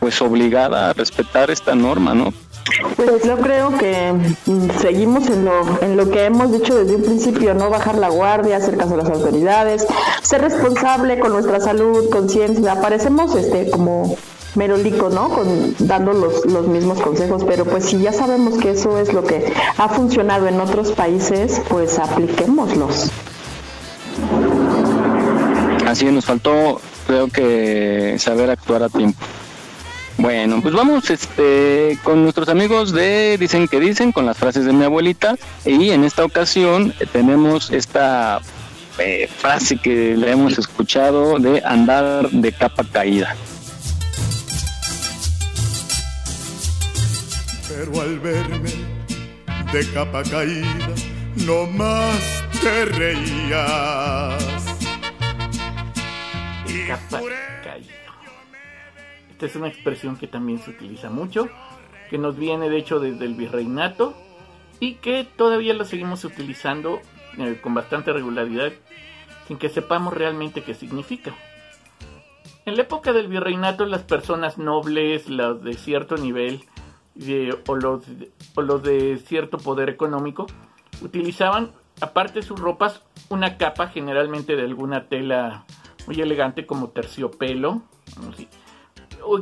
pues 0.00 0.20
obligada 0.20 0.90
a 0.90 0.92
respetar 0.92 1.50
esta 1.50 1.74
norma, 1.74 2.12
¿no? 2.12 2.34
Pues 2.96 3.22
yo 3.24 3.36
creo 3.38 3.76
que 3.76 4.14
seguimos 4.80 5.28
en 5.28 5.44
lo, 5.44 5.82
en 5.82 5.96
lo 5.96 6.10
que 6.10 6.24
hemos 6.24 6.50
dicho 6.50 6.74
desde 6.74 6.96
un 6.96 7.02
principio, 7.02 7.52
no 7.54 7.68
bajar 7.68 7.96
la 7.96 8.08
guardia, 8.08 8.56
hacer 8.56 8.76
caso 8.76 8.94
a 8.94 8.98
las 8.98 9.10
autoridades, 9.10 9.86
ser 10.22 10.40
responsable 10.40 11.18
con 11.18 11.32
nuestra 11.32 11.60
salud, 11.60 12.08
conciencia. 12.10 12.80
Parecemos 12.80 13.34
este 13.34 13.70
como 13.70 14.16
merolico, 14.54 15.10
¿no? 15.10 15.28
Con, 15.28 15.74
dando 15.78 16.12
los, 16.12 16.46
los 16.46 16.66
mismos 16.66 17.00
consejos, 17.00 17.44
pero 17.44 17.64
pues 17.64 17.84
si 17.84 17.98
ya 17.98 18.12
sabemos 18.12 18.56
que 18.58 18.70
eso 18.70 18.98
es 18.98 19.12
lo 19.12 19.24
que 19.24 19.52
ha 19.76 19.88
funcionado 19.88 20.48
en 20.48 20.60
otros 20.60 20.92
países, 20.92 21.60
pues 21.68 21.98
apliquémoslos. 21.98 23.10
Así 25.86 26.06
nos 26.06 26.24
faltó, 26.24 26.80
creo 27.06 27.28
que 27.28 28.16
saber 28.18 28.50
actuar 28.50 28.84
a 28.84 28.88
tiempo. 28.88 29.18
Bueno, 30.16 30.60
pues 30.62 30.72
vamos 30.74 31.10
este, 31.10 31.98
con 32.02 32.22
nuestros 32.22 32.48
amigos 32.48 32.92
de 32.92 33.36
Dicen 33.38 33.66
que 33.66 33.80
Dicen, 33.80 34.12
con 34.12 34.26
las 34.26 34.38
frases 34.38 34.64
de 34.64 34.72
mi 34.72 34.84
abuelita. 34.84 35.34
Y 35.64 35.90
en 35.90 36.04
esta 36.04 36.24
ocasión 36.24 36.94
tenemos 37.12 37.70
esta 37.70 38.40
eh, 38.98 39.28
frase 39.38 39.76
que 39.76 40.16
le 40.16 40.30
hemos 40.30 40.56
escuchado 40.56 41.38
de 41.38 41.62
andar 41.64 42.30
de 42.30 42.52
capa 42.52 42.84
caída. 42.84 43.34
Pero 47.68 48.00
al 48.00 48.20
verme 48.20 48.70
de 49.72 49.90
capa 49.92 50.22
caída, 50.22 50.94
no 51.44 51.66
más 51.66 52.44
te 52.62 52.84
reías. 52.84 54.42
Y. 56.68 57.53
Es 59.44 59.56
una 59.56 59.68
expresión 59.68 60.16
que 60.16 60.26
también 60.26 60.58
se 60.58 60.70
utiliza 60.70 61.10
mucho, 61.10 61.48
que 62.08 62.18
nos 62.18 62.36
viene 62.36 62.70
de 62.70 62.78
hecho 62.78 62.98
desde 62.98 63.26
el 63.26 63.34
virreinato 63.34 64.14
y 64.80 64.94
que 64.94 65.24
todavía 65.24 65.74
lo 65.74 65.84
seguimos 65.84 66.24
utilizando 66.24 67.00
eh, 67.38 67.58
con 67.62 67.74
bastante 67.74 68.12
regularidad 68.12 68.72
sin 69.46 69.58
que 69.58 69.68
sepamos 69.68 70.14
realmente 70.14 70.62
qué 70.62 70.74
significa. 70.74 71.34
En 72.66 72.76
la 72.76 72.82
época 72.82 73.12
del 73.12 73.28
virreinato 73.28 73.84
las 73.84 74.02
personas 74.02 74.56
nobles, 74.56 75.28
las 75.28 75.62
de 75.62 75.74
cierto 75.74 76.16
nivel 76.16 76.64
eh, 77.20 77.54
o, 77.66 77.76
los, 77.76 78.04
o 78.54 78.62
los 78.62 78.82
de 78.82 79.18
cierto 79.18 79.58
poder 79.58 79.90
económico 79.90 80.46
utilizaban, 81.02 81.72
aparte 82.00 82.40
de 82.40 82.46
sus 82.46 82.58
ropas, 82.58 83.02
una 83.28 83.58
capa 83.58 83.88
generalmente 83.88 84.56
de 84.56 84.62
alguna 84.62 85.08
tela 85.08 85.66
muy 86.06 86.20
elegante 86.20 86.66
como 86.66 86.88
terciopelo, 86.88 87.82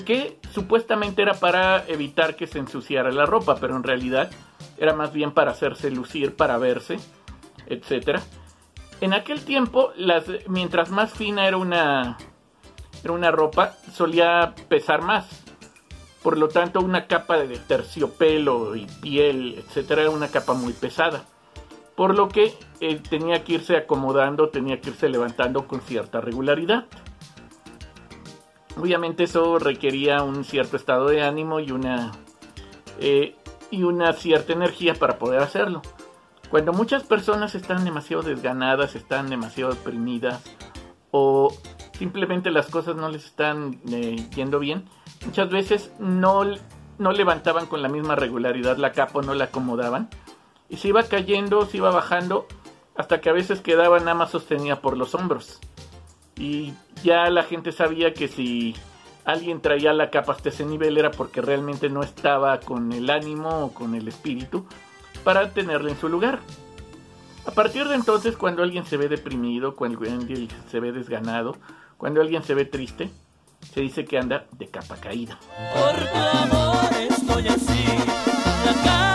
que 0.05 0.39
supuestamente 0.53 1.23
era 1.23 1.35
para 1.35 1.87
evitar 1.89 2.37
que 2.37 2.47
se 2.47 2.59
ensuciara 2.59 3.11
la 3.11 3.27
ropa, 3.27 3.57
pero 3.57 3.77
en 3.77 3.83
realidad 3.83 4.31
era 4.79 4.95
más 4.95 5.13
bien 5.13 5.33
para 5.33 5.53
hacerse 5.53 5.91
lucir, 5.91 6.35
para 6.35 6.59
verse, 6.59 6.99
etc. 7.67 8.21
En 9.01 9.13
aquel 9.15 9.45
tiempo, 9.45 9.93
las, 9.97 10.25
mientras 10.49 10.91
más 10.91 11.13
fina 11.13 11.47
era 11.47 11.57
una, 11.57 12.19
era 13.03 13.13
una 13.13 13.31
ropa, 13.31 13.77
solía 13.93 14.55
pesar 14.69 15.03
más. 15.03 15.43
Por 16.23 16.39
lo 16.39 16.49
tanto, 16.49 16.81
una 16.81 17.07
capa 17.07 17.37
de 17.39 17.59
terciopelo 17.59 18.77
y 18.77 18.87
piel, 19.01 19.57
etcétera, 19.59 20.03
era 20.03 20.11
una 20.11 20.29
capa 20.29 20.55
muy 20.55 20.73
pesada. 20.73 21.25
Por 21.97 22.17
lo 22.17 22.29
que 22.29 22.55
eh, 22.81 23.01
tenía 23.09 23.43
que 23.45 23.55
irse 23.55 23.77
acomodando, 23.77 24.49
tenía 24.49 24.81
que 24.81 24.91
irse 24.91 25.09
levantando 25.09 25.67
con 25.67 25.81
cierta 25.81 26.21
regularidad. 26.21 26.87
Obviamente 28.77 29.25
eso 29.25 29.59
requería 29.59 30.23
un 30.23 30.45
cierto 30.45 30.77
estado 30.77 31.09
de 31.09 31.23
ánimo 31.23 31.61
y 31.61 31.71
una, 31.71 32.13
eh, 33.01 33.37
y 33.71 33.83
una 33.83 34.13
cierta 34.15 34.53
energía 34.53 34.95
para 34.95 35.19
poder 35.19 35.41
hacerlo. 35.41 35.83
Cuando 36.51 36.73
muchas 36.73 37.03
personas 37.05 37.55
están 37.55 37.85
demasiado 37.85 38.23
desganadas, 38.23 38.95
están 38.95 39.31
demasiado 39.31 39.73
deprimidas 39.73 40.43
o 41.11 41.55
simplemente 41.99 42.51
las 42.51 42.69
cosas 42.69 42.97
no 42.97 43.09
les 43.09 43.25
están 43.25 43.81
eh, 43.91 44.27
yendo 44.35 44.59
bien, 44.59 44.85
muchas 45.25 45.51
veces 45.51 45.93
no, 45.99 46.43
no 46.99 47.13
levantaban 47.13 47.67
con 47.67 47.83
la 47.83 47.89
misma 47.89 48.17
regularidad 48.17 48.77
la 48.77 48.93
capa 48.93 49.21
o 49.21 49.23
no 49.23 49.35
la 49.35 49.45
acomodaban 49.45 50.09
y 50.69 50.79
se 50.79 50.89
iba 50.89 51.03
cayendo, 51.03 51.67
se 51.67 51.77
iba 51.77 51.91
bajando 51.91 52.47
hasta 52.97 53.21
que 53.21 53.31
a 53.31 53.33
veces 53.33 53.61
quedaba 53.61 53.99
nada 53.99 54.15
más 54.15 54.31
sostenida 54.31 54.81
por 54.81 54.97
los 54.97 55.15
hombros. 55.15 55.61
Y 56.37 56.73
ya 57.03 57.29
la 57.31 57.43
gente 57.45 57.73
sabía 57.73 58.15
que 58.15 58.29
si 58.29 58.75
alguien 59.25 59.61
traía 59.61 59.93
la 59.93 60.11
capa 60.11 60.33
hasta 60.33 60.49
ese 60.49 60.65
nivel 60.65 60.99
era 60.99 61.11
porque 61.11 61.41
realmente 61.41 61.89
no 61.89 62.03
estaba 62.03 62.59
con 62.61 62.93
el 62.93 63.11
ánimo 63.11 63.67
o 63.67 63.75
con 63.75 63.95
el 63.95 64.09
espíritu 64.09 64.67
para 65.25 65.51
tenerla 65.51 65.91
en 65.91 65.99
su 65.99 66.09
lugar. 66.09 66.41
A 67.47 67.51
partir 67.51 67.89
de 67.89 67.97
entonces, 67.97 68.37
cuando 68.37 68.63
alguien 68.63 68.87
se 68.87 68.97
ve 68.97 69.09
deprimido, 69.09 69.75
cuando 69.75 69.99
alguien 70.01 70.49
se 70.71 70.81
ve 70.81 70.93
desganado, 70.93 71.57
cuando 71.97 72.21
alguien 72.21 72.45
se 72.45 72.55
ve 72.55 72.65
triste, 72.65 73.11
se 73.73 73.81
dice 73.81 74.05
que 74.05 74.19
anda 74.19 74.47
de 74.53 74.69
capa 74.69 74.97
caída. 74.97 75.39
Por 75.75 75.95
tu 75.97 77.15
estoy 77.15 77.49
así, 77.49 77.85
la 78.65 79.12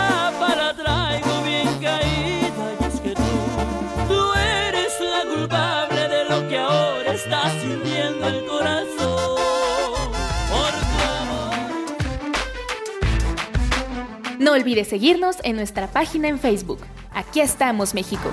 No 14.38 14.52
olvides 14.52 14.86
seguirnos 14.86 15.38
en 15.42 15.56
nuestra 15.56 15.88
página 15.88 16.28
en 16.28 16.38
Facebook. 16.38 16.78
Aquí 17.10 17.40
estamos, 17.40 17.92
México. 17.92 18.30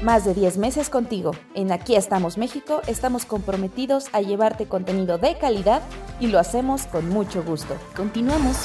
Más 0.00 0.24
de 0.24 0.32
10 0.32 0.56
meses 0.56 0.88
contigo. 0.88 1.32
En 1.54 1.70
Aquí 1.70 1.94
estamos 1.94 2.38
México 2.38 2.80
estamos 2.86 3.26
comprometidos 3.26 4.06
a 4.14 4.22
llevarte 4.22 4.64
contenido 4.64 5.18
de 5.18 5.36
calidad 5.36 5.82
y 6.20 6.28
lo 6.28 6.38
hacemos 6.38 6.86
con 6.86 7.10
mucho 7.10 7.42
gusto. 7.42 7.76
Continuamos. 7.94 8.64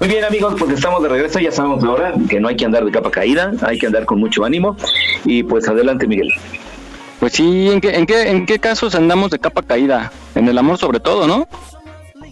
Muy 0.00 0.08
bien 0.08 0.24
amigos, 0.24 0.56
pues 0.58 0.72
estamos 0.72 1.02
de 1.02 1.08
regreso, 1.08 1.38
ya 1.38 1.52
sabemos 1.52 1.82
ahora 1.84 2.12
que 2.28 2.40
no 2.40 2.48
hay 2.48 2.56
que 2.56 2.66
andar 2.66 2.84
de 2.84 2.90
capa 2.90 3.10
caída, 3.10 3.52
hay 3.62 3.78
que 3.78 3.86
andar 3.86 4.04
con 4.04 4.18
mucho 4.18 4.44
ánimo 4.44 4.76
y 5.24 5.44
pues 5.44 5.66
adelante 5.66 6.06
Miguel. 6.06 6.28
Pues 7.22 7.34
sí, 7.34 7.70
¿en 7.70 7.80
qué, 7.80 7.90
en 7.96 8.04
qué, 8.04 8.28
en 8.30 8.46
qué 8.46 8.58
casos 8.58 8.96
andamos 8.96 9.30
de 9.30 9.38
capa 9.38 9.62
caída? 9.62 10.10
En 10.34 10.48
el 10.48 10.58
amor 10.58 10.76
sobre 10.76 10.98
todo, 10.98 11.28
¿no? 11.28 11.46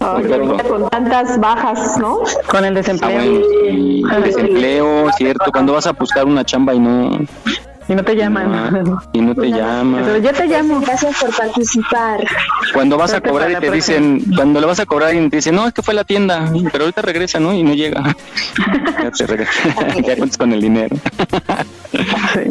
Con 0.01 0.89
tantas 0.91 1.39
bajas, 1.39 1.97
¿no? 1.99 2.19
Con 2.49 2.65
el 2.65 2.73
Ah, 2.73 2.81
desempleo. 2.81 3.21
bueno, 3.21 3.47
sí, 3.71 4.03
el 4.17 4.23
desempleo, 4.25 5.07
cierto, 5.17 5.53
cuando 5.53 5.75
vas 5.75 5.87
a 5.87 5.93
buscar 5.93 6.25
una 6.27 6.45
chamba 6.45 6.75
y 6.75 6.81
no, 6.81 7.21
Y 7.91 7.95
no 7.97 8.05
te 8.05 8.15
llaman. 8.15 8.55
ah, 8.55 8.71
y 9.13 9.21
no 9.21 9.35
te 9.35 9.41
Pero 9.51 9.57
llaman. 9.57 10.23
yo 10.23 10.33
te 10.33 10.47
llamo. 10.47 10.81
Gracias 10.81 11.19
por 11.21 11.37
participar. 11.37 12.21
Cuando 12.73 12.97
vas 12.97 13.13
a 13.13 13.21
Creo 13.21 13.23
que 13.23 13.31
cobrar 13.31 13.51
y 13.51 13.57
te 13.57 13.71
dicen, 13.73 14.25
cuando 14.37 14.61
le 14.61 14.67
vas 14.67 14.79
a 14.79 14.87
cobrar 14.87 15.13
y 15.13 15.29
te 15.29 15.37
dicen, 15.37 15.57
no, 15.57 15.67
es 15.67 15.75
que 15.75 15.83
fue 15.83 15.93
a 15.93 15.97
la 15.97 16.05
tienda, 16.05 16.53
pero 16.71 16.85
ahorita 16.85 17.03
regresa, 17.03 17.41
¿no? 17.41 17.53
Y 17.53 17.65
no 17.65 17.75
llega. 17.75 18.03
ya 19.03 19.11
te 19.11 19.27
regresa, 19.27 19.53
ya 20.07 20.17
cuentas 20.17 20.39
con 20.39 20.53
el 20.53 20.61
dinero. 20.61 20.97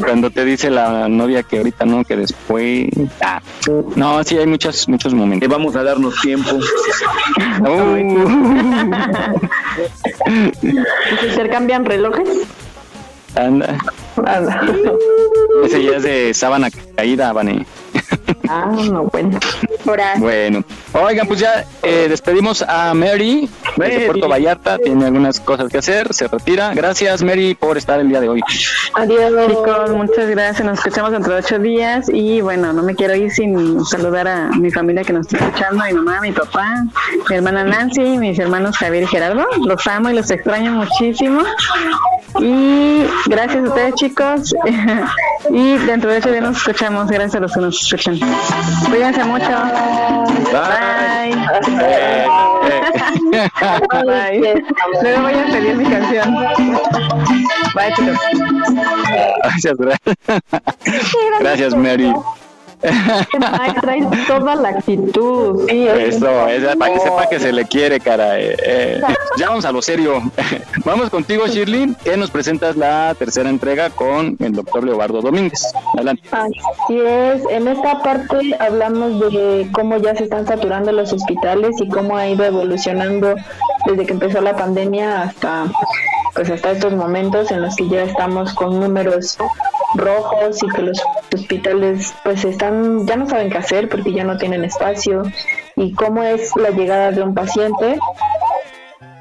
Cuando 0.03 0.29
te 0.29 0.43
dice 0.43 0.69
la 0.69 1.07
novia 1.07 1.43
que 1.43 1.59
ahorita 1.59 1.85
no, 1.85 2.03
que 2.03 2.17
después. 2.17 2.89
Ah, 3.21 3.41
no, 3.95 4.21
sí, 4.25 4.37
hay 4.37 4.45
muchos, 4.45 4.89
muchos 4.89 5.13
momentos. 5.13 5.47
Eh, 5.47 5.49
vamos 5.49 5.73
a 5.77 5.83
darnos 5.83 6.19
tiempo. 6.19 6.59
¿Y 10.61 11.17
se 11.21 11.27
intercambian 11.29 11.85
relojes? 11.85 12.27
Anda. 13.35 13.77
Anda. 14.25 14.61
Ese 15.63 15.83
ya 15.83 15.97
es 15.97 16.03
de 16.03 16.33
sábana 16.33 16.69
caída, 16.95 17.31
Vane. 17.33 17.65
Ah, 18.47 18.71
no, 18.91 19.03
bueno. 19.05 19.39
Bueno, 20.17 20.63
oigan, 20.93 21.27
pues 21.27 21.39
ya 21.39 21.65
eh, 21.83 22.07
despedimos 22.09 22.61
a 22.61 22.93
Mary 22.93 23.49
desde 23.77 24.05
Puerto 24.07 24.27
Vallarta. 24.27 24.77
Tiene 24.77 25.05
algunas 25.05 25.39
cosas 25.39 25.69
que 25.71 25.77
hacer, 25.77 26.13
se 26.13 26.27
retira. 26.27 26.73
Gracias, 26.73 27.23
Mary, 27.23 27.55
por 27.55 27.77
estar 27.77 27.99
el 27.99 28.09
día 28.09 28.19
de 28.19 28.29
hoy. 28.29 28.41
Adiós. 28.93 29.33
Chicos, 29.47 29.91
muchas 29.91 30.29
gracias. 30.29 30.65
Nos 30.65 30.79
escuchamos 30.79 31.11
dentro 31.11 31.33
de 31.33 31.39
ocho 31.39 31.59
días. 31.59 32.09
Y 32.11 32.41
bueno, 32.41 32.73
no 32.73 32.83
me 32.83 32.95
quiero 32.95 33.15
ir 33.15 33.31
sin 33.31 33.83
saludar 33.85 34.27
a 34.27 34.49
mi 34.51 34.69
familia 34.71 35.03
que 35.03 35.13
nos 35.13 35.27
está 35.27 35.45
escuchando: 35.45 35.83
mi 35.85 35.93
mamá, 35.93 36.21
mi 36.21 36.31
papá, 36.31 36.85
mi 37.29 37.35
hermana 37.35 37.63
Nancy, 37.63 38.17
mis 38.17 38.37
hermanos 38.37 38.77
Javier 38.77 39.03
y 39.03 39.07
Gerardo. 39.07 39.45
Los 39.65 39.87
amo 39.87 40.09
y 40.09 40.13
los 40.13 40.29
extraño 40.29 40.71
muchísimo. 40.73 41.41
Y 42.39 43.05
gracias 43.25 43.63
a 43.65 43.67
ustedes, 43.69 43.95
chicos. 43.95 44.55
y 45.49 45.77
dentro 45.77 46.11
de 46.11 46.17
ocho 46.17 46.31
días 46.31 46.43
nos 46.43 46.57
escuchamos. 46.57 47.07
Gracias 47.07 47.35
a 47.35 47.39
los 47.39 47.53
que 47.53 47.59
nos 47.61 47.81
escuchan. 47.81 48.18
Cuídense 48.89 49.23
mucho. 49.23 49.49
Bye. 50.51 51.35
Bye. 54.03 54.63
Luego 55.01 55.21
voy 55.21 55.33
a 55.33 55.45
pedir 55.45 55.75
mi 55.75 55.85
canción. 55.85 56.35
Bye, 57.73 57.93
chicos. 57.95 58.17
Gracias, 59.43 59.77
gracias. 59.77 60.17
Gracias, 61.39 61.75
Mary. 61.75 62.13
Ay, 62.81 63.73
traes 63.81 64.05
toda 64.27 64.55
la 64.55 64.69
actitud. 64.69 65.67
Sí, 65.69 65.87
Eso, 65.87 66.47
es 66.47 66.75
para 66.75 66.93
que 66.93 66.99
sepa 66.99 67.29
que 67.29 67.39
se 67.39 67.51
le 67.51 67.65
quiere, 67.65 67.99
cara. 67.99 68.39
eh, 68.39 68.55
eh. 68.63 69.01
Ya 69.37 69.49
vamos 69.49 69.65
a 69.65 69.71
lo 69.71 69.81
serio. 69.81 70.21
Vamos 70.85 71.09
contigo, 71.09 71.45
Shirley, 71.47 71.93
que 72.03 72.15
nos 72.15 72.31
presentas 72.31 72.75
la 72.77 73.13
tercera 73.17 73.49
entrega 73.49 73.89
con 73.89 74.37
el 74.39 74.53
doctor 74.53 74.83
Leobardo 74.83 75.21
Domínguez. 75.21 75.71
Adelante. 75.95 76.23
Así 76.31 76.99
es, 76.99 77.43
en 77.49 77.67
esta 77.67 78.01
parte 78.01 78.37
hablamos 78.59 79.19
de 79.31 79.67
cómo 79.73 79.97
ya 79.97 80.15
se 80.15 80.23
están 80.23 80.47
saturando 80.47 80.91
los 80.91 81.11
hospitales 81.11 81.75
y 81.81 81.89
cómo 81.89 82.15
ha 82.17 82.27
ido 82.27 82.45
evolucionando 82.45 83.35
desde 83.85 84.05
que 84.05 84.13
empezó 84.13 84.41
la 84.41 84.55
pandemia 84.55 85.23
hasta 85.23 85.65
pues 86.35 86.49
hasta 86.49 86.71
estos 86.71 86.93
momentos 86.93 87.51
en 87.51 87.61
los 87.61 87.75
que 87.75 87.89
ya 87.89 88.03
estamos 88.03 88.53
con 88.53 88.79
números 88.79 89.37
rojos 89.95 90.61
y 90.63 90.67
que 90.69 90.81
los 90.81 91.01
hospitales 91.33 92.13
pues 92.23 92.45
están 92.45 93.05
ya 93.07 93.15
no 93.15 93.27
saben 93.27 93.49
qué 93.49 93.57
hacer 93.57 93.89
porque 93.89 94.13
ya 94.13 94.23
no 94.23 94.37
tienen 94.37 94.63
espacio 94.63 95.23
y 95.75 95.93
cómo 95.93 96.23
es 96.23 96.55
la 96.55 96.69
llegada 96.69 97.11
de 97.11 97.23
un 97.23 97.33
paciente 97.33 97.97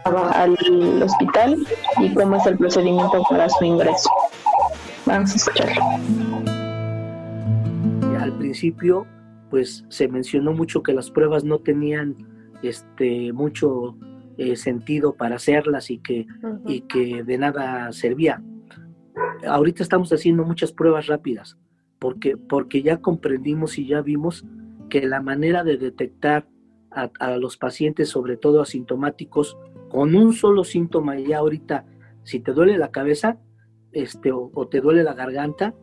al 0.04 1.02
hospital 1.02 1.56
y 1.98 2.14
cómo 2.14 2.36
es 2.36 2.46
el 2.46 2.56
procedimiento 2.56 3.22
para 3.28 3.48
su 3.48 3.64
ingreso. 3.64 4.10
Vamos 5.04 5.32
a 5.32 5.36
escucharlo. 5.36 5.82
al 8.18 8.32
principio 8.38 9.06
pues 9.50 9.84
se 9.88 10.08
mencionó 10.08 10.52
mucho 10.52 10.82
que 10.82 10.92
las 10.92 11.10
pruebas 11.10 11.44
no 11.44 11.58
tenían 11.58 12.16
este 12.62 13.32
mucho 13.32 13.96
eh, 14.36 14.56
sentido 14.56 15.14
para 15.14 15.36
hacerlas 15.36 15.90
y 15.90 15.98
que, 15.98 16.26
y 16.66 16.82
que 16.82 17.24
de 17.24 17.38
nada 17.38 17.92
servía. 17.92 18.42
Ahorita 19.46 19.82
estamos 19.82 20.12
haciendo 20.12 20.44
muchas 20.44 20.72
pruebas 20.72 21.06
rápidas 21.06 21.56
porque, 21.98 22.36
porque 22.36 22.82
ya 22.82 23.00
comprendimos 23.00 23.78
y 23.78 23.86
ya 23.86 24.00
vimos 24.02 24.44
que 24.88 25.06
la 25.06 25.20
manera 25.20 25.64
de 25.64 25.76
detectar 25.76 26.48
a, 26.90 27.36
los 27.36 27.56
pacientes, 27.56 28.08
sobre 28.08 28.36
todo 28.36 28.60
asintomáticos, 28.60 29.56
con 29.90 30.16
un 30.16 30.32
solo 30.32 30.64
síntoma 30.64 31.18
ya 31.18 31.38
ahorita, 31.38 31.84
si 32.24 32.40
te 32.40 32.52
duele 32.52 32.76
la 32.76 32.90
cabeza 32.90 33.38
este, 33.92 34.32
o, 34.32 34.50
o 34.54 34.68
te 34.68 34.80
duele 34.80 35.04
la 35.04 35.14
garganta, 35.14 35.74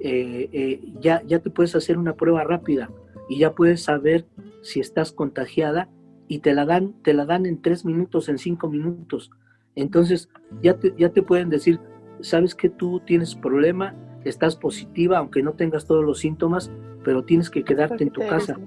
eh, 0.00 0.48
eh, 0.52 0.80
ya, 1.00 1.22
ya 1.26 1.40
te 1.40 1.50
puedes 1.50 1.74
hacer 1.74 1.98
una 1.98 2.14
prueba 2.14 2.44
rápida 2.44 2.90
y 3.28 3.38
ya 3.38 3.54
puedes 3.54 3.82
saber 3.82 4.26
si 4.62 4.80
estás 4.80 5.12
contagiada 5.12 5.88
y 6.28 6.38
te 6.38 6.54
la 6.54 6.64
dan, 6.64 6.94
te 7.02 7.14
la 7.14 7.26
dan 7.26 7.46
en 7.46 7.60
tres 7.60 7.84
minutos, 7.84 8.28
en 8.28 8.38
cinco 8.38 8.68
minutos. 8.68 9.30
Entonces 9.74 10.28
ya 10.62 10.78
te, 10.78 10.94
ya 10.96 11.10
te 11.10 11.22
pueden 11.22 11.50
decir, 11.50 11.80
sabes 12.24 12.54
que 12.54 12.68
tú 12.68 13.00
tienes 13.00 13.34
problema, 13.34 13.94
estás 14.24 14.56
positiva, 14.56 15.18
aunque 15.18 15.42
no 15.42 15.52
tengas 15.52 15.86
todos 15.86 16.04
los 16.04 16.18
síntomas, 16.18 16.70
pero 17.04 17.24
tienes 17.24 17.50
que 17.50 17.62
quedarte 17.62 18.02
en 18.02 18.10
tu 18.10 18.20
casa. 18.22 18.58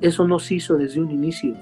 Eso 0.00 0.26
no 0.26 0.38
se 0.38 0.56
hizo 0.56 0.76
desde 0.76 1.00
un 1.00 1.10
inicio 1.10 1.54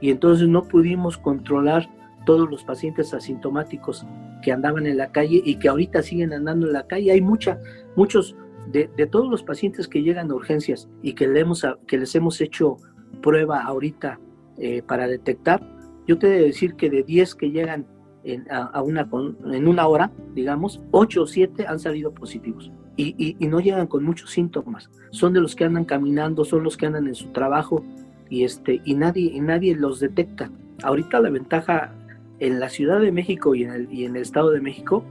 y 0.00 0.10
entonces 0.10 0.48
no 0.48 0.64
pudimos 0.64 1.18
controlar 1.18 1.88
todos 2.24 2.48
los 2.48 2.64
pacientes 2.64 3.12
asintomáticos 3.12 4.06
que 4.42 4.52
andaban 4.52 4.86
en 4.86 4.96
la 4.96 5.12
calle 5.12 5.42
y 5.44 5.56
que 5.56 5.68
ahorita 5.68 6.02
siguen 6.02 6.32
andando 6.32 6.66
en 6.66 6.72
la 6.72 6.86
calle. 6.86 7.12
Hay 7.12 7.20
mucha, 7.20 7.58
muchos 7.96 8.36
de, 8.70 8.88
todos 9.10 9.30
los 9.30 9.42
pacientes 9.42 9.88
que 9.88 10.02
llegan 10.02 10.30
a 10.30 10.34
urgencias 10.34 10.88
y 11.02 11.14
que, 11.14 11.28
le 11.28 11.40
hemos, 11.40 11.66
que 11.86 11.98
les 11.98 12.14
hemos 12.14 12.40
hecho 12.40 12.76
prueba 13.22 13.62
ahorita 13.62 14.20
eh, 14.58 14.82
para 14.82 15.06
detectar, 15.06 15.62
yo 16.06 16.18
te 16.18 16.28
debo 16.28 16.46
decir 16.46 16.74
que 16.74 16.90
de 16.90 17.02
10 17.02 17.34
que 17.34 17.50
llegan 17.50 17.86
en, 18.24 18.46
a, 18.50 18.82
una, 18.82 19.08
en 19.52 19.68
una 19.68 19.86
hora, 19.86 20.10
digamos, 20.34 20.80
8 20.90 21.22
o 21.22 21.26
7 21.26 21.66
han 21.66 21.78
salido 21.78 22.12
positivos. 22.12 22.72
Y, 22.96 23.36
y, 23.38 23.46
no 23.48 23.58
llegan 23.58 23.88
con 23.88 24.04
muchos 24.04 24.30
síntomas. 24.30 24.88
Son 25.10 25.32
de 25.32 25.40
los 25.40 25.56
que 25.56 25.64
andan 25.64 25.84
caminando, 25.84 26.44
son 26.44 26.62
los 26.62 26.76
que 26.76 26.86
andan 26.86 27.08
en 27.08 27.16
su 27.16 27.28
trabajo 27.32 27.84
y, 28.30 28.44
este, 28.44 28.80
y, 28.84 28.94
nadie, 28.94 29.32
y 29.34 29.40
nadie 29.40 29.74
los 29.74 29.98
detecta. 29.98 30.50
Ahorita 30.82 31.20
la 31.20 31.30
ventaja 31.30 31.92
en 32.38 32.60
la 32.60 32.68
Ciudad 32.68 33.00
de 33.00 33.10
México 33.10 33.54
y 33.54 33.64
en 33.64 33.70
el, 33.70 33.92
y 33.92 34.04
en 34.04 34.14
el 34.14 34.22
Estado 34.22 34.50
de 34.50 34.60
México 34.60 35.04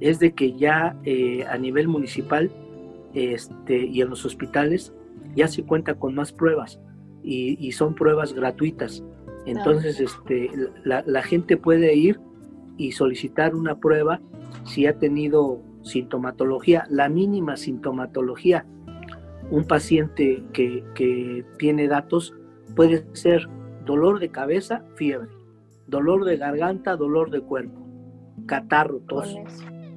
es 0.00 0.18
de 0.20 0.32
que 0.32 0.52
ya 0.52 0.96
eh, 1.04 1.44
a 1.50 1.58
nivel 1.58 1.88
municipal 1.88 2.50
este, 3.14 3.86
y 3.86 4.02
en 4.02 4.10
los 4.10 4.24
hospitales 4.24 4.92
ya 5.34 5.48
se 5.48 5.64
cuenta 5.64 5.94
con 5.94 6.14
más 6.14 6.32
pruebas 6.32 6.78
y, 7.22 7.56
y 7.58 7.72
son 7.72 7.94
pruebas 7.94 8.34
gratuitas. 8.34 9.02
Entonces 9.46 10.00
este, 10.00 10.50
la, 10.84 11.02
la, 11.06 11.22
gente 11.22 11.56
puede 11.56 11.94
ir 11.94 12.20
y 12.76 12.92
solicitar 12.92 13.54
una 13.54 13.78
prueba 13.78 14.20
si 14.64 14.86
ha 14.86 14.98
tenido 14.98 15.60
sintomatología, 15.82 16.86
la 16.90 17.08
mínima 17.08 17.56
sintomatología. 17.56 18.66
Un 19.50 19.64
paciente 19.64 20.42
que, 20.52 20.84
que 20.94 21.44
tiene 21.58 21.86
datos 21.86 22.34
puede 22.74 23.06
ser 23.12 23.48
dolor 23.84 24.18
de 24.18 24.30
cabeza, 24.30 24.82
fiebre 24.96 25.28
dolor 25.86 26.24
de 26.24 26.36
garganta, 26.36 26.96
dolor 26.96 27.30
de 27.30 27.40
cuerpo, 27.40 27.86
catarro, 28.46 29.00
tos. 29.08 29.36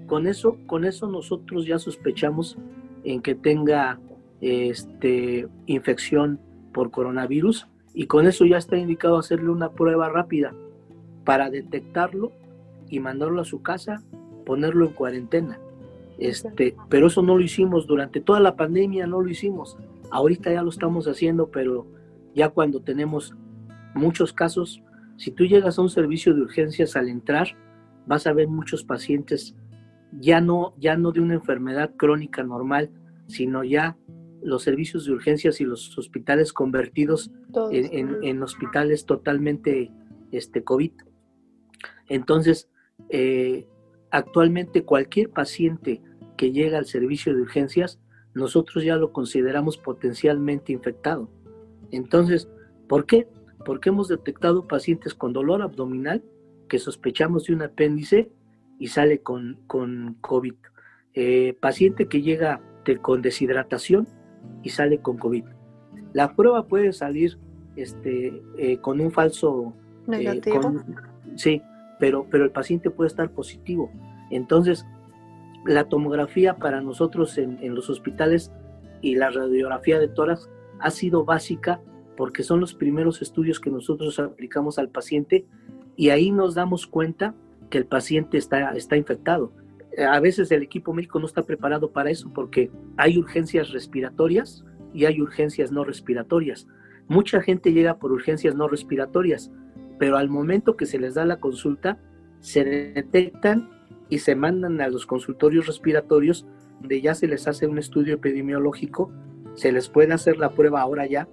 Con 0.08 0.28
eso, 0.28 0.58
con 0.66 0.86
eso 0.86 1.08
nosotros 1.08 1.66
ya 1.66 1.80
sospechamos 1.80 2.58
en 3.04 3.22
que 3.22 3.36
tenga 3.36 4.00
este, 4.42 5.48
infección 5.66 6.40
por 6.74 6.92
coronavirus 6.92 7.68
y 7.94 8.08
con 8.08 8.28
eso 8.28 8.46
ya 8.46 8.58
está 8.58 8.78
indicado 8.78 9.18
hacerle 9.18 9.50
una 9.50 9.72
prueba 9.72 10.10
rápida 10.10 10.54
para 11.26 11.50
detectarlo 11.50 12.32
y 12.90 13.00
mandarlo 13.00 13.42
a 13.42 13.46
su 13.46 13.62
casa, 13.62 14.04
ponerlo 14.46 14.86
en 14.88 14.94
cuarentena. 14.94 15.60
Este, 16.18 16.76
pero 16.90 17.08
eso 17.08 17.22
no 17.22 17.38
lo 17.38 17.44
hicimos 17.44 17.88
durante 17.88 18.20
toda 18.20 18.40
la 18.40 18.56
pandemia, 18.56 19.08
no 19.08 19.22
lo 19.22 19.30
hicimos. 19.30 19.78
Ahorita 20.12 20.52
ya 20.52 20.64
lo 20.64 20.70
estamos 20.70 21.08
haciendo, 21.08 21.50
pero 21.50 21.88
ya 22.36 22.50
cuando 22.50 22.82
tenemos 22.82 23.36
muchos 23.96 24.34
casos, 24.34 24.84
si 25.18 25.32
tú 25.32 25.46
llegas 25.46 25.78
a 25.78 25.82
un 25.82 25.90
servicio 25.90 26.34
de 26.34 26.42
urgencias 26.42 26.96
al 26.96 27.10
entrar, 27.10 27.48
vas 28.06 28.28
a 28.28 28.34
ver 28.34 28.48
muchos 28.48 28.84
pacientes 28.84 29.56
ya 30.12 30.42
no, 30.42 30.74
ya 30.78 30.98
no 30.98 31.12
de 31.12 31.22
una 31.22 31.36
enfermedad 31.36 31.96
crónica 31.96 32.44
normal, 32.44 32.92
sino 33.28 33.64
ya 33.64 33.98
los 34.42 34.64
servicios 34.64 35.06
de 35.06 35.12
urgencias 35.12 35.62
y 35.62 35.66
los 35.66 35.98
hospitales 35.98 36.54
convertidos 36.54 37.32
en, 37.72 38.42
hospitales 38.42 39.06
totalmente 39.06 39.92
este, 40.32 40.64
COVID. 40.64 40.92
Entonces, 42.08 42.70
eh, 43.10 43.68
actualmente 44.12 44.84
cualquier 44.84 45.30
paciente 45.30 46.02
que 46.38 46.52
llega 46.52 46.78
al 46.78 46.86
servicio 46.86 47.34
de 47.34 47.42
urgencias, 47.42 48.00
nosotros 48.34 48.84
ya 48.84 48.96
lo 48.96 49.12
consideramos 49.12 49.78
potencialmente 49.78 50.72
infectado. 50.72 51.30
Entonces, 51.92 52.50
¿por 52.88 53.06
qué? 53.06 53.28
porque 53.66 53.90
hemos 53.90 54.08
detectado 54.08 54.68
pacientes 54.68 55.14
con 55.14 55.34
dolor 55.34 55.62
abdominal 55.62 56.24
que 56.68 56.80
sospechamos 56.80 57.46
de 57.46 57.54
un 57.54 57.62
apéndice 57.62 58.32
y 58.78 58.88
sale 58.88 59.20
con, 59.20 59.60
con 59.68 60.18
COVID. 60.22 60.56
Eh, 61.14 61.58
paciente 61.60 62.08
que 62.08 62.22
llega 62.22 62.62
con 63.02 63.22
deshidratación 63.22 64.08
y 64.64 64.70
sale 64.70 65.00
con 65.00 65.18
COVID. 65.18 65.44
La 66.14 66.36
prueba 66.36 66.66
puede 66.68 66.94
salir 66.94 67.38
este, 67.76 68.42
eh, 68.58 68.78
con 68.80 69.00
un 69.00 69.12
falso... 69.12 69.74
Negativo. 70.08 70.74
sí, 71.36 71.62
pero, 72.00 72.26
pero 72.30 72.44
el 72.44 72.52
paciente 72.52 72.90
puede 72.90 73.08
estar 73.08 73.32
positivo. 73.32 73.92
Entonces, 74.32 74.86
la 75.66 75.86
tomografía 75.86 76.58
para 76.58 76.82
nosotros 76.82 77.38
en, 77.38 77.58
en 77.62 77.76
los 77.76 77.90
hospitales 77.90 78.52
y 79.02 79.16
la 79.16 79.30
radiografía 79.30 80.00
de 80.00 80.08
tórax 80.08 80.50
ha 80.80 80.90
sido 80.90 81.26
básica 81.26 81.82
porque 82.18 82.44
son 82.44 82.60
los 82.60 82.74
primeros 82.74 83.22
estudios 83.22 83.60
que 83.60 83.70
nosotros 83.70 84.20
aplicamos 84.20 84.78
al 84.78 84.90
paciente 84.90 85.46
y 85.96 86.10
ahí 86.10 86.32
nos 86.32 86.56
damos 86.56 86.88
cuenta 86.88 87.36
que 87.70 87.78
el 87.78 87.86
paciente 87.86 88.38
está, 88.38 88.72
está 88.72 88.98
infectado. 88.98 89.54
A 89.98 90.20
veces 90.20 90.52
el 90.52 90.64
equipo 90.64 90.94
médico 90.94 91.20
no 91.20 91.26
está 91.26 91.44
preparado 91.44 91.92
para 91.92 92.10
eso 92.10 92.32
porque 92.34 92.72
hay 92.98 93.18
urgencias 93.18 93.72
respiratorias 93.72 94.64
y 94.94 95.06
hay 95.06 95.22
urgencias 95.22 95.72
no 95.72 95.84
respiratorias. 95.84 96.68
Mucha 97.08 97.42
gente 97.42 97.74
llega 97.74 97.98
por 97.98 98.12
urgencias 98.12 98.56
no 98.56 98.68
respiratorias, 98.68 99.52
pero 100.00 100.18
al 100.18 100.30
momento 100.30 100.76
que 100.76 100.88
se 100.88 100.98
les 100.98 101.14
da 101.14 101.26
la 101.26 101.40
consulta, 101.40 102.00
se 102.40 102.64
detectan 102.64 103.70
y 104.10 104.20
se 104.20 104.36
mandan 104.36 104.82
a 104.82 104.88
los 104.88 105.06
consultorios 105.06 105.68
respiratorios 105.68 106.48
donde 106.80 107.02
ya 107.02 107.14
se 107.14 107.28
les 107.28 107.48
hace 107.48 107.68
un 107.68 107.78
estudio 107.78 108.16
epidemiológico, 108.16 109.12
se 109.54 109.72
les 109.72 109.90
puede 109.90 110.14
hacer 110.14 110.38
la 110.38 110.52
prueba 110.52 110.82
ahora 110.82 111.06
ya 111.06 111.28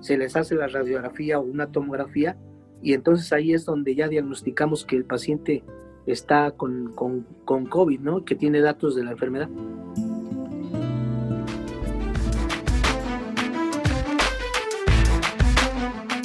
se 0.00 0.18
les 0.18 0.36
hace 0.36 0.54
la 0.54 0.66
radiografía 0.66 1.38
o 1.38 1.42
una 1.42 1.68
tomografía 1.68 2.36
y 2.82 2.92
entonces 2.92 3.32
ahí 3.32 3.52
es 3.52 3.64
donde 3.64 3.94
ya 3.94 4.08
diagnosticamos 4.08 4.84
que 4.84 4.96
el 4.96 5.04
paciente 5.04 5.64
está 6.06 6.52
con, 6.52 6.92
con, 6.94 7.66
COVID, 7.66 8.00
¿no? 8.00 8.24
Que 8.24 8.34
tiene 8.34 8.60
datos 8.60 8.94
de 8.94 9.04
la 9.04 9.12
enfermedad. 9.12 9.48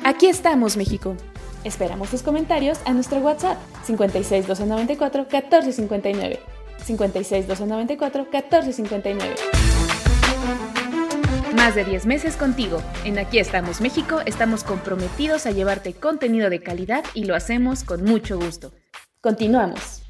Aquí 0.04 0.28
estamos, 0.28 0.78
México. 0.78 1.16
Esperamos 1.64 2.10
tus 2.10 2.24
comentarios 2.24 2.80
a 2.86 2.94
nuestro 2.94 3.20
WhatsApp 3.20 3.58
56 3.86 4.48
294 4.48 5.22
1459. 5.24 6.40
56 6.84 7.48
294 7.48 8.24
1459. 8.24 9.36
Más 11.56 11.76
de 11.76 11.86
10 11.86 12.06
meses 12.08 12.36
contigo. 12.36 12.82
En 13.04 13.20
Aquí 13.20 13.38
estamos 13.38 13.82
México 13.82 14.22
estamos 14.26 14.64
comprometidos 14.64 15.46
a 15.46 15.52
llevarte 15.52 15.94
contenido 15.94 16.50
de 16.50 16.62
calidad 16.62 17.04
y 17.14 17.26
lo 17.26 17.36
hacemos 17.36 17.84
con 17.84 18.04
mucho 18.04 18.40
gusto. 18.40 18.72
Continuamos. 19.22 20.02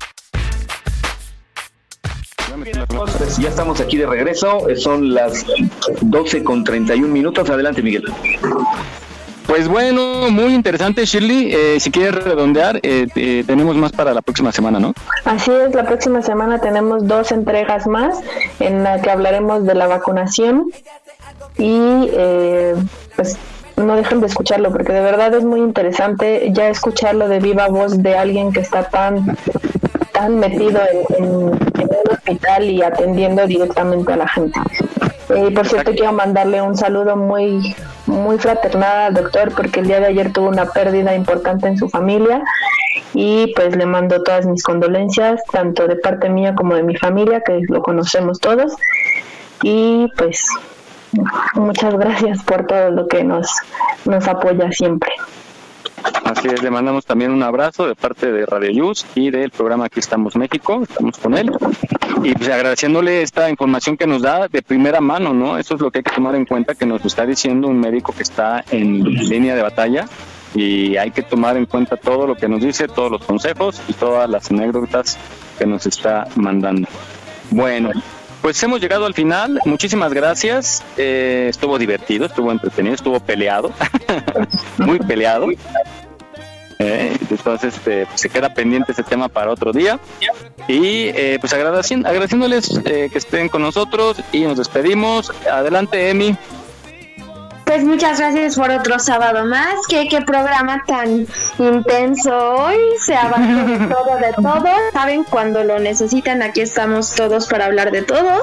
Ya 3.40 3.50
estamos 3.50 3.82
aquí 3.82 3.98
de 3.98 4.06
regreso, 4.06 4.68
son 4.78 5.14
las 5.14 5.46
12 6.02 6.44
con 6.44 6.64
31 6.64 7.08
minutos. 7.08 7.50
Adelante, 7.50 7.82
Miguel. 7.82 8.04
Pues 9.52 9.68
bueno, 9.68 10.32
muy 10.32 10.54
interesante, 10.54 11.04
Shirley. 11.04 11.54
Eh, 11.54 11.78
si 11.82 11.92
quieres 11.92 12.24
redondear, 12.24 12.78
eh, 12.84 13.08
eh, 13.18 13.44
tenemos 13.46 13.76
más 13.76 13.92
para 13.92 14.14
la 14.14 14.22
próxima 14.22 14.54
semana, 14.54 14.80
¿no? 14.80 14.94
Así 15.26 15.52
es, 15.52 15.76
la 15.76 15.84
próxima 15.84 16.22
semana 16.22 16.60
tenemos 16.60 17.06
dos 17.06 17.34
entregas 17.34 17.86
más 17.86 18.18
en 18.62 18.86
la 18.86 19.02
que 19.02 19.12
hablaremos 19.12 19.66
de 19.66 19.76
la 19.76 19.88
vacunación 19.88 20.72
y 21.58 22.08
eh, 22.14 22.76
pues 23.18 23.36
no 23.76 23.98
dejen 23.98 24.22
de 24.22 24.28
escucharlo 24.28 24.72
porque 24.72 24.94
de 24.94 25.02
verdad 25.02 25.34
es 25.34 25.44
muy 25.44 25.60
interesante 25.60 26.48
ya 26.54 26.70
escucharlo 26.70 27.28
de 27.28 27.40
viva 27.40 27.68
voz 27.68 28.02
de 28.02 28.16
alguien 28.16 28.54
que 28.54 28.62
está 28.62 28.84
tan 28.86 29.36
tan 30.14 30.40
metido 30.40 30.80
en, 31.18 31.26
un 31.26 31.60
hospital 32.10 32.70
y 32.70 32.82
atendiendo 32.82 33.46
directamente 33.48 34.14
a 34.14 34.16
la 34.16 34.28
gente. 34.30 34.60
Y 35.36 35.52
por 35.52 35.68
cierto 35.68 35.92
quiero 35.92 36.14
mandarle 36.14 36.62
un 36.62 36.76
saludo 36.76 37.16
muy 37.16 37.76
muy 38.08 38.38
fraternal 38.38 38.98
al 39.08 39.14
doctor 39.14 39.54
porque 39.56 39.80
el 39.80 39.88
día 39.88 40.00
de 40.00 40.08
ayer 40.08 40.34
tuvo 40.34 40.50
una 40.50 40.66
pérdida 40.66 41.16
importante 41.16 41.68
en 41.68 41.78
su 41.78 41.88
familia 41.88 42.44
y 43.14 43.54
pues 43.56 43.76
le 43.76 43.86
mando 43.86 44.24
todas 44.24 44.46
mis 44.46 44.64
condolencias 44.64 45.42
tanto 45.52 45.88
de 45.88 45.96
parte 45.96 46.30
mía 46.30 46.56
como 46.56 46.76
de 46.76 46.84
mi 46.84 46.96
familia 46.96 47.42
que 47.42 47.62
lo 47.70 47.82
conocemos 47.82 48.40
todos 48.40 48.74
y 49.62 50.08
pues 50.18 50.48
Muchas 51.56 51.94
gracias 51.96 52.44
por 52.44 52.66
todo 52.68 52.90
lo 52.90 53.08
que 53.08 53.24
nos, 53.24 53.50
nos 54.06 54.28
apoya 54.28 54.72
siempre. 54.72 55.12
Así 56.24 56.48
es, 56.48 56.62
le 56.64 56.72
mandamos 56.72 57.06
también 57.06 57.32
un 57.32 57.44
abrazo 57.44 57.88
de 57.88 57.96
parte 57.96 58.32
de 58.32 58.46
Radio 58.46 58.72
Luz 58.74 59.06
y 59.16 59.32
del 59.32 59.50
programa 59.52 59.86
Aquí 59.86 60.00
estamos 60.00 60.36
México, 60.36 60.82
estamos 60.84 61.18
con 61.18 61.38
él. 61.38 61.52
Y 62.24 62.34
pues 62.34 62.50
agradeciéndole 62.50 63.22
esta 63.22 63.50
información 63.50 63.98
que 63.98 64.08
nos 64.08 64.22
da 64.22 64.48
de 64.48 64.62
primera 64.62 65.02
mano, 65.02 65.34
¿no? 65.34 65.58
Eso 65.58 65.76
es 65.76 65.82
lo 65.82 65.92
que 65.92 66.00
hay 66.00 66.04
que 66.04 66.12
tomar 66.12 66.36
en 66.36 66.46
cuenta, 66.46 66.76
que 66.76 66.86
nos 66.86 67.04
está 67.04 67.26
diciendo 67.26 67.68
un 67.68 67.80
médico 67.80 68.14
que 68.16 68.24
está 68.24 68.64
en 68.72 69.04
línea 69.04 69.56
de 69.56 69.62
batalla 69.62 70.06
y 70.54 70.98
hay 70.98 71.12
que 71.12 71.24
tomar 71.24 71.58
en 71.58 71.66
cuenta 71.66 71.98
todo 71.98 72.28
lo 72.28 72.36
que 72.36 72.48
nos 72.48 72.62
dice, 72.62 72.88
todos 72.88 73.12
los 73.12 73.24
consejos 73.24 73.82
y 73.88 73.94
todas 73.94 74.30
las 74.30 74.52
anécdotas 74.52 75.18
que 75.58 75.66
nos 75.66 75.86
está 75.86 76.28
mandando. 76.36 76.88
Bueno, 77.50 77.92
pues 78.42 78.62
hemos 78.64 78.82
llegado 78.82 79.06
al 79.06 79.14
final. 79.14 79.60
Muchísimas 79.66 80.14
gracias. 80.14 80.84
Eh, 80.98 81.48
estuvo 81.50 81.78
divertido, 81.78 82.26
estuvo 82.26 82.52
entretenido, 82.52 82.96
estuvo 82.96 83.20
peleado, 83.20 83.72
muy 84.78 85.00
peleado. 85.00 85.48
Eh, 86.80 87.16
entonces 87.30 87.76
este, 87.76 88.08
se 88.16 88.30
queda 88.30 88.54
pendiente 88.54 88.92
ese 88.92 89.04
tema 89.04 89.28
para 89.28 89.52
otro 89.52 89.72
día. 89.72 90.00
Y 90.68 91.06
eh, 91.10 91.38
pues 91.40 91.54
agradeciendo, 91.54 92.10
agradeciéndoles 92.10 92.82
eh, 92.86 93.10
que 93.12 93.18
estén 93.18 93.50
con 93.50 93.62
nosotros 93.62 94.18
y 94.32 94.42
nos 94.42 94.58
despedimos. 94.58 95.32
Adelante, 95.52 96.10
Emi. 96.10 96.36
Pues 97.72 97.86
muchas 97.86 98.20
gracias 98.20 98.58
por 98.58 98.70
otro 98.70 99.00
sábado 99.00 99.46
más. 99.46 99.76
Qué, 99.88 100.10
qué 100.10 100.20
programa 100.20 100.84
tan 100.86 101.26
intenso 101.58 102.38
hoy. 102.38 102.76
Se 103.00 103.16
abarcó 103.16 103.66
de 103.66 103.78
todo, 103.88 104.18
de 104.18 104.34
todo. 104.34 104.66
Saben, 104.92 105.24
cuando 105.24 105.64
lo 105.64 105.80
necesitan, 105.80 106.42
aquí 106.42 106.60
estamos 106.60 107.16
todos 107.16 107.48
para 107.48 107.68
hablar 107.68 107.92
de 107.92 108.02
todo. 108.02 108.42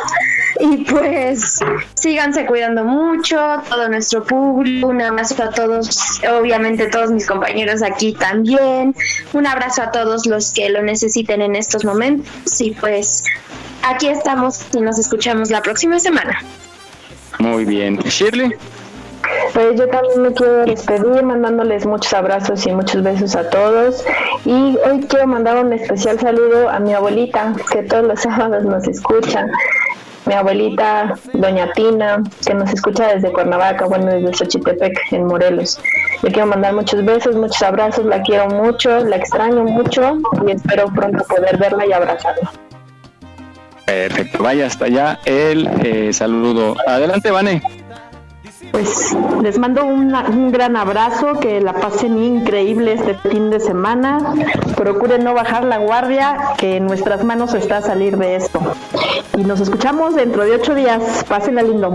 Y 0.61 0.79
pues 0.79 1.61
síganse 1.93 2.47
cuidando 2.47 2.85
mucho, 2.85 3.37
todo 3.69 3.91
nuestro 3.91 4.25
público. 4.25 4.89
Un 4.89 5.03
abrazo 5.03 5.43
a 5.43 5.51
todos, 5.51 6.23
obviamente 6.27 6.87
todos 6.87 7.11
mis 7.11 7.27
compañeros 7.27 7.83
aquí 7.83 8.15
también. 8.15 8.95
Un 9.35 9.47
abrazo 9.47 9.83
a 9.83 9.91
todos 9.91 10.25
los 10.25 10.53
que 10.55 10.71
lo 10.71 10.81
necesiten 10.81 11.43
en 11.43 11.55
estos 11.55 11.85
momentos. 11.85 12.59
Y 12.63 12.71
pues 12.71 13.25
aquí 13.83 14.09
estamos 14.09 14.63
y 14.73 14.81
nos 14.81 14.99
escuchamos 14.99 15.51
la 15.51 15.61
próxima 15.61 16.01
semana. 16.01 16.41
Muy 17.39 17.67
bien. 17.67 17.99
Shirley. 17.99 18.55
Pues 19.59 19.75
yo 19.75 19.89
también 19.89 20.23
me 20.23 20.33
quiero 20.33 20.67
despedir 20.67 21.25
mandándoles 21.25 21.85
muchos 21.85 22.13
abrazos 22.13 22.65
y 22.65 22.71
muchos 22.71 23.03
besos 23.03 23.35
a 23.35 23.51
todos. 23.51 24.05
Y 24.45 24.79
hoy 24.87 25.01
quiero 25.09 25.27
mandar 25.27 25.65
un 25.65 25.73
especial 25.73 26.17
saludo 26.21 26.69
a 26.69 26.79
mi 26.79 26.95
abuelita, 26.95 27.55
que 27.73 27.83
todos 27.83 28.07
los 28.07 28.21
sábados 28.23 28.63
nos 28.63 28.87
escucha. 28.87 29.49
Mi 30.27 30.35
abuelita, 30.35 31.19
doña 31.33 31.73
Tina, 31.73 32.23
que 32.47 32.55
nos 32.55 32.73
escucha 32.73 33.09
desde 33.13 33.33
Cuernavaca, 33.33 33.87
bueno, 33.87 34.07
desde 34.13 34.33
Xochitepec, 34.33 34.97
en 35.11 35.27
Morelos. 35.27 35.81
Le 36.23 36.31
quiero 36.31 36.47
mandar 36.47 36.73
muchos 36.75 37.05
besos, 37.05 37.35
muchos 37.35 37.61
abrazos, 37.61 38.05
la 38.05 38.23
quiero 38.23 38.47
mucho, 38.51 39.01
la 39.01 39.17
extraño 39.17 39.65
mucho 39.65 40.19
y 40.47 40.53
espero 40.53 40.87
pronto 40.95 41.25
poder 41.25 41.57
verla 41.57 41.85
y 41.85 41.93
abrazarla. 41.93 42.53
Perfecto, 43.87 44.41
vaya 44.41 44.67
hasta 44.67 44.85
allá 44.85 45.19
el 45.25 45.69
eh, 45.83 46.13
saludo. 46.13 46.77
Adelante, 46.87 47.33
Vane. 47.33 47.61
Pues 48.73 49.16
les 49.43 49.59
mando 49.59 49.85
un 49.85 50.53
gran 50.53 50.77
abrazo, 50.77 51.35
que 51.40 51.61
la 51.61 51.73
pasen 51.73 52.23
increíble 52.23 52.93
este 52.93 53.15
fin 53.28 53.51
de 53.51 53.61
semana. 53.61 54.35
Procuren 54.77 55.24
no 55.24 55.35
bajar 55.35 55.65
la 55.65 55.78
guardia, 55.78 56.55
que 56.59 56.77
en 56.77 56.86
nuestras 56.86 57.24
manos 57.24 57.55
está 57.55 57.82
salir 57.82 58.16
de 58.16 58.36
esto. 58.36 58.61
Y 59.36 59.45
nos 59.45 59.61
escuchamos 59.61 60.15
dentro 60.15 60.45
de 60.45 60.53
ocho 60.53 60.74
días. 60.74 61.24
Pásenla 61.28 61.62
lindo. 61.62 61.93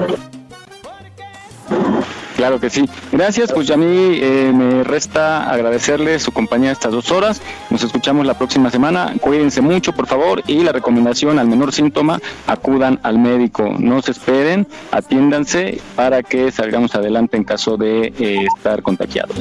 Claro 2.43 2.59
que 2.59 2.69
sí. 2.69 2.83
Gracias, 3.13 3.53
pues 3.53 3.71
a 3.71 3.77
mí 3.77 3.85
eh, 4.19 4.51
me 4.53 4.83
resta 4.83 5.49
agradecerle 5.49 6.19
su 6.19 6.33
compañía 6.33 6.73
estas 6.73 6.91
dos 6.91 7.09
horas. 7.09 7.41
Nos 7.69 7.83
escuchamos 7.83 8.25
la 8.25 8.37
próxima 8.37 8.69
semana. 8.69 9.13
Cuídense 9.21 9.61
mucho, 9.61 9.93
por 9.93 10.07
favor, 10.07 10.43
y 10.45 10.61
la 10.61 10.73
recomendación 10.73 11.39
al 11.39 11.47
menor 11.47 11.71
síntoma, 11.71 12.19
acudan 12.45 12.99
al 13.03 13.17
médico. 13.17 13.73
No 13.79 14.01
se 14.01 14.11
esperen, 14.11 14.67
atiéndanse 14.91 15.79
para 15.95 16.21
que 16.21 16.51
salgamos 16.51 16.93
adelante 16.95 17.37
en 17.37 17.45
caso 17.45 17.77
de 17.77 18.07
eh, 18.19 18.45
estar 18.57 18.83
contagiados. 18.83 19.37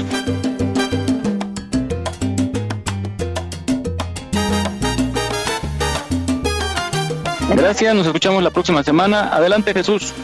Gracias, 7.57 7.95
nos 7.97 8.07
escuchamos 8.07 8.45
la 8.45 8.51
próxima 8.51 8.85
semana. 8.85 9.35
Adelante, 9.35 9.75
Jesús. 9.75 10.15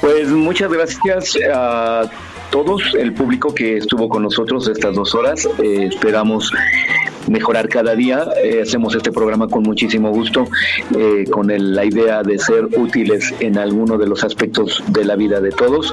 Pues 0.00 0.28
muchas 0.28 0.72
gracias 0.72 1.36
a 1.52 2.02
todos, 2.50 2.82
el 2.98 3.12
público 3.12 3.54
que 3.54 3.76
estuvo 3.76 4.08
con 4.08 4.22
nosotros 4.22 4.66
estas 4.68 4.94
dos 4.94 5.14
horas. 5.14 5.46
Eh, 5.62 5.88
esperamos 5.90 6.50
mejorar 7.28 7.68
cada 7.68 7.94
día. 7.94 8.24
Eh, 8.42 8.60
hacemos 8.62 8.94
este 8.96 9.12
programa 9.12 9.46
con 9.46 9.62
muchísimo 9.62 10.10
gusto, 10.10 10.48
eh, 10.98 11.26
con 11.30 11.50
el- 11.50 11.74
la 11.76 11.84
idea 11.84 12.22
de 12.22 12.38
ser 12.38 12.64
útiles 12.78 13.32
en 13.40 13.58
alguno 13.58 13.98
de 13.98 14.06
los 14.06 14.24
aspectos 14.24 14.82
de 14.88 15.04
la 15.04 15.16
vida 15.16 15.40
de 15.40 15.50
todos. 15.50 15.92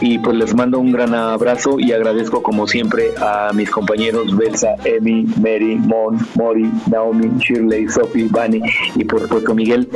Y 0.00 0.18
pues 0.18 0.36
les 0.36 0.54
mando 0.54 0.78
un 0.80 0.90
gran 0.90 1.14
abrazo 1.14 1.78
y 1.78 1.92
agradezco 1.92 2.42
como 2.42 2.66
siempre 2.66 3.10
a 3.20 3.52
mis 3.54 3.70
compañeros 3.70 4.34
Belsa, 4.36 4.74
Emi, 4.84 5.26
Mary, 5.40 5.76
Mon, 5.76 6.16
Mori, 6.34 6.68
Naomi, 6.90 7.30
Shirley, 7.38 7.88
Sophie, 7.88 8.26
Bani 8.30 8.60
y 8.96 9.04
por 9.04 9.20
supuesto 9.20 9.54
Miguel 9.54 9.86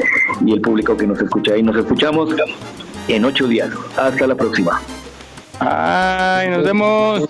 y 0.44 0.52
el 0.52 0.60
público 0.60 0.96
que 0.96 1.06
nos 1.06 1.20
escucha. 1.20 1.56
Y 1.56 1.62
nos 1.62 1.76
escuchamos 1.76 2.34
en 3.08 3.24
ocho 3.24 3.46
días. 3.46 3.70
Hasta 3.96 4.26
la 4.26 4.34
próxima. 4.34 4.80
Ay, 5.60 6.50
nos 6.50 6.64
vemos. 6.64 7.28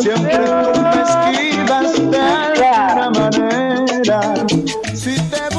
Siempre 0.00 0.38
tú 0.74 0.80
me 0.80 1.02
esquivas 1.02 2.10
de 2.10 2.18
alguna 2.18 3.10
manera. 3.10 4.20
Si 4.94 5.16
te 5.30 5.51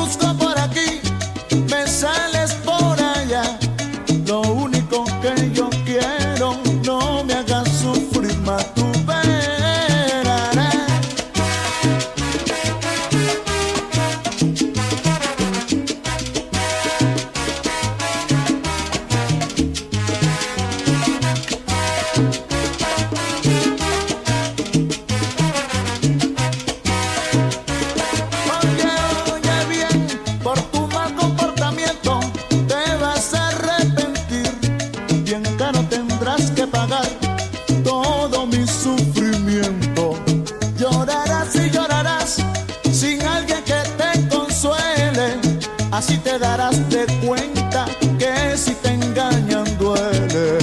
Así 46.06 46.18
te 46.18 46.38
darás 46.38 46.90
de 46.90 47.06
cuenta 47.26 47.86
que 48.20 48.58
si 48.58 48.74
te 48.74 48.90
engañan 48.90 49.64
duele. 49.78 50.58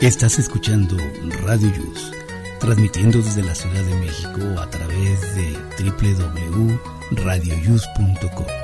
Estás 0.00 0.38
escuchando 0.38 0.96
Radio 1.44 1.70
Yus, 1.76 2.10
transmitiendo 2.58 3.18
desde 3.18 3.42
la 3.42 3.54
Ciudad 3.54 3.82
de 3.82 3.94
México 3.96 4.40
a 4.62 4.70
través 4.70 5.34
de 5.34 5.58
www.radioyus.com. 5.78 8.61